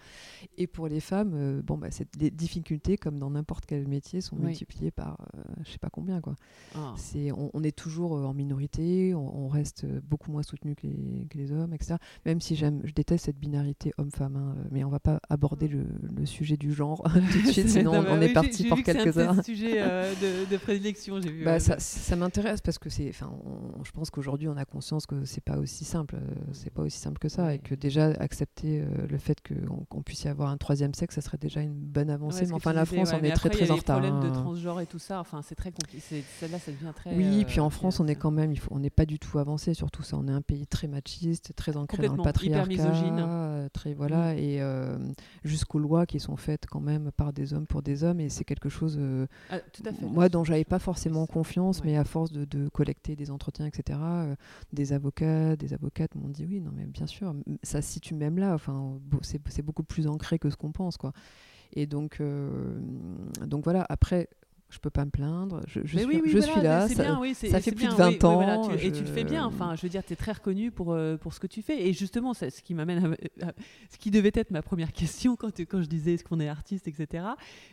Et 0.57 0.67
pour 0.67 0.87
les 0.87 0.99
femmes, 0.99 1.31
euh, 1.33 1.61
bon, 1.61 1.77
bah, 1.77 1.87
les 2.19 2.31
difficultés, 2.31 2.97
comme 2.97 3.17
dans 3.19 3.29
n'importe 3.31 3.65
quel 3.65 3.87
métier, 3.87 4.21
sont 4.21 4.35
Oui. 4.37 4.45
multipliées 4.47 4.91
par 4.91 5.17
euh, 5.35 5.41
je 5.65 5.71
sais 5.71 5.77
pas 5.77 5.89
combien. 5.89 6.21
Quoi. 6.21 6.35
ah. 6.75 6.93
C'est, 6.97 7.31
on, 7.31 7.49
on 7.53 7.63
est 7.63 7.75
toujours 7.75 8.15
euh, 8.17 8.23
en 8.25 8.33
minorité, 8.33 9.13
on, 9.15 9.45
on 9.45 9.47
reste 9.47 9.83
euh, 9.83 9.99
beaucoup 10.03 10.31
moins 10.31 10.43
soutenu 10.43 10.75
que 10.75 10.85
les, 10.87 11.27
que 11.29 11.37
les 11.37 11.51
hommes, 11.51 11.73
etc. 11.73 11.95
Même 12.25 12.39
si 12.39 12.55
j'aime, 12.55 12.81
je 12.83 12.93
déteste 12.93 13.25
cette 13.25 13.39
binarité 13.39 13.91
homme-femme, 13.97 14.35
hein, 14.35 14.55
mais 14.71 14.83
on 14.83 14.89
va 14.89 14.99
pas 14.99 15.19
aborder 15.29 15.67
le, 15.67 15.85
le 16.15 16.25
sujet 16.25 16.55
du 16.57 16.71
genre 16.73 17.03
tout 17.31 17.41
de 17.41 17.47
suite, 17.51 17.69
sinon 17.69 17.93
Non, 17.93 17.99
on, 18.09 18.17
bah 18.19 18.25
est 18.25 18.33
parti 18.33 18.65
pour 18.67 18.77
vu 18.77 18.83
que 18.83 18.91
c'est 18.91 18.99
un 18.99 19.03
quelques 19.03 19.17
heures. 19.17 19.35
sujets 19.43 19.81
euh, 19.81 20.13
de, 20.15 20.49
de 20.51 20.57
prédilection, 20.57 21.19
j'ai 21.19 21.31
vu. 21.31 21.43
Bah, 21.43 21.59
ça, 21.59 21.79
ça 21.79 22.15
m'intéresse 22.15 22.61
parce 22.61 22.77
que 22.77 22.89
c'est, 22.89 23.11
je 23.11 23.91
pense 23.91 24.09
qu'aujourd'hui 24.11 24.47
on 24.47 24.57
a 24.57 24.65
conscience 24.65 25.05
que 25.05 25.25
c'est 25.25 25.43
pas 25.43 25.57
aussi 25.57 25.83
simple, 25.85 26.17
c'est 26.51 26.69
pas 26.71 26.83
aussi 26.85 26.99
simple 26.99 27.19
que 27.19 27.29
ça, 27.29 27.45
Ouais. 27.45 27.55
et 27.55 27.59
que 27.59 27.75
déjà 27.75 28.07
accepter 28.19 28.81
euh, 28.81 29.07
le 29.09 29.17
fait 29.17 29.37
qu'on 29.41 30.01
puisse 30.01 30.23
y 30.23 30.27
avoir 30.27 30.49
un 30.49 30.57
troisième 30.57 30.93
sexe, 30.93 31.15
ça 31.15 31.21
serait 31.21 31.37
déjà 31.37 31.61
une 31.61 31.73
bonne 31.73 32.09
avancée. 32.09 32.45
mais 32.45 32.53
enfin, 32.53 32.73
la 32.73 32.85
France 32.85 33.11
on 33.13 33.17
est 33.23 33.31
très 33.31 33.49
après, 33.49 33.49
très 33.49 33.71
en 33.71 33.73
les 33.75 33.79
retard. 33.79 33.99
problèmes 34.01 34.21
de 34.21 34.27
hein. 34.27 34.41
transgenre 34.41 34.81
et 34.81 34.85
tout 34.85 34.99
ça, 34.99 35.19
enfin 35.19 35.41
c'est 35.41 35.55
très 35.55 35.71
compliqué. 35.71 36.23
Celle-là, 36.39 36.59
ça 36.59 36.71
devient 36.71 36.91
très. 36.95 37.15
Oui, 37.15 37.41
euh, 37.41 37.45
puis 37.45 37.59
en 37.59 37.69
France, 37.69 37.99
on 37.99 38.07
est 38.07 38.15
quand 38.15 38.31
même, 38.31 38.51
il 38.51 38.59
faut, 38.59 38.73
on 38.73 38.79
n'est 38.79 38.89
pas 38.89 39.05
du 39.05 39.19
tout 39.19 39.37
avancé 39.39 39.73
sur 39.73 39.91
tout 39.91 40.03
ça. 40.03 40.17
On 40.17 40.27
est 40.27 40.31
un 40.31 40.41
pays 40.41 40.67
très 40.67 40.87
machiste, 40.87 41.53
très 41.55 41.77
ancré 41.77 41.97
dans 42.07 42.13
le 42.13 42.19
hyper 42.19 42.23
patriarcat, 42.23 42.67
misogyne. 42.67 43.19
euh, 43.19 43.67
très 43.73 43.93
voilà, 43.93 44.35
et 44.35 44.61
euh, 44.61 44.97
jusqu'aux 45.43 45.79
lois 45.79 46.05
qui 46.05 46.19
sont 46.19 46.35
faites 46.37 46.65
quand 46.69 46.79
même 46.79 47.11
par 47.15 47.33
des 47.33 47.53
hommes 47.53 47.65
pour 47.67 47.81
des 47.81 48.03
hommes, 48.03 48.19
et 48.19 48.29
c'est 48.29 48.43
quelque 48.43 48.69
chose, 48.69 48.97
euh, 48.99 49.25
Ah, 49.49 49.59
tout 49.59 49.83
à 49.85 49.91
fait. 49.91 50.05
moi, 50.05 50.29
dont 50.29 50.43
j'avais 50.43 50.63
pas 50.63 50.79
forcément 50.79 51.25
confiance, 51.25 51.83
mais 51.83 51.97
à 51.97 52.03
force 52.03 52.31
de, 52.31 52.45
de 52.45 52.67
collecter 52.69 53.15
des 53.15 53.31
entretiens, 53.31 53.65
etc., 53.65 53.99
euh, 54.01 54.35
des 54.73 54.93
avocats, 54.93 55.55
des 55.55 55.73
avocates 55.73 56.15
m'ont 56.15 56.29
dit 56.29 56.45
oui, 56.47 56.59
non, 56.65 56.71
mais 56.75 56.85
bien 56.85 57.05
sûr, 57.07 57.33
ça 57.63 57.81
se 57.81 57.91
situe 57.91 58.15
même 58.15 58.37
là. 58.39 58.53
Enfin, 58.53 58.99
c'est 59.21 59.61
beaucoup 59.61 59.83
plus 59.83 60.07
ancré 60.07 60.39
que 60.39 60.49
ce 60.49 60.57
qu'on 60.57 60.71
pense, 60.71 60.97
quoi. 60.97 61.13
Et 61.73 61.85
donc, 61.85 62.17
euh, 62.21 62.79
donc 63.45 63.63
voilà. 63.63 63.85
Après. 63.89 64.27
Je 64.71 64.79
peux 64.79 64.89
pas 64.89 65.05
me 65.05 65.11
plaindre. 65.11 65.61
Je, 65.67 65.81
je 65.85 65.95
suis, 65.99 66.07
oui, 66.07 66.21
oui, 66.25 66.31
je 66.31 66.37
voilà, 66.39 66.51
suis 66.53 66.61
là. 66.63 66.87
c'est 66.87 66.95
ça- 66.95 67.03
bien, 67.03 67.19
oui, 67.21 67.35
c'est- 67.35 67.49
ça 67.51 67.61
fait 67.61 67.69
plus 67.71 67.85
bien, 67.85 67.91
de 67.91 67.97
20 67.97 68.07
oui, 68.07 68.13
oui, 68.15 68.19
voilà, 68.19 68.59
ans, 68.59 68.71
Et 68.71 68.91
tu 68.91 69.01
le 69.01 69.05
fais 69.05 69.23
bien. 69.23 69.45
Enfin, 69.45 69.75
je 69.75 69.81
veux 69.83 69.89
dire, 69.89 70.03
tu 70.03 70.11
es 70.11 70.15
très 70.15 70.31
reconnu 70.31 70.71
pour, 70.71 70.91
euh, 70.91 71.17
pour 71.17 71.35
ce 71.35 71.39
que 71.39 71.45
tu 71.45 71.61
fais. 71.61 71.87
Et 71.87 71.93
justement, 71.93 72.33
c'est 72.33 72.49
ce 72.49 72.63
qui 72.63 72.73
m'amène 72.73 73.15
à, 73.41 73.49
à- 73.49 73.53
ce 73.91 73.97
qui 73.99 74.09
devait 74.09 74.31
être 74.33 74.49
ma 74.49 74.63
première 74.63 74.91
question 74.93 75.35
quand, 75.35 75.59
quand 75.61 75.81
je 75.83 75.87
disais 75.87 76.15
est-ce 76.15 76.23
qu'on 76.23 76.39
est 76.39 76.49
artiste, 76.49 76.87
etc. 76.87 77.25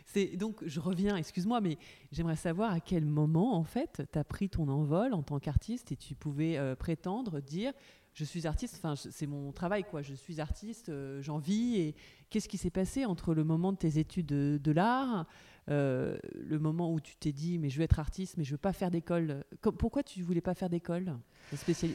C'est 0.05 0.37
donc, 0.37 0.57
je 0.63 0.79
reviens, 0.79 1.17
excuse-moi, 1.17 1.61
mais 1.61 1.79
j'aimerais 2.11 2.35
savoir 2.35 2.71
à 2.71 2.79
quel 2.79 3.05
moment, 3.05 3.55
en 3.57 3.63
fait, 3.63 4.03
tu 4.13 4.19
as 4.19 4.23
pris 4.23 4.47
ton 4.49 4.69
envol 4.69 5.13
en 5.13 5.23
tant 5.23 5.39
qu'artiste 5.39 5.91
et 5.91 5.95
tu 5.97 6.13
pouvais 6.13 6.57
euh, 6.59 6.75
prétendre 6.75 7.41
dire 7.41 7.73
je 8.13 8.23
suis 8.23 8.45
artiste, 8.47 8.75
enfin, 8.77 8.95
c'est 8.95 9.25
mon 9.27 9.51
travail, 9.51 9.83
quoi. 9.83 10.01
Je 10.01 10.13
suis 10.13 10.39
artiste, 10.39 10.89
euh, 10.89 11.21
j'en 11.21 11.37
vis. 11.39 11.77
Et 11.77 11.95
qu'est-ce 12.29 12.47
qui 12.47 12.57
s'est 12.57 12.69
passé 12.69 13.05
entre 13.05 13.33
le 13.33 13.43
moment 13.43 13.71
de 13.71 13.77
tes 13.77 13.97
études 13.97 14.27
de, 14.27 14.59
de 14.63 14.71
l'art, 14.71 15.25
euh, 15.69 16.17
le 16.35 16.59
moment 16.59 16.91
où 16.93 16.99
tu 16.99 17.15
t'es 17.15 17.31
dit, 17.31 17.57
mais 17.57 17.69
je 17.69 17.77
veux 17.77 17.83
être 17.83 17.99
artiste, 17.99 18.35
mais 18.37 18.43
je 18.43 18.51
veux 18.51 18.57
pas 18.57 18.73
faire 18.73 18.91
d'école? 18.91 19.43
Pourquoi 19.79 20.03
tu 20.03 20.21
voulais 20.21 20.41
pas 20.41 20.53
faire 20.53 20.69
d'école? 20.69 21.17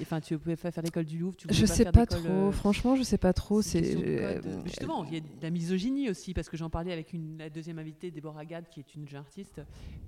Enfin, 0.02 0.20
tu 0.20 0.38
pouvais 0.38 0.56
pas 0.56 0.70
faire 0.70 0.82
l'école 0.82 1.04
du 1.04 1.18
Louvre. 1.18 1.36
Tu 1.36 1.46
Je 1.50 1.66
pas 1.66 1.72
sais 1.72 1.82
faire 1.84 1.92
pas 1.92 2.06
d'école, 2.06 2.22
trop. 2.24 2.32
euh, 2.48 2.50
Franchement, 2.52 2.96
je 2.96 3.02
sais 3.02 3.18
pas 3.18 3.32
trop. 3.32 3.62
c'est 3.62 3.94
euh, 3.96 4.40
Justement, 4.64 5.04
il 5.04 5.14
y 5.14 5.16
a 5.18 5.20
de 5.20 5.26
la 5.42 5.50
misogynie 5.50 6.08
aussi, 6.10 6.34
parce 6.34 6.48
que 6.48 6.56
j'en 6.56 6.70
parlais 6.70 6.92
avec 6.92 7.12
une, 7.12 7.38
la 7.38 7.50
deuxième 7.50 7.78
invitée, 7.78 8.10
Déborah 8.10 8.44
Gad, 8.44 8.68
qui 8.70 8.80
est 8.80 8.94
une 8.94 9.06
jeune 9.06 9.20
artiste, 9.20 9.60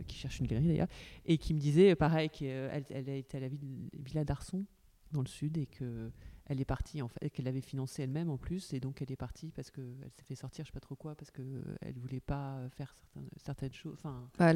qui 0.08 0.16
cherche 0.16 0.40
une 0.40 0.46
galerie 0.46 0.68
d'ailleurs, 0.68 0.88
et 1.26 1.38
qui 1.38 1.54
me 1.54 1.58
disait, 1.60 1.94
pareil, 1.94 2.30
qu'elle 2.30 2.84
elle 2.90 3.10
a 3.10 3.14
été 3.14 3.36
à 3.36 3.40
la 3.40 3.48
ville, 3.48 3.60
Villa 3.92 4.24
d'Arson, 4.24 4.64
dans 5.12 5.20
le 5.22 5.26
sud, 5.28 5.56
et 5.58 5.66
que 5.66 6.10
elle 6.46 6.60
est 6.60 6.64
partie, 6.64 7.00
en 7.00 7.06
fait, 7.06 7.30
qu'elle 7.30 7.46
avait 7.46 7.60
financé 7.60 8.02
elle-même 8.02 8.28
en 8.28 8.36
plus, 8.36 8.72
et 8.72 8.80
donc 8.80 9.00
elle 9.02 9.12
est 9.12 9.16
partie 9.16 9.52
parce 9.52 9.70
qu'elle 9.70 9.84
s'est 10.16 10.24
fait 10.24 10.34
sortir, 10.34 10.64
je 10.64 10.70
sais 10.70 10.72
pas 10.72 10.80
trop 10.80 10.96
quoi, 10.96 11.14
parce 11.14 11.30
qu'elle 11.30 11.94
voulait 11.96 12.18
pas 12.18 12.58
faire 12.76 12.92
certaines, 12.96 13.30
certaines 13.36 13.72
choses. 13.72 13.98
Enfin, 14.02 14.28
Bah, 14.36 14.46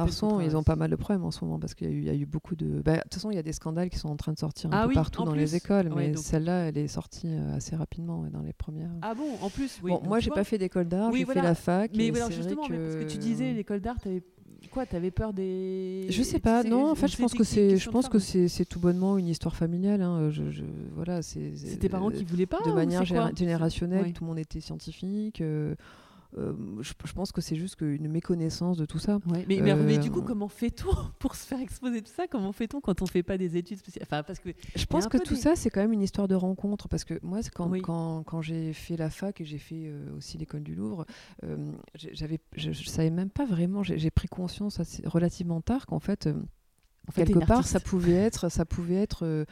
Arson, 0.00 0.28
contre- 0.30 0.42
ils 0.42 0.56
ont 0.56 0.64
pas 0.64 0.74
mal 0.74 0.90
de 0.90 0.96
problèmes 0.96 1.22
en 1.24 1.30
ce 1.30 1.44
moment 1.44 1.60
parce 1.60 1.74
qu'il 1.74 1.88
y, 1.88 1.90
a 1.90 1.94
eu- 1.94 1.98
il 2.00 2.04
y 2.06 2.10
a 2.10 2.14
eu 2.14 2.26
beaucoup 2.26 2.56
de. 2.56 2.80
bah, 2.82 2.96
De 2.96 3.02
toute 3.02 3.14
façon, 3.14 3.30
il 3.30 3.36
y 3.36 3.38
a 3.38 3.42
des 3.44 3.52
scandales 3.52 3.88
qui 3.88 3.98
sont 3.98 4.08
en 4.08 4.16
train 4.16 4.32
de 4.32 4.38
sortir 4.38 4.72
un 4.72 4.78
Ah 4.78 4.82
peu 4.82 4.88
oui, 4.88 4.94
partout 4.96 5.22
dans 5.22 5.30
plus. 5.30 5.38
les 5.42 5.54
écoles, 5.54 5.88
Ouais, 5.92 6.08
mais 6.08 6.10
donc- 6.10 6.24
celle-là, 6.24 6.66
elle 6.70 6.76
est 6.78 6.88
sortie 6.88 7.28
euh, 7.28 7.54
assez 7.54 7.76
rapidement 7.76 8.22
ouais, 8.22 8.30
dans 8.30 8.42
les 8.42 8.52
premières. 8.52 8.90
ah 9.02 9.14
bon, 9.14 9.36
en 9.40 9.48
plus, 9.48 9.78
oui. 9.84 9.92
bon, 9.92 10.02
moi, 10.02 10.18
j'ai 10.18 10.30
pas 10.30 10.42
fait 10.42 10.58
d'école 10.58 10.88
d'art, 10.88 11.12
Oui, 11.12 11.20
j'ai 11.20 11.24
voilà. 11.24 11.40
fait 11.42 11.46
la 11.46 11.54
fac. 11.54 11.92
Mais 11.96 12.06
et 12.06 12.10
voilà, 12.10 12.30
justement, 12.30 12.66
mais 12.68 12.78
parce 12.78 12.96
que 12.96 13.08
tu 13.08 13.18
disais 13.18 13.52
l'école 13.52 13.80
d'art, 13.80 14.00
t'avais 14.00 14.24
quoi 14.68 14.86
T'avais 14.86 15.10
peur 15.10 15.32
des 15.32 16.06
Je 16.08 16.22
sais 16.22 16.38
pas, 16.38 16.62
non. 16.64 16.90
En 16.90 16.94
fait, 16.94 17.08
je 17.08 17.16
pense 17.16 17.34
que 17.34 17.44
c'est, 17.44 17.76
je 17.76 17.90
pense 17.90 18.08
que 18.08 18.18
femme 18.18 18.48
c'est, 18.48 18.48
tout 18.64 18.78
bonnement 18.80 19.18
une 19.18 19.28
histoire 19.28 19.54
familiale. 19.56 20.02
hein. 20.02 20.30
Je, 20.30 20.50
je- 20.50 20.64
voilà, 20.94 21.22
c'est. 21.22 21.52
Tes 21.80 21.88
parents 21.88 22.10
qui 22.10 22.24
voulaient 22.24 22.46
pas 22.46 22.60
de 22.64 22.72
manière 22.72 23.04
générationnelle, 23.04 24.12
tout 24.12 24.24
le 24.24 24.28
monde 24.28 24.38
était 24.38 24.60
scientifique. 24.60 25.42
Euh, 26.36 26.52
je, 26.80 27.12
pense 27.12 27.30
que 27.32 27.40
c'est 27.40 27.54
juste 27.54 27.80
une 27.80 28.08
méconnaissance 28.08 28.76
de 28.76 28.86
tout 28.86 28.98
ça. 28.98 29.18
mais, 29.26 29.46
mais, 29.46 29.98
du 29.98 30.10
coup, 30.10 30.22
comment 30.22 30.48
fait-on 30.48 30.94
pour 31.18 31.34
se 31.36 31.46
faire 31.46 31.60
exposer 31.60 32.02
tout 32.02 32.12
ça? 32.12 32.26
Comment 32.26 32.52
fait-on 32.52 32.80
quand 32.80 33.02
on 33.02 33.04
ne 33.04 33.10
fait 33.10 33.22
pas 33.22 33.38
des 33.38 33.56
études 33.56 33.78
spéciales? 33.78 34.06
Enfin, 34.06 34.22
parce 34.22 34.40
que 34.40 34.50
Je 34.74 34.84
pense 34.86 35.06
que 35.06 35.18
tout 35.18 35.36
ça, 35.36 35.54
c'est 35.54 35.70
quand 35.70 35.80
même 35.80 35.92
une 35.92 36.02
histoire 36.02 36.26
de 36.26 36.34
rencontre. 36.34 36.88
Parce 36.88 37.04
que 37.04 37.18
moi, 37.22 37.40
quand, 37.54 37.70
quand, 37.80 38.24
quand 38.24 38.42
j'ai 38.42 38.72
fait 38.72 38.96
la 38.96 39.10
fac 39.10 39.40
et 39.40 39.44
j'ai 39.44 39.58
fait 39.58 39.92
aussi 40.16 40.38
l'école 40.38 40.62
du 40.62 40.74
Louvre, 40.74 41.06
j'avais, 41.94 42.40
je 42.56 42.70
ne 42.70 42.74
savais 42.74 43.10
même 43.10 43.30
pas 43.30 43.44
vraiment, 43.44 43.82
j'ai 43.82 44.10
pris 44.10 44.28
conscience 44.28 44.80
assez, 44.80 45.06
relativement 45.06 45.60
tard 45.60 45.86
qu'en 45.86 46.00
fait, 46.00 46.28
en 47.08 47.12
fait, 47.12 47.24
quelque 47.24 47.44
part, 47.44 47.66
ça 47.66 47.80
pouvait 47.80 48.12
être, 48.12 48.48
ça 48.48 48.64
pouvait 48.64 48.96
être 48.96 49.46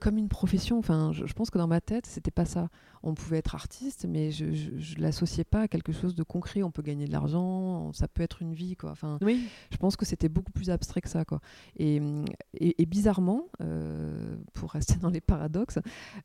comme 0.00 0.18
une 0.18 0.28
profession. 0.28 0.78
Enfin, 0.78 1.12
je, 1.12 1.32
pense 1.32 1.50
que 1.50 1.58
dans 1.58 1.66
ma 1.66 1.80
tête, 1.80 2.06
c'était 2.06 2.30
pas 2.30 2.44
ça. 2.44 2.68
On 3.02 3.14
pouvait 3.14 3.38
être 3.38 3.54
artiste, 3.54 4.06
mais 4.08 4.30
je, 4.30 4.44
ne 4.44 5.00
l'associais 5.00 5.44
pas 5.44 5.62
à 5.62 5.68
quelque 5.68 5.92
chose 5.92 6.14
de 6.14 6.22
concret. 6.22 6.62
On 6.62 6.70
peut 6.70 6.82
gagner 6.82 7.06
de 7.06 7.12
l'argent, 7.12 7.92
ça 7.92 8.08
peut 8.08 8.22
être 8.22 8.42
une 8.42 8.54
vie, 8.54 8.76
quoi. 8.76 8.90
Enfin, 8.90 9.18
oui. 9.22 9.48
je 9.70 9.76
pense 9.76 9.96
que 9.96 10.04
c'était 10.04 10.28
beaucoup 10.28 10.52
plus 10.52 10.70
abstrait 10.70 11.00
que 11.00 11.08
ça, 11.08 11.24
quoi. 11.24 11.40
Et, 11.78 12.00
et, 12.54 12.86
bizarrement, 12.86 13.48
euh, 13.60 14.36
pour 14.54 14.70
rester 14.72 14.96
dans 14.96 15.10
les 15.10 15.20
paradoxes, 15.20 15.78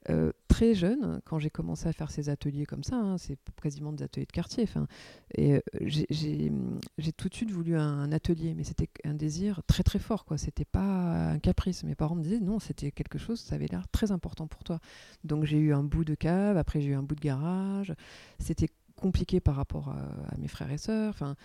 euh, 0.09 0.31
très 0.47 0.73
jeune, 0.73 1.21
quand 1.25 1.39
j'ai 1.39 1.49
commencé 1.49 1.87
à 1.87 1.93
faire 1.93 2.11
ces 2.11 2.29
ateliers 2.29 2.65
comme 2.65 2.83
ça, 2.83 2.95
hein, 2.95 3.17
c'est 3.17 3.37
quasiment 3.61 3.91
des 3.93 4.03
ateliers 4.03 4.25
de 4.25 4.31
quartier. 4.31 4.63
Enfin, 4.63 4.87
et 5.35 5.55
euh, 5.55 5.59
j'ai 5.79 7.11
tout 7.13 7.29
de 7.29 7.33
suite 7.33 7.51
voulu 7.51 7.77
un, 7.77 8.11
atelier, 8.11 8.53
mais 8.55 8.63
c'était 8.63 8.89
un 9.05 9.13
désir 9.13 9.61
très 9.67 9.83
très 9.83 9.99
fort, 9.99 10.25
quoi. 10.25 10.37
C'était 10.37 10.65
pas 10.65 11.31
un 11.31 11.39
caprice. 11.39 11.83
Mes 11.83 11.95
parents 11.95 12.15
me 12.15 12.23
disaient 12.23 12.39
non, 12.39 12.59
c'était 12.59 12.91
quelque 12.91 13.17
chose. 13.17 13.39
Ça 13.39 13.55
avait 13.55 13.67
l'air 13.67 13.87
très 13.89 14.11
important 14.11 14.47
pour 14.47 14.63
toi. 14.63 14.79
Donc 15.23 15.45
j'ai 15.45 15.57
eu 15.57 15.73
un 15.73 15.83
bout 15.83 16.03
de 16.03 16.15
cave, 16.15 16.57
après 16.57 16.70
j'ai 16.79 16.89
eu 16.89 16.95
un 16.95 17.03
bout 17.03 17.15
de 17.15 17.21
garage. 17.21 17.93
C'était 18.39 18.69
compliqué 18.95 19.39
par 19.39 19.55
rapport 19.55 19.89
à, 19.89 20.37
mes 20.37 20.47
frères 20.47 20.71
et 20.71 20.77
sœurs. 20.77 21.09
Enfin, 21.09 21.35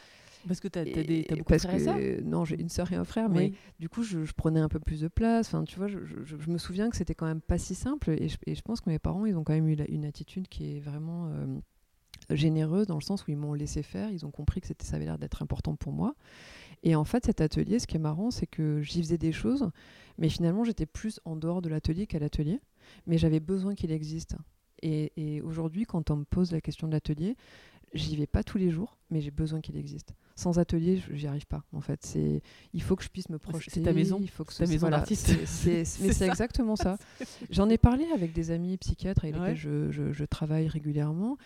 parce 0.47 0.61
que 0.61 0.69
tu 0.69 0.79
as, 0.79 0.83
as, 0.83 1.37
beaucoup 1.37 1.53
de 1.53 1.59
frères 1.59 1.75
et 1.75 1.81
sœurs? 1.81 1.99
Non, 2.25 2.45
j'ai 2.45 2.61
une 2.61 2.69
sœur 2.69 2.93
et 2.93 2.97
un 2.97 3.05
frère, 3.05 3.29
mais 3.29 3.53
du 3.81 3.89
coup, 3.89 4.03
je, 4.03 4.19
prenais 4.37 4.61
un 4.61 4.69
peu 4.69 4.79
plus 4.79 5.01
de 5.01 5.09
place. 5.09 5.49
Enfin, 5.49 5.65
tu 5.65 5.77
vois, 5.77 5.89
je, 5.89 6.51
me 6.51 6.59
souviens 6.59 6.91
que 6.91 6.97
c'était 6.97 7.15
quand 7.15 7.27
même 7.27 7.41
pas 7.41 7.59
si 7.59 7.75
simple. 7.75 8.11
Et 8.11 8.29
je, 8.29 8.63
pense 8.63 8.81
que 8.81 8.91
mes 8.91 8.99
parents, 8.99 9.27
ils 9.27 9.37
ont 9.37 9.45
quand 9.45 9.55
même 9.55 9.69
eu 9.69 9.77
une 9.89 10.05
attitude 10.05 10.49
qui 10.49 10.77
est 10.77 10.81
vraiment 10.81 11.29
euh, 11.29 11.47
généreuse, 12.31 12.87
dans 12.87 12.97
le 12.97 13.03
sens 13.03 13.27
où 13.27 13.31
ils 13.31 13.37
m'ont 13.37 13.55
laissé 13.55 13.83
faire. 13.83 14.11
Ils 14.11 14.25
ont 14.25 14.31
compris 14.31 14.61
que 14.61 14.69
ça 14.69 14.97
avait 14.97 15.07
l'air 15.07 15.19
d'être 15.19 15.43
important 15.43 15.75
pour 15.75 15.93
moi. 15.93 16.15
Et 16.83 16.95
en 16.95 17.05
fait, 17.05 17.25
cet 17.27 17.41
atelier, 17.41 17.79
ce 17.79 17.87
qui 17.87 17.97
est 17.97 18.01
marrant, 18.01 18.31
c'est 18.31 18.47
que 18.47 18.81
j'y 18.83 19.03
faisais 19.03 19.19
des 19.19 19.33
choses, 19.33 19.71
mais 20.19 20.29
finalement, 20.29 20.63
j'étais 20.63 20.87
plus 20.87 21.21
en 21.25 21.35
dehors 21.35 21.63
de 21.63 21.69
l'atelier 21.69 22.07
qu'à 22.07 22.19
l'atelier. 22.19 22.61
Mais 23.07 23.19
j'avais 23.19 23.41
besoin 23.41 23.75
qu'il 23.75 23.91
existe. 23.91 24.37
Et, 24.83 25.41
aujourd'hui, 25.43 25.85
quand 25.85 26.11
on 26.11 26.17
me 26.17 26.25
pose 26.25 26.53
la 26.53 26.61
question 26.61 26.87
de 26.87 26.93
l'atelier, 26.93 27.37
j'y 27.95 28.17
vais 28.17 28.27
pas 28.27 28.43
tous 28.43 28.59
les 28.59 28.71
jours, 28.71 28.97
mais 29.11 29.21
j'ai 29.21 29.31
besoin 29.31 29.61
qu'il 29.61 29.77
existe. 29.77 30.15
Sans 30.35 30.59
atelier, 30.59 31.03
j'y 31.13 31.27
arrive 31.27 31.47
pas. 31.47 31.65
En 31.73 31.81
fait, 31.81 32.05
c'est 32.05 32.43
il 32.75 32.83
faut 32.83 32.95
que 32.95 33.03
je 33.03 33.09
puisse 33.09 33.31
me 33.31 33.39
projeter. 33.39 33.71
C'est 33.71 33.81
ta 33.81 33.95
maison. 33.95 34.19
Il 34.21 34.29
faut 34.29 34.45
que 34.45 34.55
ta 34.55 34.67
maison 34.67 34.91
d'artiste. 34.91 35.31
mais 35.67 35.85
c'est 35.85 36.27
exactement 36.27 36.77
ça. 36.77 36.99
J'en 37.51 37.71
ai 37.71 37.79
parlé 37.79 38.05
avec 38.15 38.35
des 38.35 38.51
amis 38.51 38.77
psychiatres 38.77 39.25
avec 39.25 39.37
lesquels 39.37 39.57
je, 39.57 40.13
je, 40.13 40.25
travaille 40.25 40.69
régulièrement, 40.69 41.39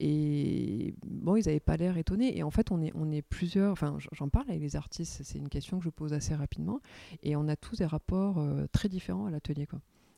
et 0.00 0.94
bon, 1.06 1.36
ils 1.36 1.46
n'avaient 1.46 1.60
pas 1.60 1.76
l'air 1.76 1.96
étonnés. 1.96 2.36
Et 2.36 2.42
en 2.42 2.50
fait, 2.50 2.70
on 2.70 2.82
est, 2.82 2.92
on 2.94 3.10
est 3.12 3.22
plusieurs. 3.22 3.72
Enfin, 3.72 3.96
j'en 4.12 4.28
parle 4.28 4.50
avec 4.50 4.60
les 4.60 4.76
artistes. 4.76 5.20
C'est 5.22 5.38
une 5.38 5.48
question 5.48 5.78
que 5.78 5.84
je 5.84 5.90
pose 5.90 6.12
assez 6.12 6.34
rapidement. 6.34 6.80
Et 7.22 7.36
on 7.36 7.46
a 7.48 7.56
tous 7.56 7.76
des 7.76 7.86
rapports 7.86 8.38
euh, 8.38 8.66
très 8.72 8.88
différents 8.88 9.26
à 9.26 9.30
l'atelier. 9.30 9.68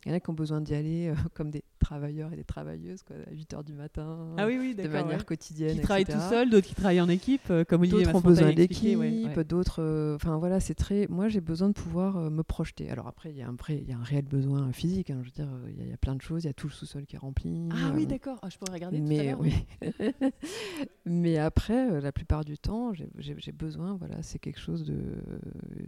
Il 0.06 0.10
y 0.10 0.12
en 0.12 0.16
a 0.18 0.20
qui 0.20 0.30
ont 0.30 0.34
besoin 0.34 0.60
d'y 0.60 0.72
aller 0.72 1.08
euh, 1.08 1.14
comme 1.34 1.50
des 1.50 1.64
travailleurs 1.80 2.32
et 2.32 2.36
des 2.36 2.44
travailleuses 2.44 3.02
quoi, 3.02 3.16
à 3.26 3.32
8 3.32 3.54
h 3.54 3.64
du 3.64 3.74
matin, 3.74 4.34
ah 4.38 4.46
oui, 4.46 4.56
oui, 4.58 4.74
de 4.74 4.86
manière 4.86 5.26
quotidienne. 5.26 5.74
Qui 5.74 5.80
travaillent 5.80 6.04
tout 6.04 6.20
seuls, 6.30 6.48
d'autres 6.48 6.66
qui 6.66 6.76
travaillent 6.76 7.00
en 7.00 7.08
équipe, 7.08 7.50
euh, 7.50 7.64
comme 7.64 7.84
D'autres 7.86 8.14
ont 8.14 8.20
besoin 8.20 8.52
d'équipe, 8.52 9.00
d'autres. 9.40 9.82
Euh, 9.82 10.14
enfin 10.14 10.36
voilà, 10.38 10.60
c'est 10.60 10.74
très. 10.74 11.08
Moi, 11.08 11.28
j'ai 11.28 11.40
besoin 11.40 11.68
de 11.68 11.74
pouvoir 11.74 12.30
me 12.30 12.42
projeter. 12.42 12.88
Alors 12.88 13.08
après, 13.08 13.30
il 13.30 13.36
y, 13.36 13.42
a 13.42 13.48
un 13.48 13.54
vrai, 13.54 13.82
y 13.86 13.92
a 13.92 13.98
un 13.98 14.02
réel 14.02 14.24
besoin 14.26 14.72
physique. 14.72 15.10
Hein, 15.10 15.18
je 15.22 15.26
veux 15.26 15.32
dire, 15.32 15.48
il 15.68 15.88
y, 15.88 15.92
a 15.92 15.96
plein 15.96 16.14
de 16.14 16.22
choses. 16.22 16.44
Il 16.44 16.46
y 16.46 16.50
a 16.50 16.54
tout 16.54 16.68
le 16.68 16.72
sous-sol 16.72 17.04
qui 17.04 17.16
est 17.16 17.18
rempli. 17.18 17.68
Ah 17.72 17.92
oui, 17.94 18.06
d'accord. 18.06 18.38
Ah, 18.42 18.48
je 18.48 18.58
pourrais 18.58 18.74
regarder 18.74 19.00
mais, 19.00 19.32
tout 19.32 19.38
à 19.38 19.42
oui. 19.42 19.54
mais 21.04 21.36
après, 21.38 22.00
la 22.00 22.12
plupart 22.12 22.44
du 22.44 22.58
temps, 22.58 22.92
j'ai 22.94 23.52
besoin. 23.52 23.96
Voilà, 23.96 24.22
c'est 24.22 24.38
quelque 24.38 24.60
chose 24.60 24.84
de, 24.84 25.00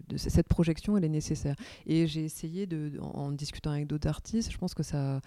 de. 0.09 0.17
Cette 0.17 0.49
projection, 0.49 0.97
elle 0.97 1.05
est 1.05 1.09
nécessaire. 1.09 1.55
Et 1.87 2.09
j'ai 2.09 2.25
essayé 2.25 2.67
de, 2.67 2.93
en 3.01 3.31
discutant 3.31 3.71
avec 3.71 3.87
d'autres 3.87 4.08
je 4.51 4.59
pense 4.59 4.75
que 4.75 4.83
ça, 4.83 5.21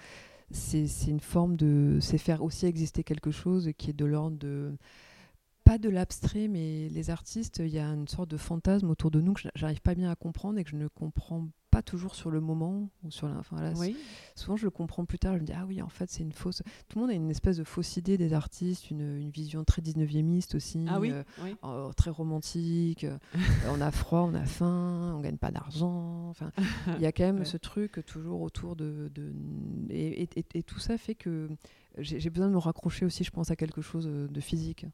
c'est 0.51 0.87
une 1.07 1.19
forme 1.19 1.55
de, 1.55 1.99
c'est 2.01 2.17
faire 2.17 2.43
aussi 2.43 2.65
exister 2.65 3.03
quelque 3.03 3.31
chose 3.31 3.71
qui 3.77 3.89
est 3.89 3.93
de 3.93 4.05
l'ordre 4.05 4.37
de 4.37 4.77
pas 5.63 5.77
de 5.77 5.89
l'abstrait, 5.89 6.47
mais 6.47 6.89
les 6.89 7.09
artistes, 7.11 7.59
il 7.59 7.69
y 7.69 7.79
a 7.79 7.85
une 7.85 8.07
sorte 8.07 8.29
de 8.29 8.37
fantasme 8.37 8.89
autour 8.89 9.11
de 9.11 9.21
nous 9.21 9.33
que 9.33 9.41
j'arrive 9.55 9.81
pas 9.81 9.95
bien 9.95 10.09
à 10.09 10.15
comprendre 10.15 10.57
et 10.57 10.63
que 10.63 10.71
je 10.71 10.75
ne 10.75 10.87
comprends 10.87 11.47
pas 11.71 11.81
toujours 11.81 12.15
sur 12.15 12.29
le 12.29 12.41
moment 12.41 12.89
ou 13.03 13.11
sur 13.11 13.27
la. 13.27 13.37
Enfin, 13.37 13.73
Souvent, 14.35 14.57
je 14.57 14.65
le 14.65 14.69
comprends 14.69 15.05
plus 15.05 15.17
tard. 15.17 15.35
Je 15.35 15.39
me 15.39 15.45
dis 15.45 15.53
ah 15.55 15.65
oui, 15.67 15.81
en 15.81 15.89
fait, 15.89 16.09
c'est 16.09 16.21
une 16.21 16.33
fausse. 16.33 16.61
Tout 16.89 16.97
le 16.97 17.01
monde 17.01 17.11
a 17.11 17.13
une 17.13 17.31
espèce 17.31 17.57
de 17.57 17.63
fausse 17.63 17.97
idée 17.97 18.17
des 18.17 18.33
artistes, 18.33 18.91
une, 18.91 19.17
une 19.17 19.29
vision 19.29 19.63
très 19.63 19.81
19e 19.81 20.55
aussi, 20.55 20.85
ah 20.89 20.99
oui, 20.99 21.11
euh, 21.63 21.91
très 21.93 22.11
romantique. 22.11 23.05
on 23.69 23.81
a 23.81 23.91
froid, 23.91 24.21
on 24.21 24.33
a 24.33 24.45
faim, 24.45 25.13
on 25.15 25.21
gagne 25.21 25.37
pas 25.37 25.51
d'argent. 25.51 26.29
Enfin, 26.29 26.51
il 26.97 27.01
y 27.01 27.05
a 27.05 27.11
quand 27.11 27.23
même 27.23 27.45
ce 27.45 27.57
truc 27.57 28.05
toujours 28.05 28.41
autour 28.41 28.75
de. 28.75 29.09
de 29.15 29.33
et, 29.89 30.29
et, 30.53 30.63
tout 30.63 30.79
ça 30.79 30.97
fait 30.97 31.15
que 31.15 31.49
j'ai 31.97 32.29
besoin 32.29 32.47
de 32.47 32.53
me 32.53 32.59
raccrocher 32.59 33.05
aussi, 33.05 33.23
je 33.23 33.31
pense, 33.31 33.49
à 33.49 33.55
quelque 33.55 33.81
chose 33.81 34.05
de 34.05 34.41
physique. 34.41 34.85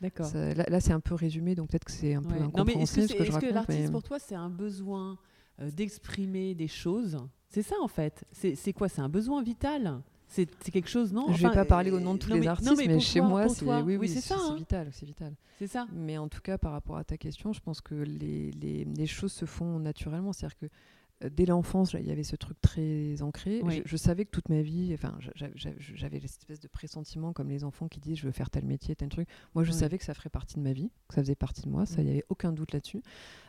D'accord. 0.00 0.30
Là, 0.34 0.80
c'est 0.80 0.92
un 0.92 1.00
peu 1.00 1.14
résumé, 1.14 1.54
donc 1.54 1.70
peut-être 1.70 1.84
que 1.84 1.92
c'est 1.92 2.14
un 2.14 2.22
peu 2.22 2.34
incompréhensible 2.34 3.08
ce 3.08 3.14
que, 3.14 3.24
je 3.24 3.32
raconte. 3.32 3.42
Est-ce 3.44 3.50
que 3.50 3.54
l'artiste, 3.54 3.92
pour 3.92 4.02
toi, 4.02 4.18
c'est 4.18 4.34
un 4.34 4.50
besoin 4.50 5.12
euh, 5.12 5.14
d'exprimer 5.58 6.54
des 6.54 6.68
choses. 6.68 7.18
C'est 7.48 7.62
ça 7.62 7.76
en 7.80 7.88
fait. 7.88 8.24
C'est 8.32 8.72
quoi? 8.72 8.88
C'est 8.88 9.00
un 9.00 9.08
besoin 9.08 9.42
vital? 9.42 10.00
C'est 10.28 10.70
quelque 10.70 10.88
chose, 10.88 11.12
non? 11.12 11.32
Je 11.32 11.44
ne 11.44 11.48
vais 11.48 11.54
pas 11.54 11.64
parler 11.64 11.90
au 11.90 12.00
nom 12.00 12.14
de 12.14 12.18
tous 12.18 12.32
les 12.32 12.46
artistes, 12.46 12.72
mais, 12.76 13.00
chez 13.00 13.20
moi, 13.20 13.48
c'est 13.48 13.64
oui, 13.64 13.96
oui, 13.96 14.08
c'est 14.08 14.20
ça. 14.20 14.36
C'est 14.38 14.50
hein. 14.50 14.56
vital, 14.56 14.88
c'est 14.92 15.06
vital. 15.06 15.34
C'est 15.58 15.66
ça. 15.68 15.86
Mais 15.92 16.18
en 16.18 16.28
tout 16.28 16.40
cas, 16.40 16.58
par 16.58 16.72
rapport 16.72 16.96
à 16.96 17.04
ta 17.04 17.16
question, 17.16 17.52
je 17.52 17.60
pense 17.60 17.80
que 17.80 17.94
les, 17.94 18.50
les, 18.50 18.84
les 18.84 19.06
choses 19.06 19.32
se 19.32 19.46
font 19.46 19.78
naturellement. 19.78 20.32
C'est-à-dire 20.32 20.58
que 20.58 20.66
euh, 20.66 20.68
dès 21.30 21.46
l'enfance, 21.46 21.94
il 21.94 22.06
y 22.06 22.10
avait 22.10 22.22
ce 22.22 22.36
truc 22.36 22.60
très 22.60 23.22
ancré. 23.22 23.62
Je, 23.84 23.96
savais 23.96 24.24
que 24.24 24.30
toute 24.30 24.48
ma 24.48 24.62
vie, 24.62 24.92
enfin, 24.94 25.16
j'avais 25.34 26.20
cette 26.20 26.42
espèce 26.42 26.60
de 26.60 26.68
pressentiment 26.68 27.32
comme 27.32 27.48
les 27.48 27.64
enfants 27.64 27.88
qui 27.88 28.00
disent 28.00 28.18
je 28.18 28.26
veux 28.26 28.32
faire 28.32 28.50
tel 28.50 28.64
métier, 28.64 28.94
tel 28.94 29.08
truc. 29.08 29.28
Moi, 29.54 29.64
je 29.64 29.72
savais 29.72 29.98
que 29.98 30.04
ça 30.04 30.14
ferait 30.14 30.30
partie 30.30 30.56
de 30.56 30.60
ma 30.60 30.72
vie, 30.72 30.90
que 31.08 31.14
ça 31.14 31.22
faisait 31.22 31.34
partie 31.34 31.62
de 31.62 31.68
moi. 31.68 31.86
Ça, 31.86 32.02
il 32.02 32.04
n'y 32.04 32.10
avait 32.10 32.24
aucun 32.28 32.52
doute 32.52 32.72
là-dessus. 32.72 33.02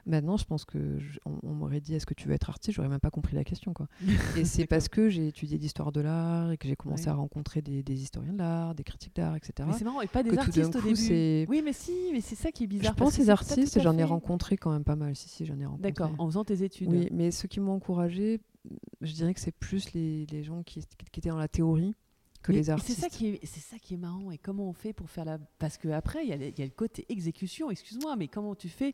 Maintenant, 0.05 0.37
je 0.37 0.45
pense 0.45 0.63
que 0.63 0.99
on, 1.25 1.53
m'aurait 1.53 1.81
dit 1.81 1.93
est-ce 1.93 2.05
que 2.05 2.13
tu 2.13 2.29
veux 2.29 2.33
être 2.33 2.49
artiste? 2.49 2.75
J'aurais 2.75 2.87
même 2.87 3.01
pas 3.01 3.11
compris 3.11 3.35
la 3.35 3.43
question, 3.43 3.73
quoi. 3.73 3.87
et 4.37 4.45
c'est 4.45 4.65
parce 4.65 4.87
que 4.87 5.09
j'ai 5.09 5.27
étudié 5.27 5.57
l'histoire 5.57 5.91
de 5.91 5.99
l'art 5.99 6.51
et 6.51 6.57
que 6.57 6.67
j'ai 6.67 6.77
commencé 6.77 7.09
à 7.09 7.13
rencontrer 7.13 7.61
des, 7.61 7.83
historiens 7.93 8.33
de 8.33 8.37
l'art, 8.37 8.75
des 8.75 8.83
critiques 8.83 9.15
d'art, 9.15 9.35
etc. 9.35 9.67
Mais 9.67 9.77
c'est 9.77 9.83
marrant, 9.83 10.01
et 10.01 10.07
pas 10.07 10.23
des 10.23 10.37
artistes 10.37 10.75
au 10.75 10.81
début. 10.81 11.45
Oui, 11.49 11.61
mais 11.63 11.73
si, 11.73 11.91
mais 12.13 12.21
c'est 12.21 12.35
ça 12.35 12.51
qui 12.51 12.63
est 12.63 12.67
bizarre. 12.67 12.93
Je 12.93 12.97
pense 12.97 13.17
les 13.17 13.29
artistes, 13.29 13.81
j'en 13.81 13.97
ai 13.97 14.03
rencontré 14.03 14.55
quand 14.55 14.71
même 14.71 14.85
pas 14.85 14.95
mal. 14.95 15.15
Si, 15.15 15.27
si, 15.27 15.45
j'en 15.45 15.59
ai 15.59 15.65
rencontré. 15.65 15.91
D'accord, 15.91 16.11
en 16.17 16.25
faisant 16.27 16.45
tes 16.45 16.63
études. 16.63 16.87
Oui, 16.89 17.09
mais 17.11 17.31
ce 17.31 17.47
qui 17.47 17.56
m'ont 17.59 17.73
encouragé, 17.73 18.41
je 19.01 19.13
dirais 19.13 19.33
que 19.33 19.39
c'est 19.39 19.51
plus 19.51 19.93
les, 19.93 20.25
les 20.27 20.43
gens 20.43 20.63
qui, 20.63 20.81
qui, 21.11 21.19
étaient 21.19 21.29
dans 21.29 21.37
la 21.37 21.47
théorie 21.47 21.93
que 22.43 22.51
les 22.51 22.69
artistes. 22.69 22.95
C'est 22.95 23.01
ça 23.01 23.09
qui 23.09 23.27
est, 23.27 23.45
c'est 23.45 23.59
ça 23.59 23.77
qui 23.79 23.95
est 23.95 23.97
marrant. 23.97 24.31
Et 24.31 24.37
comment 24.37 24.67
on 24.69 24.73
fait 24.73 24.93
pour 24.93 25.09
faire 25.09 25.25
la 25.25 25.37
Parce 25.59 25.77
que 25.77 25.89
après, 25.89 26.25
il 26.25 26.33
y, 26.33 26.59
y, 26.59 26.61
a 26.61 26.65
le 26.65 26.71
côté 26.71 27.05
exécution. 27.09 27.71
Excuse-moi, 27.71 28.15
mais 28.15 28.27
comment 28.27 28.55
tu 28.55 28.69
fais 28.69 28.93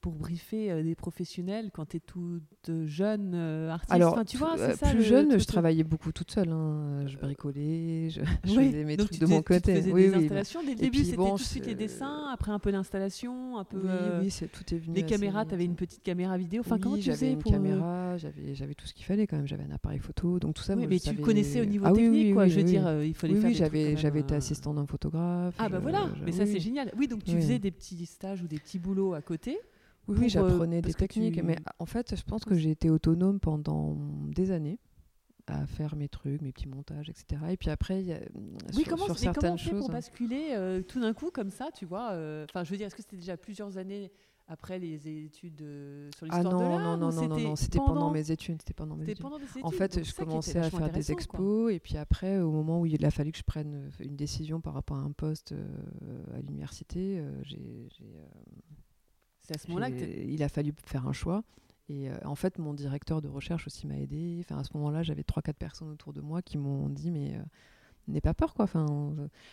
pour 0.00 0.14
briefer 0.14 0.70
euh, 0.70 0.82
des 0.82 0.94
professionnels 0.94 1.70
quand 1.72 1.86
tu 1.86 1.98
es 1.98 2.00
toute 2.00 2.70
jeune 2.86 3.32
euh, 3.34 3.70
artiste 3.70 3.92
Alors, 3.92 4.24
tu 4.24 4.36
vois, 4.36 4.58
euh, 4.58 4.74
plus 4.90 5.02
jeune, 5.02 5.38
je 5.38 5.44
travaillais 5.44 5.84
beaucoup 5.84 6.12
toute 6.12 6.30
seule. 6.30 6.50
Hein. 6.50 7.06
Je 7.06 7.16
bricolais, 7.18 8.08
je, 8.10 8.22
faisais 8.44 8.84
mes 8.84 8.96
trucs 8.96 9.18
de 9.18 9.26
mon 9.26 9.42
côté. 9.42 9.74
Tu 9.74 9.80
faisais 9.80 9.92
oui, 9.92 10.08
des 10.08 10.14
installations 10.14 10.62
dès 10.62 10.70
le 10.70 10.80
début, 10.80 11.04
c'était 11.04 11.16
tout 11.16 11.34
de 11.34 11.40
suite 11.40 11.66
les 11.66 11.74
dessins, 11.74 12.28
après 12.32 12.52
un 12.52 12.58
peu 12.58 12.72
d'installation, 12.72 13.58
un 13.58 13.64
peu. 13.64 13.80
Oui, 13.82 14.30
oui, 14.40 14.48
tout 14.52 14.74
est 14.74 14.78
venu. 14.78 14.94
Les 14.94 15.04
caméras, 15.04 15.44
tu 15.44 15.54
avais 15.54 15.64
une 15.64 15.76
petite 15.76 16.02
caméra 16.02 16.38
vidéo. 16.38 16.60
Enfin, 16.60 16.78
comment 16.78 16.96
tu 16.96 17.10
faisais 17.10 17.32
une 17.32 17.42
caméra, 17.42 18.16
j'avais, 18.16 18.54
j'avais 18.54 18.74
tout 18.74 18.86
ce 18.86 18.94
qu'il 18.94 19.04
fallait 19.04 19.26
quand 19.26 19.36
même. 19.36 19.46
J'avais 19.46 19.64
un 19.64 19.74
appareil 19.74 19.98
photo, 19.98 20.38
donc 20.38 20.54
tout 20.54 20.62
ça. 20.62 20.76
mais 20.76 20.98
tu 20.98 21.14
connaissais 21.16 21.60
au 21.60 21.66
niveau 21.66 21.86
ah 21.86 21.92
technique, 21.92 22.34
quoi. 22.34 22.48
Je 22.48 22.56
veux 22.56 22.64
dire, 22.64 23.02
il 23.02 23.14
fallait 23.14 23.34
faire. 23.34 23.50
Oui, 23.50 23.54
j'avais, 23.54 23.96
j'avais 23.96 24.20
été 24.20 24.34
assistant 24.34 24.74
d'un 24.74 24.86
photographe. 24.86 25.54
Ah 25.58 25.68
bah 25.68 25.78
voilà, 25.78 26.08
mais 26.24 26.32
ça 26.32 26.46
c'est 26.46 26.60
génial. 26.60 26.90
Oui, 26.96 27.06
donc 27.06 27.24
tu 27.24 27.32
faisais 27.32 27.58
des 27.58 27.70
petits 27.70 28.06
stages 28.06 28.42
ou 28.42 28.46
des 28.46 28.58
petits 28.58 28.78
boulots 28.78 29.14
à 29.14 29.20
côté. 29.20 29.58
Oui, 30.10 30.28
j'apprenais 30.28 30.82
des 30.82 30.94
techniques, 30.94 31.42
mais 31.42 31.56
en 31.78 31.86
fait, 31.86 32.16
je 32.16 32.22
pense 32.22 32.44
que 32.44 32.54
j'ai 32.54 32.70
été 32.70 32.90
autonome 32.90 33.40
pendant 33.40 33.96
des 34.28 34.50
années 34.50 34.78
à 35.46 35.66
faire 35.66 35.96
mes 35.96 36.08
trucs, 36.08 36.42
mes 36.42 36.52
petits 36.52 36.68
montages, 36.68 37.08
etc. 37.08 37.42
Et 37.50 37.56
puis 37.56 37.70
après, 37.70 38.04
y 38.04 38.12
a, 38.12 38.20
oui, 38.76 38.84
comment, 38.88 39.06
sur 39.06 39.18
certaines 39.18 39.42
comment 39.42 39.54
on 39.54 39.58
fait 39.58 39.74
pour 39.76 39.88
basculer 39.90 40.50
euh, 40.52 40.80
tout 40.82 41.00
d'un 41.00 41.12
coup 41.12 41.30
comme 41.32 41.50
ça, 41.50 41.70
tu 41.74 41.86
vois 41.86 42.12
euh, 42.12 42.44
Enfin, 42.48 42.62
je 42.62 42.70
veux 42.70 42.76
dire, 42.76 42.86
est-ce 42.86 42.94
que 42.94 43.02
c'était 43.02 43.16
déjà 43.16 43.36
plusieurs 43.36 43.76
années 43.76 44.12
après 44.46 44.78
les 44.78 45.08
études 45.08 45.62
euh, 45.62 46.10
sur 46.16 46.26
Ah 46.30 46.38
l'histoire 46.38 46.58
de 46.58 46.64
non, 46.64 46.70
l'art 46.78 46.98
non, 46.98 47.10
non, 47.10 47.12
non, 47.12 47.28
non, 47.28 47.38
non, 47.40 47.56
c'était 47.56 47.78
pendant, 47.78 47.94
pendant 47.94 48.10
mes 48.10 48.30
études. 48.30 48.60
C'était 48.60 48.74
pendant 48.74 48.96
mes 48.96 49.08
études. 49.08 49.22
pendant 49.22 49.38
des 49.38 49.44
études 49.44 49.64
En 49.64 49.70
fait, 49.70 49.96
donc 49.96 50.04
je 50.04 50.14
commençais 50.14 50.58
à 50.58 50.70
faire 50.70 50.90
des 50.90 51.02
quoi. 51.04 51.12
expos, 51.14 51.72
et 51.72 51.80
puis 51.80 51.96
après, 51.96 52.38
au 52.40 52.50
moment 52.50 52.80
où 52.80 52.86
il 52.86 53.04
a 53.04 53.10
fallu 53.10 53.32
que 53.32 53.38
je 53.38 53.44
prenne 53.44 53.74
euh, 53.74 54.04
une 54.04 54.16
décision 54.16 54.60
par 54.60 54.74
rapport 54.74 54.98
à 54.98 55.02
un 55.02 55.12
poste 55.12 55.52
euh, 55.52 55.66
à 56.34 56.40
l'université, 56.40 57.18
euh, 57.18 57.30
j'ai, 57.44 57.88
euh, 58.02 58.26
C'est 59.50 59.56
à 59.56 59.58
ce 59.58 59.68
moment-là 59.68 59.90
que 59.90 60.04
il 60.04 60.42
a 60.44 60.48
fallu 60.48 60.72
faire 60.84 61.08
un 61.08 61.12
choix. 61.12 61.42
Et 61.88 62.08
euh, 62.08 62.14
en 62.24 62.36
fait, 62.36 62.58
mon 62.58 62.72
directeur 62.72 63.20
de 63.20 63.28
recherche 63.28 63.66
aussi 63.66 63.88
m'a 63.88 63.98
aidé. 63.98 64.38
Enfin, 64.44 64.60
à 64.60 64.64
ce 64.64 64.70
moment-là, 64.74 65.02
j'avais 65.02 65.24
trois, 65.24 65.42
quatre 65.42 65.56
personnes 65.56 65.90
autour 65.90 66.12
de 66.12 66.20
moi 66.20 66.40
qui 66.40 66.56
m'ont 66.56 66.88
dit, 66.88 67.10
mais 67.10 67.34
euh, 67.34 67.42
n'aie 68.08 68.20
pas 68.20 68.34
peur, 68.34 68.54
quoi. 68.54 68.64
Enfin, 68.64 68.86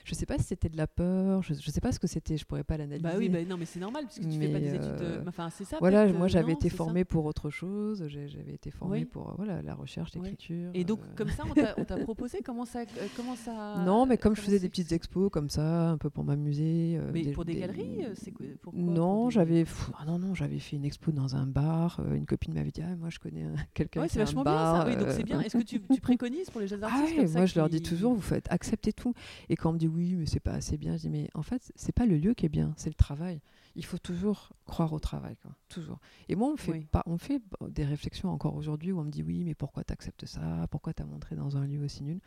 je, 0.04 0.14
sais 0.16 0.26
pas 0.26 0.38
si 0.38 0.44
c'était 0.46 0.70
de 0.70 0.78
la 0.78 0.88
peur, 0.88 1.42
je, 1.44 1.54
je 1.54 1.72
sais 1.72 1.82
pas 1.82 1.92
ce 1.92 2.00
que 2.00 2.08
c'était, 2.08 2.38
je 2.38 2.46
pourrais 2.46 2.64
pas 2.64 2.78
l'analyser. 2.78 3.04
Bah 3.04 3.16
oui, 3.18 3.30
bah 3.30 3.40
non, 3.48 3.58
mais 3.58 3.66
c'est 3.66 3.80
normal 3.80 4.06
puisque 4.06 4.30
tu 4.30 4.40
fais 4.40 4.50
pas 4.50 4.60
des 4.60 4.74
études. 4.76 5.02
euh, 5.02 5.24
Enfin, 5.28 5.50
c'est 5.50 5.64
ça. 5.66 5.78
Voilà, 5.80 6.12
moi 6.14 6.28
j'avais 6.28 6.54
été 6.54 6.70
formée 6.70 7.06
pour 7.06 7.26
autre 7.26 7.50
chose, 7.50 8.06
j'avais 8.08 8.54
été 8.54 8.72
formée 8.72 9.00
Oui. 9.00 9.06
pour 9.06 9.34
voilà, 9.38 9.62
la 9.62 9.74
recherche, 9.76 10.12
Oui. 10.16 10.22
l'écriture. 10.24 10.72
Et 10.74 10.84
donc, 10.84 11.00
euh, 11.00 11.16
comme 11.16 11.30
ça, 11.30 11.44
on 11.78 11.84
t'a- 11.84 11.98
proposé 12.04 12.40
comment 12.44 12.66
ça, 12.66 12.80
euh, 12.80 13.08
comment 13.16 13.36
ça. 13.36 13.84
Non, 13.86 14.06
mais 14.06 14.18
comme 14.18 14.36
je 14.36 14.42
faisais 14.42 14.60
des 14.60 14.70
petites 14.70 14.92
expos 14.92 15.30
comme 15.32 15.50
ça, 15.50 15.90
un 15.90 15.98
peu 15.98 16.10
pour 16.10 16.24
m'amuser. 16.24 17.00
Mais 17.14 17.32
pour 17.32 17.46
des 17.46 17.56
galeries, 17.56 18.06
c'est 18.16 18.32
pour 18.62 18.74
Non, 18.74 19.26
des- 19.28 19.32
j'avais 19.34 19.66
ah 20.00 20.06
non 20.06 20.20
non, 20.20 20.34
j'avais 20.34 20.60
fait 20.60 20.76
une 20.78 20.86
expo 20.86 21.12
dans 21.12 21.36
un 21.36 21.46
bar. 21.46 22.02
une 22.14 22.26
copine 22.26 22.54
m'avait 22.54 22.72
dit 22.72 22.82
ah 22.82 22.96
moi 22.96 23.10
je 23.10 23.20
connais 23.20 23.44
un- 23.44 23.56
quelqu'un. 23.74 24.02
Ouais, 24.02 24.08
c'est 24.08 24.20
vachement 24.20 24.44
bien 24.44 24.54
ça. 24.54 24.86
Oui, 24.88 24.96
donc 24.96 25.08
c'est 25.12 25.24
bien. 25.24 25.42
Est-ce 25.42 25.58
que 25.58 25.64
tu, 25.64 25.80
préconises 26.02 26.50
pour 26.50 26.62
les 26.62 26.68
jeunes 26.68 26.84
Ah 26.84 26.88
artistes 26.88 27.34
moi 27.36 27.46
je 27.46 27.56
leur 27.60 27.70
dis 27.70 27.82
toujours, 27.82 28.14
vous 28.14 28.22
faites 28.22 28.37
accepter 28.50 28.94
tout. 28.94 29.14
Et 29.50 29.56
quand 29.56 29.70
on 29.72 29.74
me 29.74 29.78
dit 29.80 29.88
oui, 29.88 30.16
mais 30.16 30.26
c'est 30.26 30.40
pas 30.40 30.54
assez 30.54 30.78
bien, 30.78 30.96
je 30.98 31.02
dis 31.02 31.10
mais 31.10 31.30
en 31.34 31.42
fait, 31.44 31.72
c'est 31.76 31.92
pas 31.92 32.06
le 32.06 32.18
lieu 32.18 32.34
qui 32.34 32.46
est 32.46 32.50
bien, 32.50 32.74
c'est 32.78 32.90
le 32.90 32.96
travail. 32.96 33.42
Il 33.76 33.86
faut 33.86 33.98
toujours 34.00 34.50
croire 34.66 34.92
au 34.94 35.00
travail, 35.00 35.36
quoi. 35.38 35.52
toujours. 35.70 36.00
Et 36.30 36.36
moi, 36.36 36.48
on 36.48 36.52
me 36.54 36.58
fait 36.58 36.72
Oui. 36.74 36.88
pas, 36.92 37.04
on 37.06 37.18
fait 37.18 37.42
des 37.70 37.86
réflexions 37.86 38.30
encore 38.30 38.56
aujourd'hui 38.56 38.92
où 38.92 39.00
on 39.00 39.04
me 39.04 39.12
dit 39.12 39.22
oui, 39.24 39.44
mais 39.44 39.54
pourquoi 39.56 39.84
tu 39.84 39.94
acceptes 39.94 40.26
ça? 40.26 40.68
Pourquoi 40.72 40.94
tu 40.94 41.04
as 41.04 41.06
montré 41.06 41.36
dans 41.36 41.58
un 41.58 41.68
lieu 41.68 41.84
aussi 41.84 42.04
nul? 42.04 42.20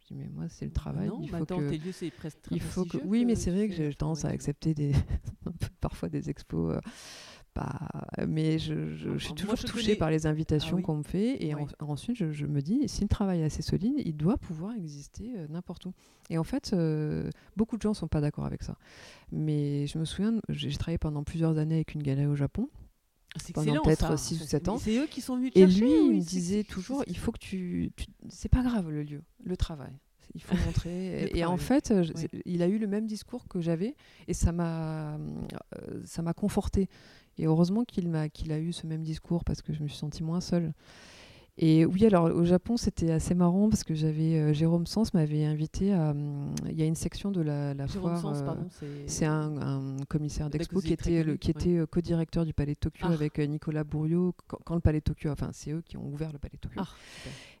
Je 0.00 0.06
dis 0.08 0.14
mais 0.14 0.28
moi, 0.28 0.48
c'est 0.48 0.64
le 0.66 0.70
travail. 0.72 1.08
Non, 1.08 1.20
il 1.22 1.30
bah 1.30 1.38
faut 1.38 1.46
que 1.46 1.70
tes 1.70 1.78
lieux, 1.78 1.92
c'est 1.92 2.10
presque 2.10 2.40
très 2.42 2.54
il 2.56 2.60
faut 2.62 2.82
que 2.84 2.88
prestigieux 2.90 3.10
oui 3.10 3.24
mais 3.24 3.34
c'est 3.36 3.50
vrai 3.50 3.68
que 3.68 3.74
j'ai 3.74 3.92
tendance 3.94 4.24
à 4.24 4.28
accepter 4.28 4.74
des 4.74 4.92
parfois 5.80 6.08
des 6.08 6.30
expos 6.30 6.76
euh, 6.76 6.80
pas 7.54 7.88
mais 8.26 8.58
je, 8.58 8.94
je- 8.94 9.12
je 9.14 9.18
suis 9.18 9.28
Moi, 9.30 9.36
toujours 9.36 9.56
je 9.56 9.66
touchée 9.66 9.84
connais- 9.86 9.96
par 9.96 10.10
les 10.10 10.26
invitations 10.26 10.72
Ah 10.74 10.76
oui. 10.76 10.82
qu'on 10.82 10.96
me 10.96 11.02
fait 11.02 11.42
et 11.44 11.54
en- 11.54 11.66
ensuite 11.80 12.16
je, 12.16 12.46
me 12.46 12.60
dis 12.60 12.88
si 12.88 13.02
le 13.02 13.08
travail 13.08 13.40
est 13.40 13.44
assez 13.44 13.62
solide 13.62 13.94
il 14.04 14.16
doit 14.16 14.36
pouvoir 14.38 14.74
exister 14.74 15.32
euh, 15.36 15.46
n'importe 15.48 15.86
où. 15.86 15.92
Et 16.30 16.38
en 16.38 16.44
fait 16.44 16.72
euh, 16.72 17.30
beaucoup 17.56 17.76
de 17.76 17.82
gens 17.82 17.94
sont 17.94 18.08
pas 18.08 18.20
d'accord 18.20 18.44
avec 18.46 18.62
ça. 18.62 18.76
Mais 19.32 19.86
je 19.86 19.98
me 19.98 20.04
souviens 20.04 20.40
j'ai 20.48 20.70
travaillé 20.76 20.98
pendant 20.98 21.24
plusieurs 21.24 21.58
années 21.58 21.76
avec 21.76 21.94
une 21.94 22.02
galerie 22.02 22.26
au 22.26 22.36
Japon. 22.36 22.68
C'est 23.36 23.52
pendant 23.54 23.82
peut-être 23.82 24.08
ça. 24.08 24.16
six 24.16 24.36
ou 24.36 24.44
Ça, 24.44 24.46
sept 24.46 24.64
c'est- 24.64 24.68
ans. 24.70 24.78
C'est 24.78 24.96
eux 24.98 25.06
qui 25.06 25.20
sont 25.20 25.36
venus 25.36 25.52
te 25.52 25.58
et 25.58 25.62
chercher 25.68 25.80
lui 25.80 25.90
il 25.92 26.16
me 26.16 26.20
disait 26.20 26.64
toujours 26.64 27.04
il 27.06 27.16
faut 27.18 27.30
que 27.32 27.38
tu, 27.38 27.92
tu- 27.96 28.06
c'est 28.28 28.48
pas 28.48 28.62
grave 28.62 28.90
le 28.90 29.02
lieu 29.02 29.22
le 29.44 29.56
travail. 29.56 29.92
Il 30.34 30.42
faut 30.42 30.54
montrer. 30.86 31.30
Et 31.34 31.44
en 31.44 31.56
fait 31.56 31.90
euh, 31.90 32.02
je- 32.02 32.12
Oui. 32.14 32.26
il 32.46 32.62
a 32.62 32.68
eu 32.68 32.78
le 32.78 32.86
même 32.86 33.06
discours 33.06 33.46
que 33.48 33.60
j'avais 33.60 33.96
et 34.28 34.34
ça 34.34 34.52
m'a 34.52 35.14
euh, 35.16 35.18
ça 36.04 36.22
m'a 36.22 36.32
conforté 36.34 36.88
et 37.38 37.46
heureusement 37.46 37.84
qu'il 37.84 38.14
a 38.52 38.58
eu 38.58 38.72
ce 38.72 38.86
même 38.86 39.02
discours 39.02 39.44
parce 39.44 39.62
que 39.62 39.72
je 39.72 39.82
me 39.82 39.88
suis 39.88 39.98
sentie 39.98 40.22
moins 40.22 40.40
seule 40.40 40.72
et 41.60 41.84
oui 41.84 42.06
alors 42.06 42.26
au 42.26 42.44
Japon 42.44 42.76
c'était 42.76 43.10
assez 43.10 43.34
marrant 43.34 43.68
parce 43.68 43.82
que 43.82 43.92
j'avais 43.92 44.38
euh, 44.38 44.52
Jérôme 44.52 44.86
Sens 44.86 45.12
m'avait 45.12 45.44
invité 45.44 45.92
à 45.92 46.10
hum, 46.10 46.54
il 46.68 46.78
y 46.78 46.82
a 46.82 46.86
une 46.86 46.94
section 46.94 47.32
de 47.32 47.40
la, 47.40 47.74
la 47.74 47.86
Jérôme 47.88 48.16
foire 48.16 48.36
Sens, 48.36 48.42
euh, 48.42 48.46
pardon, 48.46 48.68
c'est. 49.06 49.24
un, 49.24 49.56
un 49.60 49.96
commissaire 50.08 50.50
d'expo 50.50 50.80
qui 50.80 50.92
était, 50.92 51.18
le, 51.18 51.24
connu, 51.24 51.38
qui 51.38 51.48
ouais. 51.48 51.54
était 51.60 51.76
euh, 51.78 51.86
co-directeur 51.86 52.44
du 52.44 52.52
Palais 52.54 52.74
de 52.74 52.78
Tokyo 52.78 53.06
Ah. 53.08 53.12
avec 53.12 53.38
Nicolas 53.40 53.82
Bourriot 53.82 54.34
quand, 54.46 54.58
quand 54.64 54.74
le 54.76 54.80
Palais 54.80 55.00
de 55.00 55.04
Tokyo, 55.04 55.30
enfin 55.32 55.50
c'est 55.52 55.72
eux 55.72 55.82
qui 55.84 55.96
ont 55.96 56.06
ouvert 56.06 56.30
le 56.32 56.38
Palais 56.38 56.54
de 56.54 56.60
Tokyo. 56.60 56.80
Ah. 56.80 56.88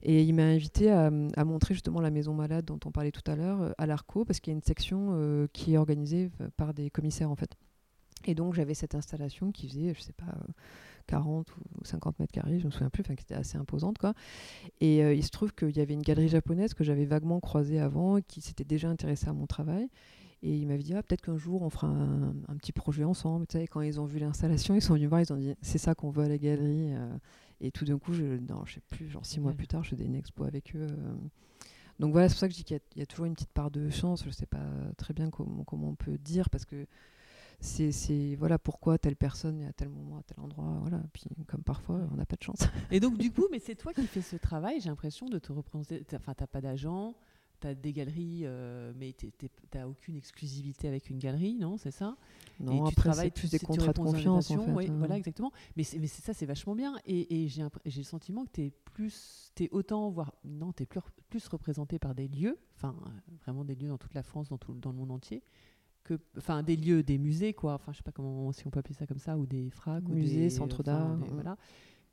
Et 0.04 0.22
il 0.22 0.32
m'a 0.32 0.44
invité 0.44 0.92
à, 0.92 1.10
à 1.36 1.44
montrer 1.44 1.74
justement 1.74 2.00
la 2.00 2.10
maison 2.10 2.34
malade 2.34 2.66
dont 2.66 2.78
on 2.86 2.92
parlait 2.92 3.10
tout 3.10 3.28
à 3.28 3.34
l'heure 3.34 3.74
à 3.78 3.86
l'Arco 3.86 4.24
parce 4.24 4.38
qu'il 4.38 4.52
y 4.52 4.54
a 4.54 4.56
une 4.58 4.62
section 4.62 5.48
qui 5.52 5.74
est 5.74 5.76
organisée 5.76 6.30
par 6.56 6.72
des 6.72 6.88
commissaires 6.90 7.32
en 7.32 7.36
fait. 7.36 7.56
Et 8.26 8.34
donc 8.34 8.54
j'avais 8.54 8.74
cette 8.74 8.94
installation 8.94 9.52
qui 9.52 9.68
faisait, 9.68 9.94
je 9.94 10.00
sais 10.00 10.12
pas, 10.12 10.26
euh, 10.26 10.52
40 11.06 11.46
ou 11.56 11.84
50 11.84 12.18
mètres 12.18 12.32
carrés, 12.32 12.58
je 12.58 12.66
me 12.66 12.70
souviens 12.70 12.90
plus, 12.90 13.00
enfin 13.02 13.14
qui 13.14 13.24
était 13.24 13.34
assez 13.34 13.56
imposante 13.56 13.98
quoi. 13.98 14.14
Et 14.80 15.02
euh, 15.02 15.14
il 15.14 15.24
se 15.24 15.30
trouve 15.30 15.52
qu'il 15.54 15.76
y 15.76 15.80
avait 15.80 15.94
une 15.94 16.02
galerie 16.02 16.28
japonaise 16.28 16.74
que 16.74 16.84
j'avais 16.84 17.04
vaguement 17.06 17.40
croisée 17.40 17.80
avant, 17.80 18.20
qui 18.20 18.40
s'était 18.40 18.64
déjà 18.64 18.88
intéressée 18.88 19.28
à 19.28 19.32
mon 19.32 19.46
travail. 19.46 19.88
Et 20.42 20.56
il 20.56 20.68
m'avait 20.68 20.82
dit, 20.84 20.94
ah, 20.94 21.02
peut-être 21.02 21.22
qu'un 21.22 21.36
jour 21.36 21.62
on 21.62 21.70
fera 21.70 21.88
un, 21.88 22.28
un 22.48 22.56
petit 22.56 22.72
projet 22.72 23.02
ensemble. 23.04 23.46
Tu 23.48 23.58
sais, 23.58 23.66
quand 23.66 23.80
ils 23.80 24.00
ont 24.00 24.04
vu 24.04 24.18
l'installation, 24.20 24.74
ils 24.76 24.82
sont 24.82 24.94
venus 24.94 25.08
voir, 25.08 25.20
ils 25.20 25.32
ont 25.32 25.36
dit, 25.36 25.54
c'est 25.62 25.78
ça 25.78 25.94
qu'on 25.94 26.10
veut 26.10 26.24
à 26.24 26.28
la 26.28 26.38
galerie. 26.38 26.94
euh. 26.94 27.16
Et 27.60 27.72
tout 27.72 27.84
d'un 27.84 27.98
coup, 27.98 28.12
je, 28.12 28.22
non, 28.24 28.64
je 28.66 28.74
sais 28.74 28.82
plus, 28.88 29.08
genre 29.10 29.26
six 29.26 29.40
mois 29.40 29.52
plus 29.52 29.66
tard, 29.66 29.82
je 29.82 29.90
faisais 29.90 30.04
une 30.04 30.14
expo 30.14 30.44
avec 30.44 30.76
eux. 30.76 30.86
euh. 30.88 31.14
Donc 31.98 32.12
voilà, 32.12 32.28
c'est 32.28 32.34
pour 32.34 32.40
ça 32.40 32.46
que 32.48 32.52
je 32.54 32.58
dis 32.58 32.64
qu'il 32.64 32.78
y 32.96 32.98
y, 33.00 33.02
a 33.02 33.06
toujours 33.06 33.26
une 33.26 33.34
petite 33.34 33.50
part 33.50 33.70
de 33.72 33.90
chance. 33.90 34.22
Je 34.24 34.30
sais 34.30 34.46
pas 34.46 34.62
très 34.96 35.12
bien 35.14 35.30
comment, 35.30 35.64
comment 35.64 35.88
on 35.88 35.94
peut 35.96 36.16
dire, 36.18 36.48
parce 36.50 36.64
que 36.64 36.86
c'est, 37.60 38.36
voilà 38.36 38.58
pourquoi 38.58 38.98
telle 38.98 39.16
personne 39.16 39.60
est 39.60 39.66
à 39.66 39.72
tel 39.72 39.88
moment, 39.88 40.18
à 40.18 40.22
tel 40.22 40.38
endroit. 40.40 40.78
Voilà. 40.80 41.02
Puis 41.12 41.24
comme 41.46 41.62
parfois, 41.62 42.00
on 42.12 42.16
n'a 42.16 42.26
pas 42.26 42.36
de 42.36 42.42
chance. 42.42 42.60
Et 42.92 43.00
donc, 43.00 43.18
du 43.18 43.32
coup, 43.32 43.46
mais 43.50 43.58
c'est 43.58 43.74
toi 43.74 43.92
qui 43.92 44.06
fais 44.06 44.22
ce 44.22 44.36
travail, 44.36 44.80
j'ai 44.80 44.88
l'impression 44.88 45.28
de 45.28 45.38
te 45.38 45.52
représenter. 45.52 46.04
Enfin, 46.14 46.34
t'as 46.34 46.46
pas 46.46 46.60
d'agent, 46.60 47.16
t'as 47.58 47.74
des 47.74 47.92
galeries, 47.92 48.42
euh, 48.44 48.92
mais 48.96 49.12
t'es- 49.12 49.32
t'es- 49.32 49.50
t'as 49.70 49.86
aucune 49.88 50.14
exclusivité 50.16 50.86
avec 50.86 51.10
une 51.10 51.18
galerie, 51.18 51.56
non 51.56 51.76
C'est 51.78 51.90
ça? 51.90 52.16
Non, 52.60 52.72
et 52.72 52.76
tu 52.76 52.92
après, 52.98 53.08
travailles 53.10 53.30
plus 53.32 53.50
des 53.50 53.58
contrats 53.58 53.92
de 53.92 53.98
confiance 53.98 54.50
en 54.52 54.64
fait. 54.64 54.72
oui, 54.72 54.86
hein. 54.88 54.94
Voilà, 54.98 55.16
exactement. 55.16 55.50
Mais 55.76 55.82
c'est 55.82 55.98
mais 55.98 56.06
ça, 56.06 56.32
c'est 56.34 56.46
vachement 56.46 56.76
bien. 56.76 56.94
Et, 57.06 57.42
et 57.44 57.48
j'ai 57.48 57.64
le 57.84 58.02
sentiment 58.04 58.44
que 58.44 58.52
tu 58.52 58.62
es 58.62 58.72
plus, 58.94 59.50
t'es 59.56 59.68
autant, 59.72 60.10
voire 60.10 60.32
non, 60.44 60.72
tu 60.72 60.84
es 60.84 60.86
plus, 60.86 61.00
plus 61.28 61.48
représenté 61.48 61.98
par 61.98 62.14
des 62.14 62.28
lieux, 62.28 62.56
enfin 62.76 62.94
euh, 63.04 63.10
vraiment 63.44 63.64
des 63.64 63.74
lieux 63.74 63.88
dans 63.88 63.98
toute 63.98 64.14
la 64.14 64.22
France, 64.22 64.48
dans, 64.48 64.58
tout, 64.58 64.74
dans 64.74 64.90
le 64.92 64.96
monde 64.96 65.10
entier, 65.10 65.42
que, 66.08 66.18
enfin 66.38 66.62
des 66.62 66.76
lieux, 66.76 67.02
des 67.02 67.18
musées, 67.18 67.52
quoi. 67.52 67.74
Enfin, 67.74 67.92
je 67.92 67.98
sais 67.98 68.02
pas 68.02 68.12
comment, 68.12 68.50
si 68.52 68.66
on 68.66 68.70
peut 68.70 68.80
appeler 68.80 68.94
ça 68.94 69.06
comme 69.06 69.18
ça, 69.18 69.36
ou 69.36 69.46
des 69.46 69.68
fracs, 69.70 70.08
ou 70.08 70.12
Musées, 70.14 70.40
des 70.44 70.50
centres 70.50 70.82
d'art, 70.82 71.18
voilà. 71.32 71.56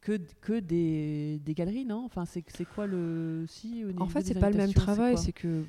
Que, 0.01 0.19
que 0.41 0.59
des, 0.59 1.39
des 1.43 1.55
galeries, 1.55 1.83
non? 1.83 2.03
Enfin, 2.05 2.25
c'est 2.25 2.43
quoi 2.75 2.85
le. 2.85 3.45
Si, 3.47 3.83
au 3.83 3.99
En 3.99 4.05
fait, 4.05 4.21
c'est 4.21 4.39
pas 4.39 4.51
le 4.51 4.57
même 4.57 4.71
travail. 4.71 5.17
C'est 5.17 5.31
que 5.31 5.47
euh, 5.47 5.63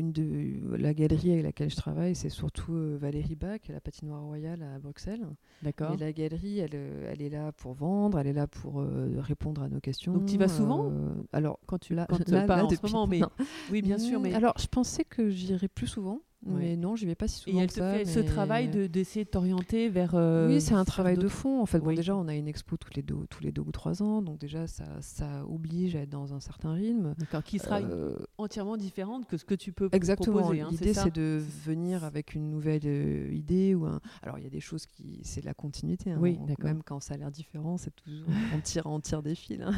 une 0.00 0.10
de, 0.10 0.74
la 0.76 0.92
galerie 0.92 1.30
avec 1.30 1.44
laquelle 1.44 1.70
je 1.70 1.76
travaille, 1.76 2.16
c'est 2.16 2.28
surtout 2.28 2.72
euh, 2.72 2.96
Valérie 3.00 3.36
Bach, 3.36 3.60
la 3.68 3.80
patinoire 3.80 4.22
royale 4.24 4.64
à 4.64 4.80
Bruxelles. 4.80 5.24
D'accord. 5.62 5.92
Et 5.94 5.96
la 5.96 6.12
galerie, 6.12 6.58
elle, 6.58 6.70
euh, 6.74 7.12
elle 7.12 7.22
est 7.22 7.28
là 7.30 7.52
pour 7.52 7.74
vendre, 7.74 8.18
elle 8.18 8.26
est 8.26 8.32
là 8.32 8.48
pour 8.48 8.80
euh, 8.80 9.14
répondre 9.20 9.62
à 9.62 9.68
nos 9.68 9.78
questions. 9.78 10.12
Donc, 10.14 10.26
tu 10.26 10.34
y 10.34 10.38
vas 10.38 10.48
souvent? 10.48 10.90
Euh, 10.90 11.14
Alors, 11.32 11.60
Quand 11.66 11.78
tu 11.78 11.94
là, 11.94 12.06
quand, 12.10 12.28
là, 12.30 12.46
pas 12.48 12.56
là, 12.56 12.64
en 12.64 12.68
ce 12.68 12.74
depuis- 12.74 12.92
moment, 12.92 13.06
mais 13.12 13.20
non. 13.20 13.30
oui, 13.70 13.80
bien 13.80 13.98
sûr, 13.98 14.18
mais 14.18 14.34
Alors, 14.34 14.54
je 14.58 14.66
pensais 14.66 15.04
que 15.04 15.30
j'irais 15.30 15.68
plus 15.68 15.86
souvent, 15.86 16.20
Ouais. 16.44 16.52
mais 16.58 16.76
non, 16.76 16.96
je 16.96 17.06
vais 17.06 17.14
pas 17.14 17.28
si 17.28 17.40
et 17.40 17.50
souvent 17.52 17.60
elle 17.62 17.68
que 17.68 17.74
te 17.74 17.78
ça, 17.78 17.92
fait 17.94 18.04
ce 18.04 18.18
travail 18.18 18.68
de- 18.68 18.88
d'essayer 18.88 19.24
de 19.24 19.30
t'orienter 19.30 19.88
vers. 19.88 20.14
euh, 20.14 20.48
oui, 20.48 20.60
c'est 20.60 20.74
un 20.74 20.84
travail 20.84 21.16
de 21.16 21.28
fond. 21.28 21.60
En 21.62 21.66
fait, 21.66 21.78
bon, 21.78 21.94
déjà, 21.94 22.16
on 22.16 22.26
a 22.26 22.34
une 22.34 22.48
expo 22.48 22.76
tous 22.76 22.90
les 22.96 23.02
deux, 23.02 23.14
tous 23.30 23.42
les 23.44 23.52
deux 23.52 23.62
ou 23.62 23.70
trois 23.70 24.02
ans, 24.02 24.22
donc 24.22 24.38
déjà, 24.38 24.66
ça, 24.66 24.84
ça 25.00 25.46
oblige 25.46 25.94
à 25.94 26.00
être 26.00 26.10
dans 26.10 26.34
un 26.34 26.40
certain 26.40 26.72
rythme. 26.72 27.14
D'accord, 27.18 27.44
qui 27.44 27.60
sera 27.60 27.80
Euh, 27.80 28.16
entièrement 28.38 28.76
différente 28.76 29.26
que 29.26 29.36
ce 29.36 29.44
que 29.44 29.54
tu 29.54 29.70
peux 29.72 29.88
Exactement. 29.92 30.38
proposer. 30.38 30.60
hein, 30.62 30.68
L'idée, 30.70 30.94
c'est 30.94 31.14
de 31.14 31.40
venir 31.64 32.02
avec 32.02 32.34
une 32.34 32.50
nouvelle 32.50 32.82
euh, 32.86 33.28
idée 33.32 33.74
ou 33.76 33.86
un. 33.86 34.00
Alors, 34.22 34.38
il 34.38 34.42
y 34.44 34.46
a 34.48 34.50
des 34.50 34.58
choses 34.60 34.86
qui, 34.86 35.20
c'est 35.22 35.44
la 35.44 35.54
continuité. 35.54 36.10
hein. 36.10 36.18
Oui, 36.20 36.38
On- 36.40 36.46
d'accord. 36.46 36.64
Même 36.64 36.82
quand 36.82 36.98
ça 37.00 37.14
a 37.14 37.16
l'air 37.18 37.30
différent, 37.30 37.76
c'est 37.76 37.94
toujours 37.94 38.26
on 38.54 38.60
tire, 38.60 38.86
on 38.86 38.98
tire 38.98 39.22
des 39.22 39.36
fils. 39.36 39.60
hein. 39.62 39.72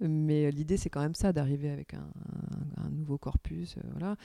Mais 0.00 0.50
l'idée, 0.50 0.76
c'est 0.76 0.90
quand 0.90 1.00
même 1.00 1.14
ça, 1.14 1.32
d'arriver 1.32 1.70
avec 1.70 1.94
un, 1.94 1.98
un- 2.78 2.84
un 2.86 2.90
nouveau 2.90 3.16
corpus, 3.16 3.76
voilà. 3.92 4.16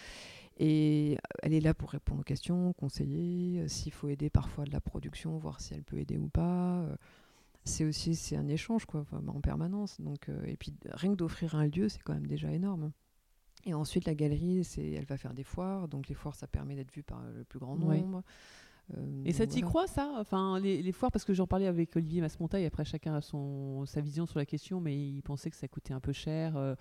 Et 0.59 1.17
elle 1.41 1.53
est 1.53 1.61
là 1.61 1.73
pour 1.73 1.91
répondre 1.91 2.19
aux 2.19 2.23
questions, 2.23 2.73
conseiller, 2.73 3.61
euh, 3.61 3.67
s'il 3.69 3.93
faut 3.93 4.09
aider 4.09 4.29
parfois 4.29 4.65
de 4.65 4.71
la 4.71 4.81
production, 4.81 5.37
voir 5.37 5.61
si 5.61 5.73
elle 5.73 5.83
peut 5.83 5.97
aider 5.97 6.17
ou 6.17 6.27
pas. 6.27 6.81
euh, 6.81 6.95
c'est 7.63 7.85
aussi 7.85 8.15
c'est 8.15 8.35
un 8.35 8.47
échange 8.47 8.85
quoi, 8.85 9.05
en 9.11 9.41
permanence. 9.41 10.01
Donc, 10.01 10.27
euh, 10.27 10.43
et 10.45 10.57
puis 10.57 10.73
rien 10.91 11.11
que 11.11 11.15
d'offrir 11.15 11.55
un 11.55 11.67
lieu, 11.67 11.87
c'est 11.87 12.01
quand 12.01 12.13
même 12.13 12.27
déjà 12.27 12.51
énorme. 12.51 12.91
Et 13.65 13.73
ensuite, 13.73 14.05
la 14.05 14.15
galerie, 14.15 14.63
c'est, 14.63 14.91
elle 14.91 15.05
va 15.05 15.17
faire 15.17 15.33
des 15.33 15.43
foires. 15.43 15.87
Donc, 15.87 16.07
les 16.07 16.15
foires, 16.15 16.35
ça 16.35 16.47
permet 16.47 16.75
d'être 16.75 16.91
vu 16.93 17.03
par 17.03 17.21
le 17.21 17.43
plus 17.43 17.59
grand 17.59 17.75
nombre. 17.75 18.23
Euh, 18.97 19.21
Et 19.25 19.33
ça 19.33 19.45
t'y 19.45 19.59
voilà. 19.61 19.67
croit, 19.67 19.87
ça? 19.87 20.11
Enfin, 20.19 20.59
les, 20.59 20.81
les 20.81 20.91
foires, 20.91 21.11
parce 21.11 21.25
que 21.25 21.33
j'en 21.33 21.45
parlais 21.47 21.67
avec 21.67 21.95
Olivier 21.95 22.21
Masmontaille, 22.21 22.65
après 22.65 22.85
chacun 22.85 23.15
a 23.15 23.21
son, 23.21 23.85
sa 23.85 24.01
vision 24.01 24.25
sur 24.25 24.39
la 24.39 24.45
question, 24.45 24.81
mais 24.81 24.97
il 24.97 25.21
pensait 25.21 25.49
que 25.49 25.55
ça 25.55 25.67
coûtait 25.67 25.93
un 25.93 25.99
peu 25.99 26.11
cher. 26.11 26.57
Euh, 26.57 26.75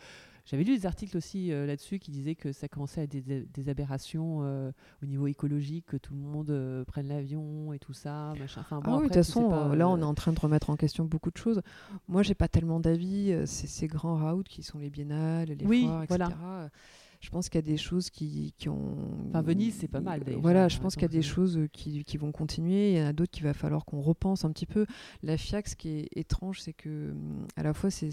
J'avais 0.47 0.65
lu 0.65 0.77
des 0.79 0.87
articles 0.87 1.17
aussi 1.17 1.53
euh, 1.53 1.67
là-dessus 1.67 1.99
qui 1.99 2.11
disaient 2.11 2.35
que 2.35 2.53
ça 2.53 2.67
commençait 2.69 3.03
à 3.03 3.05
être 3.05 3.11
des, 3.11 3.47
des 3.47 3.69
aberrations 3.69 4.39
au 4.39 5.07
niveau 5.07 5.27
écologique, 5.27 5.85
que 5.87 5.97
tout 5.99 6.15
le 6.15 6.21
monde 6.21 6.85
prenne 6.87 7.09
l'avion 7.09 7.73
et 7.75 7.79
tout 7.79 7.93
ça, 7.93 8.33
machin. 8.39 8.63
Enfin, 8.63 8.81
bon, 8.81 8.93
ah 8.93 8.97
oui, 8.97 9.03
de 9.03 9.05
toute 9.09 9.15
façon, 9.15 9.49
pas, 9.51 9.77
là, 9.77 9.89
on 9.89 9.99
est 9.99 10.03
en 10.05 10.15
train 10.15 10.33
de 10.33 10.41
remettre 10.41 10.71
en 10.71 10.77
question 10.77 11.05
beaucoup 11.05 11.31
de 11.31 11.37
choses. 11.37 11.61
Moi, 12.09 12.23
j'ai 12.23 12.35
pas 12.35 12.49
tellement 12.49 12.81
d'avis. 12.81 13.35
C'est 13.45 13.67
ces 13.67 13.87
grands 13.87 14.33
routes 14.35 14.49
qui 14.49 14.63
sont 14.63 14.79
les 14.79 14.89
biennales, 14.89 15.49
les 15.49 15.67
Oui, 15.67 15.85
foires, 15.85 16.03
etc. 16.05 16.17
voilà. 16.39 16.71
Euh, 17.19 17.21
je 17.21 17.31
pense 17.31 17.49
qu'il 17.49 17.59
y 17.59 17.65
a 17.65 17.67
des 17.67 17.77
choses 17.77 18.11
qui, 18.11 18.55
qui 18.59 18.69
ont. 18.69 18.97
Enfin, 19.29 19.43
Venise, 19.43 19.77
c'est 19.79 19.89
pas 19.89 20.01
mal. 20.01 20.23
Voilà, 20.41 20.69
je 20.69 20.77
par 20.77 20.85
pense 20.85 20.95
qu'il 20.95 21.03
y 21.03 21.07
a 21.07 21.09
des 21.09 21.23
choses 21.23 21.61
qui, 21.73 22.05
qui 22.05 22.17
vont 22.17 22.33
continuer. 22.33 22.93
Il 22.93 22.99
y 22.99 23.03
en 23.03 23.07
a 23.07 23.13
d'autres 23.13 23.31
qu'il 23.31 23.45
va 23.45 23.55
falloir 23.55 23.85
qu'on 23.85 24.01
repense 24.01 24.45
un 24.45 24.53
petit 24.53 24.67
peu. 24.67 24.87
La 25.23 25.37
FIAC, 25.37 25.69
ce 25.69 25.77
qui 25.77 25.91
est 25.91 26.09
étrange, 26.17 26.61
c'est 26.61 26.73
que 26.73 27.11
hum, 27.11 27.47
à 27.57 27.63
la 27.63 27.75
fois, 27.75 27.91
c'est, 27.91 28.11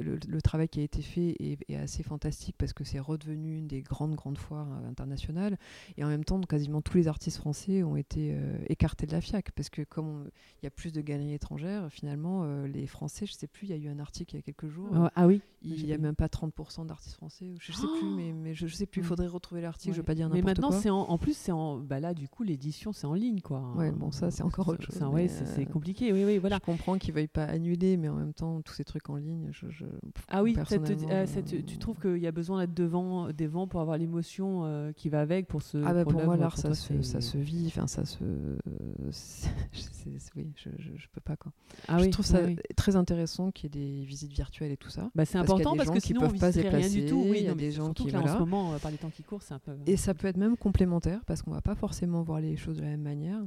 le, 0.00 0.18
le 0.26 0.42
travail 0.42 0.68
qui 0.68 0.80
a 0.80 0.82
été 0.82 1.02
fait 1.02 1.36
est, 1.40 1.58
est 1.68 1.76
assez 1.76 2.02
fantastique 2.02 2.56
parce 2.58 2.72
que 2.72 2.84
c'est 2.84 3.00
redevenu 3.00 3.58
une 3.58 3.66
des 3.66 3.82
grandes, 3.82 4.14
grandes 4.14 4.38
foires 4.38 4.68
euh, 4.70 4.88
internationales. 4.88 5.58
Et 5.96 6.04
en 6.04 6.08
même 6.08 6.24
temps, 6.24 6.40
quasiment 6.40 6.82
tous 6.82 6.96
les 6.96 7.08
artistes 7.08 7.38
français 7.38 7.82
ont 7.82 7.96
été 7.96 8.32
euh, 8.32 8.56
écartés 8.68 9.06
de 9.06 9.12
la 9.12 9.20
FIAC 9.20 9.52
parce 9.52 9.68
que 9.68 9.82
comme 9.82 10.30
il 10.62 10.64
y 10.64 10.68
a 10.68 10.70
plus 10.70 10.92
de 10.92 11.00
galeries 11.00 11.34
étrangères, 11.34 11.88
finalement, 11.90 12.42
euh, 12.44 12.66
les 12.66 12.86
Français, 12.86 13.26
je 13.26 13.32
sais 13.32 13.46
plus, 13.46 13.66
il 13.66 13.70
y 13.70 13.72
a 13.72 13.76
eu 13.76 13.88
un 13.88 13.98
article 13.98 14.34
il 14.34 14.38
y 14.38 14.40
a 14.40 14.42
quelques 14.42 14.68
jours. 14.68 14.88
Ah, 14.94 15.12
ah 15.14 15.26
oui. 15.26 15.40
Il 15.62 15.84
n'y 15.84 15.92
a 15.92 15.96
pas 15.96 16.02
même 16.02 16.14
pas 16.14 16.26
30% 16.26 16.86
d'artistes 16.86 17.16
français. 17.16 17.54
Je 17.58 17.72
sais 17.72 17.86
plus, 17.98 18.13
mais, 18.16 18.32
mais 18.32 18.54
je, 18.54 18.66
je 18.66 18.74
sais 18.74 18.86
plus. 18.86 19.00
Il 19.00 19.02
Ouais. 19.02 19.08
faudrait 19.08 19.26
retrouver 19.26 19.60
l'article. 19.60 19.92
Je 19.92 19.96
Ouais. 19.96 19.98
veux 19.98 20.04
pas 20.04 20.14
dire 20.14 20.28
Mais 20.28 20.36
n'importe 20.36 20.56
maintenant, 20.58 20.68
quoi. 20.70 20.80
c'est 20.80 20.90
en, 20.90 21.00
en 21.02 21.18
plus, 21.18 21.36
c'est 21.36 21.52
en. 21.52 21.78
Bah 21.78 22.00
là, 22.00 22.14
du 22.14 22.28
coup, 22.28 22.42
l'édition, 22.42 22.92
c'est 22.92 23.06
en 23.06 23.14
ligne, 23.14 23.40
quoi. 23.40 23.72
Ouais, 23.76 23.90
bon, 23.92 24.10
ça, 24.10 24.30
c'est 24.30 24.42
encore 24.42 24.68
autre 24.68 24.82
chose, 24.82 25.00
ouais, 25.02 25.22
mais, 25.22 25.28
c'est 25.28 25.62
euh, 25.62 25.64
compliqué. 25.66 26.12
Oui, 26.12 26.24
oui, 26.24 26.38
voilà. 26.38 26.56
Je 26.56 26.60
comprends 26.66 26.98
qu'ils 26.98 27.14
veuillent 27.14 27.26
pas 27.28 27.44
annuler, 27.44 27.96
mais 27.96 28.08
en 28.08 28.14
même 28.16 28.32
temps, 28.32 28.60
tous 28.62 28.74
ces 28.74 28.84
trucs 28.84 29.08
en 29.10 29.16
ligne, 29.16 29.48
je, 29.52 29.66
je- 29.70 29.84
Ah 30.28 30.42
oui, 30.42 30.54
ça 30.54 30.64
te 30.64 30.74
dit- 30.74 30.78
personnellement, 30.80 31.12
euh, 31.14 31.26
je- 31.26 31.30
ça 31.32 31.42
te- 31.42 31.56
tu 31.56 31.78
trouves 31.78 31.98
qu'il 31.98 32.18
y 32.18 32.26
a 32.26 32.32
besoin 32.32 32.60
d'être 32.60 32.74
devant, 32.74 33.28
devant 33.32 33.66
pour 33.66 33.80
avoir 33.80 33.98
l'émotion 33.98 34.62
euh, 34.64 34.92
qui 34.92 35.08
va 35.08 35.20
avec 35.20 35.46
pour 35.48 35.62
se. 35.62 35.78
Ah 35.84 35.92
bah 35.92 36.04
pour, 36.04 36.22
moi 36.22 36.36
l'art 36.36 36.56
ça, 36.56 36.68
toi, 36.68 36.74
se, 36.74 37.02
ça 37.02 37.20
se 37.20 37.38
vit, 37.38 37.64
enfin 37.68 37.86
ça 37.86 38.04
se, 38.04 38.18
oui, 40.36 40.52
je, 40.56 40.70
je, 40.78 40.90
je 40.96 41.06
peux 41.12 41.20
pas 41.20 41.36
quoi. 41.36 41.52
Ah 41.88 41.98
je 41.98 42.04
oui, 42.04 42.10
trouve 42.10 42.24
ça 42.26 42.40
très 42.76 42.96
intéressant 42.96 43.50
qu'il 43.50 43.74
y 43.74 43.78
ait 43.78 43.98
des 44.00 44.04
visites 44.04 44.32
virtuelles 44.32 44.72
et 44.72 44.76
tout 44.76 44.90
ça. 44.90 45.10
Bah, 45.14 45.24
c'est 45.24 45.38
important 45.38 45.72
des 45.72 45.78
parce 45.78 45.90
que 45.90 46.00
sinon 46.00 46.22
on 46.24 46.28
peuvent 46.30 46.38
pas 46.38 46.52
se 46.52 46.58
visiterait 46.58 46.78
rien 46.82 46.88
du 46.88 47.06
tout. 47.06 47.24
Oui, 47.28 47.38
il 47.40 47.44
y 47.44 47.48
a 47.48 47.54
mais 47.54 47.62
des 47.62 47.72
gens 47.72 47.92
surtout 48.04 48.18
qui- 48.18 48.22
que 48.22 48.26
là, 48.28 48.32
en 48.32 48.34
ce 48.34 48.40
moment, 48.40 48.72
euh, 48.74 48.78
par 48.78 48.90
les 48.90 48.98
temps 48.98 49.10
qui 49.10 49.22
courent, 49.22 49.42
c'est 49.42 49.54
un 49.54 49.58
peu. 49.58 49.72
Et 49.86 49.96
ça 49.96 50.14
peut 50.14 50.26
être 50.28 50.36
même 50.36 50.56
complémentaire 50.56 51.20
parce 51.26 51.42
qu'on 51.42 51.50
va 51.52 51.60
pas 51.62 51.74
forcément 51.74 52.22
voir 52.22 52.40
les 52.40 52.56
choses 52.56 52.76
de 52.76 52.82
la 52.82 52.88
même 52.88 53.02
manière. 53.02 53.40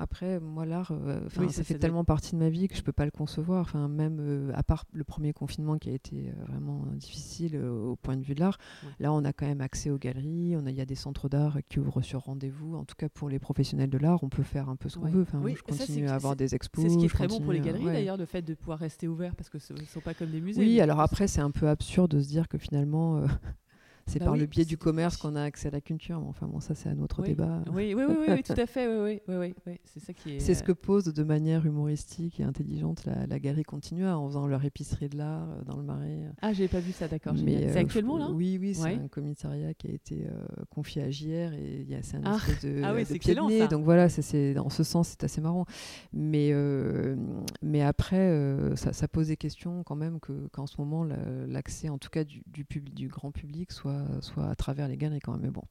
Après, 0.00 0.38
moi, 0.38 0.64
l'art, 0.64 0.92
euh, 0.92 1.18
Oui, 1.40 1.48
ça, 1.48 1.54
ça, 1.54 1.64
fait 1.64 1.72
ça 1.74 1.80
tellement 1.80 2.04
partie 2.04 2.30
de 2.36 2.38
ma 2.38 2.50
vie 2.50 2.68
que 2.68 2.76
je 2.76 2.82
peux 2.82 2.92
pas 2.92 3.04
le 3.04 3.10
concevoir. 3.10 3.62
Enfin, 3.62 3.88
même 3.88 4.18
euh, 4.20 4.52
à 4.54 4.62
part 4.62 4.84
le 4.92 5.02
premier 5.02 5.32
confinement 5.32 5.76
qui 5.76 5.90
a 5.90 5.92
été 5.92 6.28
euh, 6.28 6.44
vraiment 6.46 6.84
difficile 6.94 7.56
au 7.60 7.96
point 7.96 8.16
de 8.16 8.22
vue 8.22 8.36
de 8.36 8.38
l'art, 8.40 8.58
Ouais. 8.84 8.90
là, 9.00 9.12
on 9.12 9.24
a 9.24 9.32
quand 9.32 9.46
même 9.46 9.60
accès 9.60 9.90
aux 9.90 9.98
galeries. 9.98 10.54
On 10.56 10.64
il 10.68 10.76
y 10.76 10.80
a 10.80 10.84
des 10.86 10.94
centres 10.94 11.28
d'art 11.28 11.58
qui 11.68 11.80
ouvrent 11.80 12.00
sur 12.00 12.20
rendez-vous. 12.20 12.76
En 12.76 12.84
tout 12.84 12.94
cas, 12.96 13.08
pour 13.08 13.28
les 13.28 13.40
professionnels 13.40 13.90
de 13.90 13.98
l'art, 13.98 14.22
on 14.22 14.28
peut 14.28 14.44
faire 14.44 14.68
un 14.68 14.76
peu 14.76 14.88
ce 14.88 14.98
qu'on 14.98 15.06
Ouais. 15.06 15.10
veut. 15.10 15.22
Enfin, 15.22 15.38
Oui, 15.38 15.50
moi, 15.50 15.60
je 15.68 15.74
ça, 15.74 15.84
continue 15.84 16.06
à 16.08 16.14
avoir 16.14 16.36
des 16.36 16.54
expos. 16.54 16.84
C'est 16.84 16.90
ce 16.90 16.96
qui 16.98 17.06
est 17.06 17.08
très 17.08 17.26
bon 17.26 17.40
pour 17.40 17.52
les 17.52 17.58
galeries 17.58 17.86
ouais. 17.86 17.92
d'ailleurs, 17.94 18.16
le 18.16 18.26
fait 18.26 18.42
de 18.42 18.54
pouvoir 18.54 18.78
rester 18.78 19.08
ouvert 19.08 19.34
parce 19.34 19.48
que 19.50 19.58
ce 19.58 19.72
ne 19.72 19.80
sont 19.84 19.98
pas 20.00 20.14
comme 20.14 20.30
des 20.30 20.40
musées. 20.40 20.60
Oui, 20.60 20.80
alors 20.80 21.00
après, 21.00 21.26
c'est 21.26 21.40
un 21.40 21.50
peu 21.50 21.68
absurde 21.68 22.12
de 22.12 22.20
se 22.20 22.28
dire 22.28 22.46
que 22.46 22.56
finalement, 22.56 23.20
c'est 24.08 24.18
Bah 24.18 24.24
par 24.26 24.34
oui, 24.34 24.40
le 24.40 24.46
biais 24.46 24.64
du 24.64 24.76
commerce 24.76 25.16
qu'on 25.16 25.36
a 25.36 25.42
accès 25.42 25.68
à 25.68 25.70
la 25.70 25.80
culture. 25.80 26.20
Mais 26.20 26.26
enfin, 26.26 26.46
bon, 26.46 26.58
ça, 26.60 26.74
c'est 26.74 26.88
un 26.88 26.98
autre 26.98 27.22
Oui. 27.22 27.28
débat. 27.28 27.62
Oui, 27.72 27.94
oui, 27.94 28.02
oui, 28.08 28.16
oui, 28.28 28.42
tout 28.42 28.54
à 28.60 28.66
fait. 28.66 28.88
Oui, 28.88 29.20
oui, 29.28 29.34
oui, 29.34 29.36
oui, 29.36 29.54
oui. 29.66 29.80
C'est 29.84 30.00
ça 30.00 30.12
qui 30.12 30.36
est. 30.36 30.40
C'est 30.40 30.54
ce 30.54 30.62
que 30.64 30.72
pose 30.72 31.04
de 31.04 31.22
manière 31.22 31.64
humoristique 31.66 32.40
et 32.40 32.42
intelligente 32.42 33.04
la, 33.04 33.26
la 33.26 33.38
galerie 33.38 33.62
Continua 33.62 34.18
en 34.18 34.26
faisant 34.26 34.46
leur 34.46 34.64
épicerie 34.64 35.08
de 35.08 35.16
l'art 35.18 35.48
euh, 35.50 35.62
dans 35.64 35.76
le 35.76 35.82
Marais. 35.84 36.30
Ah, 36.42 36.52
j'ai 36.52 36.66
pas 36.68 36.80
vu 36.80 36.92
ça, 36.92 37.06
d'accord. 37.08 37.34
Mais, 37.34 37.38
génial. 37.52 37.70
C'est 37.72 37.78
euh, 37.78 37.82
actuellement 37.82 38.18
là 38.18 38.30
Oui, 38.30 38.58
oui, 38.60 38.74
c'est 38.74 38.82
Ouais. 38.82 38.94
un 39.02 39.08
commissariat 39.08 39.74
qui 39.74 39.88
a 39.88 39.92
été 39.92 40.26
euh, 40.26 40.46
confié 40.70 41.02
à 41.02 41.10
JR 41.10 41.52
et 41.52 41.82
il 41.82 41.88
y 41.90 41.94
a 41.94 42.02
c'est 42.02 42.16
un 42.16 42.22
Ah. 42.24 42.36
espèce 42.36 42.64
de, 42.64 42.80
Ah 42.82 42.94
oui, 42.94 43.02
de 43.02 43.06
c'est 43.06 43.18
pied 43.18 43.34
de 43.34 43.40
nez. 43.40 43.68
Donc 43.68 43.84
voilà, 43.84 44.08
c'est- 44.08 44.54
dans 44.54 44.70
ce 44.70 44.82
sens, 44.82 45.08
c'est 45.08 45.24
assez 45.24 45.40
marrant. 45.40 45.64
Mais, 46.12 46.50
euh, 46.52 47.16
mais 47.62 47.82
après, 47.82 48.16
euh, 48.18 48.76
ça, 48.76 48.92
ça 48.92 49.08
pose 49.08 49.28
des 49.28 49.36
questions 49.36 49.82
quand 49.84 49.96
même 49.96 50.20
que 50.20 50.48
qu'en 50.52 50.66
ce 50.66 50.76
moment, 50.78 51.04
la- 51.04 51.16
l'accès, 51.46 51.88
en 51.88 51.98
tout 51.98 52.08
cas 52.10 52.24
du, 52.24 52.42
du, 52.46 52.64
public, 52.64 52.94
du 52.94 53.08
grand 53.08 53.30
public, 53.30 53.72
soit, 53.72 53.97
soit 54.20 54.46
à 54.48 54.54
travers 54.54 54.88
les 54.88 54.96
galeries 54.96 55.20
quand 55.20 55.32
même. 55.32 55.42
Mais 55.42 55.50
bon. 55.50 55.62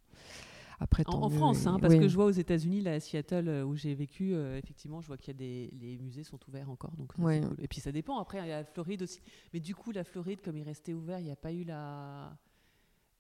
Après, 0.80 1.04
En, 1.08 1.28
France, 1.30 1.66
hein, 1.66 1.80
parce 1.82 1.96
oui. 1.96 2.00
que 2.02 2.08
je 2.08 2.14
vois 2.14 2.26
aux 2.26 2.30
États-Unis, 2.32 2.82
là, 2.82 2.94
à 2.94 3.00
Seattle, 3.00 3.48
euh, 3.48 3.64
où 3.66 3.76
j'ai 3.76 3.96
vécu, 3.96 4.36
euh, 4.36 4.60
effectivement, 4.60 5.02
je 5.02 5.08
vois 5.08 5.18
qu'il 5.18 5.30
y 5.30 5.36
a 5.36 5.40
des 5.40 5.72
les 5.82 5.98
musées 5.98 6.24
sont 6.24 6.40
ouverts 6.48 6.70
encore, 6.70 6.92
donc 6.98 7.14
ça, 7.14 7.22
cool. 7.24 7.56
Et 7.58 7.68
puis 7.68 7.80
ça 7.80 7.92
dépend. 7.92 8.20
Après, 8.20 8.38
il 8.38 8.48
y 8.48 8.52
a 8.52 8.60
la 8.60 8.64
Floride 8.64 9.02
aussi, 9.02 9.20
mais 9.54 9.60
du 9.60 9.74
coup, 9.74 9.92
la 9.92 10.04
Floride, 10.04 10.40
comme 10.42 10.56
il 10.56 10.62
restait 10.64 10.94
ouvert, 10.94 11.18
il 11.20 11.26
n'y 11.26 11.32
a 11.32 11.36
pas 11.36 11.52
eu 11.52 11.64
la 11.64 12.38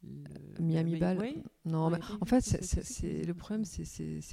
le- 0.04 0.64
Miami 0.64 0.92
le- 0.94 1.00
Ball. 1.00 1.18
oui. 1.20 1.42
Non, 1.66 1.90
Ouais, 1.92 1.98
en 2.22 2.26
fait, 2.26 2.42
c'est- 2.42 3.26
le 3.26 3.34
problème, 3.34 3.66
c'est 3.66 3.84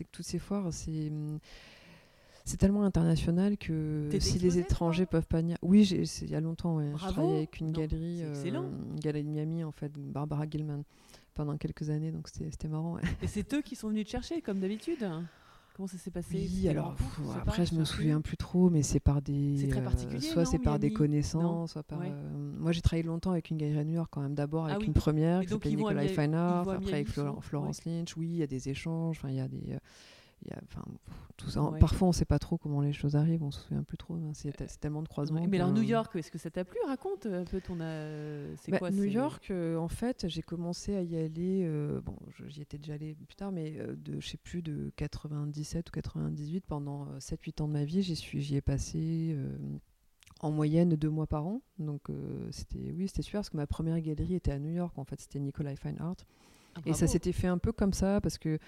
que 0.04 0.10
toutes 0.12 0.26
ces 0.26 0.38
foires, 0.38 0.70
c'est 0.70 1.10
c'est 2.44 2.56
tellement 2.58 2.82
international 2.84 3.56
que 3.56 4.08
si 4.10 4.16
exposée, 4.16 4.38
les 4.40 4.58
étrangers 4.58 5.06
peuvent 5.06 5.26
pas 5.26 5.40
venir. 5.40 5.56
Oui, 5.62 5.82
il 5.84 6.30
y 6.30 6.34
a 6.34 6.40
longtemps. 6.40 6.76
Ouais. 6.76 6.92
Je 6.94 6.98
travaillais 7.08 7.36
avec 7.38 7.60
une 7.60 7.72
Non, 7.72 7.80
galerie, 7.80 8.20
euh, 8.22 8.52
une 8.92 9.00
galerie 9.00 9.24
de 9.24 9.28
Miami 9.28 9.64
en 9.64 9.72
fait, 9.72 9.92
Barbara 9.96 10.44
Gilman, 10.50 10.82
pendant 11.34 11.56
quelques 11.56 11.90
années, 11.90 12.12
donc 12.12 12.28
c'était 12.28 12.68
marrant. 12.68 12.94
ouais. 12.94 13.02
Et 13.22 13.26
c'est 13.26 13.52
eux 13.54 13.62
qui 13.62 13.76
sont 13.76 13.88
venus 13.88 14.04
te 14.04 14.10
chercher, 14.10 14.40
comme 14.42 14.60
d'habitude? 14.60 15.08
Comment 15.76 15.88
ça 15.88 15.98
s'est 15.98 16.12
passé? 16.12 16.28
Oui, 16.36 16.68
alors 16.68 16.94
pff, 16.94 17.20
après 17.36 17.66
je 17.66 17.74
me 17.74 17.80
me 17.80 17.84
souviens 17.84 18.20
plus 18.20 18.36
trop, 18.36 18.70
mais 18.70 18.82
c'est 18.84 19.00
par 19.00 19.20
des. 19.20 19.56
C'est 19.58 19.66
très 19.66 19.80
euh, 19.80 19.84
particulier, 19.84 20.20
soit 20.20 20.44
c'est 20.44 20.60
par 20.60 20.78
des 20.78 20.92
connaissances, 20.92 21.72
soit 21.72 21.82
par. 21.82 21.98
Ouais. 21.98 22.12
euh, 22.12 22.52
moi 22.60 22.70
j'ai 22.70 22.80
travaillé 22.80 23.02
longtemps 23.02 23.32
avec 23.32 23.50
une 23.50 23.56
galerie 23.56 23.78
à 23.80 23.84
New 23.84 23.94
York 23.94 24.08
quand 24.12 24.20
même, 24.20 24.34
d'abord 24.36 24.66
avec 24.66 24.76
Ah 24.76 24.78
oui. 24.78 24.86
une 24.86 24.92
première 24.92 25.40
qui 25.40 25.48
s'appelait 25.48 25.70
ils 25.72 25.78
vont 25.78 25.88
à 25.88 25.94
Nicolai 25.94 26.08
Mi- 26.10 26.14
Fine 26.14 26.30
ils 26.32 26.36
Art, 26.36 26.64
vont 26.64 26.70
à 26.70 26.74
après 26.74 26.92
avec 26.92 27.08
Florence 27.08 27.84
Lynch, 27.86 28.16
oui, 28.16 28.28
il 28.28 28.36
y 28.36 28.42
a 28.44 28.46
des 28.46 28.68
échanges, 28.68 29.16
enfin 29.18 29.30
il 29.30 29.36
y 29.36 29.40
a 29.40 29.48
des. 29.48 29.76
Euh, 30.44 30.50
il 30.50 30.50
y 30.50 30.52
a, 30.54 30.60
enfin, 30.68 30.84
pff, 31.06 31.14
tout 31.36 31.50
ça. 31.50 31.62
Ouais. 31.62 31.78
Parfois, 31.78 32.06
on 32.08 32.10
ne 32.10 32.14
sait 32.14 32.24
pas 32.24 32.38
trop 32.38 32.58
comment 32.58 32.80
les 32.80 32.92
choses 32.92 33.16
arrivent, 33.16 33.42
on 33.42 33.50
se 33.50 33.60
souvient 33.60 33.82
plus 33.82 33.96
trop. 33.96 34.14
hein, 34.14 34.30
C'est 34.34 34.52
c'est 34.68 34.80
tellement 34.80 35.02
de 35.02 35.08
croisements. 35.08 35.40
Ouais, 35.40 35.46
Mais 35.46 35.58
alors 35.58 35.72
New 35.72 35.82
York, 35.82 36.14
est-ce 36.16 36.30
que 36.30 36.38
ça 36.38 36.50
t'a 36.50 36.64
plu? 36.64 36.78
Raconte 36.86 37.26
un 37.26 37.44
peu 37.44 37.60
ton. 37.60 37.78
euh, 37.80 38.54
C'est 38.60 38.72
Bah, 38.72 38.78
quoi 38.78 38.90
New 38.90 39.04
York, 39.04 39.48
euh, 39.50 39.76
en 39.76 39.88
fait, 39.88 40.26
j'ai 40.28 40.42
commencé 40.42 40.94
à 40.96 41.02
y 41.02 41.16
aller. 41.16 41.62
euh, 41.64 42.00
bon, 42.00 42.16
j'y 42.46 42.62
étais 42.62 42.78
déjà 42.78 42.94
allé 42.94 43.14
plus 43.14 43.36
tard, 43.36 43.52
mais 43.52 43.74
euh, 43.78 43.94
de, 43.96 44.20
je 44.20 44.28
sais 44.28 44.36
plus, 44.38 44.62
de 44.62 44.92
97 44.96 45.88
ou 45.88 45.92
98, 45.92 46.64
pendant 46.66 47.06
7-8 47.18 47.62
ans 47.62 47.68
de 47.68 47.72
ma 47.72 47.84
vie, 47.84 48.02
j'y 48.02 48.56
ai 48.56 48.60
passé. 48.60 49.34
euh, 49.36 49.56
en 50.40 50.50
moyenne 50.50 50.94
deux 50.96 51.08
mois 51.08 51.26
par 51.26 51.46
an, 51.46 51.62
donc 51.78 52.10
euh, 52.10 52.48
c'était 52.50 52.92
oui 52.94 53.08
c'était 53.08 53.22
super 53.22 53.38
parce 53.40 53.48
que 53.50 53.56
ma 53.56 53.66
première 53.66 53.98
galerie 54.00 54.34
était 54.34 54.50
à 54.50 54.58
New 54.58 54.72
York 54.72 54.92
en 54.98 55.04
fait 55.04 55.18
c'était 55.18 55.38
Nicolai 55.38 55.74
Fine 55.76 55.96
Art 56.00 56.16
Ah, 56.76 56.80
et 56.86 56.92
ça 56.92 57.06
s'était 57.06 57.32
fait 57.32 57.46
un 57.46 57.58
peu 57.58 57.72
comme 57.72 57.92
ça 57.92 58.20
parce 58.20 58.38
que 58.38 58.58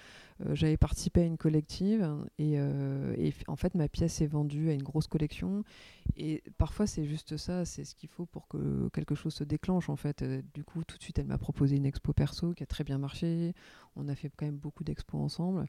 euh, 0.45 0.55
j'avais 0.55 0.77
participé 0.77 1.21
à 1.21 1.25
une 1.25 1.37
collective 1.37 2.07
et, 2.37 2.53
euh, 2.57 3.13
et 3.17 3.33
en 3.47 3.55
fait 3.55 3.75
ma 3.75 3.87
pièce 3.87 4.21
est 4.21 4.27
vendue 4.27 4.69
à 4.69 4.73
une 4.73 4.83
grosse 4.83 5.07
collection 5.07 5.63
et 6.15 6.43
parfois 6.57 6.87
c'est 6.87 7.05
juste 7.05 7.37
ça, 7.37 7.65
c'est 7.65 7.83
ce 7.83 7.95
qu'il 7.95 8.09
faut 8.09 8.25
pour 8.25 8.47
que 8.47 8.89
quelque 8.93 9.15
chose 9.15 9.33
se 9.33 9.43
déclenche 9.43 9.89
en 9.89 9.95
fait. 9.95 10.21
Euh, 10.21 10.41
du 10.53 10.63
coup 10.63 10.83
tout 10.83 10.97
de 10.97 11.03
suite 11.03 11.19
elle 11.19 11.27
m'a 11.27 11.37
proposé 11.37 11.75
une 11.75 11.85
expo 11.85 12.13
perso 12.13 12.53
qui 12.53 12.63
a 12.63 12.67
très 12.67 12.83
bien 12.83 12.97
marché. 12.97 13.53
On 13.95 14.07
a 14.07 14.15
fait 14.15 14.31
quand 14.35 14.45
même 14.45 14.57
beaucoup 14.57 14.83
d'expos 14.83 15.19
ensemble. 15.19 15.67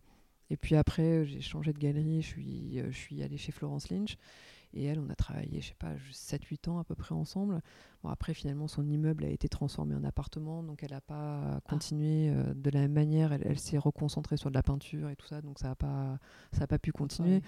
Et 0.50 0.56
puis 0.56 0.76
après 0.76 1.26
j'ai 1.26 1.40
changé 1.40 1.72
de 1.72 1.78
galerie, 1.78 2.22
je 2.22 2.26
suis, 2.26 2.80
je 2.90 2.96
suis 2.96 3.22
allée 3.22 3.38
chez 3.38 3.52
Florence 3.52 3.90
Lynch 3.90 4.16
et 4.74 4.84
elle 4.84 4.98
on 5.00 5.08
a 5.10 5.14
travaillé 5.14 5.60
je 5.60 5.68
sais 5.68 5.74
pas 5.78 5.92
7-8 6.12 6.68
ans 6.70 6.78
à 6.78 6.84
peu 6.84 6.94
près 6.94 7.14
ensemble. 7.14 7.60
Bon, 8.04 8.10
après, 8.10 8.32
finalement, 8.32 8.68
son 8.68 8.88
immeuble 8.88 9.24
a 9.24 9.28
été 9.28 9.48
transformé 9.48 9.92
en 9.96 10.04
appartement, 10.04 10.62
donc 10.62 10.84
elle 10.84 10.92
n'a 10.92 11.00
pas 11.00 11.60
continué 11.68 12.30
euh, 12.30 12.54
de 12.54 12.70
la 12.70 12.82
même 12.82 12.92
manière. 12.92 13.32
Elle, 13.32 13.42
elle 13.44 13.58
s'est 13.58 13.76
reconcentrée 13.78 14.36
sur 14.36 14.50
de 14.50 14.54
la 14.54 14.62
peinture 14.62 15.08
et 15.10 15.16
tout 15.16 15.26
ça, 15.26 15.42
donc 15.42 15.58
ça 15.58 15.66
n'a 15.68 15.74
pas, 15.74 16.20
ça 16.52 16.62
a 16.64 16.66
pas 16.68 16.78
pu 16.78 16.92
continuer. 16.92 17.42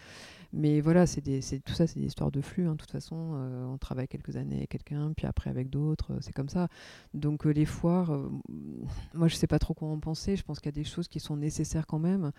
Mais 0.53 0.81
voilà, 0.81 1.07
c'est 1.07 1.21
tout 1.21 1.73
ça, 1.73 1.87
c'est 1.87 2.01
des 2.01 2.07
histoires 2.07 2.33
de 2.33 2.41
flux. 2.41 2.66
hein. 2.66 2.73
De 2.73 2.79
toute 2.79 2.91
façon, 2.91 3.33
euh, 3.35 3.64
on 3.66 3.79
travaille 3.79 4.09
quelques 4.09 4.37
années 4.37 4.57
avec 4.57 4.71
quelqu'un, 4.71 5.12
puis 5.16 5.27
après 5.27 5.51
avec 5.51 5.71
d'autres, 5.71 6.14
euh, 6.14 6.18
c'est 6.21 6.33
comme 6.33 6.49
ça. 6.49 6.66
Donc 7.14 7.45
les 7.45 7.64
foires, 7.64 8.11
euh, 8.12 8.29
moi, 9.14 9.29
je 9.29 9.37
sais 9.37 9.47
pas 9.47 9.61
trop 9.61 9.75
quoi 9.75 9.89
en 9.89 10.01
penser. 10.01 10.35
Je 10.35 10.43
pense 10.43 10.59
qu'il 10.59 10.66
y 10.66 10.75
a 10.75 10.81
des 10.81 10.85
choses 10.85 11.07
qui 11.07 11.21
sont 11.21 11.37
nécessaires 11.37 11.87
quand 11.87 12.01
même. 12.01 12.33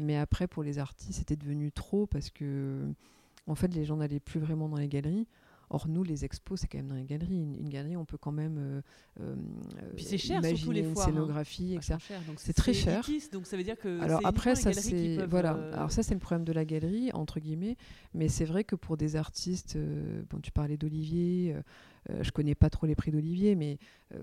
Mais 0.00 0.16
après, 0.16 0.46
pour 0.46 0.62
les 0.62 0.78
artistes, 0.78 1.12
c'était 1.12 1.36
devenu 1.36 1.70
trop 1.70 2.06
parce 2.06 2.30
que, 2.30 2.90
en 3.48 3.54
fait, 3.54 3.74
les 3.74 3.84
gens 3.84 3.96
n'allaient 3.96 4.20
plus 4.20 4.40
vraiment 4.40 4.68
dans 4.68 4.76
les 4.78 4.88
galeries. 4.88 5.26
Or, 5.70 5.86
nous, 5.86 6.02
les 6.02 6.24
expos, 6.24 6.58
c'est 6.58 6.66
quand 6.66 6.78
même 6.78 6.86
dans 6.86 6.94
les 6.94 7.04
galeries. 7.04 7.42
Une, 7.42 7.54
une 7.54 7.68
galerie, 7.68 7.94
on 7.98 8.06
peut 8.06 8.16
quand 8.16 8.32
même 8.32 8.56
euh, 8.58 8.80
euh, 9.20 9.34
Puis 9.96 10.04
c'est 10.06 10.16
cher, 10.16 10.38
imaginer 10.38 10.56
surtout 10.56 10.72
les 10.72 10.80
une 10.80 10.94
foires, 10.94 11.06
hein. 11.08 11.10
scénographie, 11.10 11.74
etc. 11.74 11.96
C'est 12.38 12.54
très 12.54 12.72
cher. 12.72 13.04
élitiste, 13.06 13.34
donc 13.34 13.46
ça 13.46 13.54
veut 13.58 13.64
dire 13.64 13.76
que 13.76 14.00
Alors 14.00 14.22
après, 14.24 14.54
ça 14.54 14.72
c'est 14.72 15.18
voilà. 15.26 15.56
euh, 15.56 15.74
Alors 15.74 15.90
ça 15.92 16.02
c'est 16.02 16.14
le 16.14 16.20
problème 16.20 16.46
de 16.46 16.54
la 16.54 16.64
galerie 16.64 17.10
entre 17.12 17.38
guillemets, 17.38 17.76
mais 18.14 18.28
c'est 18.28 18.46
vrai 18.46 18.64
que 18.64 18.76
pour 18.76 18.96
des 18.96 19.14
artistes, 19.16 19.76
euh, 19.76 20.22
bon 20.30 20.40
tu 20.40 20.52
parlais 20.52 20.78
d'Olivier, 20.78 21.54
euh, 22.10 22.22
je 22.22 22.30
connais 22.32 22.54
pas 22.54 22.70
trop 22.70 22.86
les 22.86 22.94
prix 22.94 23.10
d'Olivier, 23.10 23.54
mais 23.54 23.78
euh, 24.14 24.22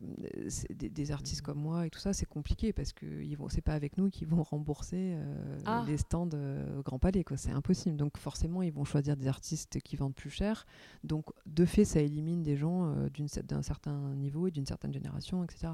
des, 0.71 0.89
des 0.89 1.11
artistes 1.11 1.41
comme 1.41 1.59
moi 1.59 1.86
et 1.86 1.89
tout 1.89 1.99
ça 1.99 2.13
c'est 2.13 2.25
compliqué 2.25 2.73
parce 2.73 2.93
que 2.93 3.05
ils 3.05 3.36
vont, 3.36 3.49
c'est 3.49 3.61
pas 3.61 3.73
avec 3.73 3.97
nous 3.97 4.09
qu'ils 4.09 4.27
vont 4.27 4.43
rembourser 4.51 5.13
euh, 5.15 5.59
Ah. 5.65 5.83
les 5.88 5.97
stands 5.97 6.29
euh, 6.33 6.79
au 6.79 6.81
Grand 6.83 6.99
Palais 6.99 7.23
quoi, 7.23 7.38
c'est 7.38 7.51
impossible. 7.51 7.95
Donc 7.97 8.17
forcément 8.17 8.61
ils 8.61 8.73
vont 8.73 8.86
choisir 8.86 9.15
des 9.15 9.27
artistes 9.27 9.79
qui 9.81 9.95
vendent 9.95 10.15
plus 10.15 10.29
cher. 10.29 10.65
Donc 11.03 11.25
de 11.45 11.65
fait 11.65 11.86
ça 11.86 11.99
élimine 12.01 12.43
des 12.43 12.55
gens 12.57 12.95
d'un 13.43 13.61
certain 13.61 14.15
niveau 14.15 14.47
et 14.47 14.51
d'une 14.51 14.65
certaine 14.65 14.93
génération, 14.93 15.43
etc. 15.43 15.73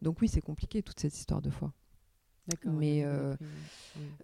Donc 0.00 0.20
oui 0.20 0.28
c'est 0.28 0.40
compliqué 0.40 0.82
toute 0.82 0.98
cette 1.00 1.16
histoire 1.16 1.42
de 1.42 1.50
foi. 1.50 1.72
Mais 2.64 3.04
euh, 3.04 3.36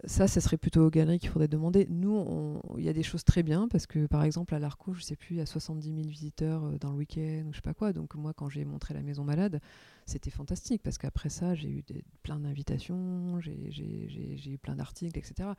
ça, 0.03 0.27
ce 0.27 0.39
serait 0.39 0.57
plutôt 0.57 0.85
aux 0.85 0.89
galeries 0.89 1.19
qu'il 1.19 1.29
faudrait 1.29 1.47
demander. 1.47 1.87
Nous, 1.89 2.61
il 2.77 2.83
y 2.83 2.89
a 2.89 2.93
des 2.93 3.03
choses 3.03 3.23
très 3.23 3.43
bien 3.43 3.67
parce 3.67 3.87
que, 3.87 4.07
par 4.07 4.23
exemple, 4.23 4.53
à 4.53 4.59
l'Arco, 4.59 4.93
je 4.93 5.01
sais 5.01 5.15
plus, 5.15 5.35
il 5.35 5.37
y 5.37 5.41
a 5.41 5.45
70 5.45 5.87
000 5.87 6.07
visiteurs 6.07 6.65
euh, 6.65 6.77
dans 6.77 6.91
le 6.91 6.97
week-end 6.97 7.45
ou 7.47 7.51
je 7.51 7.57
sais 7.57 7.61
pas 7.61 7.73
quoi. 7.73 7.93
Donc, 7.93 8.15
moi, 8.15 8.33
quand 8.33 8.49
j'ai 8.49 8.65
montré 8.65 8.93
la 8.93 9.01
Maison 9.01 9.23
Malade, 9.23 9.61
c'était 10.05 10.31
fantastique 10.31 10.83
parce 10.83 10.97
qu'après 10.97 11.29
ça, 11.29 11.55
j'ai 11.55 11.69
eu 11.69 11.83
plein 12.23 12.39
d'invitations, 12.39 13.39
j'ai 13.39 14.51
eu 14.51 14.57
plein 14.57 14.75
d'articles, 14.75 15.17
etc. 15.17 15.49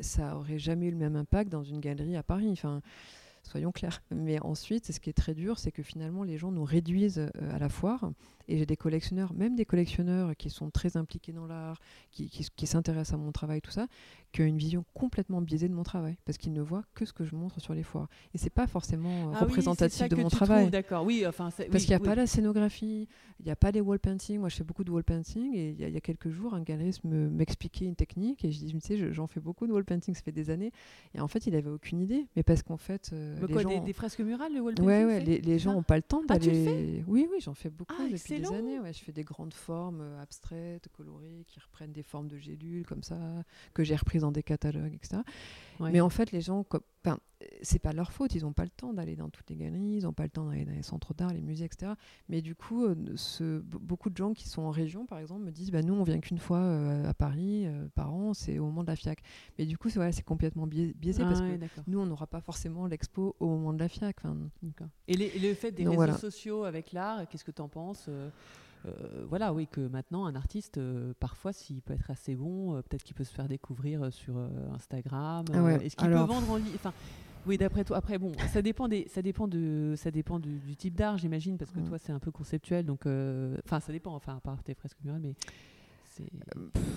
Ça 0.00 0.36
aurait 0.36 0.58
jamais 0.58 0.86
eu 0.86 0.90
le 0.90 0.98
même 0.98 1.16
impact 1.16 1.50
dans 1.50 1.64
une 1.64 1.80
galerie 1.80 2.16
à 2.16 2.22
Paris. 2.22 2.50
Enfin, 2.50 2.82
soyons 3.46 3.72
clairs. 3.72 4.02
Mais 4.10 4.40
ensuite, 4.40 4.90
ce 4.92 5.00
qui 5.00 5.10
est 5.10 5.14
très 5.14 5.34
dur, 5.34 5.58
c'est 5.58 5.72
que 5.72 5.82
finalement, 5.82 6.24
les 6.24 6.38
gens 6.38 6.50
nous 6.50 6.64
réduisent 6.64 7.18
euh, 7.18 7.54
à 7.54 7.58
la 7.58 7.68
foire. 7.68 8.10
Et 8.46 8.58
j'ai 8.58 8.66
des 8.66 8.76
collectionneurs, 8.76 9.32
même 9.32 9.56
des 9.56 9.64
collectionneurs 9.64 10.36
qui 10.36 10.50
sont 10.50 10.70
très 10.70 10.98
impliqués 10.98 11.32
dans 11.32 11.46
l'art, 11.46 11.80
qui, 12.10 12.28
qui, 12.28 12.66
s'intéressent 12.66 13.14
à 13.14 13.16
mon 13.16 13.32
travail, 13.32 13.62
tout 13.62 13.70
ça, 13.70 13.86
qui 14.32 14.42
ont 14.42 14.44
une 14.44 14.58
vision 14.58 14.84
complètement 14.92 15.40
biaisée 15.40 15.68
de 15.68 15.72
mon 15.72 15.82
travail, 15.82 16.18
parce 16.26 16.36
qu'ils 16.36 16.52
ne 16.52 16.60
voient 16.60 16.84
que 16.94 17.06
ce 17.06 17.14
que 17.14 17.24
je 17.24 17.34
montre 17.34 17.60
sur 17.60 17.72
les 17.72 17.82
foires. 17.82 18.08
Et 18.34 18.38
c'est 18.38 18.50
pas 18.50 18.66
forcément 18.66 19.30
euh, 19.30 19.34
ah 19.34 19.40
représentatif 19.40 20.08
de 20.08 20.16
mon 20.16 20.28
travail. 20.28 20.68
D'accord, 20.70 21.04
oui, 21.04 21.24
enfin, 21.26 21.48
parce 21.70 21.84
qu'il 21.84 21.90
n'y 21.90 21.94
a 21.94 22.00
pas 22.00 22.14
la 22.14 22.26
scénographie, 22.26 23.08
il 23.40 23.46
n'y 23.46 23.50
a 23.50 23.56
pas 23.56 23.70
les 23.70 23.80
wall 23.80 23.98
painting. 23.98 24.38
Moi, 24.38 24.50
je 24.50 24.56
fais 24.56 24.64
beaucoup 24.64 24.84
de 24.84 24.90
wall 24.90 25.04
painting, 25.04 25.54
et 25.54 25.70
il 25.70 25.90
y, 25.90 25.96
a 25.96 26.00
quelques 26.00 26.28
jours, 26.30 26.52
un 26.52 26.60
galeriste 26.60 27.02
m'expliquait 27.04 27.86
une 27.86 27.96
technique, 27.96 28.44
et 28.44 28.52
je 28.52 28.58
dis, 28.58 28.72
tu 28.72 28.80
sais, 28.80 29.12
j'en 29.12 29.26
fais 29.26 29.40
beaucoup 29.40 29.66
de 29.66 29.72
wall 29.72 29.84
painting, 29.84 30.14
ça 30.14 30.20
fait 30.20 30.32
des 30.32 30.50
années, 30.50 30.72
et 31.14 31.20
en 31.20 31.28
fait, 31.28 31.46
il 31.46 31.54
avait 31.54 31.70
aucune 31.70 32.00
idée, 32.00 32.26
mais 32.36 32.42
parce 32.42 32.62
qu'en 32.62 32.76
fait, 32.76 33.10
euh, 33.12 33.33
les 33.40 33.62
gens... 33.62 33.84
des, 33.84 33.92
fresques 33.92 34.20
murales, 34.20 34.52
le 34.52 34.60
wall. 34.60 34.74
Ouais, 34.80 35.04
ouais, 35.04 35.20
les, 35.20 35.58
gens 35.58 35.72
n'ont 35.72 35.82
pas 35.82 35.96
le 35.96 36.02
temps 36.02 36.22
ah, 36.28 36.38
d'aller. 36.38 37.04
oui, 37.06 37.28
oui, 37.30 37.38
j'en 37.40 37.54
fais 37.54 37.70
beaucoup 37.70 37.94
ah, 37.98 38.08
depuis 38.10 38.40
des 38.40 38.52
années. 38.52 38.78
Ouais, 38.80 38.92
je 38.92 39.02
fais 39.02 39.12
des 39.12 39.24
grandes 39.24 39.54
formes 39.54 40.00
euh, 40.00 40.22
abstraites, 40.22 40.88
colorées, 40.96 41.44
qui 41.46 41.60
reprennent 41.60 41.92
des 41.92 42.02
formes 42.02 42.28
de 42.28 42.38
gélules 42.38 42.86
comme 42.86 43.02
ça, 43.02 43.18
que 43.72 43.84
j'ai 43.84 43.96
reprises 43.96 44.22
dans 44.22 44.32
des 44.32 44.42
catalogues, 44.42 44.94
etc. 44.94 45.22
Mais 45.80 46.00
en 46.00 46.10
fait, 46.10 46.32
les 46.32 46.40
gens, 46.40 46.64
c'est 47.62 47.78
pas 47.78 47.92
leur 47.92 48.12
faute, 48.12 48.34
ils 48.34 48.42
n'ont 48.42 48.52
pas 48.52 48.64
le 48.64 48.70
temps 48.70 48.94
d'aller 48.94 49.16
dans 49.16 49.28
toutes 49.28 49.50
les 49.50 49.56
galeries, 49.56 49.98
ils 49.98 50.04
n'ont 50.04 50.12
pas 50.12 50.22
le 50.22 50.30
temps 50.30 50.46
d'aller 50.46 50.64
dans 50.64 50.72
les 50.72 50.82
centres 50.82 51.14
d'art, 51.14 51.32
les 51.32 51.42
musées, 51.42 51.66
etc. 51.66 51.92
Mais 52.28 52.40
du 52.40 52.54
coup, 52.54 52.84
euh, 52.84 52.94
ce, 53.16 53.60
beaucoup 53.60 54.10
de 54.10 54.16
gens 54.16 54.32
qui 54.32 54.48
sont 54.48 54.62
en 54.62 54.70
région, 54.70 55.04
par 55.06 55.18
exemple, 55.18 55.42
me 55.42 55.50
disent 55.50 55.70
bah, 55.70 55.82
nous, 55.82 55.94
on 55.94 56.02
vient 56.04 56.20
qu'une 56.20 56.38
fois 56.38 56.58
euh, 56.58 57.08
à 57.08 57.14
Paris 57.14 57.66
par 57.94 58.14
an, 58.14 58.34
c'est 58.34 58.58
au 58.58 58.64
moment 58.64 58.82
de 58.82 58.88
la 58.88 58.96
FIAC. 58.96 59.20
Mais 59.58 59.66
du 59.66 59.76
coup, 59.76 59.90
c'est 59.90 59.98
voilà, 59.98 60.12
complètement 60.24 60.66
biaisé 60.66 61.22
parce 61.22 61.40
ah 61.40 61.58
que 61.58 61.80
nous, 61.86 62.00
on 62.00 62.06
n'aura 62.06 62.26
pas 62.26 62.40
forcément 62.40 62.86
l'expo 62.86 63.36
au 63.40 63.46
moment 63.46 63.72
de 63.72 63.78
la 63.78 63.88
FIAC. 63.88 64.16
Et, 65.08 65.16
le 65.16 65.54
fait 65.54 65.72
des 65.72 65.86
réseaux 65.86 66.18
sociaux 66.18 66.64
avec 66.64 66.92
l'art, 66.92 67.28
qu'est-ce 67.28 67.44
que 67.44 67.50
tu 67.50 67.62
en 67.62 67.68
penses 67.68 68.08
euh, 68.86 69.24
voilà, 69.28 69.52
oui, 69.52 69.66
que 69.66 69.80
maintenant, 69.80 70.26
un 70.26 70.34
artiste, 70.34 70.78
euh, 70.78 71.14
parfois, 71.18 71.52
s'il 71.52 71.80
peut 71.80 71.94
être 71.94 72.10
assez 72.10 72.34
bon, 72.34 72.74
euh, 72.74 72.82
peut-être 72.82 73.02
qu'il 73.02 73.14
peut 73.14 73.24
se 73.24 73.32
faire 73.32 73.48
découvrir 73.48 74.12
sur 74.12 74.36
Instagram. 74.74 75.44
Ah 75.52 75.72
est-ce 75.82 75.96
qu'il 75.96 76.08
peut 76.08 76.14
vendre 76.14 76.50
en 76.50 76.56
ligne? 76.56 76.72
Enfin, 76.74 76.92
oui, 77.46 77.58
d'après 77.58 77.84
toi. 77.84 77.96
Après, 77.96 78.18
bon, 78.18 78.32
ça 78.52 78.62
dépend 78.62 78.88
des, 78.88 79.06
ça 79.08 79.22
dépend 79.22 79.48
de, 79.48 79.94
ça 79.96 80.10
dépend 80.10 80.38
du, 80.38 80.76
type 80.76 80.94
d'art, 80.94 81.18
j'imagine, 81.18 81.58
parce 81.58 81.70
que 81.70 81.80
mm. 81.80 81.88
toi, 81.88 81.98
c'est 81.98 82.12
un 82.12 82.18
peu 82.18 82.30
conceptuel, 82.30 82.84
donc, 82.84 83.06
enfin, 83.64 83.80
ça 83.80 83.92
dépend. 83.92 84.14
Enfin, 84.14 84.36
à 84.36 84.40
part 84.40 84.62
tes 84.62 84.74
fresques 84.74 84.98
murales, 85.04 85.22
mais 85.22 85.34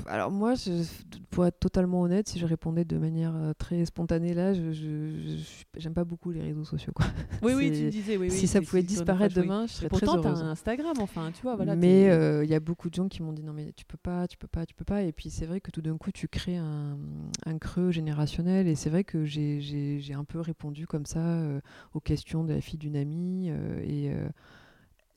alors 0.08 0.32
moi, 0.32 0.56
je, 0.56 0.84
pour 1.30 1.46
être 1.46 1.60
totalement 1.60 2.02
honnête, 2.02 2.28
si 2.28 2.40
je 2.40 2.46
répondais 2.46 2.86
de 2.86 2.98
manière 2.98 3.36
euh, 3.36 3.54
très 3.54 3.86
spontanée 3.86 4.34
là, 4.34 4.54
je 4.54 5.38
j'aime 5.78 5.94
pas 5.94 6.04
beaucoup 6.04 6.32
les 6.32 6.42
réseaux 6.42 6.64
sociaux. 6.64 6.94
Quoi. 6.96 7.06
Oui, 7.42 7.54
oui, 7.56 7.72
tu 7.72 7.90
disais. 7.90 8.18
Oui, 8.18 8.32
si 8.32 8.48
ça 8.48 8.62
pouvait 8.62 8.84
disparaître 8.84 9.36
demain, 9.36 9.68
je 9.68 9.74
serais 9.74 9.90
très 9.90 10.06
heureuse. 10.06 10.24
Pourtant, 10.24 10.46
Instagram, 10.46 10.98
enfin, 11.00 11.32
tu 11.32 11.42
vois, 11.42 11.56
voilà. 11.56 11.76
Mais 11.76 12.10
euh, 12.10 12.44
il 12.44 12.50
y 12.50 12.56
a 12.56 12.60
beaucoup 12.60 12.90
de 12.90 12.96
gens 12.96 13.08
qui 13.08 13.22
m'ont 13.22 13.34
dit 13.34 13.44
non 13.44 13.54
mais 13.54 13.72
tu 13.74 13.86
peux 13.86 13.98
pas, 13.98 14.28
tu 14.28 14.38
peux 14.38 14.48
pas, 14.48 14.66
tu 14.66 14.74
peux 14.74 14.86
pas. 14.86 15.04
Et 15.04 15.12
puis 15.12 15.30
c'est 15.30 15.46
vrai 15.46 15.62
que 15.62 15.72
tout 15.72 15.82
d'un 15.82 15.98
coup, 15.98 16.12
tu 16.12 16.28
crées 16.28 16.58
un, 16.58 16.98
un 17.46 17.58
creux 17.58 17.92
générationnel. 17.92 18.68
Et 18.68 18.76
c'est 18.76 18.90
vrai 18.90 19.04
que 19.04 19.26
j'ai 19.26 20.14
un 20.14 20.24
peu 20.24 20.40
répondu 20.40 20.88
comme 20.88 21.06
ça 21.06 21.42
aux 21.94 22.00
questions 22.00 22.44
de 22.44 22.54
la 22.54 22.62
fille 22.62 22.80
d'une 22.80 22.96
amie 22.96 23.50
et 23.84 24.12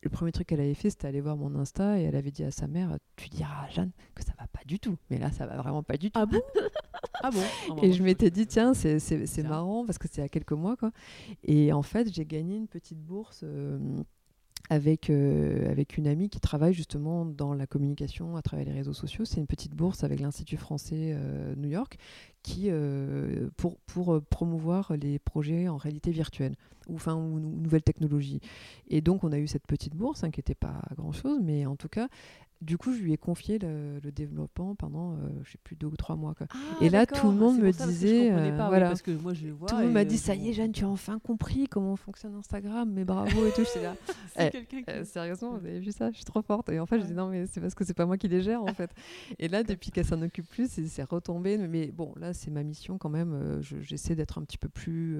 le 0.02 0.10
premier 0.10 0.32
truc 0.32 0.46
qu'elle 0.46 0.60
avait 0.60 0.74
fait, 0.74 0.90
c'était 0.90 1.08
aller 1.08 1.20
voir 1.20 1.36
mon 1.36 1.54
Insta 1.56 1.98
et 1.98 2.04
elle 2.04 2.16
avait 2.16 2.30
dit 2.30 2.42
à 2.44 2.50
sa 2.50 2.66
mère 2.66 2.96
Tu 3.16 3.28
diras 3.28 3.64
à 3.64 3.68
Jeanne 3.68 3.90
que 4.14 4.24
ça 4.24 4.32
va 4.38 4.46
pas 4.46 4.60
du 4.66 4.78
tout. 4.78 4.96
Mais 5.10 5.18
là, 5.18 5.30
ça 5.30 5.46
va 5.46 5.56
vraiment 5.56 5.82
pas 5.82 5.96
du 5.96 6.10
tout. 6.10 6.18
Ah 6.20 6.26
bon? 6.26 6.40
Ah 7.22 7.30
bon? 7.30 7.76
Et 7.82 7.92
je 7.92 8.02
m'étais 8.02 8.30
dit 8.30 8.46
Tiens, 8.46 8.72
c'est 8.72 9.42
marrant 9.42 9.84
parce 9.84 9.98
que 9.98 10.08
c'est 10.10 10.20
il 10.20 10.24
y 10.24 10.26
a 10.26 10.28
quelques 10.28 10.52
mois. 10.52 10.76
quoi. 10.76 10.90
Et 11.44 11.70
en 11.72 11.82
fait, 11.82 12.12
j'ai 12.12 12.24
gagné 12.24 12.56
une 12.56 12.66
petite 12.68 12.98
bourse. 12.98 13.40
Euh, 13.44 13.78
avec, 14.70 15.10
euh, 15.10 15.68
avec 15.68 15.98
une 15.98 16.06
amie 16.06 16.30
qui 16.30 16.38
travaille 16.38 16.72
justement 16.72 17.26
dans 17.26 17.54
la 17.54 17.66
communication 17.66 18.36
à 18.36 18.42
travers 18.42 18.64
les 18.64 18.72
réseaux 18.72 18.92
sociaux. 18.92 19.24
C'est 19.24 19.40
une 19.40 19.48
petite 19.48 19.74
bourse 19.74 20.04
avec 20.04 20.20
l'Institut 20.20 20.56
français 20.56 21.12
euh, 21.12 21.54
New 21.56 21.68
York 21.68 21.98
qui, 22.44 22.66
euh, 22.68 23.50
pour, 23.56 23.78
pour 23.80 24.22
promouvoir 24.22 24.92
les 24.96 25.18
projets 25.18 25.68
en 25.68 25.76
réalité 25.76 26.12
virtuelle 26.12 26.54
ou, 26.88 26.94
enfin, 26.94 27.16
ou, 27.16 27.40
nouvelles 27.40 27.82
technologies. 27.82 28.40
Et 28.88 29.00
donc, 29.00 29.24
on 29.24 29.32
a 29.32 29.38
eu 29.38 29.48
cette 29.48 29.66
petite 29.66 29.96
bourse 29.96 30.22
hein, 30.22 30.30
qui 30.30 30.38
n'était 30.38 30.54
pas 30.54 30.80
grand-chose, 30.96 31.40
mais 31.42 31.66
en 31.66 31.74
tout 31.74 31.88
cas, 31.88 32.08
du 32.60 32.76
coup, 32.76 32.92
je 32.92 33.00
lui 33.00 33.12
ai 33.12 33.16
confié 33.16 33.58
le, 33.58 34.00
développement 34.10 34.74
pendant, 34.74 35.16
je 35.16 35.22
euh, 35.22 35.28
je 35.44 35.52
sais 35.52 35.58
plus, 35.62 35.76
deux 35.76 35.86
ou 35.86 35.96
trois 35.96 36.16
mois. 36.16 36.34
Quoi. 36.34 36.46
Ah, 36.50 36.84
et 36.84 36.90
là, 36.90 37.06
tout 37.06 37.30
le 37.30 37.36
monde 37.36 37.58
me 37.58 37.72
disait. 37.72 38.30
Euh, 38.32 38.54
voilà. 38.54 38.88
parce 38.88 39.02
que 39.02 39.12
moi, 39.12 39.32
je 39.32 39.48
vois 39.48 39.68
tout 39.68 39.76
le 39.76 39.84
monde 39.84 39.92
m'a 39.92 40.04
dit 40.04 40.18
Ça 40.18 40.34
y 40.34 40.50
est, 40.50 40.52
Jeanne, 40.52 40.72
tu 40.72 40.84
as 40.84 40.88
enfin 40.88 41.18
compris 41.20 41.68
comment 41.68 41.96
fonctionne 41.96 42.34
Instagram, 42.34 42.90
mais 42.92 43.04
bravo 43.04 43.46
et 43.46 43.52
tout. 43.52 43.62
Je 43.74 43.82
là. 43.82 43.94
Eh, 44.38 44.50
eh, 44.86 45.04
sérieusement, 45.04 45.58
vous 45.58 45.66
avez 45.66 45.80
vu 45.80 45.90
ça 45.90 46.10
Je 46.12 46.16
suis 46.16 46.24
trop 46.24 46.40
forte. 46.40 46.68
Et 46.70 46.78
en 46.78 46.86
fait, 46.86 47.00
je 47.00 47.06
dis 47.06 47.12
Non, 47.12 47.28
mais 47.28 47.46
c'est 47.46 47.60
parce 47.60 47.74
que 47.74 47.84
c'est 47.84 47.94
pas 47.94 48.06
moi 48.06 48.16
qui 48.16 48.28
les 48.28 48.40
gère, 48.40 48.62
en 48.62 48.72
fait. 48.72 48.90
et 49.38 49.48
là, 49.48 49.64
depuis 49.64 49.90
qu'elle 49.90 50.06
s'en 50.06 50.22
occupe 50.22 50.48
plus, 50.48 50.70
c'est 50.70 51.02
retombé. 51.02 51.58
Mais 51.58 51.88
bon, 51.88 52.14
là, 52.16 52.32
c'est 52.32 52.50
ma 52.50 52.62
mission 52.62 52.96
quand 52.96 53.10
même. 53.10 53.32
Euh, 53.34 53.60
j'essaie 53.60 54.14
d'être 54.14 54.38
un 54.38 54.42
petit 54.42 54.56
peu 54.58 54.68
plus. 54.68 55.18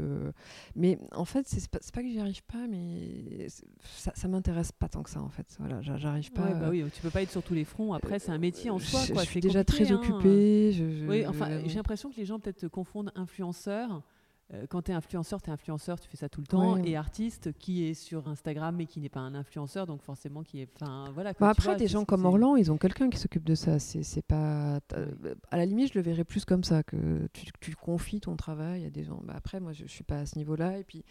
Mais 0.76 0.98
en 1.12 1.24
fait, 1.24 1.46
c'est 1.48 1.68
pas, 1.68 1.80
pas 1.92 2.02
que 2.02 2.08
j'y 2.08 2.20
arrive 2.20 2.44
pas, 2.44 2.66
mais 2.68 3.48
ça, 3.96 4.12
ça 4.14 4.28
m'intéresse 4.28 4.72
pas 4.72 4.88
tant 4.88 5.02
que 5.02 5.10
ça, 5.10 5.20
en 5.20 5.28
fait. 5.28 5.46
Voilà, 5.58 5.80
j'arrive 5.82 6.32
pas. 6.32 6.54
bah 6.54 6.68
oui, 6.70 6.84
tu 6.94 7.02
peux 7.02 7.10
pas 7.10 7.22
être 7.22 7.29
sur 7.30 7.42
tous 7.42 7.54
les 7.54 7.64
fronts. 7.64 7.92
Après, 7.94 8.18
c'est 8.18 8.32
un 8.32 8.38
métier 8.38 8.70
en 8.70 8.78
soi. 8.78 9.00
Je, 9.06 9.14
je 9.14 9.20
suis 9.20 9.40
déjà 9.40 9.64
très 9.64 9.92
hein. 9.92 9.96
occupée. 9.96 10.74
oui, 11.08 11.26
enfin, 11.26 11.60
j'ai 11.66 11.76
l'impression 11.76 12.10
que 12.10 12.16
les 12.16 12.24
gens 12.24 12.38
peut-être 12.38 12.68
confondent 12.68 13.12
influenceur. 13.14 14.02
Euh, 14.52 14.66
quand 14.68 14.82
tu 14.82 14.90
es 14.90 14.94
influenceur, 14.94 15.40
tu 15.40 15.48
es 15.48 15.52
influenceur, 15.52 16.00
tu 16.00 16.08
fais 16.08 16.16
ça 16.16 16.28
tout 16.28 16.40
le 16.40 16.46
temps. 16.46 16.76
Et 16.78 16.96
artiste 16.96 17.52
qui 17.58 17.84
est 17.84 17.94
sur 17.94 18.26
Instagram 18.28 18.74
mais 18.76 18.86
qui 18.86 19.00
n'est 19.00 19.08
pas 19.08 19.20
un 19.20 19.34
influenceur, 19.34 19.86
donc 19.86 20.02
forcément 20.02 20.42
qui 20.42 20.60
est. 20.60 20.68
Enfin, 20.74 21.04
voilà. 21.14 21.32
Bah 21.38 21.50
après, 21.50 21.76
des 21.76 21.86
gens 21.86 22.04
comme 22.04 22.24
Orlan, 22.24 22.56
ils 22.56 22.72
ont 22.72 22.76
quelqu'un 22.76 23.10
qui 23.10 23.18
s'occupe 23.18 23.44
de 23.44 23.54
ça. 23.54 23.78
C'est 23.78 24.24
pas. 24.26 24.80
À 25.50 25.56
la 25.56 25.66
limite, 25.66 25.92
je 25.92 25.98
le 25.98 26.02
verrais 26.02 26.24
plus 26.24 26.44
comme 26.44 26.64
ça, 26.64 26.82
que 26.82 27.28
tu, 27.32 27.46
tu 27.60 27.76
confies 27.76 28.20
ton 28.20 28.36
travail 28.36 28.84
à 28.84 28.90
des 28.90 29.04
gens. 29.04 29.20
Bah 29.24 29.34
après, 29.36 29.60
moi, 29.60 29.72
je, 29.72 29.84
je 29.84 29.92
suis 29.92 30.04
pas 30.04 30.20
à 30.20 30.26
ce 30.26 30.36
niveau-là. 30.36 30.78
Et 30.78 30.84
puis, 30.84 31.04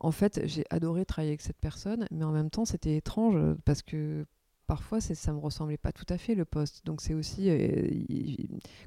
en 0.00 0.12
fait, 0.12 0.42
j'ai 0.44 0.64
adoré 0.70 1.04
travailler 1.04 1.30
avec 1.30 1.40
cette 1.40 1.58
personne, 1.58 2.06
mais 2.12 2.24
en 2.24 2.32
même 2.32 2.50
temps, 2.50 2.64
c'était 2.64 2.96
étrange 2.96 3.36
parce 3.64 3.82
que 3.82 4.26
parfois 4.66 5.00
ça 5.00 5.32
me 5.32 5.38
ressemblait 5.38 5.76
pas 5.76 5.92
tout 5.92 6.06
à 6.08 6.18
fait 6.18 6.34
le 6.34 6.44
poste. 6.44 6.84
Donc 6.84 7.00
c'est 7.00 7.14
aussi 7.14 7.48
euh, 7.48 7.88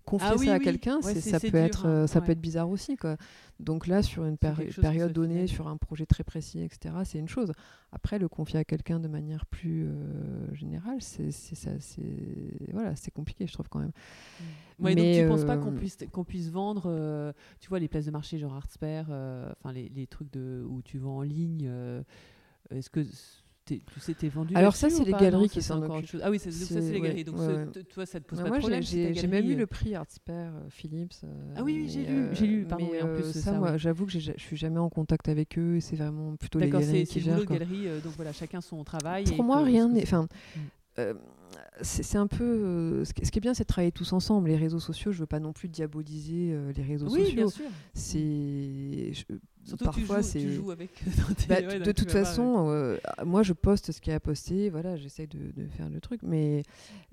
confier 0.05 0.29
ah 0.31 0.37
ça 0.37 0.53
à 0.53 0.59
quelqu'un 0.59 1.01
ça 1.01 1.39
peut 1.39 1.55
être 1.55 1.85
hein. 1.85 1.89
euh, 1.89 2.07
ça 2.07 2.21
peut 2.21 2.31
être 2.31 2.41
bizarre 2.41 2.69
aussi 2.69 2.97
quoi. 2.97 3.17
Donc 3.59 3.87
là 3.87 4.01
sur 4.03 4.25
une 4.25 4.37
période 4.37 5.13
donnée 5.13 5.47
sur 5.47 5.67
un 5.67 5.77
projet 5.77 6.05
très 6.05 6.23
précis 6.23 6.61
etc 6.61 6.95
c'est 7.05 7.19
une 7.19 7.29
chose. 7.29 7.53
Après 7.91 8.19
le 8.19 8.27
confier 8.27 8.59
à 8.59 8.63
quelqu'un 8.63 8.99
de 8.99 9.07
manière 9.07 9.45
plus 9.45 9.85
euh, 9.85 10.53
générale 10.53 11.01
c'est 11.01 11.31
ça 11.31 11.71
c'est 11.79 12.71
voilà 12.73 12.95
c'est 12.95 13.11
compliqué 13.11 13.47
je 13.47 13.53
trouve 13.53 13.69
quand 13.69 13.79
même. 13.79 13.93
Mais 14.79 14.95
donc 14.95 15.13
tu 15.13 15.27
penses 15.27 15.45
pas 15.45 15.57
qu'on 15.57 15.73
puisse 15.73 15.97
qu'on 16.11 16.23
puisse 16.23 16.49
vendre 16.49 17.33
tu 17.59 17.69
vois 17.69 17.79
les 17.79 17.87
places 17.87 18.05
de 18.05 18.11
marché 18.11 18.37
genre 18.37 18.53
Artsper 18.53 19.03
enfin 19.07 19.71
les, 19.73 19.89
les, 19.89 20.07
trucs 20.07 20.31
de 20.31 20.65
où 20.67 20.81
tu 20.81 20.97
vends 20.97 21.17
en 21.17 21.21
ligne 21.21 21.71
est-ce 22.69 22.89
que 22.89 23.03
tu 23.77 24.29
vendu. 24.29 24.55
Alors 24.55 24.75
ça, 24.75 24.89
c'est 24.89 25.03
les 25.03 25.11
galeries 25.11 25.49
qui 25.49 25.61
sont 25.61 25.81
encore 25.81 26.05
chose. 26.05 26.21
Ah 26.23 26.29
oui, 26.29 26.39
c'est, 26.39 26.51
ça, 26.51 26.81
c'est 26.81 26.91
les 26.91 27.01
galeries. 27.01 27.23
Donc 27.23 27.37
toi, 27.89 28.05
ça 28.05 28.19
te 28.19 28.25
pose 28.25 28.41
pas 28.41 28.49
de 28.49 28.57
problème. 28.59 28.83
J'ai, 28.83 29.27
même 29.27 29.49
eu 29.49 29.55
le 29.55 29.67
prix 29.67 29.95
Artsper 29.95 30.31
euh, 30.31 30.69
Philips. 30.69 31.13
Euh, 31.23 31.53
ah 31.55 31.63
oui, 31.63 31.81
oui 31.81 31.89
j'ai 31.89 32.05
lu, 32.05 32.29
j'ai 32.33 32.47
lu. 32.47 32.65
Pardon, 32.65 32.89
mais, 32.91 33.01
en 33.01 33.13
plus 33.13 33.31
ça, 33.31 33.53
moi, 33.53 33.77
j'avoue 33.77 34.05
que 34.05 34.11
je 34.11 34.31
suis 34.37 34.57
jamais 34.57 34.79
en 34.79 34.89
contact 34.89 35.29
avec 35.29 35.57
eux. 35.57 35.75
Et 35.75 35.81
c'est 35.81 35.95
vraiment 35.95 36.35
plutôt 36.35 36.59
les 36.59 36.69
galeries 36.69 37.05
qui 37.05 37.19
gèrent. 37.19 37.37
D'accord, 37.39 37.57
c'est 37.59 37.65
galeries. 37.65 38.01
Donc 38.03 38.13
voilà, 38.15 38.33
chacun 38.33 38.61
son 38.61 38.83
travail. 38.83 39.25
Pour 39.25 39.43
moi, 39.43 39.63
rien 39.63 39.87
n'est. 39.89 40.03
Enfin. 40.03 40.27
Mm. 40.97 41.01
c'est 41.81 42.17
un 42.17 42.27
peu 42.27 43.03
ce 43.05 43.13
qui 43.13 43.21
est 43.21 43.41
bien 43.41 43.53
c'est 43.53 43.63
de 43.63 43.67
travailler 43.67 43.91
tous 43.91 44.11
ensemble 44.11 44.49
les 44.49 44.57
réseaux 44.57 44.81
sociaux 44.81 45.13
je 45.13 45.19
veux 45.19 45.27
pas 45.27 45.39
non 45.39 45.53
plus 45.53 45.69
diaboliser 45.69 46.53
les 46.75 46.83
réseaux 46.83 47.07
oui, 47.07 47.21
sociaux 47.21 47.35
bien 47.35 47.49
sûr. 47.49 47.65
c'est 47.93 49.11
Surtout 49.69 49.85
parfois, 49.85 50.17
avec. 50.71 51.03
Bah, 51.47 51.61
de 51.61 51.91
toute 51.91 52.11
façon, 52.11 52.65
euh, 52.69 52.97
moi, 53.25 53.43
je 53.43 53.53
poste 53.53 53.91
ce 53.91 54.01
qu'il 54.01 54.11
y 54.11 54.13
a 54.13 54.17
à 54.17 54.19
poster. 54.19 54.69
Voilà, 54.69 54.97
j'essaie 54.97 55.27
de, 55.27 55.51
de, 55.55 55.67
faire 55.67 55.89
le 55.89 56.01
truc. 56.01 56.21
Mais 56.23 56.63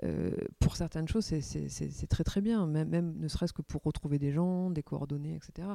euh, 0.03 0.31
pour 0.59 0.77
certaines 0.77 1.09
choses, 1.09 1.25
c'est 1.25 2.07
très 2.09 2.25
très 2.25 2.41
bien. 2.41 2.67
Même, 2.67 2.89
même 2.89 3.15
ne 3.19 3.29
serait-ce 3.29 3.53
que 3.53 3.63
pour 3.63 3.83
retrouver 3.83 4.19
des 4.19 4.33
gens, 4.33 4.71
des 4.71 4.83
coordonnées, 4.83 5.37
etc. 5.37 5.69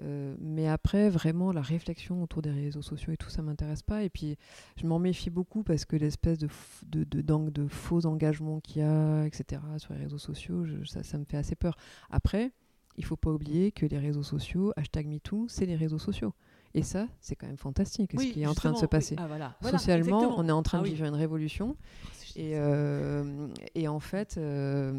Euh, 0.00 0.34
mais 0.40 0.68
après, 0.68 1.08
vraiment, 1.08 1.52
la 1.52 1.62
réflexion 1.62 2.22
autour 2.22 2.42
des 2.42 2.50
réseaux 2.50 2.82
sociaux 2.82 3.12
et 3.12 3.16
tout, 3.16 3.30
ça 3.30 3.42
m'intéresse 3.42 3.82
pas. 3.82 4.02
Et 4.02 4.10
puis, 4.10 4.36
je 4.76 4.86
m'en 4.86 4.98
méfie 4.98 5.30
beaucoup 5.30 5.62
parce 5.62 5.84
que 5.84 5.96
l'espèce 5.96 6.38
de, 6.38 6.48
de, 6.86 7.04
de, 7.04 7.50
de, 7.50 7.68
faux 7.68 8.06
engagement 8.06 8.60
qu'il 8.60 8.82
y 8.82 8.84
a, 8.84 9.24
etc., 9.24 9.62
sur 9.78 9.94
les 9.94 10.00
réseaux 10.00 10.18
sociaux, 10.18 10.64
ça, 10.84 11.02
ça 11.02 11.18
me 11.18 11.24
fait 11.24 11.36
assez 11.36 11.54
peur. 11.54 11.76
Après 12.10 12.52
il 12.96 13.04
faut 13.04 13.16
pas 13.16 13.30
oublier 13.30 13.72
que 13.72 13.86
les 13.86 13.98
réseaux 13.98 14.22
sociaux, 14.22 14.72
hashtag 14.76 15.06
MeToo, 15.06 15.46
c'est 15.48 15.66
les 15.66 15.76
réseaux 15.76 15.98
sociaux. 15.98 16.32
Et 16.74 16.82
ça, 16.82 17.06
c'est 17.20 17.36
quand 17.36 17.46
même 17.46 17.56
fantastique 17.56 18.12
ce 18.18 18.26
qui 18.26 18.42
est 18.42 18.46
en 18.46 18.54
train 18.54 18.72
de 18.72 18.76
se 18.76 18.86
passer. 18.86 19.14
Ah, 19.18 19.54
Socialement, 19.70 20.36
on 20.36 20.48
est 20.48 20.52
en 20.52 20.62
train 20.64 20.80
de 20.82 20.86
ah 20.86 20.88
vivre 20.88 21.04
une 21.04 21.14
révolution. 21.14 21.76
Oh, 21.78 22.08
et, 22.36 22.52
euh, 22.54 23.46
et, 23.76 23.86
en 23.86 24.00
fait, 24.00 24.36
euh, 24.38 24.92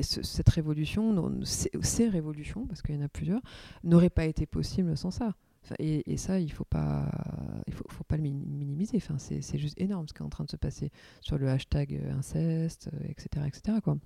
cette 0.00 0.48
révolution, 0.48 1.32
ces 1.44 2.08
révolutions, 2.08 2.66
parce 2.66 2.82
qu'il 2.82 2.96
y 2.96 2.98
en 2.98 3.04
a 3.04 3.08
plusieurs, 3.08 3.40
n'auraient 3.84 4.10
pas 4.10 4.24
été 4.24 4.46
possibles 4.46 4.96
sans 4.96 5.12
ça. 5.12 5.34
et, 5.78 6.12
et, 6.12 6.16
ça, 6.16 6.40
il 6.40 6.50
faut 6.50 6.64
pas, 6.64 7.08
il 7.68 7.72
faut, 7.72 7.84
faut 7.88 8.04
pas 8.04 8.16
le 8.16 8.24
minimiser. 8.24 8.96
Enfin, 8.96 9.16
c'est 9.18 9.58
juste 9.58 9.80
énorme 9.80 10.08
ce 10.08 10.12
qui 10.12 10.22
est 10.22 10.26
en 10.26 10.30
train 10.30 10.44
de 10.44 10.50
se 10.50 10.56
passer 10.56 10.90
sur 11.20 11.38
le 11.38 11.48
hashtag 11.48 12.02
inceste, 12.18 12.90
etc., 13.08 13.46
etc. 13.46 13.78
Quoi 13.80 13.96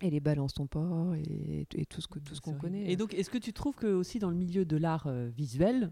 et 0.00 0.10
les 0.10 0.20
balances 0.20 0.54
ton 0.54 0.66
port 0.66 1.14
et, 1.14 1.66
et, 1.74 1.86
tout 1.86 2.00
ce 2.00 2.08
que 2.08 2.18
tout 2.18 2.34
ce 2.34 2.40
qu'on 2.40 2.54
connaît. 2.54 2.90
Et 2.90 2.96
donc, 2.96 3.14
est-ce 3.14 3.30
que 3.30 3.38
tu 3.38 3.52
trouves 3.52 3.74
que 3.74 3.86
aussi 3.86 4.18
dans 4.18 4.30
le 4.30 4.36
milieu 4.36 4.64
de 4.64 4.76
l'art 4.76 5.06
euh, 5.06 5.28
visuel, 5.28 5.90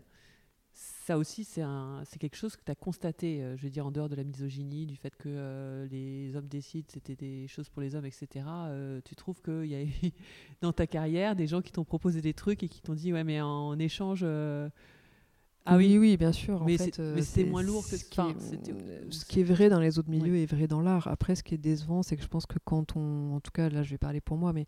ça 0.72 1.16
aussi 1.16 1.44
c'est 1.44 1.62
c'est 2.04 2.18
quelque 2.18 2.36
chose 2.36 2.56
que 2.56 2.62
tu 2.64 2.70
as 2.70 2.74
constaté, 2.74 3.42
euh, 3.42 3.56
je 3.56 3.62
veux 3.62 3.70
dire 3.70 3.86
en 3.86 3.90
dehors 3.90 4.08
de 4.08 4.16
la 4.16 4.24
misogynie, 4.24 4.86
du 4.86 4.96
fait 4.96 5.16
que 5.16 5.28
euh, 5.28 5.86
les 5.88 6.36
hommes 6.36 6.48
décident, 6.48 6.86
c'était 6.88 7.16
des 7.16 7.48
choses 7.48 7.68
pour 7.68 7.82
les 7.82 7.94
hommes, 7.94 8.06
etc. 8.06 8.44
tu 9.04 9.16
trouves 9.16 9.40
qu'il 9.40 9.66
y 9.66 9.74
a 9.74 9.82
eu 9.82 9.90
dans 10.60 10.72
ta 10.72 10.86
carrière 10.86 11.34
des 11.36 11.46
gens 11.46 11.62
qui 11.62 11.72
t'ont 11.72 11.84
proposé 11.84 12.20
des 12.20 12.34
trucs 12.34 12.62
et 12.62 12.68
qui 12.68 12.82
t'ont 12.82 12.94
dit 12.94 13.12
ouais 13.12 13.24
mais 13.24 13.40
en 13.40 13.78
échange 13.78 14.24
ah 15.66 15.76
oui, 15.76 15.98
oui, 15.98 16.16
bien 16.16 16.32
sûr. 16.32 16.64
Mais 16.64 16.76
euh, 16.98 17.20
c'est 17.22 17.44
moins 17.44 17.62
lourd 17.62 17.84
que 17.88 17.96
ce 17.96 18.04
qui, 18.04 18.20
est, 18.20 19.12
ce 19.12 19.24
qui 19.24 19.40
est 19.40 19.44
vrai 19.44 19.68
dans 19.68 19.80
les 19.80 19.98
autres 19.98 20.08
milieux 20.08 20.36
est 20.36 20.46
vrai 20.46 20.66
dans 20.66 20.80
l'art. 20.80 21.08
Après, 21.08 21.34
ce 21.34 21.42
qui 21.42 21.54
est 21.54 21.58
décevant, 21.58 22.02
c'est 22.02 22.16
que 22.16 22.22
je 22.22 22.28
pense 22.28 22.46
que 22.46 22.58
quand 22.64 22.96
on, 22.96 23.34
en 23.34 23.40
tout 23.40 23.50
cas, 23.50 23.68
là, 23.68 23.82
je 23.82 23.90
vais 23.90 23.98
parler 23.98 24.20
pour 24.20 24.36
moi, 24.36 24.52
mais 24.52 24.66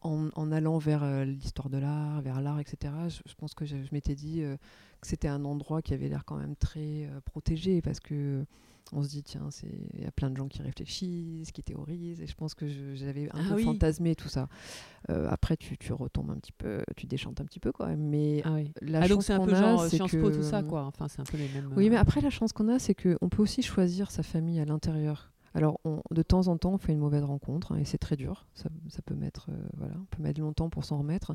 en, 0.00 0.28
en 0.34 0.52
allant 0.52 0.78
vers 0.78 1.02
euh, 1.04 1.24
l'histoire 1.24 1.70
de 1.70 1.78
l'art, 1.78 2.20
vers 2.20 2.40
l'art, 2.40 2.58
etc., 2.58 2.92
je, 3.08 3.34
pense 3.34 3.54
que 3.54 3.64
je, 3.64 3.76
m'étais 3.92 4.14
dit 4.14 4.42
euh, 4.42 4.56
que 5.00 5.06
c'était 5.06 5.28
un 5.28 5.44
endroit 5.44 5.82
qui 5.82 5.94
avait 5.94 6.08
l'air 6.08 6.24
quand 6.24 6.36
même 6.36 6.56
très 6.56 7.08
protégé 7.24 7.80
parce 7.80 8.00
que 8.00 8.44
on 8.92 9.02
se 9.02 9.08
dit 9.08 9.22
tiens 9.22 9.48
il 9.94 10.02
y 10.02 10.06
a 10.06 10.10
plein 10.10 10.30
de 10.30 10.36
gens 10.36 10.48
qui 10.48 10.62
réfléchissent 10.62 11.52
qui 11.52 11.62
théorisent 11.62 12.20
et 12.20 12.26
je 12.26 12.34
pense 12.34 12.54
que 12.54 12.66
j'avais 12.94 13.28
un 13.34 13.40
ah 13.40 13.54
peu 13.54 13.62
fantasmé 13.62 14.14
tout 14.14 14.28
ça. 14.28 14.48
Euh, 15.10 15.26
après 15.30 15.56
tu, 15.56 15.78
tu, 15.78 15.92
retombes 15.92 16.30
un 16.30 16.36
petit 16.36 16.52
peu 16.52 16.82
tu 16.96 17.06
déchantes 17.06 17.40
un 17.40 17.44
petit 17.44 17.60
peu 17.60 17.72
quoi 17.72 17.94
mais 17.96 18.42
ah 18.44 18.52
oui. 18.54 18.72
la 18.82 19.02
ah, 19.02 19.08
donc 19.08 19.22
c'est 19.22 19.32
un 19.32 19.44
peu 19.44 19.54
genre 19.54 19.86
Sciences 19.86 20.16
Po 20.16 20.30
tout 20.30 20.42
ça 20.42 20.62
quoi. 20.62 20.84
Enfin 20.84 21.08
c'est 21.08 21.20
un 21.20 21.24
peu 21.24 21.36
les 21.36 21.48
mêmes 21.48 21.72
oui 21.76 21.90
mais 21.90 21.96
euh, 21.96 22.00
après 22.00 22.20
la 22.20 22.30
chance 22.30 22.52
qu'on 22.52 22.68
a 22.68 22.78
c'est 22.78 22.94
qu'on 22.94 23.28
peut 23.28 23.42
aussi 23.42 23.62
choisir 23.62 24.10
sa 24.10 24.22
famille 24.22 24.60
à 24.60 24.64
l'intérieur 24.64 25.30
alors, 25.54 25.80
de 26.10 26.22
temps 26.22 26.48
en 26.48 26.56
temps, 26.56 26.74
on 26.74 26.78
fait 26.78 26.92
une 26.92 26.98
mauvaise 26.98 27.24
rencontre 27.24 27.72
hein, 27.72 27.78
et 27.78 27.84
c'est 27.84 27.98
très 27.98 28.16
dur. 28.16 28.46
Ça, 28.54 28.68
peut 29.04 29.14
mettre, 29.14 29.48
euh, 29.50 29.56
voilà, 29.76 29.94
on 29.96 30.04
peut 30.04 30.22
mettre 30.22 30.40
longtemps 30.40 30.68
pour 30.68 30.84
s'en 30.84 30.98
remettre. 30.98 31.34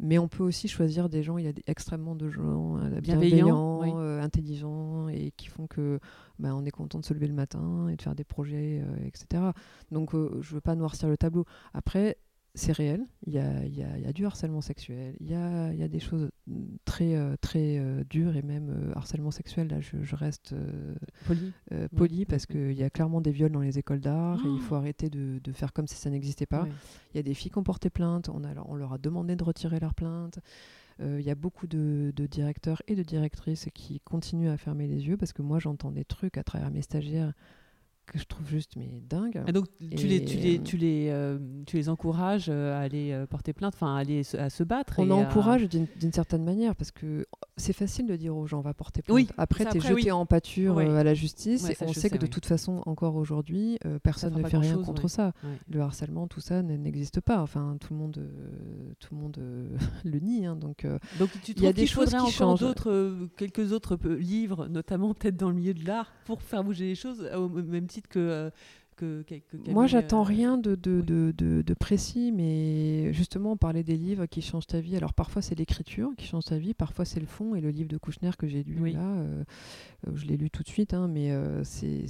Mais 0.00 0.18
on 0.18 0.28
peut 0.28 0.42
aussi 0.42 0.68
choisir 0.68 1.08
des 1.08 1.22
gens. 1.22 1.38
Il 1.38 1.44
y 1.44 1.48
a 1.48 1.52
extrêmement 1.66 2.14
de 2.14 2.28
gens 2.28 2.78
euh, 2.78 3.00
bienveillants, 3.00 3.82
euh, 3.98 4.20
intelligents 4.20 5.08
et 5.08 5.32
qui 5.36 5.46
font 5.46 5.66
que 5.66 6.00
bah, 6.38 6.54
on 6.54 6.64
est 6.64 6.70
content 6.70 6.98
de 6.98 7.04
se 7.04 7.14
lever 7.14 7.28
le 7.28 7.34
matin 7.34 7.88
et 7.88 7.96
de 7.96 8.02
faire 8.02 8.14
des 8.14 8.24
projets, 8.24 8.82
etc. 9.06 9.42
Donc, 9.90 10.12
je 10.12 10.54
veux 10.54 10.60
pas 10.60 10.74
noircir 10.74 11.08
le 11.08 11.16
tableau. 11.16 11.44
Après, 11.72 12.18
c'est 12.56 12.72
réel, 12.72 13.04
il 13.26 13.32
y 13.32 13.38
a, 13.38 13.64
y, 13.66 13.82
a, 13.82 13.98
y 13.98 14.06
a, 14.06 14.12
du 14.12 14.24
harcèlement 14.26 14.60
sexuel, 14.60 15.16
il 15.18 15.28
y 15.28 15.34
a, 15.34 15.72
y 15.72 15.82
a, 15.82 15.88
des 15.88 15.98
choses 15.98 16.30
très, 16.84 17.16
euh, 17.16 17.34
très 17.40 17.78
euh, 17.78 18.04
dures 18.08 18.36
et 18.36 18.42
même 18.42 18.70
euh, 18.70 18.92
harcèlement 18.94 19.32
sexuel, 19.32 19.68
là 19.68 19.80
je, 19.80 20.02
je 20.02 20.14
reste 20.14 20.54
poli, 21.26 21.52
poli 21.96 22.24
parce 22.24 22.46
qu'il 22.46 22.72
y 22.72 22.84
a 22.84 22.90
clairement 22.90 23.20
des 23.20 23.32
viols 23.32 23.50
dans 23.50 23.60
les 23.60 23.78
écoles 23.78 24.00
d'art 24.00 24.38
et 24.44 24.48
il 24.48 24.60
faut 24.60 24.76
oh 24.76 24.78
arrêter 24.78 25.10
de, 25.10 25.40
de, 25.42 25.52
faire 25.52 25.72
comme 25.72 25.88
si 25.88 25.96
ça 25.96 26.10
n'existait 26.10 26.46
pas. 26.46 26.66
Il 27.12 27.16
y 27.16 27.20
a 27.20 27.24
des 27.24 27.34
filles 27.34 27.50
qui 27.50 27.58
ont 27.58 27.64
porté 27.64 27.90
plainte, 27.90 28.28
on, 28.28 28.44
a, 28.44 28.54
on 28.66 28.76
leur 28.76 28.92
a 28.92 28.98
demandé 28.98 29.34
de 29.34 29.42
retirer 29.42 29.80
leur 29.80 29.94
plainte. 29.94 30.38
Il 31.00 31.22
y 31.22 31.30
a 31.30 31.34
beaucoup 31.34 31.66
de, 31.66 32.12
de, 32.14 32.26
directeurs 32.26 32.82
et 32.86 32.94
de 32.94 33.02
directrices 33.02 33.66
qui 33.74 33.98
continuent 33.98 34.50
à 34.50 34.56
fermer 34.56 34.86
les 34.86 35.08
yeux 35.08 35.16
parce 35.16 35.32
que 35.32 35.42
moi 35.42 35.58
j'entends 35.58 35.90
des 35.90 36.04
trucs 36.04 36.38
à 36.38 36.44
travers 36.44 36.70
mes 36.70 36.82
stagiaires 36.82 37.32
que 38.06 38.18
je 38.18 38.24
trouve 38.24 38.46
juste 38.48 38.76
mais 38.76 39.02
dingue. 39.08 39.42
Et 39.46 39.52
donc 39.52 39.66
tu 39.78 40.06
les 40.06 40.24
tu 40.24 40.36
les 40.36 40.58
tu 40.60 40.76
les 40.76 41.08
euh, 41.10 41.38
tu 41.66 41.76
les 41.76 41.88
encourages 41.88 42.46
euh, 42.48 42.76
à 42.76 42.80
aller 42.80 43.12
euh, 43.12 43.26
porter 43.26 43.52
plainte, 43.52 43.74
enfin 43.74 43.94
à 43.96 43.98
aller 43.98 44.22
à 44.38 44.50
se 44.50 44.62
battre. 44.62 44.94
On 44.98 45.10
encourage 45.10 45.68
d'une 45.68 46.12
certaine 46.12 46.44
manière 46.44 46.76
parce 46.76 46.90
que 46.90 47.26
c'est 47.56 47.72
facile 47.72 48.06
de 48.06 48.16
dire 48.16 48.36
aux 48.36 48.46
gens 48.46 48.58
on 48.58 48.62
va 48.62 48.74
porter 48.74 49.02
plainte. 49.02 49.32
après 49.36 49.64
tu 49.66 49.78
es 49.78 49.80
jeté 49.80 50.12
en 50.12 50.26
pâture 50.26 50.78
à 50.78 51.04
la 51.04 51.14
justice 51.14 51.68
et 51.68 51.76
on 51.80 51.92
sait 51.92 52.10
que 52.10 52.18
de 52.18 52.26
toute 52.26 52.46
façon 52.46 52.82
encore 52.86 53.16
aujourd'hui 53.16 53.78
personne 54.02 54.34
ne 54.34 54.44
fait 54.44 54.58
rien 54.58 54.78
contre 54.78 55.08
ça. 55.08 55.32
Le 55.68 55.80
harcèlement 55.80 56.26
tout 56.26 56.40
ça 56.40 56.62
n'existe 56.62 57.20
pas. 57.20 57.40
Enfin 57.40 57.76
tout 57.80 57.92
le 57.92 57.98
monde 57.98 58.30
tout 59.00 59.14
le 59.14 59.20
monde 59.20 59.38
le 60.04 60.18
nie 60.18 60.46
hein, 60.46 60.56
donc 60.56 60.86
donc 61.18 61.30
tu 61.42 61.54
trouves 61.54 61.72
qu'il 61.72 61.88
faudrait 61.88 62.18
encore 62.18 62.58
d'autres 62.58 63.28
quelques 63.36 63.72
autres 63.72 63.96
livres 64.16 64.68
notamment 64.68 65.14
peut-être 65.14 65.36
dans 65.36 65.48
le 65.48 65.54
milieu 65.54 65.74
de 65.74 65.84
l'art 65.86 66.12
pour 66.24 66.42
faire 66.42 66.64
bouger 66.64 66.86
les 66.86 66.94
choses 66.94 67.28
au 67.34 67.48
même 67.48 67.86
que, 68.02 68.52
euh, 69.02 69.22
que, 69.22 69.70
Moi, 69.70 69.86
j'attends 69.86 70.20
euh, 70.20 70.24
rien 70.24 70.58
de, 70.58 70.74
de, 70.74 71.00
de, 71.00 71.32
de, 71.32 71.74
précis, 71.74 72.32
mais 72.32 73.12
justement, 73.12 73.52
on 73.52 73.56
parlait 73.56 73.82
des 73.82 73.96
livres 73.96 74.26
qui 74.26 74.42
changent 74.42 74.66
ta 74.66 74.80
vie. 74.80 74.96
Alors, 74.96 75.12
parfois, 75.12 75.42
c'est 75.42 75.54
l'écriture 75.54 76.10
qui 76.16 76.26
change 76.26 76.44
ta 76.44 76.58
vie, 76.58 76.74
parfois, 76.74 77.04
c'est 77.04 77.20
le 77.20 77.26
fond. 77.26 77.54
Et 77.54 77.60
le 77.60 77.70
livre 77.70 77.88
de 77.88 77.96
Kouchner 77.96 78.30
que 78.38 78.46
j'ai 78.46 78.62
lu 78.62 78.90
là, 78.90 79.00
euh, 79.00 79.44
je 80.14 80.26
l'ai 80.26 80.36
lu 80.36 80.50
tout 80.50 80.62
de 80.62 80.68
suite, 80.68 80.94
hein, 80.94 81.08
mais 81.08 81.32
c'est. 81.64 82.04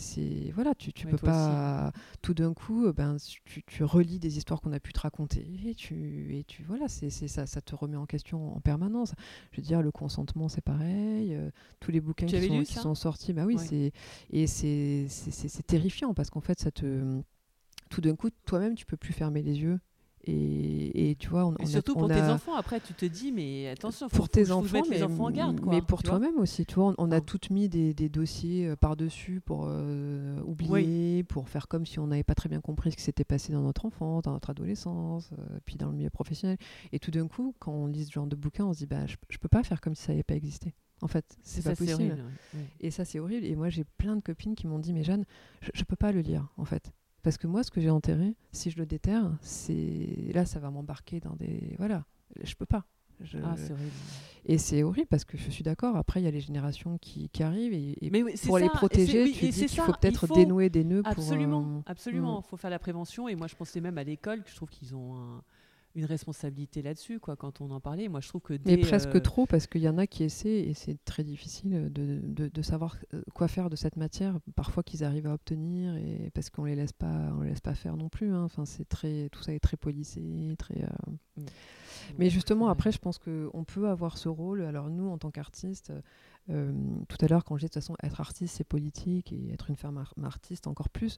Voilà, 0.55 0.75
tu, 0.75 0.93
tu 0.93 1.07
peux 1.07 1.17
pas. 1.17 1.93
Tout 2.23 2.35
d'un 2.35 2.55
coup, 2.55 2.93
ben, 2.93 3.17
tu, 3.45 3.63
tu, 3.65 3.85
relis 3.85 4.19
des 4.19 4.37
histoires 4.37 4.61
qu'on 4.61 4.73
a 4.73 4.81
pu 4.81 4.93
te 4.93 5.01
raconter, 5.01 5.47
et 5.67 5.75
tu. 5.75 6.37
Et 6.37 6.45
tu 6.45 6.63
voilà, 6.65 6.89
c'est 6.89 7.11
ça, 7.11 7.47
ça 7.47 7.61
te 7.61 7.75
remet 7.75 7.97
en 7.97 8.07
question 8.07 8.57
en 8.57 8.61
permanence. 8.61 9.15
Je 9.53 9.61
veux 9.61 9.67
dire, 9.67 9.83
le 9.83 9.91
consentement, 9.91 10.49
c'est 10.49 10.65
pareil. 10.65 11.39
tous 11.81 11.91
les 11.91 12.01
bouquins 12.01 12.27
qui 12.27 12.49
sont, 12.49 12.63
qui 12.63 12.75
sont, 12.75 12.95
sortis, 12.95 13.33
bah 13.33 13.45
oui, 13.47 13.57
c'est. 13.59 13.93
Et 14.31 14.47
c'est 14.47 15.67
terrifiant 15.67 16.15
parce 16.15 16.31
qu'en 16.31 16.41
fait, 16.41 16.59
ça 16.61 16.71
tout 16.75 18.01
d'un 18.01 18.17
coup, 18.17 18.29
toi-même, 18.47 18.75
tu 18.75 18.87
peux 18.87 18.97
plus 18.97 19.13
fermer 19.13 19.43
les 19.43 19.61
yeux. 19.61 19.79
Et, 20.27 21.17
tu 21.19 21.29
vois, 21.29 21.45
on, 21.45 21.67
surtout 21.67 21.95
pour 21.95 22.09
tes 22.09 22.23
enfants, 22.23 22.55
après, 22.55 22.81
tu 22.81 22.95
te 22.95 23.05
dis, 23.05 23.31
mais 23.31 23.69
attention, 23.69 24.09
faut, 24.09 24.17
pour 24.17 24.29
tes 24.31 24.51
enfants, 24.51 24.83
mais, 24.89 25.03
enfants 25.03 25.27
en 25.27 25.31
garde, 25.31 25.61
mais 25.67 25.83
pour 25.83 26.03
toi-même 26.03 26.39
aussi. 26.39 26.65
Tu 26.65 26.77
vois, 26.77 26.95
on, 26.97 27.11
a 27.11 27.21
toutes 27.21 27.51
mis 27.51 27.69
des, 27.69 28.09
dossiers 28.09 28.69
euh, 28.69 28.77
par-dessus 28.77 29.43
pour 29.45 29.67
euh, 29.69 30.41
oublier, 30.47 31.25
pour 31.25 31.49
faire 31.49 31.69
comme 31.69 31.85
si 31.85 31.99
on 31.99 32.07
n'avait 32.07 32.25
pas 32.25 32.35
très 32.35 32.49
bien 32.49 32.61
compris 32.61 32.93
ce 32.93 32.97
qui 32.97 33.03
s'était 33.03 33.25
passé 33.25 33.53
dans 33.53 33.63
notre 33.63 33.85
enfance, 33.85 34.23
dans 34.23 34.33
notre 34.33 34.51
adolescence, 34.51 35.31
euh, 35.39 35.59
puis 35.67 35.77
dans 35.77 35.91
le 35.91 35.97
milieu 35.97 36.11
professionnel. 36.11 36.57
Et 36.93 36.99
tout 36.99 37.11
d'un 37.11 37.29
coup, 37.29 37.55
quand 37.59 37.73
on 37.73 37.87
lit 37.87 38.07
ce 38.07 38.13
genre 38.13 38.27
de 38.27 38.37
bouquin, 38.37 38.65
on 38.65 38.73
se 38.73 38.79
dit, 38.79 38.87
bah, 38.87 39.07
je, 39.07 39.17
je 39.29 39.39
peux 39.39 39.49
pas 39.49 39.63
faire 39.63 39.81
comme 39.81 39.95
si 39.95 40.05
ça 40.05 40.13
n'avait 40.13 40.23
pas 40.23 40.37
existé. 40.37 40.75
En 41.01 41.09
fait, 41.09 41.37
c'est 41.43 41.63
pas 41.63 41.77
possible. 41.77 42.17
Et 42.81 42.91
ça, 42.91 43.05
c'est 43.05 43.19
horrible. 43.19 43.45
Et 43.45 43.57
moi, 43.57 43.69
j'ai 43.69 43.85
plein 43.85 44.17
de 44.17 44.23
copines 44.23 44.55
qui 44.55 44.67
m'ont 44.67 44.79
dit, 44.79 44.93
mais 44.93 45.05
Jeanne, 45.05 45.25
je, 45.61 45.71
je 45.75 45.85
peux 45.85 45.97
pas 45.97 46.13
le 46.13 46.21
lire, 46.21 46.49
en 46.57 46.65
fait. 46.65 46.93
Parce 47.23 47.39
que 47.39 47.47
moi, 47.47 47.63
ce 47.63 47.71
que 47.71 47.81
j'ai 47.81 47.91
enterré, 47.91 48.37
si 48.53 48.71
je 48.71 48.79
le 48.79 48.87
déterre, 48.87 49.33
c'est 49.41 50.31
là, 50.35 50.45
ça 50.45 50.61
va 50.61 50.71
m'embarquer 50.71 51.21
dans 51.21 51.35
des. 51.37 51.75
Voilà, 51.79 52.05
je 52.43 52.55
peux 52.55 52.67
pas. 52.67 52.85
Ah, 53.43 53.55
c'est 53.57 53.73
horrible. 53.73 53.91
Et 54.45 54.59
c'est 54.59 54.83
horrible 54.83 55.07
parce 55.07 55.25
que 55.25 55.39
je 55.39 55.51
suis 55.51 55.65
d'accord. 55.65 55.97
Après, 55.97 56.21
il 56.21 56.25
y 56.25 56.27
a 56.27 56.31
les 56.31 56.41
générations 56.41 56.99
qui, 56.99 57.31
qui 57.31 57.43
arrivent 57.43 57.73
et, 57.73 57.97
pour 58.45 58.59
les 58.59 58.69
protéger, 58.69 59.33
tu 59.33 59.49
dis 59.49 59.67
qu'il 59.67 59.81
faut 59.81 59.93
peut-être 59.93 60.27
dénouer 60.35 60.69
des 60.69 60.85
nœuds. 60.85 61.03
Absolument, 61.05 61.63
pour, 61.63 61.77
euh, 61.79 61.83
absolument. 61.87 62.37
Il 62.37 62.41
mm. 62.41 62.49
faut 62.51 62.57
faire 62.57 62.71
la 62.71 62.79
prévention. 62.79 63.29
Et 63.29 63.37
moi, 63.37 63.47
je 63.47 63.55
pensais 63.55 63.81
même 63.81 63.97
à 63.97 64.05
l'école, 64.05 64.43
que 64.43 64.51
je 64.51 64.57
trouve 64.57 64.69
qu'ils 64.69 64.95
ont 64.95 65.17
un 65.17 65.43
une 65.95 66.05
responsabilité 66.05 66.83
là-dessus, 66.83 67.21
quoi, 67.21 67.37
quand 67.37 67.61
on 67.61 67.71
en 67.71 67.81
parlait. 67.81 68.09
Moi, 68.09 68.21
je 68.21 68.29
trouve 68.29 68.41
que. 68.41 68.55
Mais 68.67 68.77
presque 68.79 69.15
euh, 69.15 69.21
trop, 69.21 69.47
parce 69.47 69.67
qu'il 69.67 69.83
y 69.83 69.89
en 69.89 69.99
a 69.99 70.07
qui 70.07 70.25
essaient, 70.25 70.61
et 70.61 70.75
c'est 70.75 71.03
très 71.05 71.23
difficile 71.23 71.93
de, 71.93 72.21
de, 72.23 72.49
de, 72.49 72.63
savoir 72.63 72.97
euh, 73.15 73.23
quoi 73.33 73.49
faire 73.49 73.71
de 73.71 73.77
cette 73.77 73.97
matière, 73.97 74.39
parfois 74.57 74.83
qu'ils 74.83 75.05
arrivent 75.05 75.27
à 75.27 75.35
obtenir, 75.35 75.95
et 75.97 76.31
parce 76.35 76.51
qu'on 76.51 76.65
les 76.65 76.75
laisse 76.75 76.93
pas, 76.93 77.33
on 77.39 77.43
les 77.43 77.51
laisse 77.51 77.61
pas 77.61 77.75
faire 77.75 77.97
non 77.97 78.09
plus. 78.09 78.33
Hein. 78.33 78.43
Enfin, 78.43 78.65
c'est 78.65 78.89
très, 78.89 79.29
tout 79.31 79.43
ça 79.43 79.53
est 79.53 79.61
très 79.61 79.77
policé, 79.77 80.23
très. 80.59 80.83
Euh, 80.83 81.11
mm. 81.43 81.47
Mais 82.19 82.29
justement, 82.29 82.69
après, 82.69 82.91
je 82.91 82.99
pense 82.99 83.19
qu'on 83.19 83.65
peut 83.65 83.89
avoir 83.89 84.19
ce 84.19 84.29
rôle. 84.29 84.63
Alors 84.63 84.91
nous, 84.91 85.09
en 85.09 85.19
tant 85.19 85.31
qu'artistes, 85.31 85.93
euh, 86.51 86.73
tout 87.09 87.17
à 87.21 87.29
l'heure, 87.29 87.45
quand 87.45 87.57
j'ai 87.57 87.67
de 87.67 87.73
toute 87.73 87.83
façon 87.83 87.97
être 88.03 88.21
artiste, 88.21 88.57
c'est 88.57 88.65
politique 88.65 89.33
et 89.33 89.53
être 89.53 89.71
une 89.71 89.77
femme 89.77 90.03
artiste 90.23 90.67
encore 90.67 90.89
plus. 90.89 91.17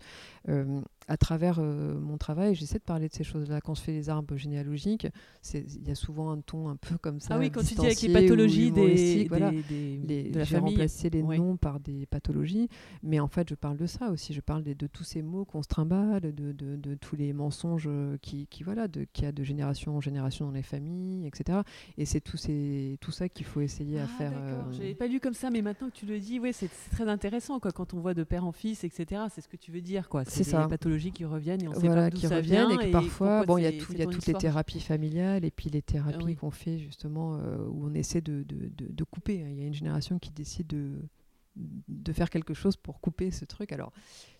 Euh, 0.48 0.80
à 1.08 1.16
travers 1.16 1.58
euh, 1.58 1.98
mon 1.98 2.16
travail, 2.16 2.54
j'essaie 2.54 2.78
de 2.78 2.84
parler 2.84 3.08
de 3.08 3.14
ces 3.14 3.24
choses-là. 3.24 3.60
Quand 3.60 3.74
je 3.74 3.82
fais 3.82 3.92
les 3.92 4.08
arbres 4.08 4.36
généalogiques, 4.36 5.08
il 5.54 5.88
y 5.88 5.90
a 5.90 5.94
souvent 5.94 6.30
un 6.30 6.40
ton 6.40 6.68
un 6.68 6.76
peu 6.76 6.96
comme 6.98 7.20
ça. 7.20 7.34
Ah 7.34 7.38
oui, 7.38 7.50
quand 7.50 7.62
tu 7.64 7.74
dis 7.74 7.84
avec 7.84 8.00
les 8.02 8.12
pathologies 8.12 8.70
des, 8.70 9.26
voilà, 9.28 9.50
des, 9.50 10.00
les, 10.06 10.30
de 10.30 10.38
la 10.38 10.44
j'ai 10.44 10.58
remplacé 10.58 11.10
les 11.10 11.22
noms 11.22 11.56
par 11.56 11.80
des 11.80 12.06
pathologies, 12.06 12.68
mais 13.02 13.18
en 13.20 13.28
fait, 13.28 13.48
je 13.48 13.54
parle 13.54 13.76
de 13.76 13.86
ça 13.86 14.10
aussi. 14.10 14.32
Je 14.32 14.40
parle 14.40 14.62
de, 14.62 14.74
de 14.74 14.86
tous 14.86 15.04
ces 15.04 15.22
mots 15.22 15.44
qu'on 15.44 15.62
se 15.62 15.68
trimballe, 15.68 16.20
de, 16.20 16.52
de, 16.52 16.76
de, 16.76 16.94
tous 16.94 17.16
les 17.16 17.32
mensonges 17.32 17.88
qui, 18.22 18.46
qui 18.46 18.62
voilà, 18.62 18.86
qu'il 18.88 19.24
y 19.24 19.26
a 19.26 19.32
de 19.32 19.42
génération 19.42 19.96
en 19.96 20.00
génération 20.00 20.46
dans 20.46 20.52
les 20.52 20.62
familles, 20.62 21.26
etc. 21.26 21.60
Et 21.98 22.04
c'est 22.04 22.20
tout, 22.20 22.36
ces, 22.36 22.96
tout 23.00 23.10
ça 23.10 23.28
qu'il 23.28 23.46
faut 23.46 23.60
essayer 23.60 23.98
à 23.98 24.04
ah, 24.04 24.18
faire. 24.18 24.32
J'avais 24.72 24.94
pas 24.94 25.06
lu 25.06 25.15
comme 25.20 25.34
ça, 25.34 25.50
mais 25.50 25.62
maintenant 25.62 25.88
que 25.88 25.94
tu 25.94 26.06
le 26.06 26.18
dis, 26.18 26.38
oui, 26.38 26.52
c'est 26.52 26.70
très 26.90 27.08
intéressant 27.08 27.60
quoi, 27.60 27.72
quand 27.72 27.94
on 27.94 28.00
voit 28.00 28.14
de 28.14 28.24
père 28.24 28.44
en 28.44 28.52
fils, 28.52 28.84
etc. 28.84 29.22
C'est 29.34 29.40
ce 29.40 29.48
que 29.48 29.56
tu 29.56 29.70
veux 29.70 29.80
dire. 29.80 30.08
quoi. 30.08 30.24
C'est 30.24 30.44
des 30.44 30.68
pathologies 30.68 31.12
qui 31.12 31.24
reviennent 31.24 31.62
et 31.62 31.68
on 31.68 31.74
sait 31.74 31.88
pas 31.88 32.10
d'où 32.10 32.16
qui 32.16 32.26
ça 32.26 32.36
reviennent 32.36 32.68
vient. 32.68 32.80
Et 32.80 32.86
que 32.86 32.92
parfois, 32.92 33.44
bon, 33.44 33.58
il 33.58 33.64
y 33.64 33.66
a, 33.66 33.72
tout, 33.72 33.92
y 33.92 34.02
a 34.02 34.06
toutes 34.06 34.26
les 34.26 34.34
thérapies 34.34 34.80
familiales 34.80 35.44
et 35.44 35.50
puis 35.50 35.70
les 35.70 35.82
thérapies 35.82 36.36
qu'on 36.36 36.50
fait 36.50 36.78
justement 36.78 37.36
euh, 37.36 37.58
où 37.68 37.86
on 37.86 37.94
essaie 37.94 38.20
de, 38.20 38.42
de, 38.44 38.70
de, 38.78 39.04
couper. 39.04 39.42
Hein. 39.42 39.48
Il 39.50 39.58
y 39.58 39.62
a 39.62 39.66
une 39.66 39.74
génération 39.74 40.18
qui 40.18 40.30
décide 40.30 40.66
de, 40.66 40.92
de 41.56 42.12
faire 42.12 42.30
quelque 42.30 42.54
chose 42.54 42.76
pour 42.76 43.00
couper 43.00 43.30
ce 43.30 43.44
truc. 43.44 43.72
Alors, 43.72 43.92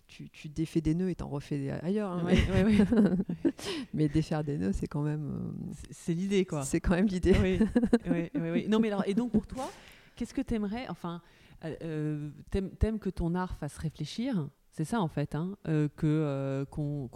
tu, 0.06 0.30
tu 0.30 0.48
défais 0.48 0.80
des 0.80 0.94
nœuds 0.94 1.10
et 1.10 1.14
t'en 1.14 1.28
refais 1.28 1.70
ailleurs. 1.82 2.10
Hein, 2.10 2.24
mais... 2.26 2.36
mais... 3.94 4.08
défaire 4.08 4.44
des 4.44 4.56
nœuds, 4.56 4.72
c'est 4.72 4.86
quand 4.86 5.02
même. 5.02 5.30
Euh, 5.30 5.72
c'est 5.90 6.14
l'idée, 6.14 6.44
quoi. 6.44 6.62
C'est 6.62 6.80
quand 6.80 6.94
même 6.94 7.06
l'idée. 7.06 7.34
oui, 7.42 7.58
oui, 8.10 8.30
oui, 8.34 8.66
Non, 8.68 8.78
mais 8.78 8.88
alors, 8.88 9.04
et 9.06 9.14
donc 9.14 9.32
pour 9.32 9.46
toi, 9.46 9.70
Qu'est-ce 10.16 10.34
que 10.34 10.40
tu 10.40 10.54
aimerais 10.54 10.88
Enfin, 10.88 11.22
euh, 11.64 11.76
euh 11.82 12.30
t'aimes, 12.50 12.98
que 12.98 13.10
ton 13.10 13.34
art 13.34 13.56
fasse 13.56 13.76
réfléchir 13.78 14.48
C'est 14.70 14.84
ça 14.84 15.00
en 15.00 15.08
fait, 15.08 15.34
hein, 15.34 15.56
euh, 15.68 15.88
qu'on, 15.94 17.08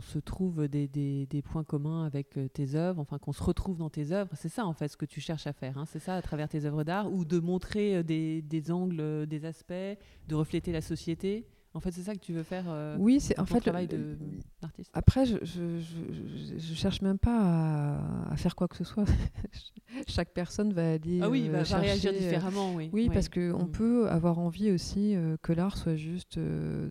se 0.00 0.18
trouve 0.18 0.68
des, 0.68 0.88
des, 0.88 1.26
des, 1.26 1.42
points 1.42 1.64
communs 1.64 2.04
avec 2.06 2.38
tes 2.52 2.74
œuvres, 2.74 3.00
enfin 3.00 3.18
qu'on 3.18 3.32
se 3.32 3.42
retrouve 3.42 3.76
dans 3.76 3.90
tes 3.90 4.12
œuvres. 4.12 4.30
C'est 4.34 4.48
ça 4.48 4.64
en 4.66 4.72
fait 4.72 4.88
ce 4.88 4.96
que 4.96 5.06
tu 5.06 5.20
cherches 5.20 5.46
à 5.46 5.52
faire. 5.52 5.76
Hein, 5.78 5.84
c'est 5.86 5.98
ça 5.98 6.14
à 6.14 6.22
travers 6.22 6.48
tes 6.48 6.64
œuvres 6.64 6.84
d'art 6.84 7.12
ou 7.12 7.24
de 7.24 7.38
montrer 7.38 8.02
des, 8.04 8.40
des 8.40 8.70
angles, 8.70 9.26
des 9.26 9.44
aspects, 9.44 9.72
de 10.28 10.34
refléter 10.34 10.72
la 10.72 10.80
société. 10.80 11.46
En 11.76 11.80
fait, 11.80 11.90
c'est 11.90 12.02
ça 12.02 12.14
que 12.14 12.20
tu 12.20 12.32
veux 12.32 12.44
faire 12.44 12.66
euh, 12.68 12.96
Oui, 13.00 13.18
c'est 13.20 13.38
en 13.38 13.46
fait 13.46 13.58
travail 13.58 13.88
d'artiste? 14.62 14.90
Après, 14.94 15.26
je, 15.26 15.38
je, 15.42 15.80
je, 16.56 16.74
cherche 16.74 17.02
même 17.02 17.18
pas 17.18 17.98
à, 18.30 18.36
faire 18.36 18.54
quoi 18.54 18.68
que 18.68 18.76
ce 18.76 18.84
soit. 18.84 19.04
Chaque 20.06 20.32
personne 20.32 20.72
va 20.72 20.92
aller. 20.92 21.18
Ah 21.20 21.28
oui, 21.28 21.48
va, 21.48 21.58
euh, 21.58 21.80
réagir 21.80 22.12
euh, 22.14 22.18
différemment, 22.18 22.74
oui. 22.74 22.90
Oui, 22.92 23.10
parce 23.12 23.28
qu'on 23.28 23.54
on 23.54 23.64
mm. 23.64 23.72
peut 23.72 24.08
avoir 24.08 24.38
envie 24.38 24.70
aussi 24.70 25.16
que 25.42 25.52
l'art 25.52 25.76
soit 25.76 25.96
juste 25.96 26.38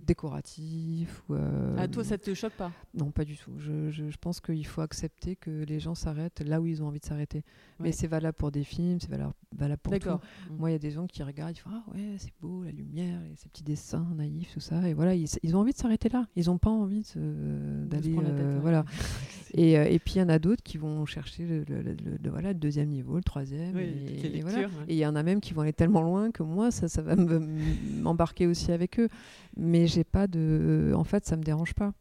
décoratif. 0.06 1.24
Ou, 1.30 1.36
ah, 1.78 1.88
toi, 1.88 2.04
ça 2.04 2.18
te 2.18 2.34
choque 2.34 2.54
pas? 2.54 2.72
Non, 2.94 3.12
pas 3.12 3.24
du 3.24 3.38
tout. 3.38 3.54
Je, 3.60 4.18
pense 4.20 4.42
qu'il 4.42 4.68
faut 4.68 4.82
accepter 4.82 5.38
que 5.38 5.64
les 5.64 5.80
gens 5.80 5.96
s'arrêtent 5.96 6.42
là 6.42 6.60
où 6.60 6.68
ils 6.68 6.84
ont 6.84 6.88
envie 6.88 7.00
de 7.00 7.06
s'arrêter. 7.06 7.46
Mais 7.84 7.92
c'est 7.92 8.08
valable 8.08 8.36
pour 8.36 8.52
des 8.52 8.64
films, 8.64 9.00
c'est 9.00 9.10
valable, 9.10 9.34
valable 9.56 9.82
pour 9.82 9.98
tout. 10.00 10.10
Mm. 10.10 10.58
Moi, 10.58 10.70
il 10.70 10.74
y 10.74 10.76
a 10.76 10.80
des 10.80 10.92
gens 10.92 11.06
qui 11.08 11.22
regardent, 11.24 11.56
ils 11.56 11.60
font 11.60 11.70
Ah 11.72 11.84
ouais, 11.94 12.16
c'est 12.18 12.34
beau, 12.42 12.64
la 12.64 12.72
lumière, 12.72 13.20
ces 13.36 13.50
petits 13.50 13.64
dessins 13.64 14.08
naïfs, 14.16 14.54
tout 14.54 14.60
ça. 14.60 14.88
Et 14.88 14.94
voilà, 14.94 15.14
ils, 15.16 15.28
ils 15.44 15.56
ont 15.56 15.60
envie 15.60 15.74
de 15.74 15.78
s'arrêter 15.78 16.10
là. 16.10 16.28
Ils 16.36 16.48
n'ont 16.48 16.58
pas 16.58 16.70
envie 16.70 17.04
d'aller. 17.16 18.16
Euh, 18.18 18.60
voilà. 18.62 18.86
et, 19.54 19.78
euh, 19.78 19.86
et, 19.86 20.00
puis 20.00 20.16
il 20.16 20.20
y 20.20 20.22
en 20.22 20.30
a 20.30 20.40
d'autres 20.40 20.64
qui 20.64 20.78
vont 20.78 21.06
chercher 21.06 21.46
le, 21.46 21.64
le, 21.64 22.30
voilà, 22.30 22.54
le 22.54 22.60
deuxième 22.60 22.90
niveau, 22.90 23.16
le 23.16 23.24
troisième. 23.24 23.78
et, 23.78 24.42
voilà. 24.42 24.68
et 24.88 24.94
il 24.94 24.98
y 24.98 25.06
en 25.06 25.16
a 25.16 25.24
même 25.24 25.42
qui 25.42 25.54
vont 25.54 25.62
aller 25.62 25.74
tellement 25.74 26.02
loin 26.02 26.32
que 26.32 26.44
moi, 26.44 26.72
ça, 26.72 26.88
ça 26.88 27.02
va 27.02 27.16
m'embarquer 27.16 28.48
aussi 28.48 28.72
avec 28.72 29.00
eux. 29.00 29.10
Mais 29.58 29.88
j'ai 29.88 30.04
pas 30.04 30.28
de. 30.28 30.94
En 30.96 31.04
fait, 31.04 31.26
ça 31.26 31.36
me 31.38 31.44
dérange 31.44 31.74
pas. 31.74 31.94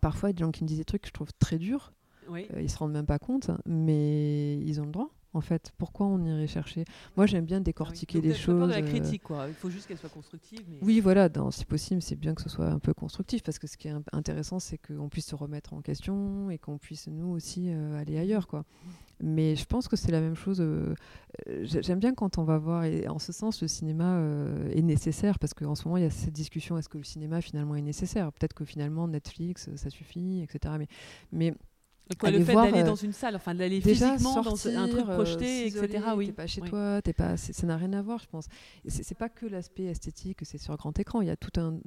Parfois, 0.00 0.30
il 0.30 0.32
y 0.32 0.34
a 0.34 0.38
des 0.38 0.44
gens 0.44 0.50
qui 0.50 0.64
me 0.64 0.68
disent 0.68 0.78
des 0.78 0.84
trucs 0.84 1.02
que 1.02 1.08
je 1.08 1.12
trouve 1.12 1.32
très 1.38 1.58
durs. 1.58 1.92
Oui. 2.28 2.46
Euh, 2.54 2.62
ils 2.62 2.70
se 2.70 2.78
rendent 2.78 2.92
même 2.92 3.06
pas 3.06 3.18
compte, 3.18 3.50
mais 3.66 4.58
ils 4.60 4.80
ont 4.80 4.84
le 4.84 4.92
droit 4.92 5.10
en 5.34 5.40
fait 5.40 5.72
Pourquoi 5.78 6.06
on 6.06 6.24
irait 6.24 6.46
chercher? 6.46 6.84
Moi, 7.16 7.26
j'aime 7.26 7.44
bien 7.44 7.60
décortiquer 7.60 8.20
les 8.20 8.34
choses. 8.34 8.60
Pas 8.60 8.66
de 8.66 8.82
la 8.82 8.86
euh, 8.86 8.90
critique, 8.90 9.22
quoi. 9.22 9.46
Il 9.48 9.54
faut 9.54 9.70
juste 9.70 9.86
qu'elle 9.86 9.98
soit 9.98 10.08
constructive. 10.08 10.60
Oui, 10.82 11.00
voilà, 11.00 11.28
si 11.50 11.64
possible, 11.64 12.02
c'est 12.02 12.16
bien 12.16 12.34
que 12.34 12.42
ce 12.42 12.48
soit 12.48 12.66
un 12.66 12.78
peu 12.78 12.94
constructif, 12.94 13.42
parce 13.42 13.58
que 13.58 13.66
ce 13.66 13.76
qui 13.76 13.88
est 13.88 13.94
intéressant, 14.12 14.58
c'est 14.58 14.78
qu'on 14.78 15.08
puisse 15.08 15.26
se 15.26 15.34
remettre 15.34 15.72
en 15.72 15.80
question 15.80 16.50
et 16.50 16.58
qu'on 16.58 16.78
puisse, 16.78 17.08
nous 17.08 17.28
aussi, 17.28 17.68
euh, 17.68 18.00
aller 18.00 18.18
ailleurs, 18.18 18.46
quoi. 18.46 18.64
Mais 19.24 19.54
je 19.54 19.64
pense 19.66 19.86
que 19.86 19.94
c'est 19.94 20.10
la 20.10 20.20
même 20.20 20.34
chose. 20.34 20.60
Euh, 20.60 20.94
j'aime 21.62 22.00
bien 22.00 22.12
quand 22.12 22.38
on 22.38 22.44
va 22.44 22.58
voir, 22.58 22.84
et 22.84 23.06
en 23.06 23.20
ce 23.20 23.32
sens, 23.32 23.62
le 23.62 23.68
cinéma 23.68 24.20
est 24.72 24.82
nécessaire, 24.82 25.38
parce 25.38 25.54
qu'en 25.54 25.76
ce 25.76 25.84
moment, 25.84 25.96
il 25.96 26.02
y 26.02 26.06
a 26.06 26.10
cette 26.10 26.32
discussion 26.32 26.76
est-ce 26.76 26.88
que 26.88 26.98
le 26.98 27.04
cinéma, 27.04 27.40
finalement, 27.40 27.76
est 27.76 27.82
nécessaire? 27.82 28.32
Peut-être 28.32 28.54
que 28.54 28.64
finalement, 28.64 29.06
Netflix, 29.06 29.70
ça 29.76 29.90
suffit, 29.90 30.42
etc. 30.42 30.74
Mais, 30.76 30.88
mais 31.30 31.54
Quoi, 32.18 32.30
le 32.30 32.44
fait 32.44 32.54
d'aller 32.54 32.82
euh, 32.82 32.86
dans 32.86 32.94
une 32.94 33.12
salle, 33.12 33.36
enfin 33.36 33.54
d'aller 33.54 33.80
physiquement 33.80 34.42
dans 34.42 34.68
un 34.68 34.88
truc 34.88 35.08
euh, 35.08 35.14
projeté, 35.14 35.66
etc. 35.66 36.04
Oui. 36.16 36.26
T'es 36.26 36.32
pas 36.32 36.46
chez 36.46 36.60
toi, 36.60 37.00
t'es 37.02 37.12
pas, 37.12 37.36
ça 37.36 37.66
n'a 37.66 37.76
rien 37.76 37.92
à 37.94 38.02
voir, 38.02 38.18
je 38.18 38.26
pense. 38.26 38.46
C'est 38.86 39.16
pas 39.16 39.28
que 39.28 39.46
l'aspect 39.46 39.84
esthétique, 39.84 40.40
c'est 40.42 40.58
sur 40.58 40.76
grand 40.76 40.98
écran. 40.98 41.22
Il 41.22 41.28
y 41.28 41.30
a 41.30 41.36
tout 41.36 41.58
un 41.58 41.78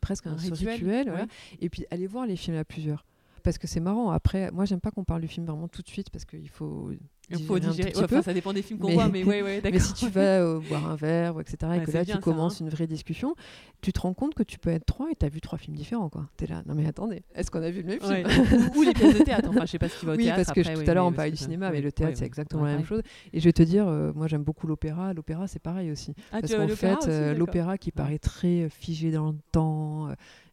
presque 0.00 0.26
un, 0.26 0.34
rituel, 0.34 1.28
et 1.60 1.68
puis 1.68 1.86
aller 1.90 2.06
voir 2.06 2.26
les 2.26 2.36
films 2.36 2.56
à 2.56 2.64
plusieurs 2.64 3.04
parce 3.44 3.58
que 3.58 3.68
c'est 3.68 3.80
marrant. 3.80 4.10
Après, 4.10 4.50
moi, 4.50 4.64
j'aime 4.64 4.80
pas 4.80 4.90
qu'on 4.90 5.04
parle 5.04 5.20
du 5.20 5.28
film 5.28 5.46
vraiment 5.46 5.68
tout 5.68 5.82
de 5.82 5.88
suite 5.88 6.10
parce 6.10 6.24
qu'il 6.24 6.48
faut. 6.48 6.90
Il 7.30 7.44
faut 7.44 7.58
digérer. 7.58 7.92
ça 8.22 8.34
dépend 8.34 8.52
des 8.52 8.62
films 8.62 8.78
qu'on 8.78 8.92
voit, 8.92 9.08
mais, 9.08 9.24
ouais, 9.24 9.42
ouais, 9.42 9.60
mais 9.72 9.78
si 9.78 9.94
tu 9.94 10.08
vas 10.08 10.40
euh, 10.40 10.60
boire 10.60 10.90
un 10.90 10.96
verre, 10.96 11.40
etc., 11.40 11.56
et 11.80 11.84
que 11.84 11.90
là, 11.90 12.04
tu 12.04 12.18
commences 12.18 12.60
hein. 12.60 12.64
une 12.64 12.70
vraie 12.70 12.86
discussion, 12.86 13.34
tu 13.80 13.92
te 13.92 14.00
rends 14.00 14.14
compte 14.14 14.34
que 14.34 14.42
tu 14.42 14.58
peux 14.58 14.70
être 14.70 14.86
trois 14.86 15.10
et 15.10 15.14
tu 15.14 15.24
as 15.24 15.28
vu 15.28 15.40
trois 15.40 15.58
films 15.58 15.76
différents. 15.76 16.10
Tu 16.36 16.44
es 16.44 16.46
là, 16.46 16.62
non 16.66 16.74
mais 16.74 16.86
attendez, 16.86 17.22
est-ce 17.34 17.50
qu'on 17.50 17.62
a 17.62 17.70
vu 17.70 17.82
le 17.82 17.86
même 17.86 18.00
film? 18.00 18.70
Ou, 18.76 18.82
les 18.82 18.92
pièces 18.94 19.18
de 19.18 19.24
théâtre. 19.24 19.48
Enfin, 19.50 19.62
je 19.62 19.72
sais 19.72 19.78
pas 19.78 19.88
si 19.88 19.98
tu 19.98 20.06
vas 20.06 20.12
au 20.12 20.16
oui, 20.16 20.24
théâtre. 20.24 20.40
Oui, 20.40 20.44
parce 20.62 20.68
que 20.68 20.84
tout 20.84 20.90
à 20.90 20.94
l'heure, 20.94 21.06
on 21.06 21.12
parlait 21.12 21.30
du 21.30 21.36
cinéma, 21.36 21.70
mais 21.70 21.80
le 21.80 21.92
théâtre, 21.92 22.18
c'est 22.18 22.26
exactement 22.26 22.64
la 22.64 22.76
même 22.76 22.86
chose. 22.86 23.02
Et 23.32 23.40
je 23.40 23.44
vais 23.44 23.52
te 23.52 23.62
dire, 23.62 23.88
euh, 23.88 24.12
moi, 24.14 24.26
j'aime 24.26 24.44
beaucoup 24.44 24.66
l'opéra. 24.66 25.12
L'opéra, 25.14 25.46
c'est 25.46 25.62
pareil 25.62 25.90
aussi. 25.90 26.14
Ah, 26.32 26.40
parce 26.40 26.54
qu'en 26.54 26.68
fait, 26.68 27.08
euh, 27.08 27.34
l'opéra 27.34 27.78
qui 27.78 27.90
paraît 27.90 28.18
très 28.18 28.68
figé 28.68 29.10
dans 29.10 29.30
le 29.30 29.38
temps, 29.52 30.08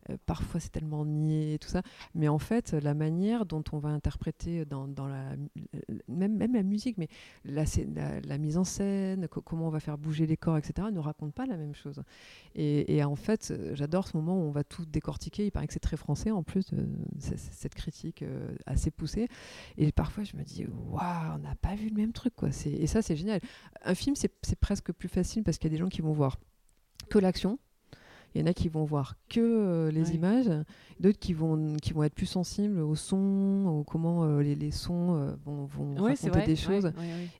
euh, 0.09 0.17
parfois 0.25 0.59
c'est 0.59 0.71
tellement 0.71 1.05
nié 1.05 1.55
et 1.55 1.59
tout 1.59 1.69
ça. 1.69 1.81
Mais 2.15 2.27
en 2.27 2.39
fait, 2.39 2.73
la 2.73 2.93
manière 2.93 3.45
dont 3.45 3.63
on 3.71 3.79
va 3.79 3.89
interpréter 3.89 4.65
dans, 4.65 4.87
la, 5.07 5.35
même, 6.07 6.37
même 6.37 6.53
la 6.53 6.63
musique, 6.63 6.97
mais 6.97 7.07
la, 7.45 7.63
la, 8.23 8.37
mise 8.37 8.57
en 8.57 8.63
scène, 8.63 9.27
comment 9.27 9.67
on 9.67 9.71
va 9.71 9.79
faire 9.79 9.97
bouger 9.97 10.25
les 10.27 10.37
corps, 10.37 10.57
etc., 10.57 10.87
ne 10.91 10.99
raconte 10.99 11.33
pas 11.33 11.45
la 11.45 11.57
même 11.57 11.75
chose. 11.75 12.01
Et, 12.55 13.03
en 13.03 13.15
fait, 13.15 13.53
j'adore 13.73 14.07
ce 14.07 14.17
moment 14.17 14.35
où 14.35 14.43
on 14.43 14.51
va 14.51 14.63
tout 14.63 14.85
décortiquer. 14.85 15.45
Il 15.45 15.51
paraît 15.51 15.67
que 15.67 15.73
c'est 15.73 15.79
très 15.79 15.97
français 15.97 16.31
en 16.31 16.43
plus, 16.43 16.71
de, 16.71 16.87
cette 17.19 17.75
critique 17.75 18.23
euh, 18.23 18.55
assez 18.65 18.91
poussée. 18.91 19.27
Et 19.77 19.91
parfois, 19.91 20.23
je 20.23 20.35
me 20.35 20.43
dis, 20.43 20.65
waouh, 20.65 21.35
on 21.35 21.39
n'a 21.39 21.55
pas 21.55 21.75
vu 21.75 21.89
le 21.89 21.95
même 21.95 22.13
truc. 22.13 22.35
Quoi. 22.35 22.49
Et 22.65 22.87
ça, 22.87 23.01
c'est 23.01 23.15
génial. 23.15 23.39
Un 23.83 23.95
film, 23.95 24.15
c'est 24.15 24.59
presque 24.59 24.91
plus 24.91 25.09
facile 25.09 25.43
parce 25.43 25.57
qu'il 25.57 25.71
y 25.71 25.73
a 25.73 25.75
des 25.75 25.83
gens 25.83 25.89
qui 25.89 26.01
vont 26.01 26.13
voir 26.13 26.39
que 27.09 27.19
l'action, 27.19 27.59
il 28.33 28.41
y 28.41 28.43
en 28.43 28.47
a 28.47 28.53
qui 28.53 28.69
vont 28.69 28.85
voir 28.85 29.15
que 29.29 29.39
euh, 29.41 29.91
les 29.91 30.15
images, 30.15 30.49
d'autres 30.99 31.19
qui 31.19 31.33
vont, 31.33 31.75
qui 31.77 31.91
vont 31.91 32.03
être 32.03 32.13
plus 32.13 32.25
sensibles 32.25 32.79
au 32.79 32.95
son, 32.95 33.65
au 33.67 33.83
comment 33.83 34.23
euh, 34.23 34.41
les, 34.41 34.55
les, 34.55 34.71
sons 34.71 35.15
euh, 35.15 35.35
vont, 35.43 35.65
vont 35.65 35.95
raconter 35.95 36.45
des 36.45 36.55
choses. 36.55 36.93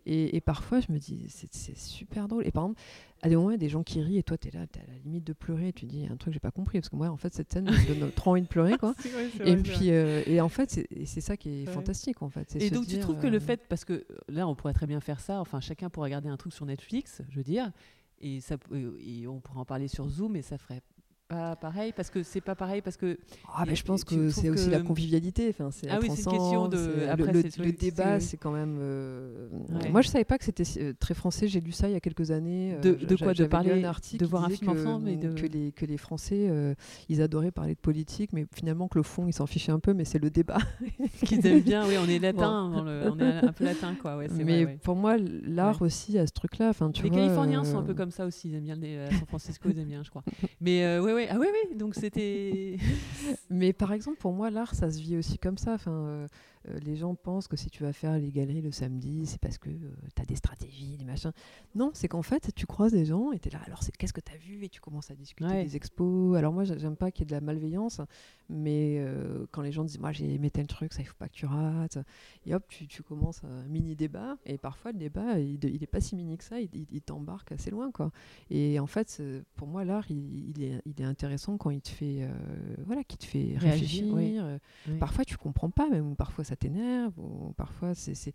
Et, 0.06 0.36
et, 0.36 0.42
parfois, 0.42 0.82
je 0.82 0.92
me 0.92 1.00
dis, 1.00 1.26
c'est 1.30 1.78
super 1.78 2.28
drôle. 2.28 2.46
Et 2.46 2.52
par 2.52 2.64
exemple, 2.64 2.82
à 3.22 3.30
des 3.30 3.36
moments, 3.36 3.52
il 3.52 3.54
y 3.54 3.56
a 3.56 3.60
des 3.60 3.70
gens 3.70 3.84
qui 3.84 4.02
rient 4.02 4.18
et 4.18 4.24
toi, 4.24 4.38
tu 4.38 4.50
es 4.50 4.52
là, 4.52 4.66
tu 4.68 4.80
à 4.80 4.84
la 4.86 4.98
limite 5.06 5.24
de 5.24 5.34
pleurer. 5.34 5.70
Et 5.70 5.74
tu 5.74 5.86
dis, 5.86 6.06
un 6.06 6.18
truc 6.18 6.26
que 6.26 6.34
j'ai 6.34 6.40
pas 6.40 6.52
compris. 6.52 6.80
Parce 6.80 6.90
que 6.90 6.96
moi, 6.98 7.08
en 7.08 7.18
fait, 7.18 7.34
cette 7.34 7.54
scène 7.54 7.66
me 7.66 8.00
donne 8.00 8.12
trop 8.12 8.32
envie 8.32 8.42
de 8.42 8.48
pleurer. 8.48 8.78
Quoi. 8.78 8.94
et 9.46 9.56
puis, 9.56 9.88
et 9.88 10.42
en 10.42 10.50
fait, 10.50 10.86
c'est 11.06 11.22
ça 11.22 11.38
qui 11.38 11.62
est 11.62 11.66
fantastique. 11.68 12.22
En 12.22 12.30
fait, 12.30 12.54
et 12.58 12.70
donc, 12.70 12.88
tu 12.88 13.00
trouves 13.00 13.20
que 13.20 13.28
le 13.28 13.40
fait, 13.40 13.62
parce 13.70 13.86
que 13.86 14.06
là, 14.28 14.46
on 14.46 14.56
pourrait 14.56 14.74
très 14.74 14.88
bien 14.88 15.00
faire 15.00 15.22
ça, 15.22 15.40
enfin, 15.40 15.62
chacun 15.62 15.90
pourrait 15.90 16.08
regarder 16.08 16.28
un 16.28 16.38
truc 16.38 16.52
sur 16.52 16.66
Netflix, 16.66 17.22
je 17.30 17.38
veux 17.38 17.44
dire, 17.44 17.72
et, 18.22 18.40
ça, 18.42 18.56
et 19.00 19.28
on 19.28 19.40
pourrait 19.40 19.60
en 19.60 19.66
parler 19.66 19.88
sur 19.88 20.08
Zoom, 20.08 20.36
et 20.36 20.42
ça 20.42 20.58
ferait 20.58 20.82
pas 21.32 21.56
pareil 21.56 21.94
parce 21.96 22.10
que 22.10 22.24
c'est 22.24 22.42
pas 22.42 22.56
pareil 22.56 22.82
parce 22.82 22.98
que 22.98 23.18
ah 23.56 23.64
mais 23.66 23.76
je 23.76 23.84
pense 23.84 24.04
que 24.04 24.30
c'est 24.30 24.50
aussi 24.50 24.70
la 24.70 24.82
convivialité 24.82 25.48
enfin 25.50 25.72
c'est 25.72 25.90
ah 25.90 26.00
oui 26.02 26.10
c'est 26.14 26.26
une 26.26 26.32
question 26.32 26.68
de 26.68 27.08
après, 27.10 27.32
le, 27.32 27.44
le, 27.64 27.72
débat 27.72 28.20
c'est 28.20 28.36
quand 28.36 28.52
même 28.52 28.78
euh, 28.82 29.48
moi 29.90 30.02
je 30.02 30.10
savais 30.10 30.26
pas 30.26 30.38
que 30.38 30.44
c'était 30.44 30.66
euh, 30.78 30.94
très 31.00 31.14
français 31.14 31.48
j'ai 31.48 31.62
lu 31.62 31.72
ça 31.72 31.88
il 31.88 31.94
y 31.94 31.96
a 31.96 32.02
quelques 32.02 32.32
années 32.32 32.76
de, 32.82 32.90
euh, 32.90 33.06
de 33.06 33.16
quoi 33.16 33.34
de 33.34 33.46
parler 33.46 33.72
un 33.72 33.88
article 33.88 34.24
de 34.24 34.30
voir 34.30 34.44
un 34.44 34.50
film 34.50 34.74
que, 34.74 34.80
ensemble 34.80 35.20
de... 35.20 35.30
que 35.30 35.46
les 35.46 35.72
que 35.72 35.86
les 35.86 35.98
français 35.98 36.52
ils 37.08 37.22
adoraient 37.22 37.52
parler 37.52 37.76
de 37.76 37.80
politique 37.80 38.34
mais 38.34 38.46
finalement 38.54 38.90
que 38.90 39.00
le 39.00 39.04
fond 39.04 39.26
ils 39.28 39.34
s'en 39.34 39.48
fichaient 39.48 39.72
un 39.72 39.80
peu 39.80 39.94
mais 39.94 40.06
c'est 40.06 40.20
le 40.20 40.30
débat. 40.30 40.58
Qu'ils 41.26 41.46
aiment 41.48 41.62
bien 41.62 41.88
oui 41.88 41.96
on 42.04 42.10
est 42.10 42.20
latin 42.20 42.72
on 42.76 43.20
est 43.20 43.46
un 43.46 43.54
peu 43.54 43.64
latin 43.64 43.96
quoi 43.96 44.18
ouais, 44.18 44.28
mais 44.44 44.68
pour 44.84 44.96
moi 44.96 45.16
l'art 45.18 45.82
aussi 45.82 46.18
a 46.18 46.28
ce 46.28 46.34
truc 46.34 46.58
là 46.58 46.70
enfin 46.70 46.92
tu 46.92 47.04
les 47.04 47.10
Californiens 47.10 47.64
sont 47.64 47.78
un 47.78 47.84
peu 47.84 47.94
comme 47.94 48.12
ça 48.12 48.26
aussi 48.26 48.50
ils 48.50 48.56
aiment 48.56 48.64
bien 48.64 48.76
les 48.76 49.08
San 49.12 49.28
Francisco 49.28 49.70
ils 49.70 49.80
aiment 49.80 49.88
bien 49.88 50.04
je 50.04 50.10
crois. 50.10 50.24
Mais 50.60 51.00
ouais 51.00 51.21
ouais 51.22 51.28
ah 51.32 51.38
oui, 51.40 51.48
oui, 51.52 51.76
donc 51.76 51.96
c'était. 51.96 52.78
Mais 53.52 53.74
par 53.74 53.92
exemple, 53.92 54.18
pour 54.18 54.32
moi, 54.32 54.50
l'art, 54.50 54.74
ça 54.74 54.90
se 54.90 55.00
vit 55.02 55.18
aussi 55.18 55.38
comme 55.38 55.58
ça. 55.58 55.74
Enfin, 55.74 55.92
euh, 55.92 56.28
euh, 56.70 56.80
les 56.80 56.96
gens 56.96 57.16
pensent 57.16 57.50
que 57.50 57.58
si 57.58 57.70
tu 57.70 57.84
vas 57.84 57.92
faire 57.92 58.18
les 58.18 58.32
galeries 58.32 58.62
le 58.62 58.72
samedi, 58.72 59.26
c'est 59.26 59.42
parce 59.42 59.58
que 59.58 59.70
euh, 59.70 59.92
tu 60.16 60.22
as 60.22 60.26
des 60.26 60.38
stratégies, 60.38 60.96
des 60.96 61.04
machins. 61.04 61.34
Non, 61.76 61.92
c'est 61.94 62.08
qu'en 62.08 62.22
fait, 62.22 62.54
tu 62.56 62.66
croises 62.66 62.94
des 62.94 63.04
gens 63.04 63.34
et 63.34 63.40
tu 63.40 63.50
es 63.50 63.52
là, 63.52 63.60
alors 63.66 63.82
qu'est-ce 64.00 64.14
que 64.14 64.22
tu 64.22 64.32
as 64.32 64.38
vu? 64.38 64.64
Et 64.64 64.70
tu 64.70 64.80
commences 64.80 65.12
à 65.12 65.16
discuter 65.16 65.64
des 65.64 65.76
expos. 65.76 66.38
Alors 66.38 66.54
moi, 66.54 66.64
j'aime 66.64 66.96
pas 66.96 67.12
qu'il 67.12 67.24
y 67.24 67.24
ait 67.24 67.32
de 67.32 67.32
la 67.34 67.42
malveillance, 67.42 68.00
mais 68.48 69.06
quand 69.52 69.62
les 69.62 69.72
gens 69.72 69.84
disent, 69.84 70.00
moi 70.00 70.12
j'ai 70.12 70.34
aimé 70.34 70.50
tel 70.50 70.68
truc, 70.68 70.94
ça 70.94 71.02
il 71.02 71.06
faut 71.06 71.16
pas 71.18 71.28
que 71.28 71.34
tu 71.34 71.46
rates. 71.46 71.98
Et 72.46 72.54
hop, 72.56 72.64
tu, 72.70 72.88
tu 72.88 73.04
commences 73.04 73.44
un 73.44 73.68
mini 73.68 73.96
débat. 73.96 74.38
Et 74.46 74.58
parfois, 74.58 74.92
le 74.92 74.98
débat, 74.98 75.40
il, 75.40 75.64
il 75.66 75.84
est 75.84 75.88
pas 75.88 76.00
si 76.00 76.16
mini 76.16 76.38
que 76.38 76.44
ça, 76.44 76.60
il, 76.62 76.70
il, 76.92 77.02
t'embarque 77.02 77.52
assez 77.52 77.72
loin. 77.72 77.92
quoi. 77.92 78.12
Et 78.50 78.80
en 78.80 78.88
fait, 78.88 79.22
pour 79.56 79.68
moi, 79.68 79.84
l'art, 79.84 80.10
il, 80.10 80.64
est, 80.64 80.82
il 80.86 81.02
est 81.02 81.06
intéressant 81.06 81.58
quand 81.58 81.70
il 81.70 81.82
te 81.82 81.90
fait, 81.90 82.28
voilà, 82.86 83.04
qui 83.04 83.18
te 83.18 83.26
fait 83.26 83.41
réfléchir. 83.58 84.06
Euh, 84.16 84.58
parfois, 85.00 85.26
tu 85.26 85.38
comprends 85.38 85.70
pas, 85.70 85.90
même 85.90 86.16
parfois 86.16 86.44
ça 86.44 86.56
t'énerve, 86.56 87.14
ou 87.18 87.54
parfois 87.58 87.96
c'est, 87.96 88.34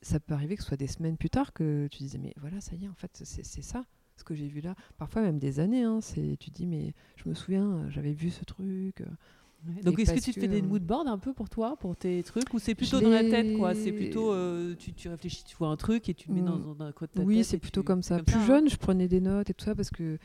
ça 0.00 0.20
peut 0.20 0.34
arriver 0.34 0.56
que 0.56 0.62
ce 0.62 0.68
soit 0.68 0.76
des 0.76 0.86
semaines 0.86 1.16
plus 1.16 1.30
tard 1.30 1.52
que 1.52 1.88
tu 1.90 1.98
disais 1.98 2.18
mais 2.18 2.34
voilà 2.40 2.60
ça 2.60 2.74
y 2.74 2.84
est 2.84 2.88
en 2.88 2.94
fait 2.94 3.10
c'est, 3.24 3.62
ça 3.62 3.84
ce 4.16 4.24
que 4.24 4.34
j'ai 4.34 4.48
vu 4.48 4.60
là. 4.60 4.74
Parfois 4.98 5.22
même 5.22 5.38
des 5.38 5.58
années, 5.60 5.84
hein, 5.84 6.00
c'est 6.00 6.36
tu 6.38 6.50
dis 6.50 6.66
mais 6.66 6.94
je 7.16 7.28
me 7.28 7.34
souviens 7.34 7.88
j'avais 7.88 8.12
vu 8.12 8.30
ce 8.30 8.44
truc. 8.44 9.02
Donc 9.82 9.98
est-ce 9.98 10.12
que 10.12 10.20
tu 10.20 10.32
te 10.32 10.40
fais 10.40 10.48
des 10.48 10.60
euh, 10.60 10.64
mood 10.64 10.82
boards 10.82 11.06
un 11.06 11.18
peu 11.18 11.32
pour 11.32 11.48
toi, 11.48 11.76
pour 11.76 11.96
tes 11.96 12.22
trucs, 12.22 12.52
ou 12.52 12.58
c'est 12.58 12.74
plutôt 12.74 13.00
dans 13.00 13.10
la 13.10 13.22
tête 13.22 13.56
quoi? 13.56 13.74
C'est 13.74 13.92
plutôt 13.92 14.32
euh, 14.32 14.74
tu, 14.76 14.92
tu, 14.92 15.08
réfléchis, 15.08 15.44
tu 15.44 15.56
vois 15.56 15.68
un 15.68 15.76
truc 15.76 16.08
et 16.08 16.14
tu 16.14 16.28
le 16.28 16.34
mets 16.34 16.40
dans, 16.40 16.56
mm. 16.56 16.74
dans 16.76 16.84
un 16.84 16.92
côté 16.92 17.12
de 17.14 17.20
ta 17.20 17.26
oui, 17.26 17.34
tête. 17.34 17.38
Oui, 17.38 17.44
c'est 17.44 17.58
plutôt 17.58 17.82
comme 17.82 18.02
ça. 18.02 18.22
Plus 18.22 18.36
hein. 18.36 18.46
jeune, 18.46 18.68
je 18.68 18.76
prenais 18.76 19.08
des 19.08 19.20
notes 19.20 19.50
et 19.50 19.54
tout 19.54 19.64
ça 19.64 19.74
parce 19.74 19.90
que 19.90 20.02
euh, 20.02 20.16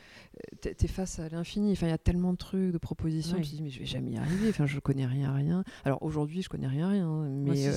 tu 0.60 0.68
es 0.68 0.88
face 0.88 1.18
à 1.18 1.28
l'infini. 1.28 1.72
Enfin, 1.72 1.86
il 1.86 1.90
y 1.90 1.92
a 1.92 1.98
tellement 1.98 2.32
de 2.32 2.38
trucs, 2.38 2.72
de 2.72 2.78
propositions. 2.78 3.36
Tu 3.36 3.42
te 3.42 3.56
dis 3.56 3.62
mais 3.62 3.70
je 3.70 3.78
vais 3.80 3.86
jamais 3.86 4.12
y 4.12 4.16
arriver. 4.16 4.48
Enfin, 4.48 4.66
je 4.66 4.78
connais 4.80 5.06
rien, 5.06 5.32
rien. 5.32 5.64
Alors 5.84 6.02
aujourd'hui, 6.02 6.42
je 6.42 6.48
connais 6.48 6.68
rien, 6.68 6.88
rien. 6.88 7.28
Mais 7.28 7.70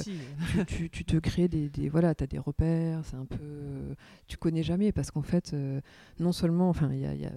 tu, 0.67 0.89
tu, 0.89 1.05
te 1.05 1.17
crées 1.17 1.47
des, 1.47 1.69
des 1.69 1.89
voilà, 1.89 2.13
as 2.19 2.27
des 2.27 2.39
repères. 2.39 3.01
C'est 3.05 3.17
un 3.17 3.25
peu, 3.25 3.95
tu 4.27 4.37
connais 4.37 4.63
jamais 4.63 4.91
parce 4.91 5.11
qu'en 5.11 5.21
fait, 5.21 5.55
non 6.19 6.31
seulement, 6.31 6.69
enfin, 6.69 6.89
il 6.91 6.99
y 6.99 7.05
a, 7.05 7.13
y 7.13 7.25
a 7.25 7.31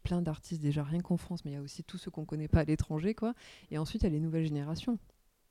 plein 0.00 0.22
d'artistes 0.22 0.60
déjà 0.60 0.82
rien 0.82 1.00
qu'en 1.00 1.16
France, 1.16 1.44
mais 1.44 1.52
il 1.52 1.54
y 1.54 1.56
a 1.56 1.62
aussi 1.62 1.84
tous 1.84 1.98
ceux 1.98 2.10
qu'on 2.10 2.24
connaît 2.24 2.48
pas 2.48 2.60
à 2.60 2.64
l'étranger, 2.64 3.14
quoi. 3.14 3.34
Et 3.70 3.78
ensuite, 3.78 4.02
il 4.02 4.06
y 4.06 4.08
a 4.08 4.10
les 4.10 4.20
nouvelles 4.20 4.46
générations. 4.46 4.98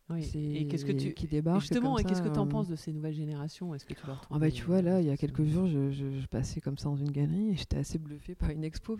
Oui. 0.10 0.30
Et 0.34 0.68
qu'est-ce 0.68 0.86
que 0.86 0.92
tu 0.92 1.14
qui 1.14 1.28
débarquent 1.28 1.62
justement 1.62 2.00
et 2.00 2.04
qu'est-ce 2.04 2.24
que 2.24 2.30
tu 2.30 2.40
en 2.40 2.48
euh, 2.48 2.50
penses 2.50 2.68
de 2.68 2.76
ces 2.76 2.92
nouvelles 2.92 3.14
générations? 3.14 3.76
Est-ce 3.76 3.86
que 3.86 3.94
tu 3.94 4.08
leur 4.08 4.28
ah 4.32 4.40
bah 4.40 4.50
tu 4.50 4.64
vois 4.64 4.82
là 4.82 5.02
il 5.02 5.08
y 5.08 5.12
a 5.12 5.18
quelques 5.18 5.46
jours 5.46 5.68
je, 5.68 5.92
je, 5.92 6.26
passais 6.26 6.62
comme 6.62 6.80
ça 6.80 6.86
dans 6.86 6.96
une 6.96 7.12
galerie 7.12 7.50
et 7.50 7.56
j'étais 7.56 7.78
assez 7.78 8.00
bluffée 8.00 8.34
par 8.34 8.50
une 8.50 8.64
expo 8.64 8.98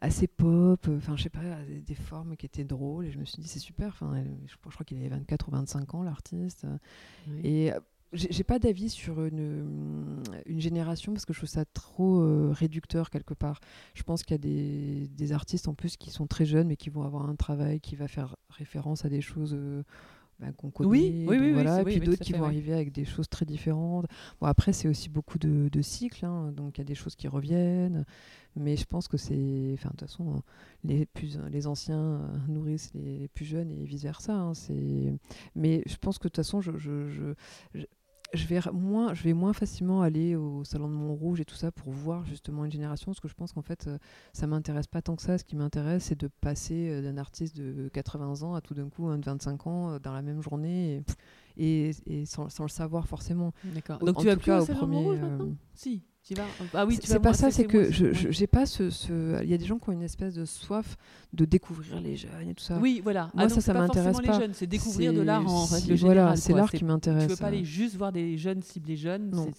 assez 0.00 0.26
pop 0.26 0.88
enfin 0.88 1.16
je 1.16 1.24
sais 1.24 1.28
pas 1.28 1.40
des, 1.66 1.94
formes 1.94 2.34
qui 2.34 2.46
étaient 2.46 2.64
drôles 2.64 3.04
et 3.06 3.10
je 3.10 3.18
me 3.18 3.26
suis 3.26 3.42
dit 3.42 3.48
c'est 3.48 3.58
super 3.58 3.88
enfin 3.88 4.24
je, 4.46 4.70
crois 4.70 4.86
qu'il 4.86 4.96
avait 4.96 5.08
24 5.08 5.48
ou 5.48 5.50
25 5.50 5.94
ans 5.94 6.02
l'artiste 6.02 6.66
et 7.44 7.72
j'ai 8.12 8.44
pas 8.44 8.58
d'avis 8.58 8.88
sur 8.88 9.24
une, 9.24 10.22
une, 10.46 10.60
génération 10.60 11.12
parce 11.12 11.26
que 11.26 11.32
je 11.32 11.40
trouve 11.40 11.48
ça 11.50 11.64
trop 11.66 12.20
euh, 12.20 12.50
réducteur 12.52 13.10
quelque 13.10 13.34
part. 13.34 13.60
Je 13.94 14.02
pense 14.02 14.22
qu'il 14.22 14.32
y 14.32 14.34
a 14.34 14.38
des, 14.38 15.08
des, 15.08 15.32
artistes 15.32 15.68
en 15.68 15.74
plus 15.74 15.96
qui 15.96 16.10
sont 16.10 16.26
très 16.26 16.46
jeunes 16.46 16.68
mais 16.68 16.76
qui 16.76 16.88
vont 16.88 17.02
avoir 17.02 17.28
un 17.28 17.34
travail 17.34 17.80
qui 17.80 17.96
va 17.96 18.08
faire 18.08 18.36
référence 18.48 19.04
à 19.04 19.10
des 19.10 19.20
choses 19.20 19.54
euh, 19.54 19.82
ben, 20.38 20.52
qu'on 20.52 20.70
connaît. 20.70 20.88
Oui, 20.88 21.26
oui, 21.28 21.36
oui, 21.38 21.52
voilà, 21.52 21.80
et 21.80 21.84
puis 21.84 22.00
d'autres 22.00 22.22
qui 22.22 22.32
vont 22.32 22.44
arriver 22.44 22.72
avec 22.72 22.92
des 22.92 23.04
choses 23.04 23.28
très 23.28 23.44
différentes. 23.44 24.06
Bon, 24.40 24.46
après, 24.46 24.72
c'est 24.72 24.88
aussi 24.88 25.08
beaucoup 25.08 25.38
de, 25.38 25.68
de 25.68 25.82
cycles, 25.82 26.24
hein, 26.24 26.52
donc 26.52 26.78
il 26.78 26.80
y 26.80 26.82
a 26.82 26.84
des 26.84 26.94
choses 26.94 27.16
qui 27.16 27.28
reviennent. 27.28 28.04
Mais 28.56 28.76
je 28.76 28.84
pense 28.84 29.08
que 29.08 29.16
c'est. 29.16 29.70
Enfin, 29.74 29.90
de 29.90 29.96
toute 29.96 30.08
façon, 30.08 30.42
les, 30.84 31.06
plus, 31.06 31.38
les 31.50 31.66
anciens 31.66 32.00
euh, 32.00 32.38
nourrissent 32.48 32.92
les, 32.94 33.28
plus 33.28 33.44
jeunes 33.44 33.70
et 33.70 33.84
vice-versa. 33.84 34.32
Hein, 34.32 34.52
mais 35.54 35.82
je 35.86 35.96
pense 35.96 36.18
que 36.18 36.24
de 36.24 36.30
toute 36.30 36.36
façon, 36.36 36.60
je, 36.60 36.76
je, 36.76 37.08
je 37.08 37.34
je 37.74 37.84
vais 38.34 38.60
moins, 38.72 39.14
je 39.14 39.22
vais 39.22 39.32
moins 39.32 39.52
facilement 39.52 40.02
aller 40.02 40.36
au 40.36 40.64
salon 40.64 40.88
de 40.88 40.92
Montrouge 40.92 41.40
et 41.40 41.44
tout 41.44 41.54
ça 41.54 41.72
pour 41.72 41.90
voir 41.90 42.24
justement 42.26 42.64
une 42.64 42.70
génération, 42.70 43.12
parce 43.12 43.20
que 43.20 43.28
je 43.28 43.34
pense 43.34 43.52
qu'en 43.52 43.62
fait, 43.62 43.86
euh, 43.86 43.98
ça 44.32 44.46
m'intéresse 44.46 44.86
pas 44.86 45.00
tant 45.00 45.16
que 45.16 45.22
ça. 45.22 45.38
Ce 45.38 45.44
qui 45.44 45.56
m'intéresse, 45.56 46.04
c'est 46.04 46.18
de 46.18 46.28
passer 46.28 46.90
euh, 46.90 47.02
d'un 47.02 47.16
artiste 47.16 47.56
de 47.56 47.88
80 47.88 48.42
ans 48.42 48.54
à 48.54 48.60
tout 48.60 48.74
d'un 48.74 48.88
coup 48.88 49.06
un 49.06 49.18
de 49.18 49.24
25 49.24 49.66
ans 49.66 49.90
euh, 49.90 49.98
dans 49.98 50.12
la 50.12 50.22
même 50.22 50.42
journée 50.42 51.02
et, 51.56 51.90
et, 52.06 52.26
sans, 52.26 52.48
sans, 52.48 52.64
le 52.64 52.68
savoir 52.68 53.06
forcément. 53.08 53.52
D'accord. 53.64 53.98
Donc 53.98 54.18
tu 54.18 54.28
as 54.28 54.36
plus 54.36 54.52
au 54.52 54.64
salon 54.64 54.78
premier, 54.78 54.96
Montrouge 54.96 55.18
maintenant? 55.20 55.54
Si. 55.74 56.02
Ah 56.74 56.86
oui, 56.86 56.98
c'est 57.02 57.20
pas 57.20 57.32
ça, 57.32 57.50
c'est 57.50 57.64
que 57.64 57.90
je 57.90 58.08
j'ai 58.12 58.46
pas 58.46 58.66
ce, 58.66 58.90
Il 59.42 59.48
y 59.48 59.54
a 59.54 59.58
des 59.58 59.66
gens 59.66 59.78
qui 59.78 59.88
ont 59.88 59.92
une 59.92 60.02
espèce 60.02 60.34
de 60.34 60.44
soif 60.44 60.96
de 61.32 61.44
découvrir 61.44 62.00
les 62.00 62.16
jeunes 62.16 62.48
et 62.48 62.54
tout 62.54 62.64
ça. 62.64 62.78
Oui, 62.78 63.00
voilà. 63.02 63.30
Moi, 63.34 63.44
ah, 63.44 63.48
ça, 63.48 63.60
ça 63.60 63.74
m'intéresse 63.74 64.16
pas. 64.16 64.32
les 64.32 64.38
jeunes, 64.38 64.54
c'est 64.54 64.66
découvrir 64.66 65.12
de 65.12 65.20
l'art 65.20 65.46
en 65.46 65.66
règle 65.66 65.94
Voilà, 65.96 66.36
c'est 66.36 66.52
l'art 66.52 66.70
qui 66.70 66.84
m'intéresse. 66.84 67.24
Tu 67.24 67.30
veux 67.30 67.36
pas 67.36 67.48
aller 67.48 67.64
juste 67.64 67.96
voir 67.96 68.12
des 68.12 68.38
jeunes 68.38 68.62
cibler 68.62 68.96
jeunes 68.96 69.30
Non, 69.30 69.50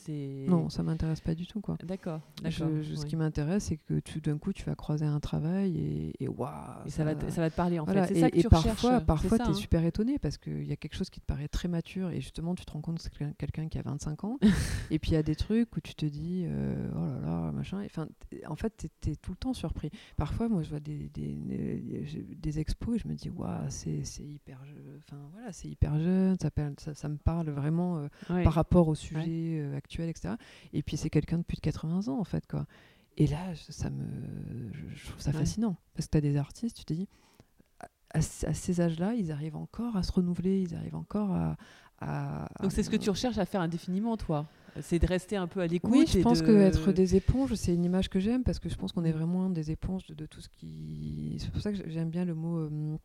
non 0.47 0.69
ça 0.69 0.83
m'intéresse 0.83 1.21
pas 1.21 1.35
du 1.35 1.47
tout, 1.47 1.61
quoi. 1.61 1.77
D'accord. 1.83 2.21
Ce 2.49 3.05
qui 3.05 3.15
m'intéresse, 3.15 3.65
c'est 3.65 3.77
que 3.77 3.99
tu 3.99 4.19
d'un 4.19 4.37
coup, 4.37 4.53
tu 4.53 4.65
vas 4.65 4.75
croiser 4.75 5.05
un 5.05 5.19
travail 5.19 6.13
et, 6.19 6.27
waouh. 6.27 6.49
Ça, 6.87 7.03
va 7.03 7.15
te, 7.15 7.29
ça 7.31 7.41
va 7.41 7.49
te 7.49 7.55
parler 7.55 7.79
en 7.79 7.85
fait. 7.85 8.07
C'est 8.07 8.19
ça 8.19 8.31
que 8.31 8.37
et 8.37 8.41
tu 8.41 8.49
parfois, 8.49 9.01
parfois, 9.01 9.37
tu 9.37 9.45
es 9.45 9.47
hein. 9.47 9.53
super 9.53 9.85
étonné 9.85 10.19
parce 10.19 10.37
qu'il 10.37 10.65
y 10.65 10.71
a 10.71 10.75
quelque 10.75 10.95
chose 10.95 11.09
qui 11.09 11.19
te 11.19 11.25
paraît 11.25 11.47
très 11.47 11.67
mature 11.67 12.09
et 12.09 12.21
justement, 12.21 12.55
tu 12.55 12.65
te 12.65 12.71
rends 12.71 12.81
compte 12.81 12.97
que 12.97 13.03
c'est 13.03 13.35
quelqu'un 13.37 13.67
qui 13.67 13.77
a 13.77 13.81
25 13.81 14.23
ans. 14.23 14.37
et 14.91 14.99
puis 14.99 15.11
il 15.11 15.13
y 15.13 15.17
a 15.17 15.23
des 15.23 15.35
trucs 15.35 15.75
où 15.75 15.81
tu 15.81 15.95
te 15.95 16.05
dis, 16.05 16.45
euh, 16.59 16.89
oh 16.95 17.05
là 17.05 17.19
là 17.19 17.51
machin. 17.51 17.83
Enfin, 17.85 18.07
en 18.47 18.55
fait, 18.55 18.87
tu 19.01 19.11
es, 19.11 19.15
tout 19.15 19.31
le 19.31 19.37
temps 19.37 19.53
surpris. 19.53 19.91
Parfois, 20.17 20.49
moi, 20.49 20.61
je 20.63 20.69
vois 20.69 20.79
des, 20.79 21.09
des, 21.09 21.35
des, 22.35 22.59
expos 22.59 22.95
et 22.95 22.99
je 22.99 23.07
me 23.07 23.13
dis, 23.13 23.29
waouh, 23.29 23.65
c'est 23.69 24.01
hyper, 24.19 24.59
enfin, 24.97 25.17
voilà, 25.33 25.51
c'est 25.51 25.67
hyper 25.67 25.99
jeune, 25.99 26.37
ça, 26.39 26.49
ça, 26.77 26.93
ça, 26.93 27.09
me 27.09 27.17
parle 27.17 27.49
vraiment 27.49 27.97
euh, 27.97 28.43
par 28.43 28.53
rapport 28.53 28.87
au 28.87 28.95
sujet 28.95 29.59
euh, 29.59 29.77
actuel, 29.77 30.09
etc. 30.09 30.35
Et 30.73 30.83
puis, 30.83 30.97
c'est 30.97 31.09
quelqu'un 31.09 31.37
de 31.37 31.43
plus 31.43 31.57
de 31.57 31.61
80 31.61 32.07
ans, 32.07 32.19
en 32.19 32.23
fait, 32.23 32.47
quoi. 32.47 32.65
Et 33.17 33.27
là, 33.27 33.53
ça 33.55 33.89
me, 33.89 34.71
je, 34.93 35.07
trouve 35.07 35.19
ça 35.19 35.33
fascinant 35.33 35.75
parce 35.93 36.07
que 36.07 36.11
tu 36.11 36.17
as 36.17 36.21
des 36.21 36.37
artistes, 36.37 36.77
tu 36.77 36.85
te 36.85 36.93
dis, 36.93 37.07
à, 38.11 38.21
ces 38.21 38.81
âges-là, 38.81 39.13
ils 39.13 39.31
arrivent 39.31 39.57
encore 39.57 39.97
à 39.97 40.03
se 40.03 40.11
renouveler, 40.11 40.61
ils 40.61 40.75
arrivent 40.75 40.95
encore 40.95 41.31
à. 41.31 41.57
à 41.99 42.49
Donc, 42.61 42.71
c'est 42.71 42.81
ce 42.81 42.89
que 42.89 42.95
tu 42.95 43.09
recherches 43.09 43.37
à 43.37 43.45
faire 43.45 43.61
indéfiniment, 43.61 44.15
toi 44.15 44.47
c'est 44.81 44.99
de 44.99 45.07
rester 45.07 45.35
un 45.35 45.47
peu 45.47 45.61
à 45.61 45.67
l'écoute. 45.67 45.91
Oui, 45.91 46.05
je 46.07 46.19
pense 46.19 46.41
qu'être 46.41 46.91
des 46.91 47.15
éponges, 47.15 47.53
c'est 47.55 47.73
une 47.73 47.85
image 47.85 48.09
que 48.09 48.19
j'aime 48.19 48.43
parce 48.43 48.59
que 48.59 48.69
je 48.69 48.75
pense 48.75 48.91
qu'on 48.91 49.05
est 49.05 49.11
vraiment 49.11 49.49
des 49.49 49.71
éponges 49.71 50.05
de, 50.07 50.25
tout 50.25 50.41
ce 50.41 50.49
qui. 50.49 51.37
C'est 51.39 51.51
pour 51.51 51.61
ça 51.61 51.71
que 51.71 51.77
j'aime 51.89 52.09
bien 52.09 52.25
le 52.25 52.35
mot. 52.35 52.57
Euh, 52.59 52.97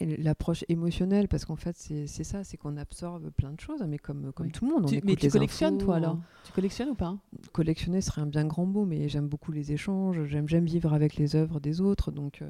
l'approche 0.00 0.64
émotionnelle 0.68 1.28
parce 1.28 1.44
qu'en 1.44 1.56
fait 1.56 1.76
c'est 1.76 2.24
ça 2.24 2.44
c'est 2.44 2.56
qu'on 2.56 2.76
absorbe 2.76 3.30
plein 3.30 3.52
de 3.52 3.60
choses 3.60 3.84
mais 3.86 3.98
comme 3.98 4.32
comme 4.32 4.50
tout 4.50 4.64
le 4.64 4.72
monde 4.72 4.86
on 4.86 5.00
mais 5.04 5.16
tu 5.16 5.28
collectionnes 5.28 5.78
toi 5.78 5.96
alors 5.96 6.18
tu 6.44 6.52
collectionnes 6.52 6.88
ou 6.90 6.94
pas? 6.94 7.16
Collectionner 7.52 8.00
serait 8.00 8.22
un 8.22 8.26
bien 8.26 8.44
grand 8.44 8.66
mot 8.66 8.84
mais 8.84 9.08
j'aime 9.08 9.28
beaucoup 9.28 9.52
les 9.52 9.72
échanges 9.72 10.24
j'aime 10.24 10.64
vivre 10.64 10.92
avec 10.92 11.16
les 11.16 11.36
œuvres 11.36 11.60
des 11.60 11.80
autres 11.80 12.10
donc 12.10 12.42
euh, 12.42 12.46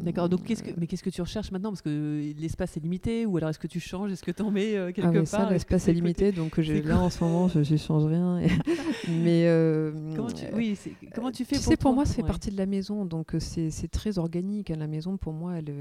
d'accord 0.00 0.28
donc 0.28 0.44
qu'est-ce 0.44 0.62
que 0.62 0.70
mais 0.76 0.86
qu'est-ce 0.86 1.02
que 1.02 1.10
tu 1.10 1.22
recherches 1.22 1.50
maintenant? 1.52 1.70
Parce 1.70 1.82
que 1.82 2.32
l'espace 2.38 2.76
est 2.76 2.80
limité 2.80 3.24
ou 3.24 3.36
alors 3.36 3.50
est-ce 3.50 3.58
que 3.58 3.66
tu 3.66 3.80
changes 3.80 4.12
est-ce 4.12 4.22
que 4.22 4.30
tu 4.30 4.42
en 4.42 4.50
mets 4.50 4.76
euh, 4.76 4.92
quelque 4.92 5.24
ah, 5.26 5.36
part? 5.36 5.50
L'espace 5.50 5.88
est, 5.88 5.92
limité 5.92 6.32
donc 6.32 6.56
là 6.58 7.00
en 7.00 7.10
ce 7.10 7.22
moment 7.22 7.48
je 7.48 7.60
ne 7.60 7.76
change 7.78 8.04
rien 8.04 8.40
mais 9.08 9.46
euh, 9.46 9.92
comment 10.16 10.30
tu 10.30 10.44
oui 10.54 10.78
comment 11.14 11.30
tu 11.30 11.44
fais 11.44 11.56
tu 11.56 11.62
sais 11.62 11.76
pour 11.76 11.94
moi 11.94 12.04
ça 12.04 12.14
fait 12.14 12.22
partie 12.22 12.50
de 12.50 12.56
la 12.56 12.66
maison 12.66 13.04
donc 13.04 13.34
c'est 13.38 13.90
très 13.90 14.18
organique 14.18 14.70
hein, 14.70 14.76
la 14.78 14.88
maison 14.88 15.16
pour 15.16 15.32
moi 15.32 15.58
elle 15.58 15.72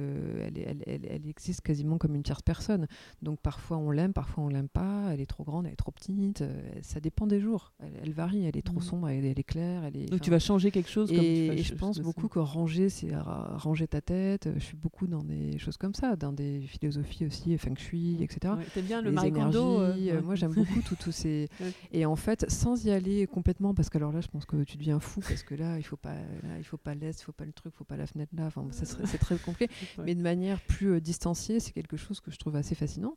elle, 0.45 0.57
elle 0.57 0.73
elle, 0.77 0.82
existe 0.87 1.61
quasiment 1.61 1.97
comme 1.97 2.15
une 2.15 2.23
tierce 2.23 2.41
personne. 2.41 2.87
Donc 3.21 3.39
parfois 3.39 3.77
on 3.77 3.91
l'aime, 3.91 4.13
parfois 4.13 4.43
on 4.43 4.49
l'aime 4.49 4.69
pas. 4.69 5.09
Elle 5.11 5.21
est 5.21 5.25
trop 5.25 5.43
grande, 5.43 5.65
elle 5.65 5.73
est 5.73 5.77
trop 5.77 5.91
petite. 5.91 6.41
Euh, 6.41 6.61
ça 6.81 6.99
dépend 6.99 7.27
des 7.27 7.39
jours. 7.39 7.73
Elle, 8.01 8.13
varie. 8.13 8.45
Elle 8.45 8.57
est 8.57 8.65
trop 8.65 8.79
mmh. 8.79 8.83
sombre, 8.83 9.09
elle, 9.09 9.25
est 9.25 9.43
claire. 9.43 9.83
Elle 9.83 9.97
est, 9.97 10.05
Donc 10.05 10.21
tu 10.21 10.29
vas 10.29 10.39
changer 10.39 10.71
quelque 10.71 10.89
chose. 10.89 11.11
Et, 11.11 11.63
je 11.63 11.75
pense 11.75 11.99
beaucoup 11.99 12.27
que 12.27 12.39
ranger, 12.39 12.89
c'est 12.89 13.15
ranger 13.15 13.87
ta 13.87 14.01
tête. 14.01 14.49
Je 14.55 14.63
suis 14.63 14.77
beaucoup 14.77 15.07
dans 15.07 15.23
des 15.23 15.57
choses 15.57 15.77
comme 15.77 15.93
ça, 15.93 16.15
dans 16.15 16.33
des 16.33 16.61
philosophies 16.61 17.25
aussi, 17.25 17.57
feng 17.57 17.75
shui, 17.77 18.21
etc. 18.21 18.53
Ouais, 18.57 18.81
bien 18.81 19.01
le 19.01 19.11
Marie 19.11 19.31
Kondo 19.31 19.79
euh, 19.81 19.95
euh, 19.97 20.21
Moi 20.21 20.35
j'aime 20.35 20.53
beaucoup 20.53 20.81
tous 20.99 21.11
ces. 21.11 21.49
Et 21.91 22.05
en 22.05 22.15
fait, 22.15 22.49
sans 22.49 22.85
y 22.85 22.91
aller 22.91 23.27
complètement, 23.27 23.73
parce 23.73 23.89
que 23.89 23.97
alors 23.97 24.11
là, 24.11 24.21
je 24.21 24.27
pense 24.27 24.45
que 24.45 24.63
tu 24.63 24.77
deviens 24.77 24.99
fou, 24.99 25.21
parce 25.21 25.43
que 25.43 25.55
là, 25.55 25.77
il 25.77 25.83
faut 25.83 25.97
pas, 25.97 26.15
il 26.57 26.63
faut 26.63 26.77
pas 26.77 26.95
l'est, 26.95 27.19
il 27.19 27.23
faut 27.23 27.31
pas 27.31 27.45
le 27.45 27.53
truc, 27.53 27.73
il 27.75 27.77
faut 27.77 27.83
pas 27.83 27.97
la 27.97 28.07
fenêtre 28.07 28.33
là. 28.35 28.45
Enfin, 28.47 28.65
c'est 28.71 29.17
très 29.17 29.37
compliqué. 29.37 29.73
Mais 30.03 30.15
de 30.15 30.21
manière 30.21 30.59
plus 30.61 30.72
distancié, 30.99 31.59
c'est 31.59 31.71
quelque 31.71 31.97
chose 31.97 32.19
que 32.19 32.31
je 32.31 32.37
trouve 32.37 32.55
assez 32.55 32.75
fascinant. 32.75 33.15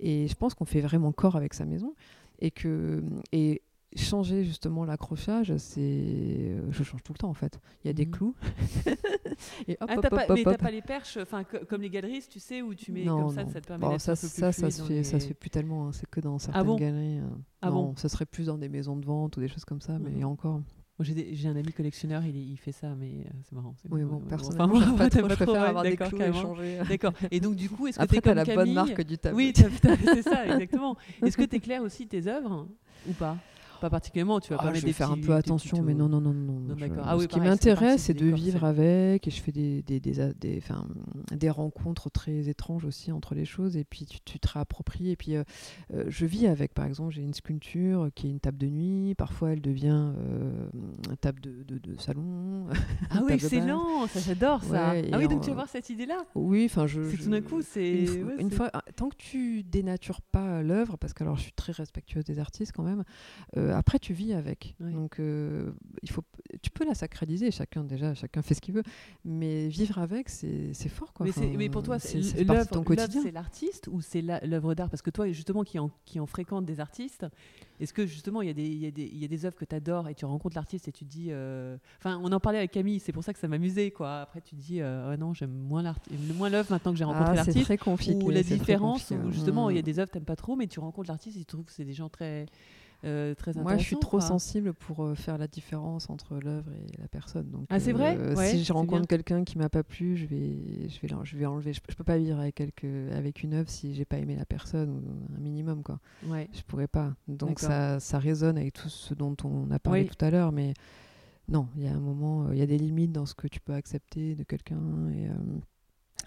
Et 0.00 0.28
je 0.28 0.34
pense 0.34 0.54
qu'on 0.54 0.64
fait 0.64 0.80
vraiment 0.80 1.12
corps 1.12 1.36
avec 1.36 1.54
sa 1.54 1.64
maison. 1.64 1.94
Et 2.38 2.50
que 2.50 3.02
et 3.32 3.62
changer 3.94 4.44
justement 4.44 4.84
l'accrochage, 4.84 5.56
c'est. 5.56 6.56
Je 6.70 6.82
change 6.82 7.02
tout 7.02 7.12
le 7.12 7.18
temps 7.18 7.28
en 7.28 7.34
fait. 7.34 7.60
Il 7.84 7.88
y 7.88 7.90
a 7.90 7.92
des 7.92 8.06
mhm. 8.06 8.12
clous. 8.12 8.34
et 9.68 9.76
hop, 9.80 9.88
ah, 9.88 9.94
hop, 9.96 10.08
pas, 10.08 10.26
mais 10.34 10.44
t'as 10.44 10.58
pas 10.58 10.70
les 10.70 10.82
perches, 10.82 11.18
enfin 11.20 11.44
comme 11.44 11.82
les 11.82 11.90
galeries, 11.90 12.26
tu 12.28 12.40
sais, 12.40 12.62
où 12.62 12.74
tu 12.74 12.92
mets 12.92 13.04
comme 13.04 13.30
ça, 13.30 13.46
ça 13.46 13.60
te 13.60 13.66
permet 13.66 13.86
bon, 13.86 13.98
ça, 13.98 14.12
un 14.12 14.14
peu 14.14 14.26
ça, 14.28 14.52
ça, 14.52 14.70
se 14.70 14.82
fait, 14.82 15.02
ça 15.02 15.20
se 15.20 15.28
fait 15.28 15.34
plus 15.34 15.50
tellement. 15.50 15.88
Hein. 15.88 15.92
C'est 15.92 16.08
que 16.08 16.20
dans 16.20 16.36
ah 16.36 16.38
certaines 16.38 16.76
galeries. 16.76 17.18
Hein. 17.18 17.38
Ah 17.62 17.70
non, 17.70 17.94
ça 17.96 18.08
serait 18.08 18.26
plus 18.26 18.46
dans 18.46 18.58
des 18.58 18.68
maisons 18.68 18.96
de 18.96 19.04
vente 19.04 19.36
ou 19.36 19.40
des 19.40 19.48
choses 19.48 19.64
comme 19.64 19.80
ça, 19.80 19.98
mais 19.98 20.10
mhm. 20.10 20.24
encore. 20.24 20.60
J'ai 21.00 21.48
un 21.48 21.56
ami 21.56 21.72
collectionneur, 21.72 22.24
il, 22.24 22.52
il, 22.52 22.56
fait 22.56 22.72
ça, 22.72 22.88
mais 22.98 23.08
euh, 23.08 23.30
c'est 23.44 23.54
marrant. 23.54 23.74
Oui, 23.90 24.02
bon, 24.02 24.18
personnellement, 24.20 24.76
enfin, 24.76 24.86
moi, 24.86 24.98
pas 24.98 25.10
trop, 25.10 25.28
je 25.28 25.34
préfère 25.34 25.62
avoir 25.62 25.82
des 25.82 25.96
clous 25.96 26.22
échangés. 26.22 26.78
D'accord. 26.88 27.12
Et 27.30 27.38
donc, 27.38 27.54
du 27.54 27.68
coup, 27.68 27.86
est-ce 27.86 27.98
que 27.98 28.06
tu 28.06 28.16
es 28.16 28.20
comme 28.22 28.34
la 28.34 28.44
Camille... 28.44 28.64
bonne 28.64 28.86
marque 28.86 29.02
du 29.02 29.18
tableau 29.18 29.36
Oui, 29.36 29.52
c'est 29.54 30.22
ça, 30.22 30.46
exactement. 30.46 30.96
Est-ce 31.22 31.36
que 31.36 31.42
tu 31.42 31.56
éclaires 31.56 31.82
aussi 31.82 32.06
tes 32.06 32.26
œuvres 32.26 32.66
ou 33.06 33.12
pas 33.12 33.36
pas 33.78 33.90
particulièrement, 33.90 34.40
tu 34.40 34.50
vas 34.50 34.56
pas 34.56 34.64
ah, 34.64 34.66
mettre 34.68 34.80
je 34.80 34.86
vais 34.86 34.92
faire 34.92 35.10
un 35.10 35.20
peu 35.20 35.34
attention, 35.34 35.82
mais 35.82 35.94
non, 35.94 36.08
non, 36.08 36.20
non, 36.20 36.32
non. 36.32 36.60
non 36.60 36.76
je... 36.76 36.86
ah, 37.02 37.16
oui, 37.16 37.24
ce 37.24 37.28
qui 37.28 37.40
m'intéresse, 37.40 38.02
c'est 38.02 38.14
de 38.14 38.26
vivre 38.26 38.64
avec, 38.64 39.26
et 39.26 39.30
je 39.30 39.40
fais 39.40 39.52
des, 39.52 39.82
des, 39.82 40.00
des, 40.00 40.32
des, 40.34 40.62
des, 41.32 41.50
rencontres 41.50 42.10
très 42.10 42.48
étranges 42.48 42.84
aussi 42.84 43.12
entre 43.12 43.34
les 43.34 43.44
choses, 43.44 43.76
et 43.76 43.84
puis 43.84 44.06
tu, 44.06 44.20
tu 44.24 44.38
te 44.38 44.48
réappropries, 44.48 45.10
et 45.10 45.16
puis 45.16 45.36
euh, 45.36 45.44
euh, 45.94 46.04
je 46.08 46.26
vis 46.26 46.46
avec. 46.46 46.74
Par 46.74 46.84
exemple, 46.84 47.12
j'ai 47.12 47.22
une 47.22 47.34
sculpture 47.34 48.10
qui 48.14 48.26
est 48.26 48.30
une 48.30 48.40
table 48.40 48.58
de 48.58 48.68
nuit, 48.68 49.14
parfois 49.14 49.52
elle 49.52 49.60
devient 49.60 50.12
euh, 50.18 50.68
une 51.08 51.16
table 51.16 51.40
de, 51.40 51.62
de, 51.62 51.78
de 51.78 52.00
salon. 52.00 52.66
Ah 53.10 53.20
oui, 53.24 53.32
excellent, 53.34 54.06
ça 54.08 54.20
j'adore 54.20 54.62
ça. 54.62 54.90
Ouais, 54.90 55.08
ah 55.12 55.18
oui, 55.18 55.28
donc 55.28 55.42
tu 55.42 55.48
vas 55.48 55.56
voir 55.56 55.68
cette 55.68 55.90
idée-là 55.90 56.24
Oui, 56.34 56.66
enfin, 56.66 56.86
je. 56.86 57.00
tout 57.00 57.30
d'un 57.30 57.40
coup, 57.40 57.62
c'est. 57.62 58.04
Une, 58.04 58.24
ouais, 58.24 58.34
une 58.38 58.50
fois, 58.50 58.70
tant 58.96 59.08
que 59.08 59.16
tu 59.16 59.62
dénatures 59.62 60.20
pas 60.20 60.62
l'œuvre, 60.62 60.96
parce 60.96 61.12
que 61.12 61.24
alors 61.24 61.36
je 61.36 61.42
suis 61.42 61.52
très 61.52 61.72
respectueuse 61.72 62.24
des 62.24 62.38
artistes 62.38 62.72
quand 62.72 62.82
même, 62.82 63.04
après 63.76 63.98
tu 63.98 64.12
vis 64.12 64.32
avec. 64.32 64.74
Oui. 64.80 64.92
Donc, 64.92 65.20
euh, 65.20 65.72
il 66.02 66.10
faut, 66.10 66.22
tu 66.62 66.70
peux 66.70 66.84
la 66.84 66.94
sacraliser, 66.94 67.50
chacun 67.50 67.84
déjà, 67.84 68.14
chacun 68.14 68.42
fait 68.42 68.54
ce 68.54 68.60
qu'il 68.60 68.74
veut, 68.74 68.82
mais 69.24 69.68
vivre 69.68 69.98
avec, 69.98 70.28
c'est 70.28 70.72
fort. 70.88 71.12
Quoi. 71.12 71.26
Mais, 71.26 71.30
enfin, 71.30 71.52
mais 71.56 71.68
pour 71.68 71.82
toi, 71.82 71.98
c'est 71.98 72.22
c'est 72.22 72.44
ton 72.70 72.82
quotidien. 72.82 73.22
C'est 73.22 73.30
l'artiste 73.30 73.88
ou 73.88 74.00
c'est 74.00 74.22
l'œuvre 74.22 74.74
d'art? 74.74 74.90
Parce 74.90 75.02
que 75.02 75.10
toi, 75.10 75.30
justement, 75.32 75.62
qui 75.64 75.78
en, 75.78 75.90
qui 76.04 76.20
en 76.20 76.26
fréquente 76.26 76.64
des 76.64 76.80
artistes, 76.80 77.26
est-ce 77.80 77.92
que 77.92 78.06
justement, 78.06 78.42
il 78.42 78.48
y, 78.48 78.50
a 78.50 78.54
des, 78.54 78.66
y 78.66 79.26
y 79.26 79.42
a 79.42 79.46
œuvres 79.46 79.56
que 79.56 79.64
tu 79.64 79.74
adores 79.74 80.08
et 80.08 80.14
tu 80.14 80.24
rencontres 80.24 80.56
l'artiste 80.56 80.88
et 80.88 80.92
tu 80.92 81.04
dis. 81.04 81.28
euh, 81.30 81.76
Enfin, 81.98 82.18
on 82.22 82.32
en 82.32 82.40
parlait 82.40 82.58
avec 82.58 82.70
Camille, 82.70 83.00
c'est 83.00 83.12
pour 83.12 83.22
ça 83.24 83.32
que 83.32 83.38
ça 83.38 83.48
m'amusait. 83.48 83.90
Quoi. 83.90 84.20
Après, 84.20 84.40
tu 84.40 84.54
dis, 84.54 84.80
euh, 84.80 85.16
non, 85.16 85.34
j'aime 85.34 85.52
moins 85.52 85.82
l'œuvre 85.82 86.70
maintenant 86.70 86.92
que 86.92 86.98
j'ai 86.98 87.04
rencontré 87.04 87.32
Ah, 87.32 87.44
c'est 87.44 87.46
l'artiste. 87.46 87.64
très 87.66 87.78
compliqué. 87.78 88.24
Ou 88.24 88.30
la 88.30 88.42
c'est 88.42 88.56
différence, 88.56 89.10
où 89.10 89.30
justement, 89.30 89.70
il 89.70 89.76
y 89.76 89.78
a 89.78 89.82
mm. 89.82 89.84
des 89.84 89.98
œuvres 89.98 90.08
que 90.08 90.14
t'aimes 90.14 90.24
pas 90.24 90.36
trop, 90.36 90.56
mais 90.56 90.66
tu 90.66 90.80
rencontres 90.80 91.08
l'artiste 91.08 91.36
et 91.36 91.40
tu 91.40 91.46
trouves 91.46 91.64
que 91.64 91.72
c'est 91.72 91.84
des 91.84 91.92
gens 91.92 92.08
très. 92.08 92.46
Euh, 93.04 93.34
très 93.34 93.52
Moi, 93.54 93.76
je 93.76 93.82
suis 93.84 93.96
trop 93.98 94.18
quoi. 94.18 94.26
sensible 94.26 94.72
pour 94.72 95.04
euh, 95.04 95.14
faire 95.14 95.38
la 95.38 95.46
différence 95.46 96.08
entre 96.10 96.36
l'œuvre 96.38 96.70
et 96.72 97.00
la 97.00 97.08
personne. 97.08 97.50
Donc, 97.50 97.66
Ah, 97.68 97.78
c'est 97.78 97.92
vrai? 97.92 98.16
euh, 98.18 98.34
Ouais, 98.34 98.50
Si 98.50 98.64
je 98.64 98.72
rencontre 98.72 99.06
quelqu'un 99.06 99.44
qui 99.44 99.58
m'a 99.58 99.68
pas 99.68 99.82
plu, 99.84 100.16
je 100.16 100.26
vais, 100.26 100.88
je 100.88 101.00
vais, 101.00 101.08
je 101.24 101.36
vais 101.36 101.46
enlever. 101.46 101.72
Je, 101.72 101.80
je 101.88 101.94
peux 101.94 102.04
pas 102.04 102.18
vivre 102.18 102.38
avec, 102.40 102.54
quelque, 102.54 103.10
avec 103.12 103.42
une 103.42 103.54
œuvre 103.54 103.68
si 103.70 103.94
j'ai 103.94 104.04
pas 104.04 104.18
aimé 104.18 104.34
la 104.36 104.44
personne 104.46 104.90
ou 104.90 105.02
un 105.36 105.40
minimum, 105.40 105.82
quoi. 105.82 106.00
Ouais. 106.26 106.48
Je 106.52 106.62
pourrais 106.62 106.88
pas. 106.88 107.14
Donc 107.28 107.60
ça, 107.60 108.00
ça 108.00 108.18
résonne 108.18 108.58
avec 108.58 108.72
tout 108.72 108.88
ce 108.88 109.14
dont 109.14 109.36
on 109.44 109.70
a 109.70 109.78
parlé 109.78 110.02
Oui. 110.02 110.08
tout 110.08 110.24
à 110.24 110.30
l'heure, 110.30 110.52
mais 110.52 110.74
non, 111.48 111.68
il 111.76 111.84
y 111.84 111.86
a 111.86 111.92
un 111.92 112.00
moment, 112.00 112.50
il 112.50 112.58
y 112.58 112.62
a 112.62 112.66
des 112.66 112.78
limites 112.78 113.12
dans 113.12 113.26
ce 113.26 113.34
que 113.34 113.46
tu 113.46 113.60
peux 113.60 113.74
accepter 113.74 114.34
de 114.34 114.42
quelqu'un. 114.42 114.80
Et, 115.10 115.28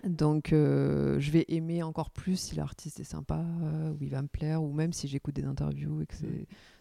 donc 0.03 0.53
euh, 0.53 1.19
je 1.19 1.31
vais 1.31 1.45
aimer 1.49 1.83
encore 1.83 2.09
plus 2.09 2.37
si 2.37 2.55
l'artiste 2.55 2.99
est 2.99 3.05
sympa, 3.05 3.43
euh, 3.63 3.91
ou 3.91 3.97
il 4.01 4.09
va 4.09 4.21
me 4.21 4.27
plaire, 4.27 4.63
ou 4.63 4.71
même 4.73 4.93
si 4.93 5.07
j'écoute 5.07 5.35
des 5.35 5.45
interviews 5.45 6.01
et 6.01 6.05
que 6.05 6.15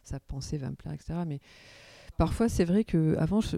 sa 0.04 0.20
pensée 0.20 0.58
va 0.58 0.70
me 0.70 0.76
plaire, 0.76 0.92
etc. 0.92 1.20
Mais 1.26 1.40
Parfois, 2.18 2.48
c'est 2.48 2.64
vrai 2.64 2.82
que 2.82 3.14
avant, 3.16 3.40
je, 3.40 3.56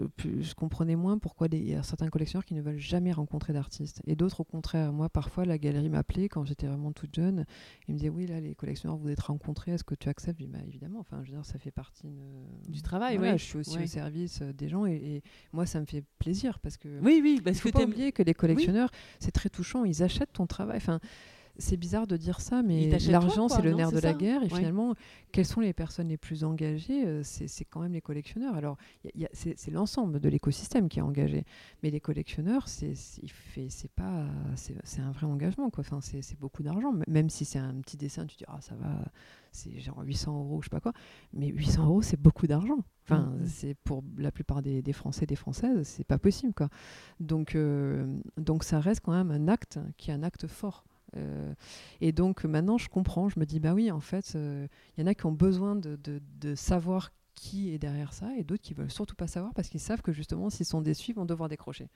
comprenais 0.55 0.95
moins 0.95 1.16
pourquoi 1.16 1.49
des- 1.49 1.57
il 1.59 1.70
y 1.70 1.74
a 1.74 1.82
certains 1.82 2.09
collectionneurs 2.11 2.45
qui 2.45 2.53
ne 2.55 2.61
veulent 2.61 2.78
jamais 2.78 3.11
rencontrer 3.11 3.55
d'artistes. 3.55 4.03
Et 4.07 4.15
d'autres, 4.16 4.41
au 4.41 4.45
contraire. 4.45 4.93
Moi, 4.93 5.09
parfois, 5.09 5.47
la 5.47 5.57
galerie 5.57 5.89
m'appelait 5.89 6.28
quand 6.28 6.45
j'étais 6.45 6.66
vraiment 6.66 6.93
toute 6.93 7.15
jeune. 7.15 7.47
Ils 7.89 7.95
me 7.95 7.97
disaient 7.99 8.11
Oui, 8.11 8.27
là, 8.27 8.39
les 8.39 8.55
collectionneurs 8.55 8.99
voudraient 8.99 9.16
te 9.16 9.23
rencontrer. 9.23 9.73
Est-ce 9.73 9.82
que 9.85 9.95
tu 9.95 10.11
acceptes? 10.11 10.39
Je 10.41 10.45
dis 10.45 10.51
bah, 10.53 10.59
Évidemment. 10.69 11.01
Enfin, 11.01 11.23
je 11.24 11.31
veux 11.31 11.37
dire, 11.37 11.45
ça 11.47 11.59
fait 11.59 11.70
partie 11.70 12.07
de- 12.07 12.70
Du 12.70 12.82
travail, 12.82 13.16
Voilà. 13.16 13.39
Je 13.39 13.45
suis 13.45 13.57
aussi 13.59 13.78
Ouais. 13.78 13.85
au 13.85 13.87
service 13.87 14.43
euh, 14.43 14.53
des 14.53 14.69
gens. 14.69 14.85
Et, 14.85 14.93
et 14.95 15.23
moi, 15.55 15.65
ça 15.65 15.81
me 15.81 15.87
fait 15.87 16.05
plaisir 16.19 16.59
parce 16.59 16.77
que. 16.77 16.89
Oui, 17.01 17.20
oui, 17.23 17.37
Il 17.39 17.43
parce 17.43 17.61
faut 17.61 17.70
que 17.70 17.78
pas 17.78 17.85
oublier 17.85 18.12
que 18.12 18.23
les 18.23 18.35
collectionneurs, 18.35 18.91
c'est 19.20 19.32
très 19.32 19.49
touchant. 19.49 19.87
Ils 19.87 20.03
achètent 20.03 20.35
ton 20.35 20.47
travail. 20.47 20.77
Enfin, 20.77 21.01
c'est 21.59 21.77
bizarre 21.77 22.07
de 22.07 22.17
dire 22.17 22.41
ça, 22.41 22.63
mais 22.63 22.89
l'argent, 23.09 23.49
c'est 23.49 23.63
le 23.63 23.73
nerf 23.73 23.93
de 23.93 23.99
la 23.99 24.15
guerre. 24.15 24.43
Et 24.43 24.47
Ouais. 24.47 24.59
finalement, 24.59 24.95
quelles 25.33 25.47
sont 25.47 25.61
les 25.61 25.73
personnes 25.73 26.09
les 26.09 26.17
plus 26.17 26.45
engagées 26.45 27.07
Euh, 27.07 27.23
C'est 27.23 27.65
quand 27.65 27.81
même 27.81 27.93
les 27.93 28.01
collectionneurs. 28.01 28.55
Alors, 28.55 28.77
c'est 29.33 29.71
l'ensemble 29.71 30.21
de 30.21 30.29
l'écosystème 30.29 30.89
qui 30.89 30.99
est 30.99 31.03
engagé. 31.03 31.45
Mais 31.83 31.91
les 31.91 32.01
collectionneurs, 32.01 32.69
c'est 32.69 32.95
pas, 33.95 34.27
un 34.99 35.11
vrai 35.13 35.27
engagement. 35.27 35.71
Quoi. 35.71 35.85
Enfin, 35.87 36.01
c'est 36.01 36.39
beaucoup 36.39 36.63
d'argent. 36.63 36.93
Même 37.09 37.31
si 37.31 37.45
c'est 37.45 37.59
un 37.59 37.75
petit 37.81 37.97
dessin, 37.97 38.27
tu 38.27 38.37
dis 38.37 38.45
ah 38.49 38.59
ça 38.61 38.75
va, 38.77 39.05
c'est 39.53 39.79
genre 39.81 40.01
800 40.03 40.39
euros, 40.39 40.61
je 40.63 40.67
sais 40.67 40.71
pas 40.71 40.81
quoi. 40.81 40.93
Mais 41.33 41.49
800 41.49 41.85
euros, 41.87 42.03
c'est 42.03 42.21
beaucoup 42.21 42.47
d'argent. 42.47 42.79
Enfin, 43.05 43.33
Mhm. 43.39 43.47
c'est 43.47 43.75
pour 43.85 44.05
la 44.19 44.31
plupart 44.31 44.63
des, 44.63 44.83
des 44.83 44.93
Français, 44.93 45.27
des 45.27 45.35
Françaises, 45.37 45.87
c'est 45.89 46.05
pas 46.05 46.19
possible 46.19 46.53
quoi. 46.55 46.69
Donc, 47.19 47.55
euh, 47.57 48.19
donc 48.37 48.63
ça 48.63 48.79
reste 48.79 49.01
quand 49.01 49.13
même 49.13 49.31
un 49.33 49.49
acte 49.49 49.79
qui 49.97 50.11
est 50.11 50.15
un 50.15 50.23
acte 50.23 50.47
fort. 50.47 50.85
Euh, 51.16 51.55
et 52.01 52.12
donc 52.12 52.45
maintenant, 52.45 52.78
je 52.78 52.89
comprends, 52.89 53.28
je 53.28 53.39
me 53.39 53.47
dis, 53.47 53.61
bah 53.61 53.74
oui, 53.74 53.91
en 53.91 54.01
fait, 54.01 54.32
euh, 54.35 54.66
il 54.97 55.01
y 55.01 55.05
en 55.05 55.07
a 55.07 55.15
qui 55.15 55.27
ont 55.27 55.32
besoin 55.32 55.77
de, 55.77 56.55
savoir 56.55 57.12
qui 57.35 57.73
est 57.73 57.78
derrière 57.78 58.12
ça, 58.12 58.28
et 58.37 58.45
d'autres 58.45 58.62
qui 58.62 58.74
veulent 58.74 58.91
surtout 58.91 59.15
pas 59.15 59.27
savoir 59.27 59.55
parce 59.55 59.69
qu'ils 59.69 59.81
savent 59.81 60.03
que 60.03 60.12
justement, 60.12 60.51
s'ils 60.51 60.66
sont 60.66 60.82
déçus, 60.82 61.12
ils 61.12 61.15
vont 61.15 61.24
devoir 61.24 61.49
décrocher. 61.49 61.89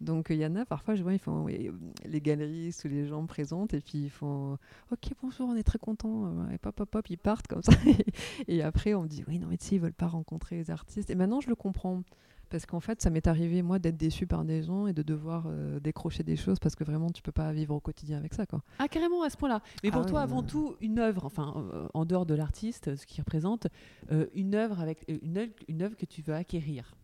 Donc 0.00 0.26
il 0.28 0.36
y 0.36 0.44
en 0.44 0.54
a, 0.56 0.66
parfois, 0.66 0.96
je 0.96 1.02
vois, 1.02 1.14
ils 1.14 1.18
font, 1.18 1.48
euh, 1.48 1.72
les 2.04 2.20
galeristes 2.20 2.84
ou 2.84 2.88
les 2.88 3.06
gens 3.06 3.24
présentent, 3.26 3.72
et 3.72 3.80
puis 3.80 3.98
ils 3.98 4.10
font, 4.10 4.58
ok, 4.90 5.12
bonjour, 5.22 5.48
on 5.48 5.56
est 5.56 5.62
très 5.62 5.78
contents, 5.78 6.50
et 6.50 6.58
pop, 6.58 6.74
pop, 6.74 6.90
pop, 6.90 7.08
ils 7.08 7.18
partent 7.18 7.46
comme 7.46 7.62
ça. 7.62 7.72
et 8.48 8.62
après, 8.62 8.92
on 8.94 9.02
me 9.02 9.08
dit, 9.08 9.24
oui, 9.28 9.38
non, 9.38 9.46
mais 9.48 9.56
tu 9.56 9.66
sais, 9.66 9.74
ils 9.76 9.80
veulent 9.80 9.94
pas 9.94 10.08
rencontrer 10.08 10.56
les 10.56 10.70
artistes. 10.70 11.08
Et 11.10 11.14
maintenant, 11.14 11.40
je 11.40 11.48
le 11.48 11.56
comprends. 11.56 12.02
Parce 12.52 12.66
qu'en 12.66 12.80
fait, 12.80 13.00
ça 13.00 13.08
m'est 13.08 13.26
arrivé, 13.26 13.62
moi, 13.62 13.78
d'être 13.78 13.96
déçu 13.96 14.26
par 14.26 14.44
des 14.44 14.62
gens 14.62 14.86
et 14.86 14.92
de 14.92 15.00
devoir 15.00 15.46
euh, 15.46 15.80
décrocher 15.80 16.22
des 16.22 16.36
choses 16.36 16.58
parce 16.58 16.76
que 16.76 16.84
vraiment, 16.84 17.08
tu 17.08 17.22
peux 17.22 17.32
pas 17.32 17.50
vivre 17.50 17.74
au 17.74 17.80
quotidien 17.80 18.18
avec 18.18 18.34
ça. 18.34 18.44
Quoi. 18.44 18.62
Ah, 18.78 18.88
carrément 18.88 19.22
à 19.22 19.30
ce 19.30 19.38
point-là. 19.38 19.62
Mais 19.82 19.88
Ah 19.88 19.92
pour 19.92 20.02
ouais, 20.02 20.10
toi, 20.10 20.20
avant 20.20 20.42
tout, 20.42 20.76
une 20.82 20.98
œuvre, 20.98 21.24
enfin, 21.24 21.54
euh, 21.72 21.88
en 21.94 22.04
dehors 22.04 22.26
de 22.26 22.34
l'artiste, 22.34 22.94
ce 22.94 23.06
qu'il 23.06 23.22
représente, 23.22 23.68
euh, 24.10 24.26
une 24.34 24.54
œuvre 24.54 24.80
avec 24.80 25.02
une 25.08 25.38
œuvre, 25.38 25.52
une 25.66 25.80
œuvre 25.80 25.96
que 25.96 26.04
tu 26.04 26.20
veux 26.20 26.34
acquérir. 26.34 26.94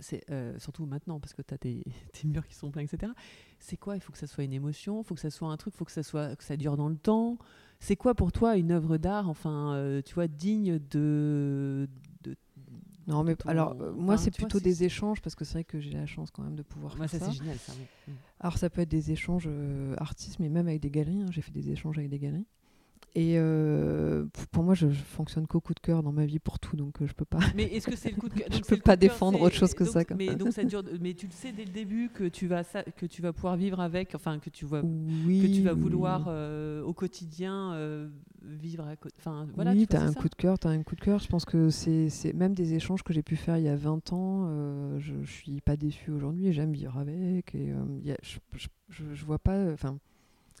C'est 0.00 0.24
surtout 0.58 0.86
maintenant 0.86 1.20
parce 1.20 1.34
que 1.34 1.42
tu 1.42 1.52
as 1.52 1.58
tes, 1.58 1.84
tes 2.14 2.26
murs 2.26 2.46
qui 2.46 2.54
sont 2.54 2.70
pleins, 2.70 2.84
etc. 2.84 3.12
C'est 3.58 3.76
quoi? 3.76 3.96
Il 3.96 4.00
faut 4.00 4.12
que 4.12 4.18
ça 4.18 4.26
soit 4.26 4.44
une 4.44 4.54
émotion, 4.54 5.02
il 5.02 5.04
faut 5.04 5.14
que 5.14 5.20
ça 5.20 5.28
soit 5.28 5.48
un 5.48 5.56
truc, 5.58 5.74
il 5.74 5.76
faut 5.76 5.84
que 5.84 5.92
ça 5.92 6.02
soit 6.02 6.34
que 6.36 6.44
ça 6.44 6.56
dure 6.56 6.78
dans 6.78 6.88
le 6.88 6.96
temps. 6.96 7.36
C'est 7.80 7.96
quoi 7.96 8.14
pour 8.14 8.32
toi 8.32 8.56
une 8.56 8.72
œuvre 8.72 8.96
d'art, 8.96 9.28
enfin, 9.28 10.00
tu 10.06 10.14
vois, 10.14 10.28
digne 10.28 10.78
de, 10.78 11.86
de 11.88 11.88
Non, 13.06 13.22
mais 13.24 13.36
ton- 13.36 13.48
alors, 13.48 13.76
euh, 13.80 13.92
moi, 13.92 14.14
enfin, 14.14 14.24
c'est 14.24 14.30
vois, 14.36 14.48
plutôt 14.48 14.58
des 14.60 14.84
échanges 14.84 15.20
parce 15.22 15.34
que 15.36 15.44
c'est 15.44 15.52
vrai 15.54 15.64
que 15.64 15.78
j'ai 15.80 15.92
la 15.92 16.06
chance 16.06 16.30
quand 16.30 16.42
même 16.42 16.56
de 16.56 16.62
pouvoir 16.62 16.96
faire 16.96 17.08
ça, 17.08 17.18
ça. 17.20 17.26
c'est 17.26 17.38
génial, 17.38 17.56
ça. 17.58 17.72
oui. 18.08 18.14
Alors, 18.40 18.58
ça 18.58 18.68
peut 18.68 18.80
être 18.82 18.88
des 18.88 19.12
échanges 19.12 19.44
euh, 19.46 19.94
artistes, 19.98 20.38
mais 20.40 20.48
même 20.48 20.66
avec 20.68 20.80
des 20.80 20.90
galeries. 20.90 21.22
hein. 21.22 21.26
J'ai 21.30 21.42
fait 21.42 21.52
des 21.52 21.70
échanges 21.70 21.98
avec 21.98 22.10
des 22.10 22.18
galeries. 22.18 22.46
Et 23.14 23.36
euh, 23.38 24.26
pour 24.52 24.62
moi, 24.62 24.74
je, 24.74 24.90
je 24.90 25.02
fonctionne 25.02 25.46
qu'au 25.46 25.58
coup 25.60 25.72
de 25.72 25.80
cœur 25.80 26.02
dans 26.02 26.12
ma 26.12 26.26
vie 26.26 26.38
pour 26.38 26.58
tout, 26.58 26.76
donc 26.76 27.00
euh, 27.00 27.06
je 27.06 27.14
peux 27.14 27.24
pas. 27.24 27.38
Mais 27.54 27.64
est-ce 27.64 27.86
que 27.86 27.96
c'est 27.96 28.10
le 28.10 28.16
coup 28.16 28.28
de 28.28 28.34
cœur 28.34 28.46
Je 28.52 28.60
peux 28.60 28.76
pas 28.76 28.96
défendre 28.96 29.40
autre 29.40 29.54
chose 29.54 29.72
que 29.72 29.84
donc- 29.84 29.92
ça, 29.92 30.00
Mais 30.14 30.34
donc 30.34 30.52
ça 30.52 30.64
dure. 30.64 30.82
Mais 31.00 31.14
tu 31.14 31.26
le 31.26 31.32
sais 31.32 31.50
dès 31.52 31.64
le 31.64 31.70
début 31.72 32.10
que 32.12 32.24
tu 32.24 32.46
vas 32.46 32.62
ça, 32.62 32.82
que 32.82 33.06
tu 33.06 33.22
vas 33.22 33.32
pouvoir 33.32 33.56
vivre 33.56 33.80
avec, 33.80 34.14
enfin 34.14 34.38
que 34.38 34.50
tu 34.50 34.66
vas 34.66 34.82
oui, 34.84 35.40
que 35.40 35.46
tu 35.46 35.62
vas 35.62 35.72
vouloir 35.72 36.26
euh, 36.28 36.82
au 36.82 36.92
quotidien 36.92 37.72
euh, 37.72 38.08
vivre 38.42 38.84
à. 38.86 38.92
Enfin 39.18 39.46
voilà. 39.54 39.72
oui, 39.72 39.86
tu 39.86 39.96
as 39.96 40.02
un 40.02 40.12
coup 40.12 40.28
de 40.28 40.34
cœur, 40.34 40.58
tu 40.58 40.66
as 40.66 40.70
un 40.70 40.82
coup 40.82 40.94
de 40.94 41.00
cœur. 41.00 41.18
Je 41.18 41.28
pense 41.28 41.46
que 41.46 41.70
c'est 41.70 42.32
même 42.34 42.54
des 42.54 42.74
échanges 42.74 43.02
que 43.02 43.14
j'ai 43.14 43.22
pu 43.22 43.36
faire 43.36 43.56
il 43.56 43.64
y 43.64 43.68
a 43.68 43.76
20 43.76 44.12
ans. 44.12 44.98
je, 44.98 45.14
je 45.22 45.32
suis 45.32 45.62
pas 45.62 45.78
déçue 45.78 46.10
aujourd'hui, 46.10 46.52
j'aime 46.52 46.72
vivre 46.72 46.98
avec. 46.98 47.54
Et, 47.54 47.72
y 48.02 48.12
a- 48.12 48.18
je, 48.22 48.36
je- 48.90 49.14
je 49.14 49.24
vois 49.24 49.38
pas. 49.38 49.72
Enfin, 49.72 49.96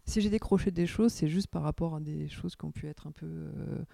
si 0.06 0.20
j'ai 0.20 0.30
décroché 0.30 0.70
des 0.70 0.86
choses, 0.86 1.12
c'est 1.12 1.28
juste 1.28 1.48
par 1.48 1.62
rapport 1.62 1.94
à 1.96 2.00
des 2.00 2.28
choses 2.28 2.56
qui 2.56 2.64
ont 2.64 2.70
pu 2.72 2.86
être 2.86 3.06
un 3.06 3.12
peu. 3.12 3.26
euh, 3.26 3.84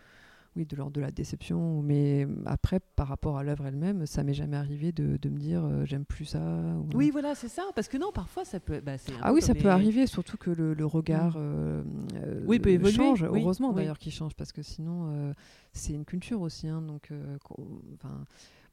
oui, 0.54 0.66
de 0.66 0.76
l'ordre 0.76 0.92
de 0.92 1.00
la 1.00 1.10
déception. 1.10 1.80
Mais 1.80 2.28
après, 2.44 2.78
par 2.78 3.08
rapport 3.08 3.38
à 3.38 3.42
l'œuvre 3.42 3.64
elle-même, 3.64 4.04
ça 4.04 4.22
m'est 4.22 4.34
jamais 4.34 4.58
arrivé 4.58 4.92
de, 4.92 5.16
de 5.16 5.28
me 5.30 5.38
dire 5.38 5.64
euh, 5.64 5.86
j'aime 5.86 6.04
plus 6.04 6.26
ça. 6.26 6.40
ou- 6.40 6.86
Oui, 6.94 7.08
voilà, 7.10 7.34
c'est 7.34 7.48
ça. 7.48 7.62
Parce 7.74 7.88
que 7.88 7.96
non, 7.96 8.12
parfois 8.12 8.44
ça 8.44 8.60
peut. 8.60 8.80
bah, 8.80 8.96
Ah 9.22 9.32
oui, 9.32 9.40
ça 9.40 9.54
peut 9.54 9.70
arriver, 9.70 10.06
surtout 10.06 10.36
que 10.36 10.50
le, 10.50 10.74
le 10.74 10.84
regard 10.84 11.36
euh, 11.38 11.82
euh, 12.16 12.42
Oui, 12.46 12.58
peut 12.58 12.68
évoluer, 12.68 12.92
change. 12.92 13.22
oui, 13.22 13.40
Heureusement 13.40 13.70
oui. 13.70 13.76
d'ailleurs 13.76 13.98
qu'il 13.98 14.12
change, 14.12 14.34
parce 14.34 14.52
que 14.52 14.60
sinon, 14.60 15.32
c'est 15.72 15.94
une 15.94 16.04
culture 16.04 16.42
aussi. 16.42 16.68
hein, 16.68 16.82
donc, 16.82 17.10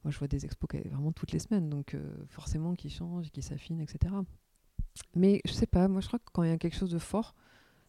moi, 0.04 0.12
je 0.12 0.18
vois 0.20 0.28
des 0.28 0.46
expos 0.46 0.70
vraiment 0.92 1.12
toutes 1.14 1.32
les 1.32 1.40
semaines, 1.40 1.70
donc 1.70 1.96
forcément 2.28 2.74
qui 2.74 2.90
changent, 2.90 3.32
qui 3.32 3.42
s'affinent, 3.42 3.80
etc. 3.82 4.14
Mais 5.16 5.42
je 5.46 5.52
sais 5.52 5.68
pas, 5.68 5.88
moi, 5.88 6.02
je 6.02 6.08
crois 6.08 6.20
que 6.20 6.30
quand 6.32 6.44
il 6.44 6.50
y 6.50 6.54
a 6.54 6.58
quelque 6.58 6.76
chose 6.78 6.92
de 6.92 7.00
fort, 7.00 7.36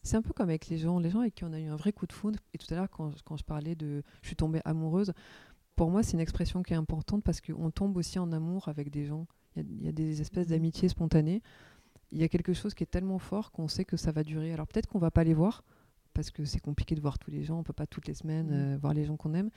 c'est 0.02 0.16
un 0.16 0.22
peu 0.22 0.32
comme 0.32 0.48
avec 0.48 0.68
les 0.68 0.78
gens, 0.78 0.98
les 0.98 1.10
gens 1.10 1.20
avec 1.20 1.34
qui 1.34 1.44
on 1.44 1.52
a 1.52 1.60
eu 1.60 1.66
un 1.68 1.76
vrai 1.76 1.92
coup 1.92 2.06
de 2.06 2.12
foudre. 2.12 2.38
Et 2.54 2.58
tout 2.58 2.66
à 2.72 2.76
l'heure, 2.76 2.88
quand, 2.90 3.10
quand 3.24 3.36
je 3.36 3.44
parlais 3.44 3.74
de 3.74 4.02
je 4.22 4.28
suis 4.28 4.36
tombée 4.36 4.60
amoureuse, 4.64 5.12
pour 5.76 5.90
moi, 5.90 6.02
c'est 6.02 6.12
une 6.12 6.20
expression 6.20 6.62
qui 6.62 6.72
est 6.72 6.76
importante 6.76 7.22
parce 7.24 7.40
qu'on 7.40 7.70
tombe 7.70 7.96
aussi 7.96 8.18
en 8.18 8.32
amour 8.32 8.68
avec 8.68 8.90
des 8.90 9.04
gens. 9.04 9.26
Il 9.56 9.62
y 9.62 9.64
a- 9.64 9.68
il 9.80 9.84
y, 9.84 9.88
a 9.88 9.92
des 9.92 10.20
espèces 10.20 10.46
Mhm. 10.46 10.50
d'amitié 10.52 10.88
spontanée. 10.88 11.42
Il 12.12 12.18
y 12.18 12.22
a 12.24 12.28
quelque 12.28 12.52
chose 12.52 12.74
qui 12.74 12.82
est 12.82 12.86
tellement 12.90 13.18
fort 13.18 13.50
qu'on 13.52 13.68
sait 13.68 13.84
que 13.84 13.96
ça 13.96 14.12
va 14.12 14.22
durer. 14.24 14.52
Alors 14.52 14.66
peut-être 14.66 14.86
qu'on 14.88 14.98
va 14.98 15.10
pas 15.10 15.24
les 15.24 15.34
voir 15.34 15.62
parce 16.14 16.30
que 16.30 16.44
c'est 16.44 16.58
compliqué 16.60 16.94
de 16.94 17.00
voir 17.00 17.18
tous 17.18 17.30
les 17.30 17.44
gens, 17.44 17.58
on 17.58 17.62
peut 17.62 17.72
pas 17.72 17.86
toutes 17.86 18.06
les 18.08 18.14
semaines 18.14 18.48
Mm. 18.50 18.74
euh, 18.74 18.78
voir 18.78 18.94
les 18.94 19.04
gens 19.04 19.16
qu'on 19.16 19.32
aime. 19.34 19.50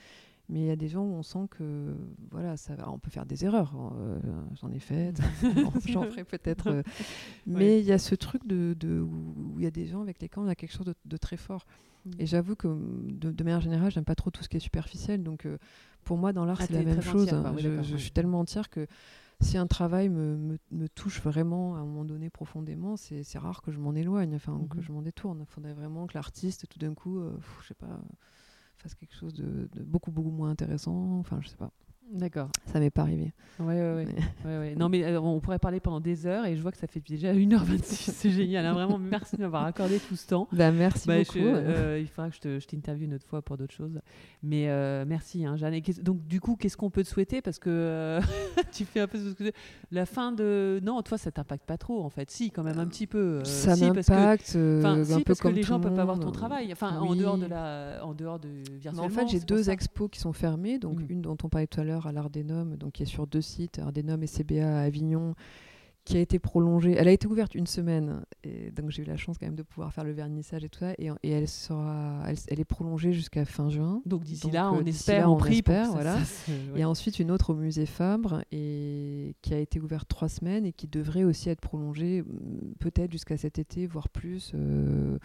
Mais 0.50 0.60
il 0.60 0.66
y 0.66 0.70
a 0.70 0.76
des 0.76 0.88
gens 0.88 1.02
où 1.02 1.14
on 1.14 1.22
sent 1.22 1.46
que 1.50 1.94
voilà, 2.30 2.56
ça, 2.58 2.74
on 2.88 2.98
peut 2.98 3.10
faire 3.10 3.24
des 3.24 3.44
erreurs. 3.46 3.72
euh, 3.98 4.18
J'en 4.60 4.70
ai 4.70 4.78
fait, 4.78 5.14
j'en 5.86 6.02
ferai 6.04 6.24
peut-être. 6.24 6.66
euh, 6.68 6.82
mais 7.46 7.80
il 7.80 7.86
y 7.86 7.92
a 7.92 7.98
ce 7.98 8.14
truc 8.14 8.46
de, 8.46 8.74
de- 8.78 9.00
où 9.00 9.54
il 9.58 9.64
y 9.64 9.66
a 9.66 9.70
des 9.70 9.86
gens 9.86 10.02
avec 10.02 10.20
lesquels 10.20 10.42
on 10.44 10.48
a 10.48 10.54
quelque 10.54 10.72
chose 10.72 10.84
de, 10.86 10.94
de 11.06 11.16
très 11.16 11.38
fort. 11.38 11.64
Mm. 12.04 12.10
Et 12.18 12.26
j'avoue 12.26 12.56
que 12.56 12.68
de, 12.68 13.30
de 13.30 13.44
manière 13.44 13.62
générale, 13.62 13.90
j'aime 13.90 14.04
pas 14.04 14.14
trop 14.14 14.30
tout 14.30 14.42
ce 14.42 14.50
qui 14.50 14.58
est 14.58 14.60
superficiel. 14.60 15.22
Donc 15.22 15.46
euh, 15.46 15.56
pour 16.04 16.18
moi, 16.18 16.34
dans 16.34 16.44
l'art, 16.44 16.58
Ah, 16.60 16.66
c'est 16.66 16.74
la 16.74 16.82
même 16.82 17.00
chose. 17.00 17.22
entière, 17.22 17.40
quoi. 17.40 17.52
Oui, 17.52 17.62
je, 17.62 17.82
je 17.82 17.96
suis 17.96 18.10
tellement 18.10 18.40
entière 18.40 18.68
que 18.68 18.86
si 19.40 19.56
un 19.56 19.66
travail 19.66 20.10
me, 20.10 20.36
me- 20.36 20.58
me 20.72 20.88
touche 20.88 21.22
vraiment 21.22 21.74
à 21.76 21.78
un 21.78 21.84
moment 21.86 22.04
donné 22.04 22.28
profondément, 22.28 22.96
c'est 22.98 23.24
rare 23.38 23.62
que 23.62 23.72
je 23.72 23.78
m'en 23.78 23.94
éloigne, 23.94 24.34
enfin 24.36 24.60
que 24.70 24.76
Mhm. 24.76 24.82
je 24.82 24.92
m'en 24.92 25.00
détourne. 25.00 25.38
Il 25.40 25.46
faudrait 25.46 25.72
vraiment 25.72 26.06
que 26.06 26.12
l'artiste, 26.14 26.68
tout 26.68 26.78
d'un 26.78 26.92
coup, 26.92 27.18
je 27.62 27.66
sais 27.68 27.74
pas, 27.74 27.98
fasse 28.84 28.94
quelque 28.94 29.14
chose 29.14 29.32
de, 29.34 29.68
de 29.72 29.82
beaucoup 29.82 30.10
beaucoup 30.10 30.30
moins 30.30 30.50
intéressant. 30.50 31.18
Enfin, 31.18 31.40
je 31.40 31.48
sais 31.48 31.56
pas. 31.56 31.72
D'accord. 32.12 32.48
Ça 32.66 32.78
m'est 32.78 32.90
pas 32.90 33.02
arrivé. 33.02 33.32
Ouais, 33.58 33.66
ouais, 33.66 34.06
ouais. 34.44 34.58
Ouais. 34.58 34.74
Non, 34.76 34.88
mais 34.88 35.04
euh, 35.04 35.20
on 35.20 35.40
pourrait 35.40 35.58
parler 35.58 35.80
pendant 35.80 36.00
des 36.00 36.26
heures 36.26 36.44
et 36.46 36.56
je 36.56 36.62
vois 36.62 36.70
que 36.70 36.76
ça 36.76 36.86
fait 36.86 37.00
déjà 37.00 37.32
1h26. 37.32 37.82
C'est 37.82 38.30
génial. 38.30 38.66
hein. 38.66 38.72
Vraiment, 38.72 38.98
merci 38.98 39.36
de 39.36 39.42
m'avoir 39.42 39.64
accordé 39.64 39.98
tout 39.98 40.14
ce 40.16 40.26
temps. 40.26 40.46
Bah, 40.52 40.70
merci 40.70 41.06
Bah, 41.08 41.18
beaucoup. 41.18 41.32
je- 41.38 41.40
euh, 41.44 41.98
il 42.00 42.06
faudra 42.08 42.28
que 42.30 42.36
je 42.36 42.40
te- 42.40 42.58
je 42.60 42.66
t'interviewe 42.66 43.04
une 43.06 43.14
autre 43.14 43.26
fois 43.26 43.42
pour 43.42 43.56
d'autres 43.56 43.74
choses. 43.74 44.00
Mais 44.42 44.68
euh, 44.68 45.04
merci, 45.06 45.44
hein, 45.46 45.56
Jeanne. 45.56 45.74
Et 45.74 45.82
donc, 46.02 46.26
du 46.26 46.40
coup, 46.40 46.56
qu'est-ce 46.56 46.76
qu'on 46.76 46.90
peut 46.90 47.02
te 47.02 47.08
souhaiter? 47.08 47.40
Parce 47.42 47.58
que 47.58 47.70
euh, 47.70 48.20
tu 48.72 48.84
fais 48.84 49.00
un 49.00 49.06
peu 49.08 49.18
ce 49.18 49.32
que 49.34 49.50
la 49.90 50.04
fin 50.06 50.30
de. 50.32 50.80
Non, 50.82 51.00
toi, 51.02 51.16
ça 51.18 51.30
t'impacte 51.32 51.64
pas 51.64 51.78
trop, 51.78 52.02
en 52.04 52.10
fait. 52.10 52.30
Si, 52.30 52.50
quand 52.50 52.62
même 52.64 52.78
un 52.78 52.86
petit 52.86 53.06
peu. 53.06 53.42
ça 53.44 53.74
si, 53.76 53.80
que- 53.82 53.86
m'impacte 53.86 54.56
Enfin, 54.56 55.00
un 55.00 55.04
si, 55.04 55.14
peu 55.18 55.22
parce 55.24 55.38
que 55.38 55.42
comme 55.44 55.54
les 55.54 55.62
tout 55.62 55.68
gens 55.68 55.78
le 55.78 55.82
peuvent 55.84 55.94
pas 55.96 56.04
voir 56.04 56.18
ton 56.18 56.26
monde. 56.26 56.34
travail. 56.34 56.70
Enfin, 56.72 56.98
en 56.98 57.14
dehors 57.16 57.38
de 57.38 57.46
la, 57.46 58.00
en 58.04 58.14
dehors 58.14 58.38
de 58.38 58.48
Mais 58.48 58.78
virtuellement. 58.78 59.04
en 59.04 59.08
fait, 59.08 59.28
j'ai 59.28 59.40
deux 59.40 59.70
expos 59.70 60.10
qui 60.10 60.20
sont 60.20 60.32
fermées. 60.32 60.78
Donc, 60.78 60.98
Mhm. 61.00 61.06
une 61.08 61.22
dont 61.22 61.36
on 61.42 61.48
parlait 61.48 61.66
tout 61.66 61.80
à 61.80 61.84
l'heure 61.84 61.93
à 62.02 62.12
l'Ardenum, 62.12 62.76
donc 62.76 62.92
qui 62.92 63.02
est 63.02 63.06
sur 63.06 63.26
deux 63.26 63.40
sites, 63.42 63.78
Ardenum 63.78 64.22
et 64.22 64.26
CBA 64.26 64.80
à 64.80 64.82
Avignon, 64.82 65.34
qui 66.04 66.18
a 66.18 66.20
été 66.20 66.38
prolongée. 66.38 66.94
Elle 66.98 67.08
a 67.08 67.12
été 67.12 67.26
ouverte 67.26 67.54
une 67.54 67.66
semaine, 67.66 68.24
et 68.42 68.70
donc 68.72 68.90
j'ai 68.90 69.02
eu 69.02 69.06
la 69.06 69.16
chance 69.16 69.38
quand 69.38 69.46
même 69.46 69.54
de 69.54 69.62
pouvoir 69.62 69.90
faire 69.94 70.04
le 70.04 70.12
vernissage 70.12 70.62
et 70.62 70.68
tout 70.68 70.80
ça. 70.80 70.92
Et, 70.98 71.08
et 71.22 71.30
elle 71.30 71.48
sera, 71.48 72.22
elle, 72.26 72.36
elle 72.48 72.60
est 72.60 72.64
prolongée 72.66 73.14
jusqu'à 73.14 73.46
fin 73.46 73.70
juin. 73.70 74.02
Donc, 74.04 74.22
d'ici 74.22 74.50
là, 74.50 74.68
euh, 74.68 74.72
on 74.72 74.82
d'ici 74.82 74.98
espère, 74.98 75.20
là, 75.22 75.30
on 75.30 75.34
on 75.34 75.36
prie 75.38 75.54
espère, 75.56 75.92
voilà. 75.92 76.22
ça 76.22 76.52
ouais. 76.74 76.80
Et 76.80 76.84
ensuite 76.84 77.18
une 77.20 77.30
autre 77.30 77.50
au 77.50 77.54
musée 77.54 77.86
Fabre 77.86 78.42
et 78.52 79.34
qui 79.40 79.54
a 79.54 79.58
été 79.58 79.80
ouverte 79.80 80.06
trois 80.06 80.28
semaines 80.28 80.66
et 80.66 80.72
qui 80.72 80.88
devrait 80.88 81.24
aussi 81.24 81.48
être 81.48 81.62
prolongée 81.62 82.20
mm, 82.20 82.74
peut-être 82.80 83.10
jusqu'à 83.12 83.38
cet 83.38 83.58
été, 83.58 83.86
voire 83.86 84.10
plus. 84.10 84.52
euh, 84.54 85.18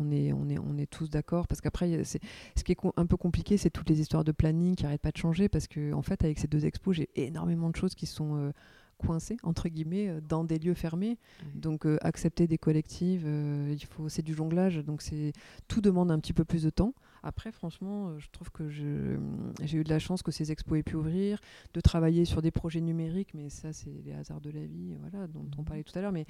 on 0.00 0.10
est, 0.10 0.32
on, 0.32 0.48
est, 0.48 0.58
on 0.58 0.76
est 0.78 0.86
tous 0.90 1.10
d'accord 1.10 1.46
parce 1.46 1.60
qu'après, 1.60 2.02
ce 2.04 2.18
qui 2.64 2.72
est 2.72 2.78
un 2.96 3.06
peu 3.06 3.16
compliqué, 3.16 3.56
c'est 3.56 3.70
toutes 3.70 3.88
les 3.90 4.00
histoires 4.00 4.24
de 4.24 4.32
planning 4.32 4.74
qui 4.74 4.84
n'arrêtent 4.84 5.02
pas 5.02 5.12
de 5.12 5.16
changer 5.18 5.48
parce 5.48 5.66
que 5.66 5.92
en 5.92 6.02
fait, 6.02 6.24
avec 6.24 6.38
ces 6.38 6.48
deux 6.48 6.64
expos, 6.66 6.96
j'ai 6.96 7.08
énormément 7.16 7.70
de 7.70 7.76
choses 7.76 7.94
qui 7.94 8.06
sont 8.06 8.36
euh, 8.36 8.50
coincées 8.98 9.38
entre 9.42 9.68
guillemets 9.70 10.08
euh, 10.08 10.20
dans 10.20 10.44
des 10.44 10.58
lieux 10.58 10.74
fermés. 10.74 11.18
Donc 11.54 11.86
euh, 11.86 11.96
accepter 12.02 12.46
des 12.46 12.58
collectives, 12.58 13.24
euh, 13.26 13.72
il 13.74 13.84
faut, 13.86 14.08
c'est 14.08 14.22
du 14.22 14.34
jonglage, 14.34 14.76
donc 14.84 15.00
c'est 15.02 15.32
tout 15.68 15.80
demande 15.80 16.10
un 16.10 16.18
petit 16.18 16.32
peu 16.34 16.44
plus 16.44 16.62
de 16.64 16.70
temps. 16.70 16.94
Après, 17.22 17.52
franchement, 17.52 18.18
je 18.18 18.28
trouve 18.30 18.50
que 18.50 18.68
je- 18.70 19.18
j'ai 19.62 19.78
eu 19.78 19.84
de 19.84 19.90
la 19.90 19.98
chance 19.98 20.22
que 20.22 20.30
ces 20.30 20.52
expos 20.52 20.78
aient 20.78 20.82
pu 20.82 20.96
ouvrir, 20.96 21.38
de 21.74 21.80
travailler 21.82 22.24
sur 22.24 22.40
des 22.40 22.50
projets 22.50 22.80
numériques, 22.80 23.34
mais 23.34 23.50
ça, 23.50 23.72
c'est 23.74 23.90
les 24.04 24.12
hasards 24.12 24.40
de 24.40 24.50
la 24.50 24.64
vie, 24.64 24.94
voilà, 25.00 25.26
dont 25.26 25.46
on 25.56 25.60
Mhm. 25.60 25.64
parlait 25.66 25.82
tout 25.84 25.98
à 25.98 26.02
l'heure. 26.02 26.12
Mais 26.12 26.26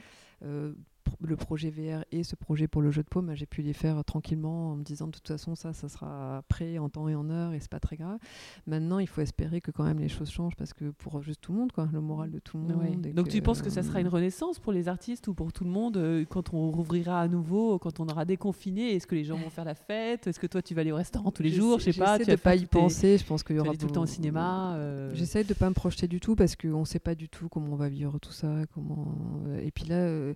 le 1.20 1.36
projet 1.36 1.70
VR 1.70 2.04
et 2.12 2.22
ce 2.22 2.36
projet 2.36 2.68
pour 2.68 2.82
le 2.82 2.90
jeu 2.90 3.02
de 3.02 3.08
paume, 3.08 3.26
bah, 3.26 3.34
j'ai 3.34 3.46
pu 3.46 3.62
les 3.62 3.72
faire 3.72 4.04
tranquillement 4.04 4.72
en 4.72 4.76
me 4.76 4.82
disant 4.84 5.06
de 5.06 5.12
toute 5.12 5.26
façon, 5.28 5.54
ça, 5.54 5.72
ça 5.72 5.88
sera 5.88 6.42
prêt 6.48 6.78
en 6.78 6.88
temps 6.88 7.08
et 7.08 7.14
en 7.14 7.28
heure 7.30 7.52
et 7.52 7.60
c'est 7.60 7.70
pas 7.70 7.80
très 7.80 7.96
grave. 7.96 8.18
Maintenant, 8.66 8.98
il 8.98 9.06
faut 9.06 9.20
espérer 9.20 9.60
que 9.60 9.70
quand 9.70 9.84
même 9.84 9.98
les 9.98 10.08
choses 10.08 10.30
changent 10.30 10.56
parce 10.56 10.72
que 10.72 10.90
pour 10.90 11.22
juste 11.22 11.40
tout 11.40 11.52
le 11.52 11.58
monde, 11.58 11.72
quoi, 11.72 11.88
le 11.92 12.00
moral 12.00 12.30
de 12.30 12.38
tout 12.38 12.58
le 12.58 12.64
Ouais. 12.74 12.90
monde. 12.90 13.06
Donc 13.14 13.28
tu 13.28 13.42
penses 13.42 13.62
que 13.62 13.70
ça 13.70 13.80
euh, 13.80 13.82
sera 13.82 14.00
une 14.00 14.08
renaissance 14.08 14.58
pour 14.58 14.72
les 14.72 14.88
artistes 14.88 15.28
ou 15.28 15.34
pour 15.34 15.52
tout 15.52 15.64
le 15.64 15.70
monde 15.70 15.96
euh, 15.96 16.24
quand 16.28 16.54
on 16.54 16.70
rouvrira 16.70 17.20
à 17.20 17.28
nouveau, 17.28 17.78
quand 17.78 18.00
on 18.00 18.08
aura 18.08 18.24
déconfiné 18.24 18.94
Est-ce 18.94 19.06
que 19.06 19.14
les 19.14 19.24
gens 19.24 19.36
vont 19.36 19.50
faire 19.50 19.64
la 19.64 19.74
fête? 19.74 20.26
Est-ce 20.26 20.38
que 20.40 20.46
toi 20.46 20.62
tu 20.62 20.74
vas 20.74 20.80
aller 20.82 20.92
au 20.92 20.96
restaurant 20.96 21.30
tous 21.30 21.42
les 21.42 21.50
jours? 21.50 21.78
Je 21.78 21.90
sais 21.90 21.98
pas. 21.98 22.18
Tu 22.18 22.24
de 22.30 22.36
pas 22.36 22.54
y 22.56 22.66
penser. 22.66 23.18
Je 23.18 23.24
pense 23.24 23.42
qu'il 23.42 23.56
y 23.56 23.58
aura 23.58 23.74
tout 23.74 23.86
le 23.86 23.92
temps 23.92 24.02
au 24.02 24.06
cinéma. 24.06 24.74
euh, 24.76 25.12
J'essaie 25.14 25.44
de 25.44 25.54
pas 25.54 25.68
me 25.68 25.74
projeter 25.74 26.06
du 26.08 26.20
tout 26.20 26.36
parce 26.36 26.56
qu'on 26.56 26.84
sait 26.84 26.98
pas 26.98 27.14
du 27.14 27.28
tout 27.28 27.48
comment 27.48 27.72
on 27.72 27.76
va 27.76 27.88
vivre 27.88 28.18
tout 28.18 28.32
ça. 28.32 28.54
Comment... 28.74 29.14
Et 29.62 29.70
puis 29.70 29.84
là, 29.84 29.96
euh, 29.96 30.34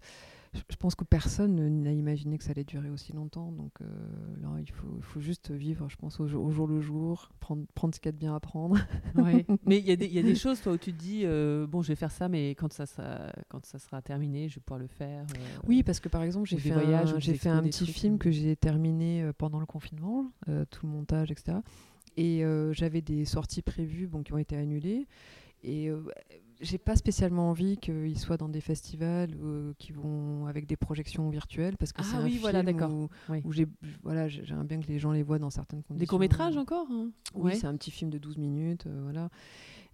je 0.70 0.76
pense 0.76 0.94
que 0.94 1.04
personne 1.04 1.54
ne- 1.56 1.68
n'a 1.68 1.92
imaginé 1.92 2.38
que 2.38 2.44
ça 2.44 2.50
allait 2.52 2.64
durer 2.64 2.88
aussi 2.90 3.12
longtemps. 3.12 3.50
Donc 3.52 3.72
euh, 3.80 3.86
là, 4.40 4.50
il 4.60 4.70
faut, 4.70 5.20
juste 5.20 5.50
vivre, 5.50 5.88
je 5.88 5.96
pense, 5.96 6.20
au, 6.20 6.26
jour- 6.26 6.44
au 6.44 6.50
jour 6.50 6.66
le 6.66 6.80
jour, 6.80 7.30
prendre, 7.40 7.64
prendre 7.74 7.94
ce 7.94 8.00
qu'il 8.00 8.08
y 8.08 8.10
a 8.10 8.12
de 8.12 8.18
bien 8.18 8.34
à 8.34 8.40
prendre. 8.40 8.76
ouais. 9.16 9.44
Mais 9.66 9.78
il 9.78 9.84
y, 9.86 9.90
a 9.92 9.96
des- 9.96 10.06
il 10.06 10.12
y 10.12 10.18
a 10.18 10.22
des 10.22 10.34
choses, 10.34 10.60
toi, 10.60 10.72
où 10.72 10.78
tu 10.78 10.92
te 10.92 10.98
dis, 10.98 11.22
euh, 11.24 11.66
bon, 11.66 11.82
je 11.82 11.88
vais 11.88 11.96
faire 11.96 12.10
ça, 12.12 12.28
mais 12.28 12.50
quand 12.50 12.72
ça, 12.72 12.86
sera, 12.86 13.32
quand 13.48 13.64
ça 13.66 13.78
sera 13.78 14.00
terminé, 14.02 14.48
je 14.48 14.56
vais 14.56 14.60
pouvoir 14.60 14.80
le 14.80 14.86
faire. 14.86 15.22
euh, 15.36 15.58
Oui, 15.66 15.82
parce 15.82 16.00
que 16.00 16.08
par 16.08 16.22
exemple, 16.22 16.48
j'ai 16.48 16.56
fait, 16.58 16.70
un, 16.94 17.18
j'ai 17.20 17.34
fait 17.34 17.48
petit 17.62 17.84
trucs, 17.84 17.96
film 17.96 18.18
que 18.18 18.30
j'ai 18.30 18.56
terminé 18.56 19.30
pendant 19.38 19.60
le 19.60 19.66
confinement, 19.66 20.30
tout 20.70 20.86
le 20.86 20.92
montage, 20.92 21.30
etc. 21.30 21.58
Et 22.16 22.44
j'avais 22.72 23.00
des 23.00 23.24
sorties 23.24 23.62
prévues 23.62 24.06
bon, 24.06 24.22
qui 24.22 24.32
ont 24.32 24.38
été 24.38 24.56
annulées. 24.56 25.06
Et 25.66 25.88
euh, 25.88 26.04
j'ai 26.64 26.78
pas 26.78 26.96
spécialement 26.96 27.50
envie 27.50 27.76
qu'ils 27.76 28.18
soient 28.18 28.36
dans 28.36 28.48
des 28.48 28.60
festivals 28.60 29.30
euh, 29.42 29.72
qui 29.78 29.92
vont 29.92 30.46
avec 30.46 30.66
des 30.66 30.76
projections 30.76 31.28
virtuelles 31.30 31.76
parce 31.76 31.92
que 31.92 32.00
Ah 32.02 32.04
c'est 32.10 32.16
un 32.16 32.24
oui, 32.24 32.38
voilà, 32.40 32.64
film 32.64 32.82
où, 32.90 33.08
Oui. 33.28 33.40
où 33.44 33.52
j'ai 33.52 33.66
voilà, 34.02 34.26
j'ai- 34.28 34.44
j'aimerais 34.44 34.64
bien 34.66 34.80
que 34.80 34.86
les 34.88 34.98
gens 34.98 35.12
les 35.12 35.22
voient 35.22 35.38
dans 35.38 35.50
certaines 35.50 35.82
conditions. 35.82 36.00
Des 36.00 36.06
courts-métrages 36.06 36.56
encore 36.56 36.86
hein 36.90 37.10
Oui, 37.34 37.42
Ouais. 37.52 37.54
c'est 37.54 37.66
un 37.66 37.76
petit 37.76 37.90
film 37.90 38.10
de 38.10 38.18
12 38.18 38.38
minutes, 38.38 38.86
euh, 38.86 39.00
voilà. 39.02 39.28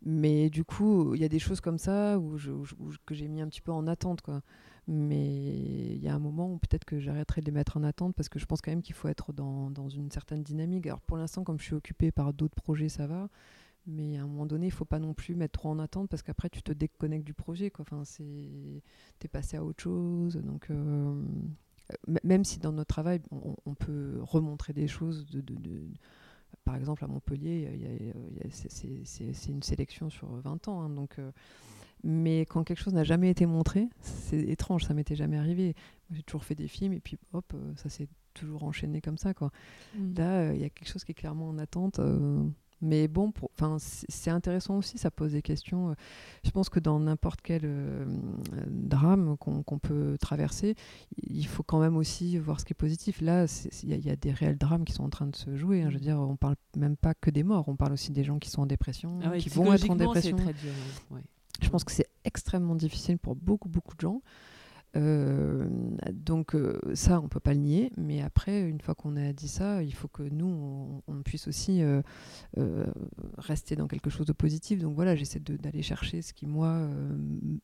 Mais 0.03 0.49
du 0.49 0.65
coup, 0.65 1.15
il 1.15 1.21
y 1.21 1.25
a 1.25 1.29
des 1.29 1.39
choses 1.39 1.61
comme 1.61 1.77
ça 1.79 2.19
où 2.19 2.39
je, 2.39 2.51
où 2.53 2.65
je- 2.65 2.75
où 2.79 2.91
je- 2.91 2.99
que 3.05 3.15
j'ai 3.15 3.29
mis 3.29 3.41
un 3.43 3.49
petit 3.49 3.61
peu 3.61 3.73
en 3.73 3.87
attente, 3.87 4.23
quoi. 4.23 4.41
Mais 4.87 5.55
il 5.95 5.99
y 6.03 6.09
a 6.09 6.15
un 6.15 6.19
moment 6.19 6.53
où 6.53 6.59
peut-être 6.59 6.85
que 6.85 6.99
j'arrêterai 6.99 7.43
de 7.43 7.47
les 7.47 7.53
mettre 7.53 7.77
en 7.77 7.83
attente 7.85 8.15
parce 8.15 8.29
que 8.29 8.39
je 8.39 8.47
pense 8.47 8.61
quand 8.61 8.71
même 8.73 8.83
qu'il 8.83 8.95
faut 8.95 9.09
être 9.09 9.33
dans, 9.33 9.71
dans 9.71 9.89
une 9.89 10.11
certaine 10.11 10.43
dynamique. 10.43 10.87
Alors 10.87 11.01
pour 11.03 11.17
l'instant, 11.17 11.45
comme 11.45 11.59
je 11.59 11.65
suis 11.65 11.75
occupée 11.75 12.11
par 12.11 12.33
d'autres 12.33 12.55
projets, 12.57 12.89
ça 12.89 13.07
va. 13.07 13.29
Mais 13.93 14.19
à 14.19 14.23
un 14.23 14.27
moment 14.27 14.47
donné, 14.47 14.67
il 14.67 14.71
faut 14.73 14.85
pas 14.85 14.99
non 14.99 15.15
plus 15.15 15.35
mettre 15.35 15.59
trop 15.59 15.69
en 15.71 15.79
attente 15.79 16.09
parce 16.09 16.23
qu'après, 16.23 16.49
tu 16.51 16.63
te 16.63 16.73
déconnectes 16.73 17.27
du 17.27 17.35
projet. 17.35 17.71
Quoi. 17.71 17.83
Enfin, 17.83 18.05
c'est... 18.05 18.23
es 18.23 19.29
passé 19.29 19.57
à 19.57 19.65
autre 19.65 19.83
chose. 19.83 20.37
Donc, 20.37 20.71
euh, 20.71 21.23
même 22.25 22.45
si 22.45 22.59
dans 22.59 22.73
notre 22.73 22.89
travail, 22.95 23.21
on, 23.31 23.57
on 23.67 23.75
peut 23.75 24.19
remontrer 24.23 24.73
des 24.73 24.87
choses 24.89 25.27
de, 25.27 25.41
de- 25.41 25.55
de- 25.57 25.89
par 26.65 26.77
exemple, 26.77 27.05
à 27.05 27.09
Montpellier, 27.09 27.69
il 27.75 27.83
y 27.83 27.87
a- 27.87 27.95
il 27.95 28.07
y 28.07 28.11
a- 28.47 28.51
c'est- 28.51 28.71
c'est 28.71 29.01
c'est- 29.05 29.33
c'est 29.33 29.51
une 29.51 29.63
sélection 29.63 30.09
sur 30.11 30.29
20 30.29 30.69
ans. 30.69 30.83
hein, 30.83 30.91
donc, 30.91 31.19
euh, 31.19 31.33
mais 32.05 32.43
quand 32.43 32.63
quelque 32.65 32.79
chose 32.81 32.95
n'a 32.95 33.05
jamais 33.05 33.31
été 33.31 33.45
montré, 33.47 33.89
c'est 34.03 34.41
étrange, 34.41 34.85
ça 34.85 34.95
m'était 34.95 35.17
jamais 35.17 35.37
arrivé. 35.37 35.75
J'ai 36.11 36.23
toujours 36.23 36.45
fait 36.45 36.55
des 36.55 36.69
films 36.69 36.93
et 36.93 37.01
puis 37.01 37.19
hop, 37.33 37.53
euh, 37.55 37.73
ça 37.77 37.89
s'est 37.89 38.09
toujours 38.35 38.63
enchaîné 38.65 39.01
comme 39.01 39.19
ça. 39.19 39.35
Quoi. 39.35 39.51
Mm. 39.97 40.15
Là, 40.17 40.39
euh, 40.51 40.55
il 40.55 40.61
y 40.61 40.65
a 40.65 40.71
quelque 40.71 40.89
chose 40.89 41.03
qui 41.05 41.11
est 41.13 41.15
clairement 41.15 41.49
en 41.49 41.59
attente. 41.59 41.99
euh, 41.99 42.45
mais 42.83 43.09
bon, 43.09 43.31
pour- 43.33 43.51
'fin, 43.55 43.77
c'est 43.79 44.31
intéressant 44.31 44.77
aussi, 44.79 44.99
ça 44.99 45.11
pose 45.11 45.33
des 45.33 45.43
questions. 45.43 45.91
euh, 45.91 45.95
Je 46.45 46.51
pense 46.51 46.69
que 46.69 46.81
dans 46.81 46.99
n'importe 47.01 47.41
quel 47.43 47.63
euh, 47.65 48.05
drame 48.69 49.37
qu'on 49.39 49.79
peut 49.79 50.17
traverser, 50.21 50.75
il 51.23 51.47
faut 51.47 51.63
quand 51.63 51.81
même 51.81 51.97
aussi 51.97 52.39
voir 52.39 52.61
ce 52.61 52.65
qui 52.65 52.73
est 52.73 52.75
positif. 52.75 53.21
Là, 53.21 53.47
il 53.83 53.89
y, 53.89 53.93
a- 53.93 53.97
il 53.97 54.07
y 54.07 54.11
a 54.11 54.17
des 54.17 54.31
réels 54.33 54.59
drames 54.59 54.85
qui 54.85 54.93
sont 54.93 55.05
en 55.05 55.11
train 55.11 55.27
de 55.27 55.37
se 55.37 55.57
jouer. 55.57 55.83
hein. 55.83 55.91
Je 55.91 55.95
veux 55.95 56.01
dire, 56.01 56.19
on 56.19 56.37
parle 56.37 56.57
même 56.77 56.97
pas 56.97 57.15
que 57.15 57.31
des 57.31 57.43
morts, 57.43 57.69
on 57.69 57.77
parle 57.77 57.93
aussi 57.93 58.13
des 58.13 58.25
gens 58.25 58.39
qui 58.39 58.51
sont 58.51 58.63
en 58.63 58.67
dépression, 58.67 59.19
Ah 59.23 59.31
ouais, 59.31 59.39
qui 59.39 59.49
vont 59.51 59.73
être 59.73 59.91
en 59.91 59.97
dépression. 59.97 60.37
très 60.37 60.53
dur. 60.55 60.73
ouais. 61.11 61.17
Ouais. 61.19 61.23
Je 61.63 61.69
pense 61.69 61.85
que 61.85 61.93
c'est 61.93 62.09
extrêmement 62.25 62.75
difficile 62.75 63.19
pour 63.19 63.37
beaucoup, 63.37 63.69
beaucoup 63.69 63.95
de 63.95 64.01
gens. 64.01 64.23
Euh, 64.97 65.69
donc 66.13 66.55
euh, 66.55 66.81
ça, 66.95 67.21
on 67.21 67.29
peut 67.29 67.41
pas 67.41 67.55
le 67.55 67.61
nier. 67.61 67.93
Mais 67.97 68.23
après, 68.23 68.63
une 68.63 68.81
fois 68.81 68.95
qu'on 68.95 69.17
a 69.17 69.33
dit 69.33 69.49
ça, 69.49 69.83
il 69.83 69.95
faut 69.95 70.09
que 70.09 70.23
nous, 70.23 71.03
on, 71.07 71.23
puisse 71.23 71.49
aussi 71.49 71.83
euh, 71.83 72.03
rester 73.39 73.77
dans 73.77 73.87
quelque 73.87 74.11
chose 74.11 74.27
de 74.27 74.33
positif. 74.33 74.81
Donc 74.81 74.95
voilà, 74.95 75.15
j'essaie 75.15 75.41
d'aller 75.41 75.83
chercher 75.83 76.23
ce 76.23 76.33
qui, 76.33 76.47
moi, 76.47 76.89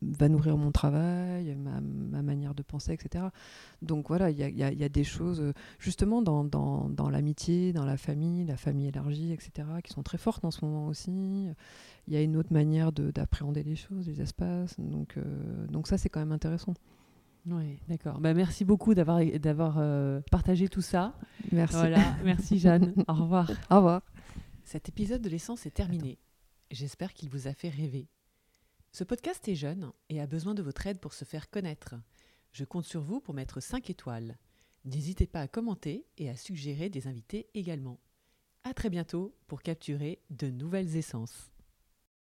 va 0.02 0.28
nourrir 0.28 0.56
mon 0.56 0.70
travail, 0.70 1.54
ma, 1.56 1.80
ma 1.80 2.22
manière 2.22 2.54
de 2.54 2.62
penser, 2.62 2.92
etc. 2.92 3.26
Donc 3.82 4.08
voilà, 4.08 4.30
il 4.30 4.38
y 4.38 4.84
a, 4.84 4.88
des 4.88 5.04
choses, 5.04 5.52
justement, 5.78 6.22
dans, 6.22 6.44
dans, 6.44 7.10
l'amitié, 7.10 7.72
dans 7.72 7.84
la 7.84 7.96
famille, 7.96 8.44
la 8.44 8.56
famille 8.56 8.88
élargie, 8.88 9.32
etc., 9.32 9.66
qui 9.82 9.92
sont 9.92 10.02
très 10.02 10.18
fortes 10.18 10.44
en 10.44 10.50
ce 10.50 10.64
moment 10.64 10.86
aussi. 10.86 11.48
Il 12.08 12.14
y 12.14 12.16
a 12.16 12.22
une 12.22 12.36
autre 12.36 12.52
manière 12.52 12.92
de- 12.92 13.10
d'appréhender 13.10 13.64
les 13.64 13.74
choses, 13.74 14.06
les 14.06 14.20
espaces. 14.20 14.78
Donc, 14.78 15.18
donc 15.70 15.88
ça, 15.88 15.98
c'est 15.98 16.08
quand 16.08 16.20
même 16.20 16.32
intéressant. 16.32 16.74
Oui, 17.46 17.78
d'accord. 17.88 18.18
Bah, 18.20 18.34
merci 18.34 18.64
beaucoup 18.64 18.94
d'avoir 18.94 19.24
d'avoir 19.24 19.76
euh, 19.78 20.20
partagé 20.30 20.68
tout 20.68 20.82
ça. 20.82 21.16
Merci. 21.52 21.76
Voilà, 21.76 22.16
merci 22.24 22.58
Jeanne. 22.58 22.92
Au 23.08 23.14
revoir. 23.14 23.50
Au 23.70 23.76
revoir. 23.76 24.02
Cet 24.64 24.88
épisode 24.88 25.22
de 25.22 25.28
l'essence 25.28 25.64
est 25.64 25.70
terminé. 25.70 26.18
J'espère 26.72 27.14
qu'il 27.14 27.28
vous 27.30 27.46
a 27.46 27.54
fait 27.54 27.68
rêver. 27.68 28.08
Ce 28.90 29.04
podcast 29.04 29.46
est 29.46 29.54
jeune 29.54 29.92
et 30.08 30.20
a 30.20 30.26
besoin 30.26 30.54
de 30.54 30.62
votre 30.62 30.86
aide 30.86 30.98
pour 30.98 31.12
se 31.12 31.24
faire 31.24 31.48
connaître. 31.48 31.94
Je 32.52 32.64
compte 32.64 32.84
sur 32.84 33.02
vous 33.02 33.20
pour 33.20 33.34
mettre 33.34 33.60
5 33.60 33.90
étoiles. 33.90 34.38
N'hésitez 34.84 35.26
pas 35.26 35.42
à 35.42 35.48
commenter 35.48 36.06
et 36.16 36.28
à 36.28 36.36
suggérer 36.36 36.88
des 36.88 37.06
invités 37.06 37.48
également. 37.54 38.00
À 38.64 38.74
très 38.74 38.90
bientôt 38.90 39.36
pour 39.46 39.62
capturer 39.62 40.20
de 40.30 40.50
nouvelles 40.50 40.96
essences. 40.96 41.52